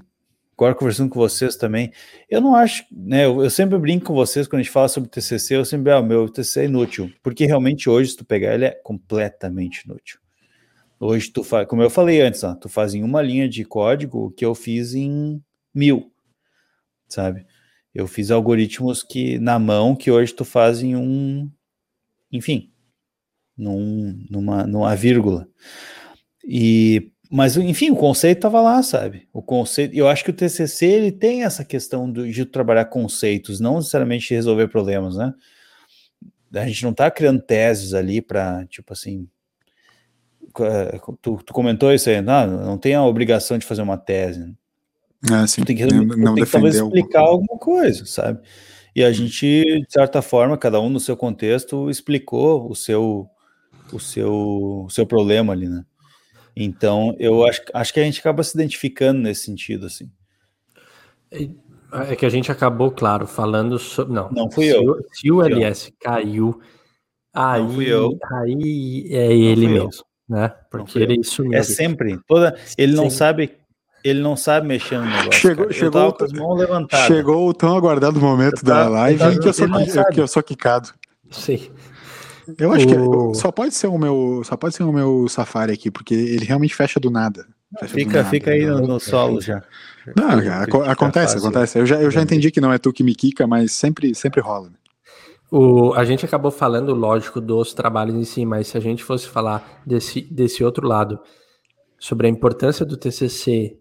agora 0.54 0.74
conversando 0.74 1.10
com 1.10 1.20
vocês 1.20 1.58
também, 1.58 1.92
eu 2.30 2.40
não 2.40 2.56
acho, 2.56 2.86
né? 2.90 3.26
Eu, 3.26 3.44
eu 3.44 3.50
sempre 3.50 3.78
brinco 3.78 4.06
com 4.06 4.14
vocês 4.14 4.48
quando 4.48 4.62
a 4.62 4.64
gente 4.64 4.72
fala 4.72 4.88
sobre 4.88 5.10
TCC, 5.10 5.58
eu 5.58 5.66
sempre, 5.66 5.92
ah, 5.92 6.00
o 6.00 6.06
meu 6.06 6.30
TCC 6.30 6.62
é 6.62 6.66
inútil, 6.66 7.12
porque 7.22 7.46
realmente 7.46 7.90
hoje, 7.90 8.12
se 8.12 8.18
tu 8.18 8.24
pegar, 8.24 8.54
ele 8.54 8.66
é 8.66 8.72
completamente 8.72 9.82
inútil. 9.82 10.20
Hoje 10.98 11.30
tu 11.32 11.44
faz, 11.44 11.68
como 11.68 11.82
eu 11.82 11.90
falei 11.90 12.22
antes, 12.22 12.44
ó, 12.44 12.56
tu 12.56 12.70
faz 12.70 12.94
em 12.94 13.04
uma 13.04 13.22
linha 13.22 13.50
de 13.50 13.66
código 13.66 14.28
o 14.28 14.32
que 14.32 14.46
eu 14.46 14.56
fiz 14.56 14.94
em 14.94 15.44
mil, 15.74 16.14
sabe? 17.10 17.46
Eu 17.94 18.08
fiz 18.08 18.32
algoritmos 18.32 19.04
que 19.04 19.38
na 19.40 19.60
mão 19.60 19.96
que 19.96 20.10
hoje 20.10 20.34
tu 20.34 20.46
faz 20.46 20.82
em 20.82 20.96
um, 20.96 21.50
enfim, 22.32 22.72
num, 23.58 24.26
numa, 24.30 24.66
numa 24.66 24.96
vírgula. 24.96 25.48
E 26.44 27.12
mas 27.34 27.56
enfim, 27.56 27.92
o 27.92 27.96
conceito 27.96 28.40
estava 28.40 28.60
lá, 28.60 28.84
sabe? 28.84 29.26
O 29.32 29.42
conceito, 29.42 29.96
eu 29.96 30.10
acho 30.10 30.22
que 30.22 30.32
o 30.32 30.34
TCC 30.34 30.86
ele 30.86 31.12
tem 31.14 31.44
essa 31.44 31.64
questão 31.64 32.12
do, 32.12 32.30
de 32.30 32.46
trabalhar 32.46 32.86
conceitos, 32.86 33.62
não 33.62 33.78
necessariamente 33.78 34.34
resolver 34.34 34.68
problemas, 34.68 35.16
né? 35.16 35.34
A 36.54 36.68
gente 36.68 36.84
não 36.84 36.92
está 36.92 37.10
criando 37.10 37.42
teses 37.42 37.94
ali 37.94 38.22
para, 38.22 38.66
tipo 38.66 38.92
assim, 38.92 39.30
tu, 41.22 41.42
tu, 41.46 41.54
comentou 41.54 41.94
isso 41.94 42.10
aí, 42.10 42.22
não, 42.22 42.46
não 42.48 42.78
tem 42.78 42.96
a 42.96 43.06
obrigação 43.06 43.58
de 43.58 43.66
fazer 43.66 43.82
uma 43.82 43.98
tese. 43.98 44.42
Né? 44.42 44.54
Ah, 45.30 45.46
sim. 45.46 45.64
Tem 45.64 45.76
que, 45.76 45.86
não, 45.86 46.04
não 46.04 46.36
tem 46.36 46.44
que 46.44 46.52
talvez 46.52 46.76
explicar 46.76 47.22
alguma 47.22 47.58
coisa, 47.60 48.06
sabe? 48.06 48.40
E 48.96 49.04
a 49.04 49.12
gente, 49.12 49.46
de 49.46 49.86
certa 49.92 50.22
forma, 50.22 50.58
cada 50.58 50.80
um 50.80 50.90
no 50.90 51.00
seu 51.00 51.16
contexto, 51.16 51.90
explicou 51.90 52.70
o 52.70 52.76
seu, 52.76 53.30
o 53.94 54.00
seu, 54.00 54.84
o 54.86 54.90
seu 54.90 55.06
problema 55.06 55.54
ali, 55.54 55.68
né? 55.68 55.86
Então, 56.56 57.16
eu 57.18 57.46
acho, 57.46 57.62
acho 57.74 57.94
que 57.94 58.00
a 58.00 58.04
gente 58.04 58.20
acaba 58.20 58.44
se 58.44 58.56
identificando 58.56 59.22
nesse 59.22 59.46
sentido, 59.46 59.86
assim. 59.86 60.12
É 61.32 62.16
que 62.16 62.26
a 62.26 62.30
gente 62.30 62.52
acabou, 62.52 62.92
claro, 62.92 63.26
falando 63.26 63.80
sobre. 63.80 64.14
Não, 64.14 64.30
não 64.32 64.52
fui 64.52 64.66
se 64.66 64.72
eu. 64.72 64.84
O, 64.84 65.04
se 65.14 65.32
o 65.32 65.42
LS 65.42 65.88
eu. 65.88 65.94
caiu, 66.00 66.62
aí, 67.34 67.62
não 67.62 67.70
fui 67.70 67.86
eu. 67.86 68.20
aí 68.34 69.08
é 69.10 69.34
ele 69.34 69.68
mesmo, 69.68 69.90
eu. 69.90 69.90
né? 70.28 70.50
Porque 70.70 71.00
ele 71.00 71.24
sumiu. 71.24 71.58
É 71.58 71.64
sempre. 71.64 72.20
Toda, 72.28 72.58
ele 72.78 72.94
não 72.94 73.10
sabe 73.10 73.61
Ele 74.04 74.22
não 74.22 74.36
sabe 74.36 74.68
mexer 74.68 74.98
no 74.98 75.06
negócio. 75.06 75.34
Chegou, 75.34 75.66
cara. 75.66 75.78
chegou, 75.78 76.14
com 76.14 76.24
as 76.24 76.34
mãos 76.34 76.60
levantadas. 76.60 77.06
Chegou 77.06 77.50
o 77.50 77.54
tão 77.54 77.76
aguardado 77.76 78.20
momento 78.20 78.64
da 78.64 78.88
live 78.88 79.40
que, 79.40 79.48
eu 79.48 79.54
sou, 79.54 79.68
que 80.14 80.22
eu 80.22 80.28
sou 80.28 80.44
quicado. 80.44 80.90
Sim. 81.30 81.70
Eu 82.58 82.72
acho 82.72 82.88
o... 82.88 83.32
que 83.32 83.38
só 83.38 83.52
pode 83.52 83.74
ser 83.74 83.88
o 83.88 83.98
meu, 83.98 84.42
só 84.44 84.58
pode 84.58 84.76
ser 84.76 84.84
o 84.84 84.92
meu 84.92 85.28
Safari 85.30 85.74
aqui, 85.74 85.92
porque 85.92 86.14
ele 86.14 86.46
realmente 86.46 86.76
fecha 86.76 87.00
do 87.00 87.10
nada. 87.10 87.46
Fecha 87.80 87.94
fica, 87.94 88.10
do 88.10 88.18
nada, 88.18 88.30
fica 88.30 88.52
aí 88.52 88.66
no, 88.66 88.88
no, 88.88 89.00
solo 89.00 89.40
já. 89.40 89.64
Não, 90.16 90.30
acontece, 90.90 91.38
acontece. 91.38 91.80
Eu 91.80 91.86
já, 91.86 92.02
eu 92.02 92.10
já 92.10 92.22
entendi 92.22 92.52
que 92.52 92.60
não 92.60 92.74
é 92.74 92.78
tu 92.78 92.92
que 92.92 93.04
me 93.04 93.16
quica, 93.16 93.46
mas 93.46 93.72
sempre, 93.72 94.16
sempre 94.16 94.42
rola. 94.42 94.70
Né? 94.70 94.76
O, 95.52 95.94
a 95.94 96.04
gente 96.04 96.26
acabou 96.26 96.50
falando, 96.50 96.94
lógico, 96.94 97.40
dos 97.40 97.74
trabalhos 97.74 98.16
em 98.16 98.24
si, 98.24 98.46
mas 98.46 98.68
se 98.68 98.78
a 98.78 98.82
gente 98.82 99.04
fosse 99.04 99.28
falar 99.28 99.82
desse, 99.86 100.22
desse 100.22 100.64
outro 100.64 100.88
lado, 100.88 101.20
sobre 102.00 102.26
a 102.26 102.30
importância 102.30 102.86
do 102.86 102.98
TCC 102.98 103.78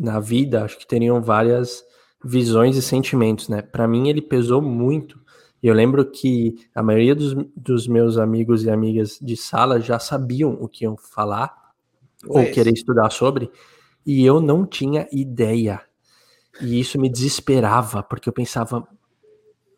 na 0.00 0.18
vida, 0.18 0.64
acho 0.64 0.78
que 0.78 0.86
teriam 0.86 1.20
várias 1.20 1.84
visões 2.24 2.76
e 2.76 2.82
sentimentos, 2.82 3.48
né? 3.48 3.60
Para 3.60 3.86
mim, 3.86 4.08
ele 4.08 4.22
pesou 4.22 4.62
muito. 4.62 5.20
E 5.62 5.66
eu 5.66 5.74
lembro 5.74 6.10
que 6.10 6.54
a 6.74 6.82
maioria 6.82 7.14
dos, 7.14 7.34
dos 7.54 7.86
meus 7.86 8.16
amigos 8.16 8.64
e 8.64 8.70
amigas 8.70 9.18
de 9.20 9.36
sala 9.36 9.78
já 9.78 9.98
sabiam 9.98 10.56
o 10.58 10.66
que 10.66 10.84
iam 10.84 10.96
falar 10.96 11.54
ou 12.26 12.44
querer 12.50 12.72
estudar 12.72 13.10
sobre, 13.10 13.50
e 14.04 14.24
eu 14.24 14.40
não 14.40 14.66
tinha 14.66 15.06
ideia. 15.12 15.82
E 16.60 16.80
isso 16.80 16.98
me 16.98 17.08
desesperava, 17.08 18.02
porque 18.02 18.28
eu 18.28 18.32
pensava, 18.32 18.86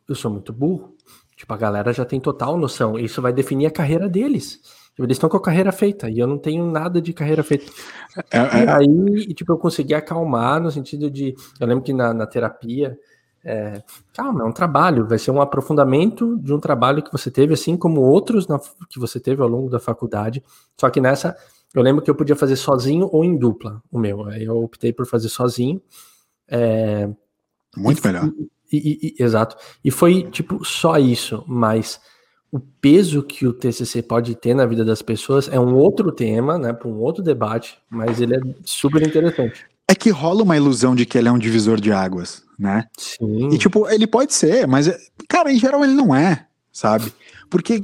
eu 0.09 0.15
sou 0.15 0.31
muito 0.31 0.53
burro. 0.53 0.97
Tipo, 1.37 1.55
a 1.55 1.57
galera 1.57 1.93
já 1.93 2.05
tem 2.05 2.21
total 2.21 2.57
noção. 2.57 2.99
Isso 2.99 3.21
vai 3.21 3.33
definir 3.33 3.67
a 3.67 3.71
carreira 3.71 4.09
deles. 4.09 4.61
Tipo, 4.93 5.05
eles 5.05 5.17
estão 5.17 5.29
com 5.29 5.37
a 5.37 5.43
carreira 5.43 5.73
feita 5.73 6.11
e 6.11 6.19
eu 6.19 6.27
não 6.27 6.39
tenho 6.39 6.71
nada 6.71 7.01
de 7.01 7.13
carreira 7.13 7.43
feita. 7.43 7.65
É, 8.31 8.39
é... 8.39 8.65
E 8.65 8.69
aí, 8.69 9.35
tipo, 9.35 9.53
eu 9.53 9.59
consegui 9.59 9.95
acalmar 9.95 10.61
no 10.61 10.71
sentido 10.71 11.11
de. 11.11 11.35
Eu 11.59 11.67
lembro 11.67 11.83
que 11.83 11.93
na, 11.93 12.13
na 12.13 12.27
terapia. 12.27 12.99
É, 13.45 13.83
calma, 14.15 14.43
é 14.43 14.45
um 14.45 14.53
trabalho, 14.53 15.05
vai 15.05 15.19
ser 15.19 15.33
um 15.33 15.41
aprofundamento 15.41 16.39
de 16.39 16.55
um 16.55 16.61
trabalho 16.61 17.03
que 17.03 17.11
você 17.11 17.29
teve, 17.29 17.55
assim 17.55 17.77
como 17.77 18.01
outros 18.01 18.47
na, 18.47 18.57
que 18.89 19.01
você 19.01 19.19
teve 19.19 19.43
ao 19.43 19.49
longo 19.49 19.69
da 19.69 19.81
faculdade. 19.81 20.41
Só 20.81 20.89
que 20.89 21.01
nessa, 21.01 21.37
eu 21.75 21.83
lembro 21.83 22.05
que 22.05 22.11
eu 22.11 22.15
podia 22.15 22.37
fazer 22.37 22.55
sozinho 22.55 23.09
ou 23.11 23.25
em 23.25 23.37
dupla, 23.37 23.83
o 23.91 23.99
meu. 23.99 24.27
Aí 24.27 24.45
eu 24.45 24.63
optei 24.63 24.93
por 24.93 25.07
fazer 25.07 25.29
sozinho. 25.29 25.83
É, 26.47 27.09
Muito 27.77 27.99
e, 27.99 28.07
melhor. 28.07 28.31
E, 28.73 29.17
e, 29.19 29.23
exato. 29.23 29.57
E 29.83 29.91
foi, 29.91 30.31
tipo, 30.31 30.65
só 30.65 30.99
isso, 30.99 31.43
mas 31.49 32.01
o 32.53 32.61
peso 32.61 33.23
que 33.23 33.47
o 33.47 33.53
TCC 33.53 34.03
pode 34.03 34.35
ter 34.35 34.53
na 34.53 34.67
vida 34.67 34.85
das 34.85 35.01
pessoas 35.01 35.49
é 35.49 35.59
um 35.59 35.75
outro 35.75 36.13
tema, 36.13 36.59
né, 36.59 36.75
para 36.75 36.87
um 36.87 37.01
outro 37.01 37.23
debate, 37.23 37.79
mas 37.89 38.21
ele 38.21 38.37
é 38.37 38.41
super 38.63 39.01
interessante. 39.03 39.65
É 39.89 39.95
que 39.95 40.11
rola 40.11 40.43
uma 40.43 40.57
ilusão 40.57 40.95
de 40.95 41.07
que 41.07 41.17
ele 41.17 41.29
é 41.29 41.33
um 41.33 41.39
divisor 41.39 41.81
de 41.81 41.91
águas, 41.91 42.45
né? 42.59 42.85
Sim. 42.99 43.49
E 43.49 43.57
tipo, 43.57 43.89
ele 43.89 44.07
pode 44.07 44.35
ser, 44.35 44.69
mas 44.69 44.91
cara, 45.27 45.51
em 45.51 45.59
geral 45.59 45.83
ele 45.83 45.95
não 45.95 46.15
é, 46.15 46.47
sabe? 46.71 47.11
Porque 47.49 47.81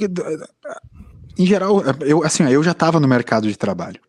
em 1.39 1.47
geral, 1.47 1.83
eu 2.01 2.23
assim, 2.23 2.45
eu 2.45 2.63
já 2.63 2.73
estava 2.73 3.01
no 3.01 3.09
mercado 3.09 3.49
de 3.49 3.57
trabalho, 3.57 4.01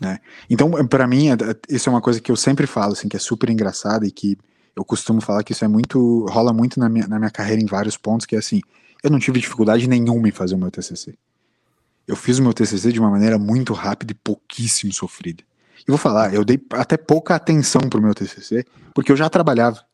né? 0.00 0.18
Então, 0.48 0.70
para 0.88 1.06
mim, 1.06 1.28
isso 1.68 1.88
é 1.88 1.92
uma 1.92 2.00
coisa 2.00 2.20
que 2.20 2.32
eu 2.32 2.36
sempre 2.36 2.66
falo, 2.66 2.94
assim, 2.94 3.08
que 3.08 3.16
é 3.16 3.20
super 3.20 3.48
engraçada 3.48 4.04
e 4.04 4.10
que 4.10 4.36
eu 4.74 4.84
costumo 4.84 5.20
falar 5.20 5.44
que 5.44 5.52
isso 5.52 5.64
é 5.64 5.68
muito 5.68 6.26
rola 6.26 6.52
muito 6.52 6.80
na 6.80 6.88
minha, 6.88 7.06
na 7.06 7.18
minha 7.18 7.30
carreira 7.30 7.62
em 7.62 7.66
vários 7.66 7.96
pontos, 7.96 8.26
que 8.26 8.34
é 8.34 8.38
assim, 8.38 8.60
eu 9.02 9.10
não 9.10 9.18
tive 9.18 9.40
dificuldade 9.40 9.88
nenhuma 9.88 10.28
em 10.28 10.32
fazer 10.32 10.54
o 10.54 10.58
meu 10.58 10.70
TCC. 10.70 11.14
Eu 12.06 12.16
fiz 12.16 12.38
o 12.38 12.42
meu 12.42 12.52
TCC 12.52 12.92
de 12.92 12.98
uma 12.98 13.10
maneira 13.10 13.38
muito 13.38 13.72
rápida 13.72 14.12
e 14.12 14.14
pouquíssimo 14.14 14.92
sofrida. 14.92 15.42
E 15.78 15.84
vou 15.90 15.98
falar, 15.98 16.34
eu 16.34 16.44
dei 16.44 16.60
até 16.72 16.96
pouca 16.96 17.34
atenção 17.34 17.82
pro 17.82 18.02
meu 18.02 18.14
TCC, 18.14 18.64
porque 18.94 19.10
eu 19.10 19.16
já 19.16 19.30
trabalhava, 19.30 19.84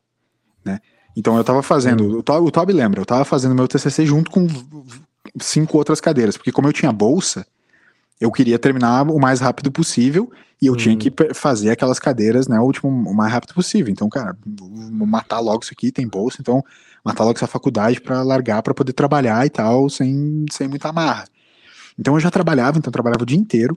né? 0.65 0.81
Então 1.17 1.35
eu 1.35 1.41
estava 1.41 1.63
fazendo, 1.63 2.19
o 2.19 2.51
Toby 2.51 2.73
lembra, 2.73 3.01
eu 3.01 3.05
estava 3.05 3.25
fazendo 3.25 3.55
meu 3.55 3.69
TCC 3.69 4.05
junto 4.05 4.31
com 4.31 4.47
cinco 5.41 5.79
outras 5.79 6.01
cadeiras, 6.01 6.37
porque 6.37 6.53
como 6.53 6.69
eu 6.69 6.73
tinha 6.73 6.93
bolsa, 6.93 7.47
eu 8.21 8.31
queria 8.33 8.59
terminar 8.59 9.09
o 9.11 9.19
mais 9.19 9.41
rápido 9.41 9.71
possível 9.71 10.31
e 10.61 10.67
eu 10.67 10.73
hum. 10.73 10.77
tinha 10.77 10.97
que 10.97 11.13
fazer 11.35 11.71
aquelas 11.71 11.99
cadeiras, 11.99 12.49
né, 12.49 12.59
o, 12.59 12.65
último, 12.65 12.89
o 12.89 13.15
mais 13.15 13.33
rápido 13.33 13.55
possível. 13.55 13.93
Então, 13.93 14.09
cara, 14.09 14.37
vou 14.45 15.07
matar 15.07 15.41
logo 15.41 15.63
isso 15.63 15.73
aqui, 15.73 15.93
tem 15.93 16.09
bolsa, 16.09 16.39
então 16.41 16.65
matar 17.05 17.25
logo 17.25 17.37
essa 17.37 17.47
faculdade 17.47 18.01
para 18.01 18.23
largar 18.23 18.63
para 18.63 18.75
poder 18.75 18.93
trabalhar 18.93 19.45
e 19.47 19.51
tal, 19.51 19.89
sem, 19.89 20.45
sem 20.51 20.67
muita 20.67 20.89
amarra. 20.89 21.27
Então 21.99 22.15
eu 22.15 22.21
já 22.21 22.31
trabalhava, 22.31 22.79
então 22.79 22.89
eu 22.89 22.93
trabalhava 22.93 23.23
o 23.23 23.27
dia 23.27 23.39
inteiro, 23.39 23.77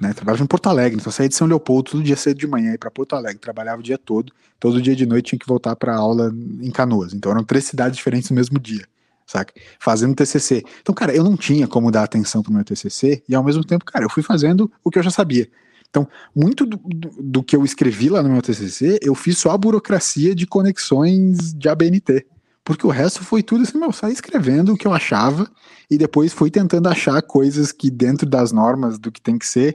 né? 0.00 0.12
Trabalhava 0.12 0.44
em 0.44 0.46
Porto 0.46 0.68
Alegre, 0.68 0.96
então 0.96 1.08
eu 1.08 1.12
saía 1.12 1.28
de 1.28 1.34
São 1.34 1.46
Leopoldo 1.46 1.90
todo 1.90 2.02
dia 2.02 2.16
cedo 2.16 2.38
de 2.38 2.46
manhã 2.46 2.72
e 2.74 2.78
para 2.78 2.90
Porto 2.90 3.14
Alegre, 3.16 3.38
trabalhava 3.38 3.80
o 3.80 3.82
dia 3.82 3.98
todo, 3.98 4.32
todo 4.60 4.80
dia 4.80 4.94
de 4.94 5.06
noite 5.06 5.30
tinha 5.30 5.38
que 5.38 5.46
voltar 5.46 5.74
para 5.76 5.94
aula 5.94 6.32
em 6.60 6.70
Canoas. 6.70 7.12
Então 7.12 7.32
eram 7.32 7.44
três 7.44 7.64
cidades 7.64 7.96
diferentes 7.96 8.30
no 8.30 8.36
mesmo 8.36 8.58
dia, 8.58 8.86
saca? 9.28 9.52
Fazendo 9.78 10.14
TCC. 10.14 10.64
Então, 10.80 10.94
cara, 10.94 11.14
eu 11.14 11.22
não 11.22 11.36
tinha 11.36 11.68
como 11.68 11.90
dar 11.92 12.02
atenção 12.02 12.42
pro 12.42 12.52
meu 12.52 12.64
TCC 12.64 13.22
e 13.28 13.34
ao 13.34 13.44
mesmo 13.44 13.62
tempo, 13.62 13.84
cara, 13.84 14.04
eu 14.04 14.10
fui 14.10 14.22
fazendo 14.22 14.70
o 14.82 14.90
que 14.90 14.98
eu 14.98 15.02
já 15.02 15.10
sabia. 15.10 15.48
Então, 15.88 16.08
muito 16.34 16.66
do, 16.66 16.76
do, 16.76 17.10
do 17.22 17.42
que 17.42 17.54
eu 17.54 17.64
escrevi 17.64 18.08
lá 18.08 18.22
no 18.22 18.28
meu 18.28 18.42
TCC, 18.42 18.98
eu 19.02 19.14
fiz 19.14 19.38
só 19.38 19.52
a 19.52 19.58
burocracia 19.58 20.34
de 20.34 20.46
conexões 20.46 21.54
de 21.54 21.68
ABNT 21.68 22.26
porque 22.68 22.86
o 22.86 22.90
resto 22.90 23.24
foi 23.24 23.42
tudo 23.42 23.62
assim, 23.62 23.78
meu, 23.78 23.90
saí 23.90 24.12
escrevendo 24.12 24.74
o 24.74 24.76
que 24.76 24.86
eu 24.86 24.92
achava 24.92 25.50
e 25.90 25.96
depois 25.96 26.34
fui 26.34 26.50
tentando 26.50 26.86
achar 26.86 27.22
coisas 27.22 27.72
que 27.72 27.90
dentro 27.90 28.28
das 28.28 28.52
normas 28.52 28.98
do 28.98 29.10
que 29.10 29.22
tem 29.22 29.38
que 29.38 29.46
ser 29.46 29.74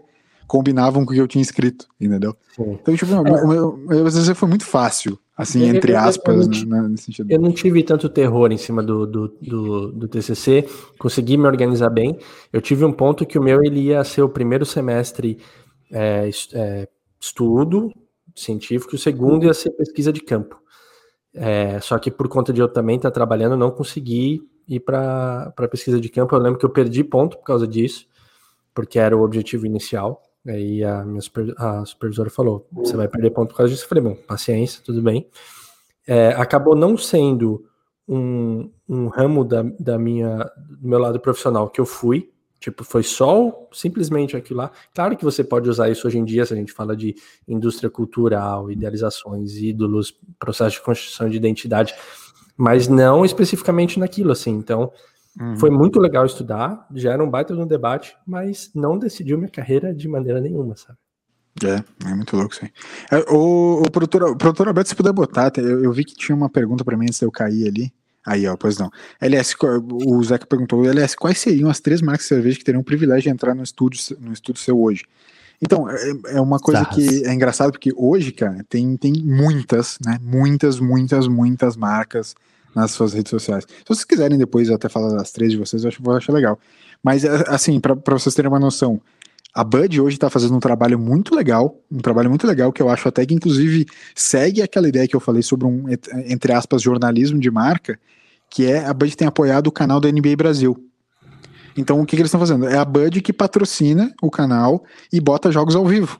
combinavam 0.53 1.03
com 1.03 1.11
o 1.11 1.15
que 1.15 1.19
eu 1.19 1.27
tinha 1.27 1.41
escrito, 1.41 1.87
entendeu? 1.99 2.37
Sim. 2.55 2.77
Então, 2.79 2.95
tipo, 2.95 3.11
é. 3.11 3.19
o 3.19 3.47
meu, 3.47 3.75
meu, 3.75 4.05
às 4.05 4.13
vezes 4.13 4.37
foi 4.37 4.47
muito 4.47 4.63
fácil, 4.63 5.17
assim, 5.35 5.67
eu, 5.67 5.75
entre 5.75 5.95
aspas, 5.95 6.45
eu, 6.45 6.53
eu, 6.53 6.67
né, 6.67 6.87
nesse 6.89 7.05
sentido. 7.05 7.31
Eu 7.31 7.41
não 7.41 7.51
tive 7.51 7.81
tanto 7.81 8.07
terror 8.07 8.51
em 8.51 8.57
cima 8.57 8.83
do, 8.83 9.07
do, 9.07 9.27
do, 9.41 9.91
do, 9.91 10.07
TCC, 10.07 10.69
consegui 10.99 11.37
me 11.37 11.47
organizar 11.47 11.89
bem. 11.89 12.19
Eu 12.51 12.61
tive 12.61 12.85
um 12.85 12.91
ponto 12.91 13.25
que 13.25 13.39
o 13.39 13.41
meu 13.41 13.63
ele 13.63 13.79
ia 13.79 14.03
ser 14.03 14.21
o 14.21 14.29
primeiro 14.29 14.63
semestre 14.63 15.39
é, 15.91 16.29
é, 16.53 16.87
estudo 17.19 17.91
científico, 18.35 18.95
o 18.95 18.99
segundo 18.99 19.45
ia 19.45 19.55
ser 19.55 19.71
pesquisa 19.71 20.13
de 20.13 20.21
campo. 20.21 20.61
É, 21.33 21.79
só 21.79 21.97
que 21.97 22.11
por 22.11 22.27
conta 22.27 22.53
de 22.53 22.61
eu 22.61 22.67
também 22.67 22.97
estar 22.97 23.09
trabalhando, 23.09 23.57
não 23.57 23.71
consegui 23.71 24.47
ir 24.67 24.81
para 24.81 25.51
pesquisa 25.71 25.99
de 25.99 26.09
campo. 26.09 26.35
Eu 26.35 26.39
lembro 26.39 26.59
que 26.59 26.65
eu 26.65 26.69
perdi 26.69 27.03
ponto 27.03 27.37
por 27.37 27.43
causa 27.43 27.67
disso, 27.67 28.05
porque 28.71 28.99
era 28.99 29.17
o 29.17 29.23
objetivo 29.23 29.65
inicial. 29.65 30.21
Aí 30.45 30.83
a 30.83 31.03
minha 31.03 31.21
super, 31.21 31.53
a 31.57 31.85
supervisora 31.85 32.29
falou: 32.29 32.67
você 32.71 32.95
vai 32.95 33.07
perder 33.07 33.31
ponto 33.31 33.49
por 33.49 33.57
causa 33.57 33.71
disso. 33.71 33.85
Eu 33.85 33.89
falei: 33.89 34.03
bom, 34.03 34.15
paciência, 34.15 34.81
tudo 34.83 35.01
bem. 35.01 35.27
É, 36.05 36.29
acabou 36.29 36.75
não 36.75 36.97
sendo 36.97 37.65
um, 38.07 38.69
um 38.87 39.07
ramo 39.07 39.45
da, 39.45 39.63
da 39.79 39.97
minha, 39.97 40.49
do 40.57 40.87
meu 40.87 40.99
lado 40.99 41.19
profissional 41.19 41.69
que 41.69 41.79
eu 41.79 41.85
fui, 41.85 42.33
Tipo, 42.63 42.85
foi 42.85 43.03
só 43.03 43.67
simplesmente 43.73 44.37
aquilo 44.37 44.59
lá. 44.59 44.71
Claro 44.95 45.17
que 45.17 45.25
você 45.25 45.43
pode 45.43 45.69
usar 45.69 45.89
isso 45.89 46.07
hoje 46.07 46.17
em 46.17 46.23
dia, 46.23 46.45
se 46.45 46.53
a 46.53 46.55
gente 46.55 46.71
fala 46.71 46.95
de 46.95 47.13
indústria 47.45 47.89
cultural, 47.89 48.71
idealizações, 48.71 49.57
ídolos, 49.57 50.17
processo 50.39 50.77
de 50.77 50.81
construção 50.81 51.27
de 51.27 51.35
identidade, 51.35 51.93
mas 52.55 52.87
não 52.87 53.25
especificamente 53.25 53.99
naquilo, 53.99 54.31
assim. 54.31 54.51
Então, 54.51 54.93
uhum. 55.39 55.57
foi 55.57 55.69
muito 55.69 55.99
legal 55.99 56.25
estudar, 56.25 56.87
já 56.93 57.13
era 57.13 57.23
um 57.23 57.29
baita 57.29 57.53
no 57.53 57.65
debate, 57.65 58.15
mas 58.25 58.71
não 58.73 58.97
decidiu 58.97 59.37
minha 59.37 59.49
carreira 59.49 59.93
de 59.93 60.07
maneira 60.07 60.39
nenhuma, 60.41 60.75
sabe? 60.75 60.97
É, 61.63 62.09
é 62.09 62.15
muito 62.15 62.35
louco 62.35 62.53
isso 62.53 62.65
aí. 62.65 62.71
É, 63.11 63.31
o, 63.31 63.83
o 63.85 63.91
produtor, 63.91 64.23
o 64.23 64.37
produtor 64.37 64.67
Alberto, 64.67 64.89
se 64.89 64.95
puder 64.95 65.13
botar, 65.13 65.51
eu, 65.57 65.83
eu 65.83 65.91
vi 65.91 66.03
que 66.03 66.15
tinha 66.15 66.35
uma 66.35 66.49
pergunta 66.49 66.83
para 66.83 66.97
mim 66.97 67.05
antes 67.05 67.19
de 67.19 67.25
eu 67.25 67.31
cair 67.31 67.67
ali. 67.67 67.93
Aí, 68.25 68.47
ó, 68.47 68.55
pois 68.55 68.77
não. 68.77 68.89
LS, 69.19 69.53
o 70.05 70.23
Zeca 70.23 70.47
perguntou, 70.47 70.85
LS, 70.85 71.15
quais 71.15 71.37
seriam 71.37 71.69
as 71.69 71.81
três 71.81 72.01
marcas 72.01 72.23
de 72.23 72.29
cerveja 72.29 72.57
que 72.57 72.63
teriam 72.63 72.81
o 72.81 72.83
privilégio 72.83 73.23
de 73.23 73.29
entrar 73.29 73.53
no 73.53 73.63
estúdio, 73.63 73.99
no 74.19 74.31
estúdio 74.31 74.61
seu 74.61 74.81
hoje? 74.81 75.03
Então, 75.61 75.89
é, 75.89 76.13
é 76.35 76.41
uma 76.41 76.57
coisa 76.57 76.85
que 76.85 77.25
é 77.25 77.33
engraçado, 77.33 77.71
porque 77.71 77.91
hoje, 77.95 78.31
cara, 78.31 78.65
tem, 78.67 78.97
tem 78.97 79.13
muitas, 79.23 79.97
né? 80.03 80.17
Muitas, 80.21 80.79
muitas, 80.79 81.27
muitas 81.27 81.75
marcas 81.75 82.33
nas 82.75 82.91
suas 82.91 83.13
redes 83.13 83.29
sociais. 83.29 83.65
Se 83.65 83.85
vocês 83.87 84.05
quiserem 84.05 84.37
depois 84.37 84.69
até 84.69 84.89
falar 84.89 85.15
das 85.15 85.31
três 85.31 85.51
de 85.51 85.57
vocês, 85.57 85.83
eu 85.83 85.89
acho, 85.89 86.01
vou 86.01 86.15
achar 86.15 86.33
legal. 86.33 86.59
Mas, 87.03 87.23
é, 87.23 87.43
assim, 87.47 87.79
para 87.79 87.95
vocês 88.07 88.33
terem 88.33 88.49
uma 88.49 88.59
noção, 88.59 89.01
a 89.53 89.63
Bud 89.63 90.01
hoje 90.01 90.15
está 90.15 90.29
fazendo 90.29 90.55
um 90.55 90.59
trabalho 90.59 90.97
muito 90.97 91.35
legal, 91.35 91.79
um 91.91 91.99
trabalho 91.99 92.29
muito 92.29 92.47
legal 92.47 92.71
que 92.71 92.81
eu 92.81 92.89
acho 92.89 93.07
até 93.07 93.23
que 93.23 93.35
inclusive 93.35 93.85
segue 94.15 94.63
aquela 94.63 94.89
ideia 94.89 95.07
que 95.07 95.15
eu 95.15 95.19
falei 95.19 95.43
sobre 95.43 95.67
um, 95.67 95.85
entre 96.25 96.51
aspas, 96.51 96.81
jornalismo 96.81 97.39
de 97.39 97.51
marca, 97.51 97.99
que 98.49 98.65
é 98.65 98.83
a 98.83 98.93
Bud 98.93 99.15
tem 99.15 99.27
apoiado 99.27 99.67
o 99.67 99.71
canal 99.71 99.99
da 99.99 100.11
NBA 100.11 100.35
Brasil. 100.35 100.75
Então 101.77 102.01
o 102.01 102.05
que, 102.05 102.15
que 102.15 102.21
eles 102.21 102.29
estão 102.29 102.39
fazendo? 102.39 102.67
É 102.67 102.77
a 102.77 102.85
Bud 102.85 103.21
que 103.21 103.31
patrocina 103.31 104.11
o 104.23 104.31
canal 104.31 104.83
e 105.11 105.19
bota 105.19 105.51
jogos 105.51 105.75
ao 105.75 105.85
vivo. 105.85 106.19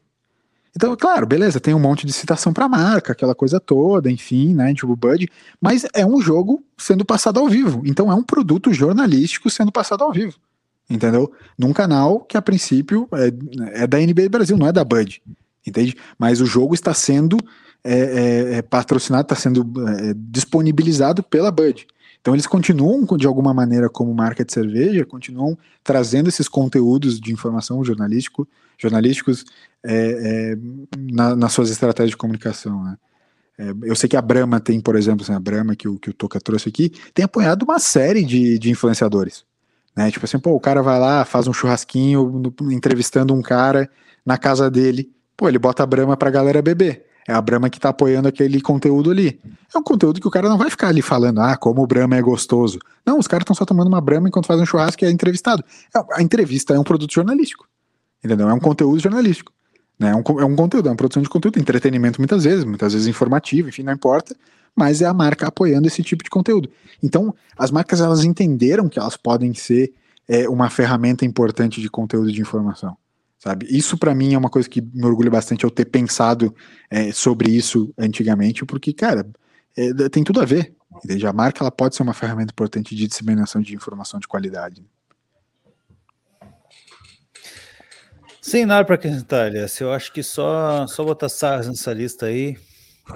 Então, 0.76 0.95
claro, 0.95 1.28
beleza, 1.28 1.60
tem 1.60 1.74
um 1.74 1.80
monte 1.80 2.06
de 2.06 2.12
citação 2.12 2.52
para 2.52 2.68
marca, 2.68 3.12
aquela 3.12 3.36
coisa 3.36 3.60
toda, 3.60 4.10
enfim, 4.10 4.56
né, 4.56 4.74
tipo 4.74 4.95
Bud, 4.95 5.30
mas 5.62 5.86
é 5.94 6.04
um 6.04 6.20
jogo 6.20 6.64
sendo 6.78 7.06
passado 7.06 7.40
ao 7.40 7.48
vivo. 7.48 7.84
Então 7.86 8.12
é 8.12 8.16
um 8.16 8.24
produto 8.24 8.74
jornalístico 8.74 9.50
sendo 9.50 9.72
passado 9.72 10.04
ao 10.04 10.12
vivo. 10.12 10.36
Entendeu? 10.90 11.32
Num 11.58 11.72
canal 11.72 12.22
que 12.22 12.36
a 12.36 12.41
princípio 12.41 13.08
é, 13.14 13.84
é 13.84 13.88
da 13.88 14.00
NBA 14.00 14.30
Brasil, 14.30 14.58
não 14.58 14.68
é 14.68 14.72
da 14.72 14.84
Bud. 14.84 15.22
entende? 15.66 15.95
Mas 16.18 16.41
o 16.41 16.45
jogo 16.45 16.74
está 16.74 16.94
sendo 16.94 17.38
é, 17.84 17.94
é, 17.94 18.54
é 18.56 18.62
patrocinado, 18.62 19.24
está 19.24 19.36
sendo 19.36 19.62
é, 19.88 20.14
disponibilizado 20.16 21.22
pela 21.22 21.52
Bud. 21.52 21.86
Então 22.24 22.34
eles 22.34 22.48
continuam, 22.48 23.06
de 23.18 23.28
alguma 23.28 23.54
maneira, 23.54 23.90
como 23.90 24.14
marca 24.14 24.45
de 24.45 24.54
cerveja, 24.54 25.06
continuam 25.06 25.58
trazendo 25.84 26.30
esses 26.30 26.48
conteúdos 26.48 27.20
de 27.20 27.34
informação 27.34 27.84
jornalístico, 27.84 28.48
jornalísticos 28.78 29.44
é, 29.84 30.54
é, 30.54 30.58
na, 31.12 31.36
nas 31.36 31.52
suas 31.52 31.70
estratégias 31.70 32.12
de 32.12 32.18
comunicação. 32.18 32.82
Né? 32.82 32.98
É, 33.58 33.74
eu 33.84 33.94
sei 33.94 34.08
que 34.08 34.16
a 34.16 34.22
Brahma 34.22 34.62
tem, 34.62 34.80
por 34.80 34.95
exemplo, 34.95 35.24
assim, 35.24 35.34
a 35.34 35.40
Brahma 35.40 35.76
que 35.76 35.86
o, 35.86 36.00
que 36.00 36.12
o 36.12 36.14
Toca 36.14 36.40
trouxe 36.40 36.70
aqui, 36.70 36.94
tem 37.14 37.26
apoiado 37.26 37.64
uma 37.64 37.78
série 37.78 38.24
de, 38.24 38.58
de 38.58 38.72
influenciadores. 38.72 39.44
Né? 39.94 40.10
Tipo 40.10 40.26
assim, 40.26 40.40
pô, 40.40 40.52
o 40.52 40.62
cara 40.62 40.82
vai 40.82 40.98
lá, 40.98 41.26
faz 41.26 41.45
um 41.45 41.52
churrasquinho, 41.52 42.41
no, 42.58 42.72
entrevistando 42.72 43.34
um 43.34 43.41
cara 43.41 43.90
na 44.26 44.38
casa 44.38 44.72
dele, 44.72 45.12
pô, 45.36 45.50
ele 45.50 45.60
bota 45.60 45.84
a 45.84 45.86
Brahma 45.86 46.16
pra 46.16 46.32
galera 46.32 46.62
beber. 46.62 47.06
É 47.28 47.34
a 47.34 47.41
Brahma 47.41 47.70
que 47.70 47.80
tá 47.80 47.90
apoiando 47.90 48.28
aquele 48.28 48.60
conteúdo 48.62 49.10
ali. 49.10 49.40
É 49.74 49.78
um 49.78 49.84
conteúdo 49.84 50.20
que 50.20 50.28
o 50.28 50.32
cara 50.32 50.50
não 50.50 50.58
vai 50.58 50.70
ficar 50.70 50.90
ali 50.90 51.02
falando, 51.02 51.40
ah, 51.40 51.56
como 51.56 51.82
o 51.82 51.88
Brahma 51.88 52.16
é 52.18 52.22
gostoso. 52.22 52.80
Não, 53.06 53.18
os 53.18 53.28
caras 53.28 53.44
estão 53.44 53.56
só 53.56 53.66
tomando 53.66 53.88
uma 53.88 54.02
Brahma 54.02 54.28
enquanto 54.28 54.45
fazem 54.45 54.64
um 54.64 54.66
churrasco 54.66 55.04
e 55.04 55.08
é 55.08 55.12
entrevistado. 55.12 55.64
É, 55.95 56.00
a 56.14 56.22
entrevista 56.22 56.74
é 56.74 56.80
um 56.80 56.84
produto 56.84 57.14
jornalístico. 57.14 57.68
Entendeu? 58.24 58.50
É 58.50 58.54
um 58.54 58.60
conteúdo 58.60 59.00
jornalístico. 59.00 59.52
Né? 59.98 60.12
É, 60.12 60.16
um, 60.16 60.40
é 60.40 60.45
um 60.45 60.56
conteúdo, 60.56 60.88
é 60.88 60.91
uma 60.91 60.98
produção 60.98 61.24
de 61.24 61.30
conteúdo, 61.30 61.60
entretenimento 61.60 62.20
muitas 62.20 62.44
vezes, 62.44 62.66
muitas 62.66 62.94
vezes 62.94 63.08
informativo, 63.08 63.70
enfim, 63.70 63.84
não 63.84 63.94
importa. 63.94 64.36
Mas 64.76 65.02
é 65.02 65.06
a 65.06 65.14
marca 65.14 65.48
apoiando 65.48 65.88
esse 65.88 66.02
tipo 66.04 66.24
de 66.24 66.30
conteúdo. 66.30 66.70
Então, 67.02 67.34
as 67.58 67.72
marcas 67.72 68.02
elas 68.02 68.24
entenderam 68.24 68.90
que 68.90 69.00
elas 69.00 69.16
podem 69.16 69.54
ser 69.54 69.94
é, 70.28 70.50
uma 70.50 70.70
ferramenta 70.70 71.24
importante 71.26 71.80
de 71.80 71.90
conteúdo 71.90 72.32
de 72.32 72.41
informação 72.41 72.98
sabe? 73.44 73.68
Isso 73.70 73.98
para 73.98 74.15
mim 74.15 74.34
é 74.34 74.38
uma 74.38 74.49
coisa 74.49 74.70
que 74.70 74.82
me 74.82 75.06
orgulha 75.06 75.30
bastante 75.30 75.65
eu 75.65 75.70
ter 75.70 75.84
pensado 75.84 76.56
é, 76.90 77.11
sobre 77.11 77.52
isso 77.52 77.94
antigamente, 77.98 78.65
porque, 78.65 78.94
cara, 78.94 79.28
é, 79.76 80.07
tem 80.07 80.24
tudo 80.24 80.40
a 80.40 80.45
ver. 80.45 80.74
Entende? 81.03 81.28
A 81.28 81.34
marca 81.34 81.61
ela 81.61 81.72
pode 81.72 81.94
ser 81.94 82.03
uma 82.03 82.14
ferramenta 82.14 82.53
importante 82.53 82.95
de 82.95 83.06
disseminação 83.06 83.61
de 83.61 83.76
informação 83.76 84.18
de 84.18 84.30
qualidade. 84.30 84.86
Sem 88.41 88.65
nada 88.65 88.86
para 88.86 88.95
acrescentar, 88.95 89.48
Elias. 89.48 89.78
Eu 89.82 89.91
acho 89.91 90.14
que 90.14 90.24
só, 90.24 90.88
só 90.88 91.03
botar 91.03 91.28
Sarras 91.28 91.68
nessa 91.68 91.91
lista 91.91 92.28
aí 92.28 92.57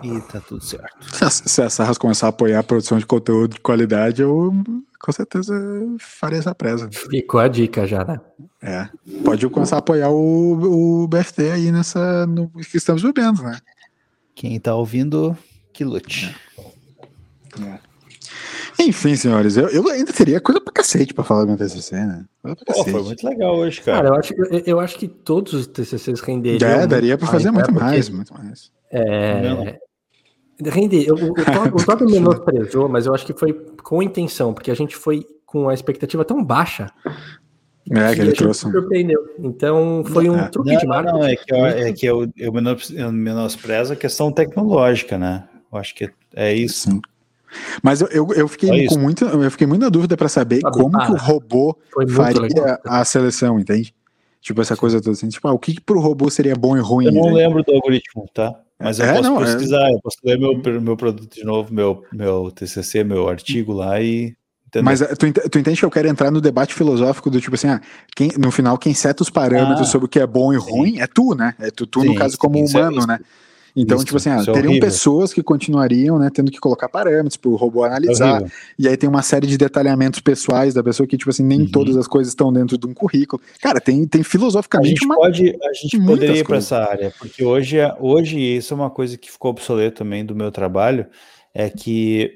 e 0.03 0.21
tá 0.21 0.39
tudo 0.41 0.63
certo. 0.63 0.97
Se 1.29 1.61
a 1.61 1.69
Sarras 1.69 1.97
começar 1.97 2.27
a 2.27 2.29
apoiar 2.29 2.59
a 2.59 2.63
produção 2.63 2.97
de 2.97 3.05
conteúdo 3.05 3.53
de 3.53 3.59
qualidade, 3.61 4.21
eu 4.21 4.53
com 4.99 5.11
certeza 5.11 5.53
faria 5.99 6.39
essa 6.39 6.53
presa. 6.53 6.89
Ficou 6.91 7.39
a 7.39 7.47
dica 7.47 7.87
já, 7.87 8.03
né? 8.03 8.19
É. 8.61 8.89
Pode 9.23 9.47
começar 9.49 9.77
a 9.77 9.79
apoiar 9.79 10.09
o, 10.09 11.03
o 11.03 11.07
BFT 11.07 11.51
aí 11.51 11.71
nessa. 11.71 12.27
No 12.27 12.49
que 12.49 12.77
estamos 12.77 13.01
bebendo, 13.01 13.43
né? 13.43 13.57
Quem 14.35 14.59
tá 14.59 14.75
ouvindo, 14.75 15.35
que 15.71 15.85
lute. 15.85 16.35
É. 17.61 17.79
Enfim, 18.79 19.15
senhores, 19.15 19.57
eu, 19.57 19.67
eu, 19.69 19.87
ainda 19.89 20.13
teria 20.13 20.39
coisa 20.39 20.61
pra 20.61 20.71
cacete 20.71 21.11
pra 21.11 21.23
falar 21.23 21.41
do 21.41 21.47
meu 21.47 21.57
TCC, 21.57 21.95
né? 21.95 22.25
Pô, 22.43 22.83
foi 22.83 23.01
muito 23.01 23.27
legal 23.27 23.55
hoje, 23.57 23.81
cara. 23.81 23.97
Cara, 23.97 24.09
eu 24.09 24.19
acho, 24.19 24.33
eu, 24.35 24.63
eu 24.65 24.79
acho 24.79 24.99
que 24.99 25.07
todos 25.07 25.53
os 25.53 25.65
TCCs 25.65 26.19
renderiam. 26.19 26.69
É, 26.69 26.85
daria 26.85 27.17
pra 27.17 27.27
fazer 27.27 27.49
muito 27.49 27.73
mais, 27.73 28.07
muito 28.09 28.31
mais. 28.33 28.71
É, 28.91 29.77
Render, 30.63 31.11
o, 31.11 31.31
o, 31.31 31.85
Todd 31.85 32.03
menosprezou, 32.09 32.89
mas 32.89 33.05
eu 33.05 33.13
acho 33.13 33.25
que 33.25 33.33
foi 33.33 33.53
com 33.83 34.01
intenção, 34.01 34.53
porque 34.53 34.71
a 34.71 34.75
gente 34.75 34.95
foi 34.95 35.25
com 35.45 35.69
a 35.69 35.73
expectativa 35.73 36.25
tão 36.25 36.43
baixa. 36.43 36.91
É, 37.89 38.13
que 38.13 38.21
ele 38.21 38.33
trouxe. 38.33 38.69
Surpreendeu. 38.69 39.19
Então 39.39 40.03
foi 40.05 40.29
um 40.29 40.37
é. 40.37 40.49
truque 40.49 40.73
não, 40.73 40.79
de 40.79 40.87
marketing. 40.87 41.17
Não, 41.17 41.25
é 41.25 41.35
que, 41.35 41.53
eu, 41.53 41.65
é 41.65 41.93
que 41.93 42.05
eu, 42.05 42.27
eu 42.35 43.11
menosprezo 43.11 43.93
a 43.93 43.95
questão 43.95 44.31
tecnológica, 44.31 45.17
né? 45.17 45.47
Eu 45.71 45.77
acho 45.79 45.95
que 45.95 46.09
é 46.35 46.53
isso. 46.53 46.91
Sim. 46.91 47.01
Mas 47.81 48.01
eu, 48.01 48.07
eu, 48.09 48.27
eu 48.33 48.47
fiquei 48.47 48.87
com 48.87 48.99
muita, 48.99 49.25
eu 49.25 49.49
fiquei 49.51 49.65
muito 49.65 49.81
na 49.81 49.89
dúvida 49.89 50.17
para 50.17 50.27
saber 50.27 50.59
Sabe, 50.59 50.77
como 50.77 50.97
ah, 50.99 51.05
que 51.05 51.11
o 51.13 51.15
robô 51.15 51.77
faria 52.09 52.41
legal. 52.41 52.77
a 52.85 53.05
seleção, 53.05 53.57
entende? 53.57 53.95
Tipo, 54.41 54.61
essa 54.61 54.75
coisa 54.75 54.99
toda 54.99 55.11
assim, 55.11 55.29
tipo, 55.29 55.47
ah, 55.47 55.53
o 55.53 55.59
que, 55.59 55.75
que 55.75 55.81
pro 55.81 55.99
robô 55.99 56.29
seria 56.29 56.55
bom 56.55 56.75
e 56.75 56.81
ruim? 56.81 57.05
Eu 57.05 57.13
não 57.13 57.25
né? 57.27 57.33
lembro 57.33 57.63
do 57.63 57.73
algoritmo, 57.73 58.27
tá? 58.33 58.53
Mas 58.79 58.99
eu 58.99 59.05
é, 59.05 59.13
posso 59.13 59.29
não, 59.29 59.41
é. 59.41 59.45
pesquisar, 59.45 59.89
é... 59.89 59.93
eu 59.93 59.99
posso 60.01 60.17
ler 60.23 60.39
meu, 60.39 60.81
meu 60.81 60.95
produto 60.95 61.33
de 61.33 61.43
novo, 61.43 61.73
meu, 61.73 62.03
meu 62.11 62.51
TCC, 62.51 63.03
meu 63.03 63.27
artigo 63.27 63.73
lá 63.73 63.99
e. 64.01 64.35
Entendeu? 64.67 64.85
Mas 64.85 65.01
eh, 65.01 65.15
tu, 65.15 65.31
tu 65.49 65.59
entende 65.59 65.79
que 65.79 65.85
eu 65.85 65.89
quero 65.89 66.09
entrar 66.09 66.29
no 66.29 66.41
debate 66.41 66.73
filosófico 66.73 67.29
do 67.29 67.39
tipo 67.39 67.55
assim, 67.55 67.69
ah, 67.69 67.81
quem, 68.15 68.29
no 68.37 68.51
final, 68.51 68.77
quem 68.77 68.93
seta 68.93 69.23
os 69.23 69.29
parâmetros 69.29 69.87
ah, 69.87 69.91
sobre 69.91 70.05
o 70.05 70.09
que 70.09 70.19
é 70.19 70.27
bom 70.27 70.53
e 70.53 70.57
ruim 70.57 70.95
sim. 70.95 71.01
é 71.01 71.07
tu, 71.07 71.33
né? 71.33 71.55
É 71.57 71.71
tu, 71.71 71.87
tu 71.87 72.01
sim, 72.01 72.07
no 72.07 72.15
caso, 72.15 72.37
como 72.37 72.59
humano, 72.59 73.01
é 73.03 73.07
né? 73.07 73.19
Então, 73.79 73.97
Isso, 73.97 74.07
tipo 74.07 74.17
assim, 74.17 74.31
ah, 74.31 74.41
é 74.41 74.43
teriam 74.43 74.71
horrível. 74.71 74.79
pessoas 74.79 75.31
que 75.31 75.43
continuariam, 75.43 76.17
né, 76.17 76.31
tendo 76.33 76.51
que 76.51 76.59
colocar 76.59 76.89
parâmetros 76.89 77.37
para 77.37 77.51
o 77.51 77.55
robô 77.55 77.83
analisar. 77.83 78.41
É 78.41 78.47
e 78.79 78.87
aí 78.87 78.97
tem 78.97 79.07
uma 79.07 79.21
série 79.21 79.45
de 79.45 79.55
detalhamentos 79.55 80.19
pessoais 80.19 80.73
da 80.73 80.83
pessoa 80.83 81.05
que, 81.05 81.15
tipo 81.15 81.29
assim, 81.29 81.43
nem 81.43 81.61
uhum. 81.61 81.69
todas 81.69 81.95
as 81.95 82.07
coisas 82.07 82.31
estão 82.31 82.51
dentro 82.51 82.75
de 82.75 82.87
um 82.87 82.93
currículo. 82.93 83.39
Cara, 83.61 83.79
tem, 83.79 84.07
tem 84.07 84.23
filosoficamente. 84.23 84.87
A 84.87 84.95
gente, 84.95 85.05
uma, 85.05 85.15
pode, 85.15 85.55
a 85.63 85.73
gente 85.73 85.99
poderia 85.99 86.39
ir 86.39 86.43
para 86.43 86.57
essa 86.57 86.79
área, 86.79 87.13
porque 87.19 87.45
hoje, 87.45 87.77
é, 87.77 87.95
hoje 87.99 88.39
isso 88.39 88.73
é 88.73 88.77
uma 88.77 88.89
coisa 88.89 89.15
que 89.15 89.31
ficou 89.31 89.51
obsoleto 89.51 89.99
também 89.99 90.25
do 90.25 90.35
meu 90.35 90.51
trabalho, 90.51 91.05
é 91.53 91.69
que. 91.69 92.31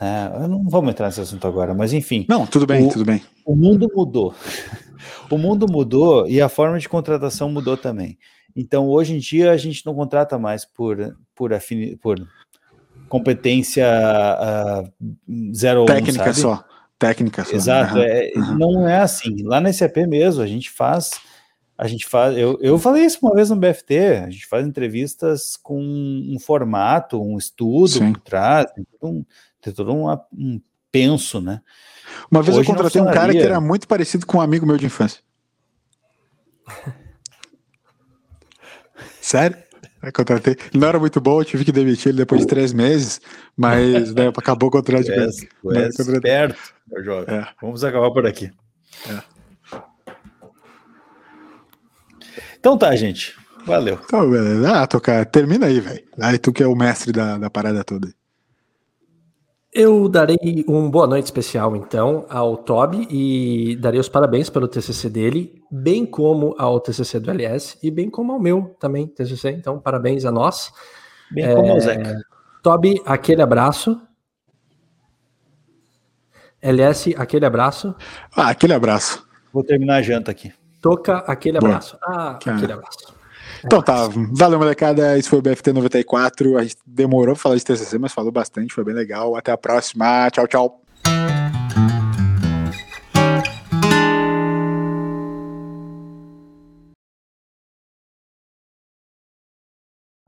É, 0.00 0.46
não 0.46 0.62
vamos 0.62 0.92
entrar 0.92 1.06
nesse 1.06 1.20
assunto 1.20 1.44
agora, 1.44 1.74
mas 1.74 1.92
enfim. 1.92 2.24
Não, 2.28 2.46
tudo 2.46 2.66
bem, 2.66 2.86
o, 2.86 2.88
tudo 2.88 3.04
bem. 3.04 3.20
O 3.44 3.56
mundo 3.56 3.90
mudou. 3.92 4.32
o 5.28 5.36
mundo 5.36 5.66
mudou 5.68 6.28
e 6.28 6.40
a 6.40 6.48
forma 6.48 6.78
de 6.78 6.88
contratação 6.88 7.50
mudou 7.50 7.76
também. 7.76 8.16
Então, 8.54 8.88
hoje 8.88 9.14
em 9.14 9.18
dia, 9.18 9.52
a 9.52 9.56
gente 9.56 9.84
não 9.84 9.94
contrata 9.94 10.38
mais 10.38 10.64
por, 10.64 11.16
por, 11.34 11.52
afini, 11.52 11.96
por 11.96 12.18
competência 13.08 13.86
uh, 13.86 15.54
zero 15.54 15.84
Técnica 15.84 16.30
um, 16.30 16.34
só. 16.34 16.64
Técnica 16.98 17.44
só. 17.44 17.52
Exato. 17.54 17.96
Uhum. 17.96 18.02
É, 18.02 18.32
uhum. 18.36 18.58
Não 18.58 18.88
é 18.88 19.00
assim. 19.00 19.42
Lá 19.42 19.60
na 19.60 19.72
SAP 19.72 19.96
mesmo, 20.08 20.42
a 20.42 20.46
gente 20.46 20.70
faz. 20.70 21.10
A 21.76 21.86
gente 21.88 22.06
faz. 22.06 22.36
Eu, 22.36 22.58
eu 22.60 22.78
falei 22.78 23.04
isso 23.04 23.18
uma 23.22 23.34
vez 23.34 23.50
no 23.50 23.56
BFT. 23.56 23.98
A 24.26 24.30
gente 24.30 24.46
faz 24.46 24.66
entrevistas 24.66 25.56
com 25.56 25.80
um 25.80 26.38
formato, 26.38 27.20
um 27.20 27.36
estudo 27.38 27.88
Sim. 27.88 28.12
por 28.12 28.20
trás, 28.20 28.70
tem 28.72 28.84
todo 28.84 29.10
um, 29.10 29.24
tem 29.60 29.72
todo 29.72 29.92
um, 29.92 30.10
um 30.32 30.60
penso, 30.92 31.40
né? 31.40 31.60
Uma 32.30 32.42
vez 32.42 32.56
Hoje 32.56 32.68
eu 32.68 32.74
contratei 32.74 33.00
um 33.00 33.06
cara 33.06 33.32
que 33.32 33.38
era 33.38 33.60
muito 33.60 33.88
parecido 33.88 34.26
com 34.26 34.38
um 34.38 34.40
amigo 34.40 34.66
meu 34.66 34.76
de 34.76 34.86
infância. 34.86 35.22
Sério? 39.20 39.56
Eu 40.02 40.12
contratei. 40.12 40.56
Ele 40.72 40.80
não 40.80 40.88
era 40.88 40.98
muito 40.98 41.20
bom, 41.20 41.40
eu 41.40 41.44
tive 41.44 41.64
que 41.64 41.72
demitir 41.72 42.08
ele 42.08 42.18
depois 42.18 42.40
de 42.40 42.46
três 42.46 42.72
meses, 42.72 43.20
mas 43.56 44.14
né, 44.14 44.28
acabou 44.36 44.68
o 44.68 44.72
contrato 44.72 45.04
de 45.04 45.12
é, 45.12 45.28
é 45.28 46.20
perto, 46.20 46.58
meu 46.90 47.04
jovem. 47.04 47.34
É. 47.34 47.46
Vamos 47.60 47.84
acabar 47.84 48.10
por 48.10 48.26
aqui. 48.26 48.50
É. 49.08 49.22
Então 52.58 52.78
tá, 52.78 52.94
gente. 52.96 53.34
Valeu. 53.66 53.98
Então, 54.04 54.30
beleza. 54.30 54.72
Ah, 54.72 54.86
tocar. 54.86 55.26
Termina 55.26 55.66
aí, 55.66 55.80
velho. 55.80 56.02
Aí 56.20 56.38
tu 56.38 56.52
que 56.52 56.62
é 56.62 56.66
o 56.66 56.74
mestre 56.74 57.12
da, 57.12 57.36
da 57.36 57.50
parada 57.50 57.84
toda. 57.84 58.08
Eu 59.72 60.08
darei 60.08 60.64
um 60.66 60.90
boa 60.90 61.06
noite 61.06 61.26
especial, 61.26 61.76
então, 61.76 62.26
ao 62.28 62.56
Toby 62.56 63.06
e 63.08 63.76
darei 63.76 64.00
os 64.00 64.08
parabéns 64.08 64.50
pelo 64.50 64.66
TCC 64.66 65.08
dele, 65.08 65.62
bem 65.70 66.04
como 66.04 66.56
ao 66.58 66.80
TCC 66.80 67.20
do 67.20 67.30
LS 67.30 67.78
e 67.80 67.88
bem 67.88 68.10
como 68.10 68.32
ao 68.32 68.40
meu 68.40 68.76
também, 68.80 69.06
TCC. 69.06 69.50
Então, 69.50 69.78
parabéns 69.78 70.24
a 70.24 70.32
nós. 70.32 70.72
Bem 71.30 71.44
é, 71.44 71.54
como 71.54 71.70
ao 71.70 71.78
Zeca. 71.78 72.20
Toby, 72.64 73.00
aquele 73.06 73.42
abraço. 73.42 74.00
LS, 76.60 77.14
aquele 77.16 77.46
abraço. 77.46 77.94
Ah, 78.34 78.50
aquele 78.50 78.74
abraço. 78.74 79.24
Vou 79.52 79.62
terminar 79.62 79.96
a 79.96 80.02
janta 80.02 80.32
aqui. 80.32 80.52
Toca, 80.82 81.18
aquele 81.18 81.58
abraço. 81.58 81.96
Ah, 82.02 82.30
aquele 82.32 82.72
abraço. 82.72 83.19
Então 83.64 83.82
tá, 83.82 84.08
valeu 84.32 84.58
molecada, 84.58 85.18
esse 85.18 85.28
foi 85.28 85.38
o 85.38 85.42
BFT 85.42 85.72
94, 85.72 86.58
a 86.58 86.62
gente 86.62 86.76
demorou 86.86 87.34
pra 87.34 87.42
falar 87.42 87.56
de 87.56 87.64
TCC, 87.64 87.98
mas 87.98 88.12
falou 88.12 88.32
bastante, 88.32 88.72
foi 88.74 88.84
bem 88.84 88.94
legal, 88.94 89.36
até 89.36 89.52
a 89.52 89.58
próxima, 89.58 90.30
tchau, 90.30 90.46
tchau. 90.46 91.39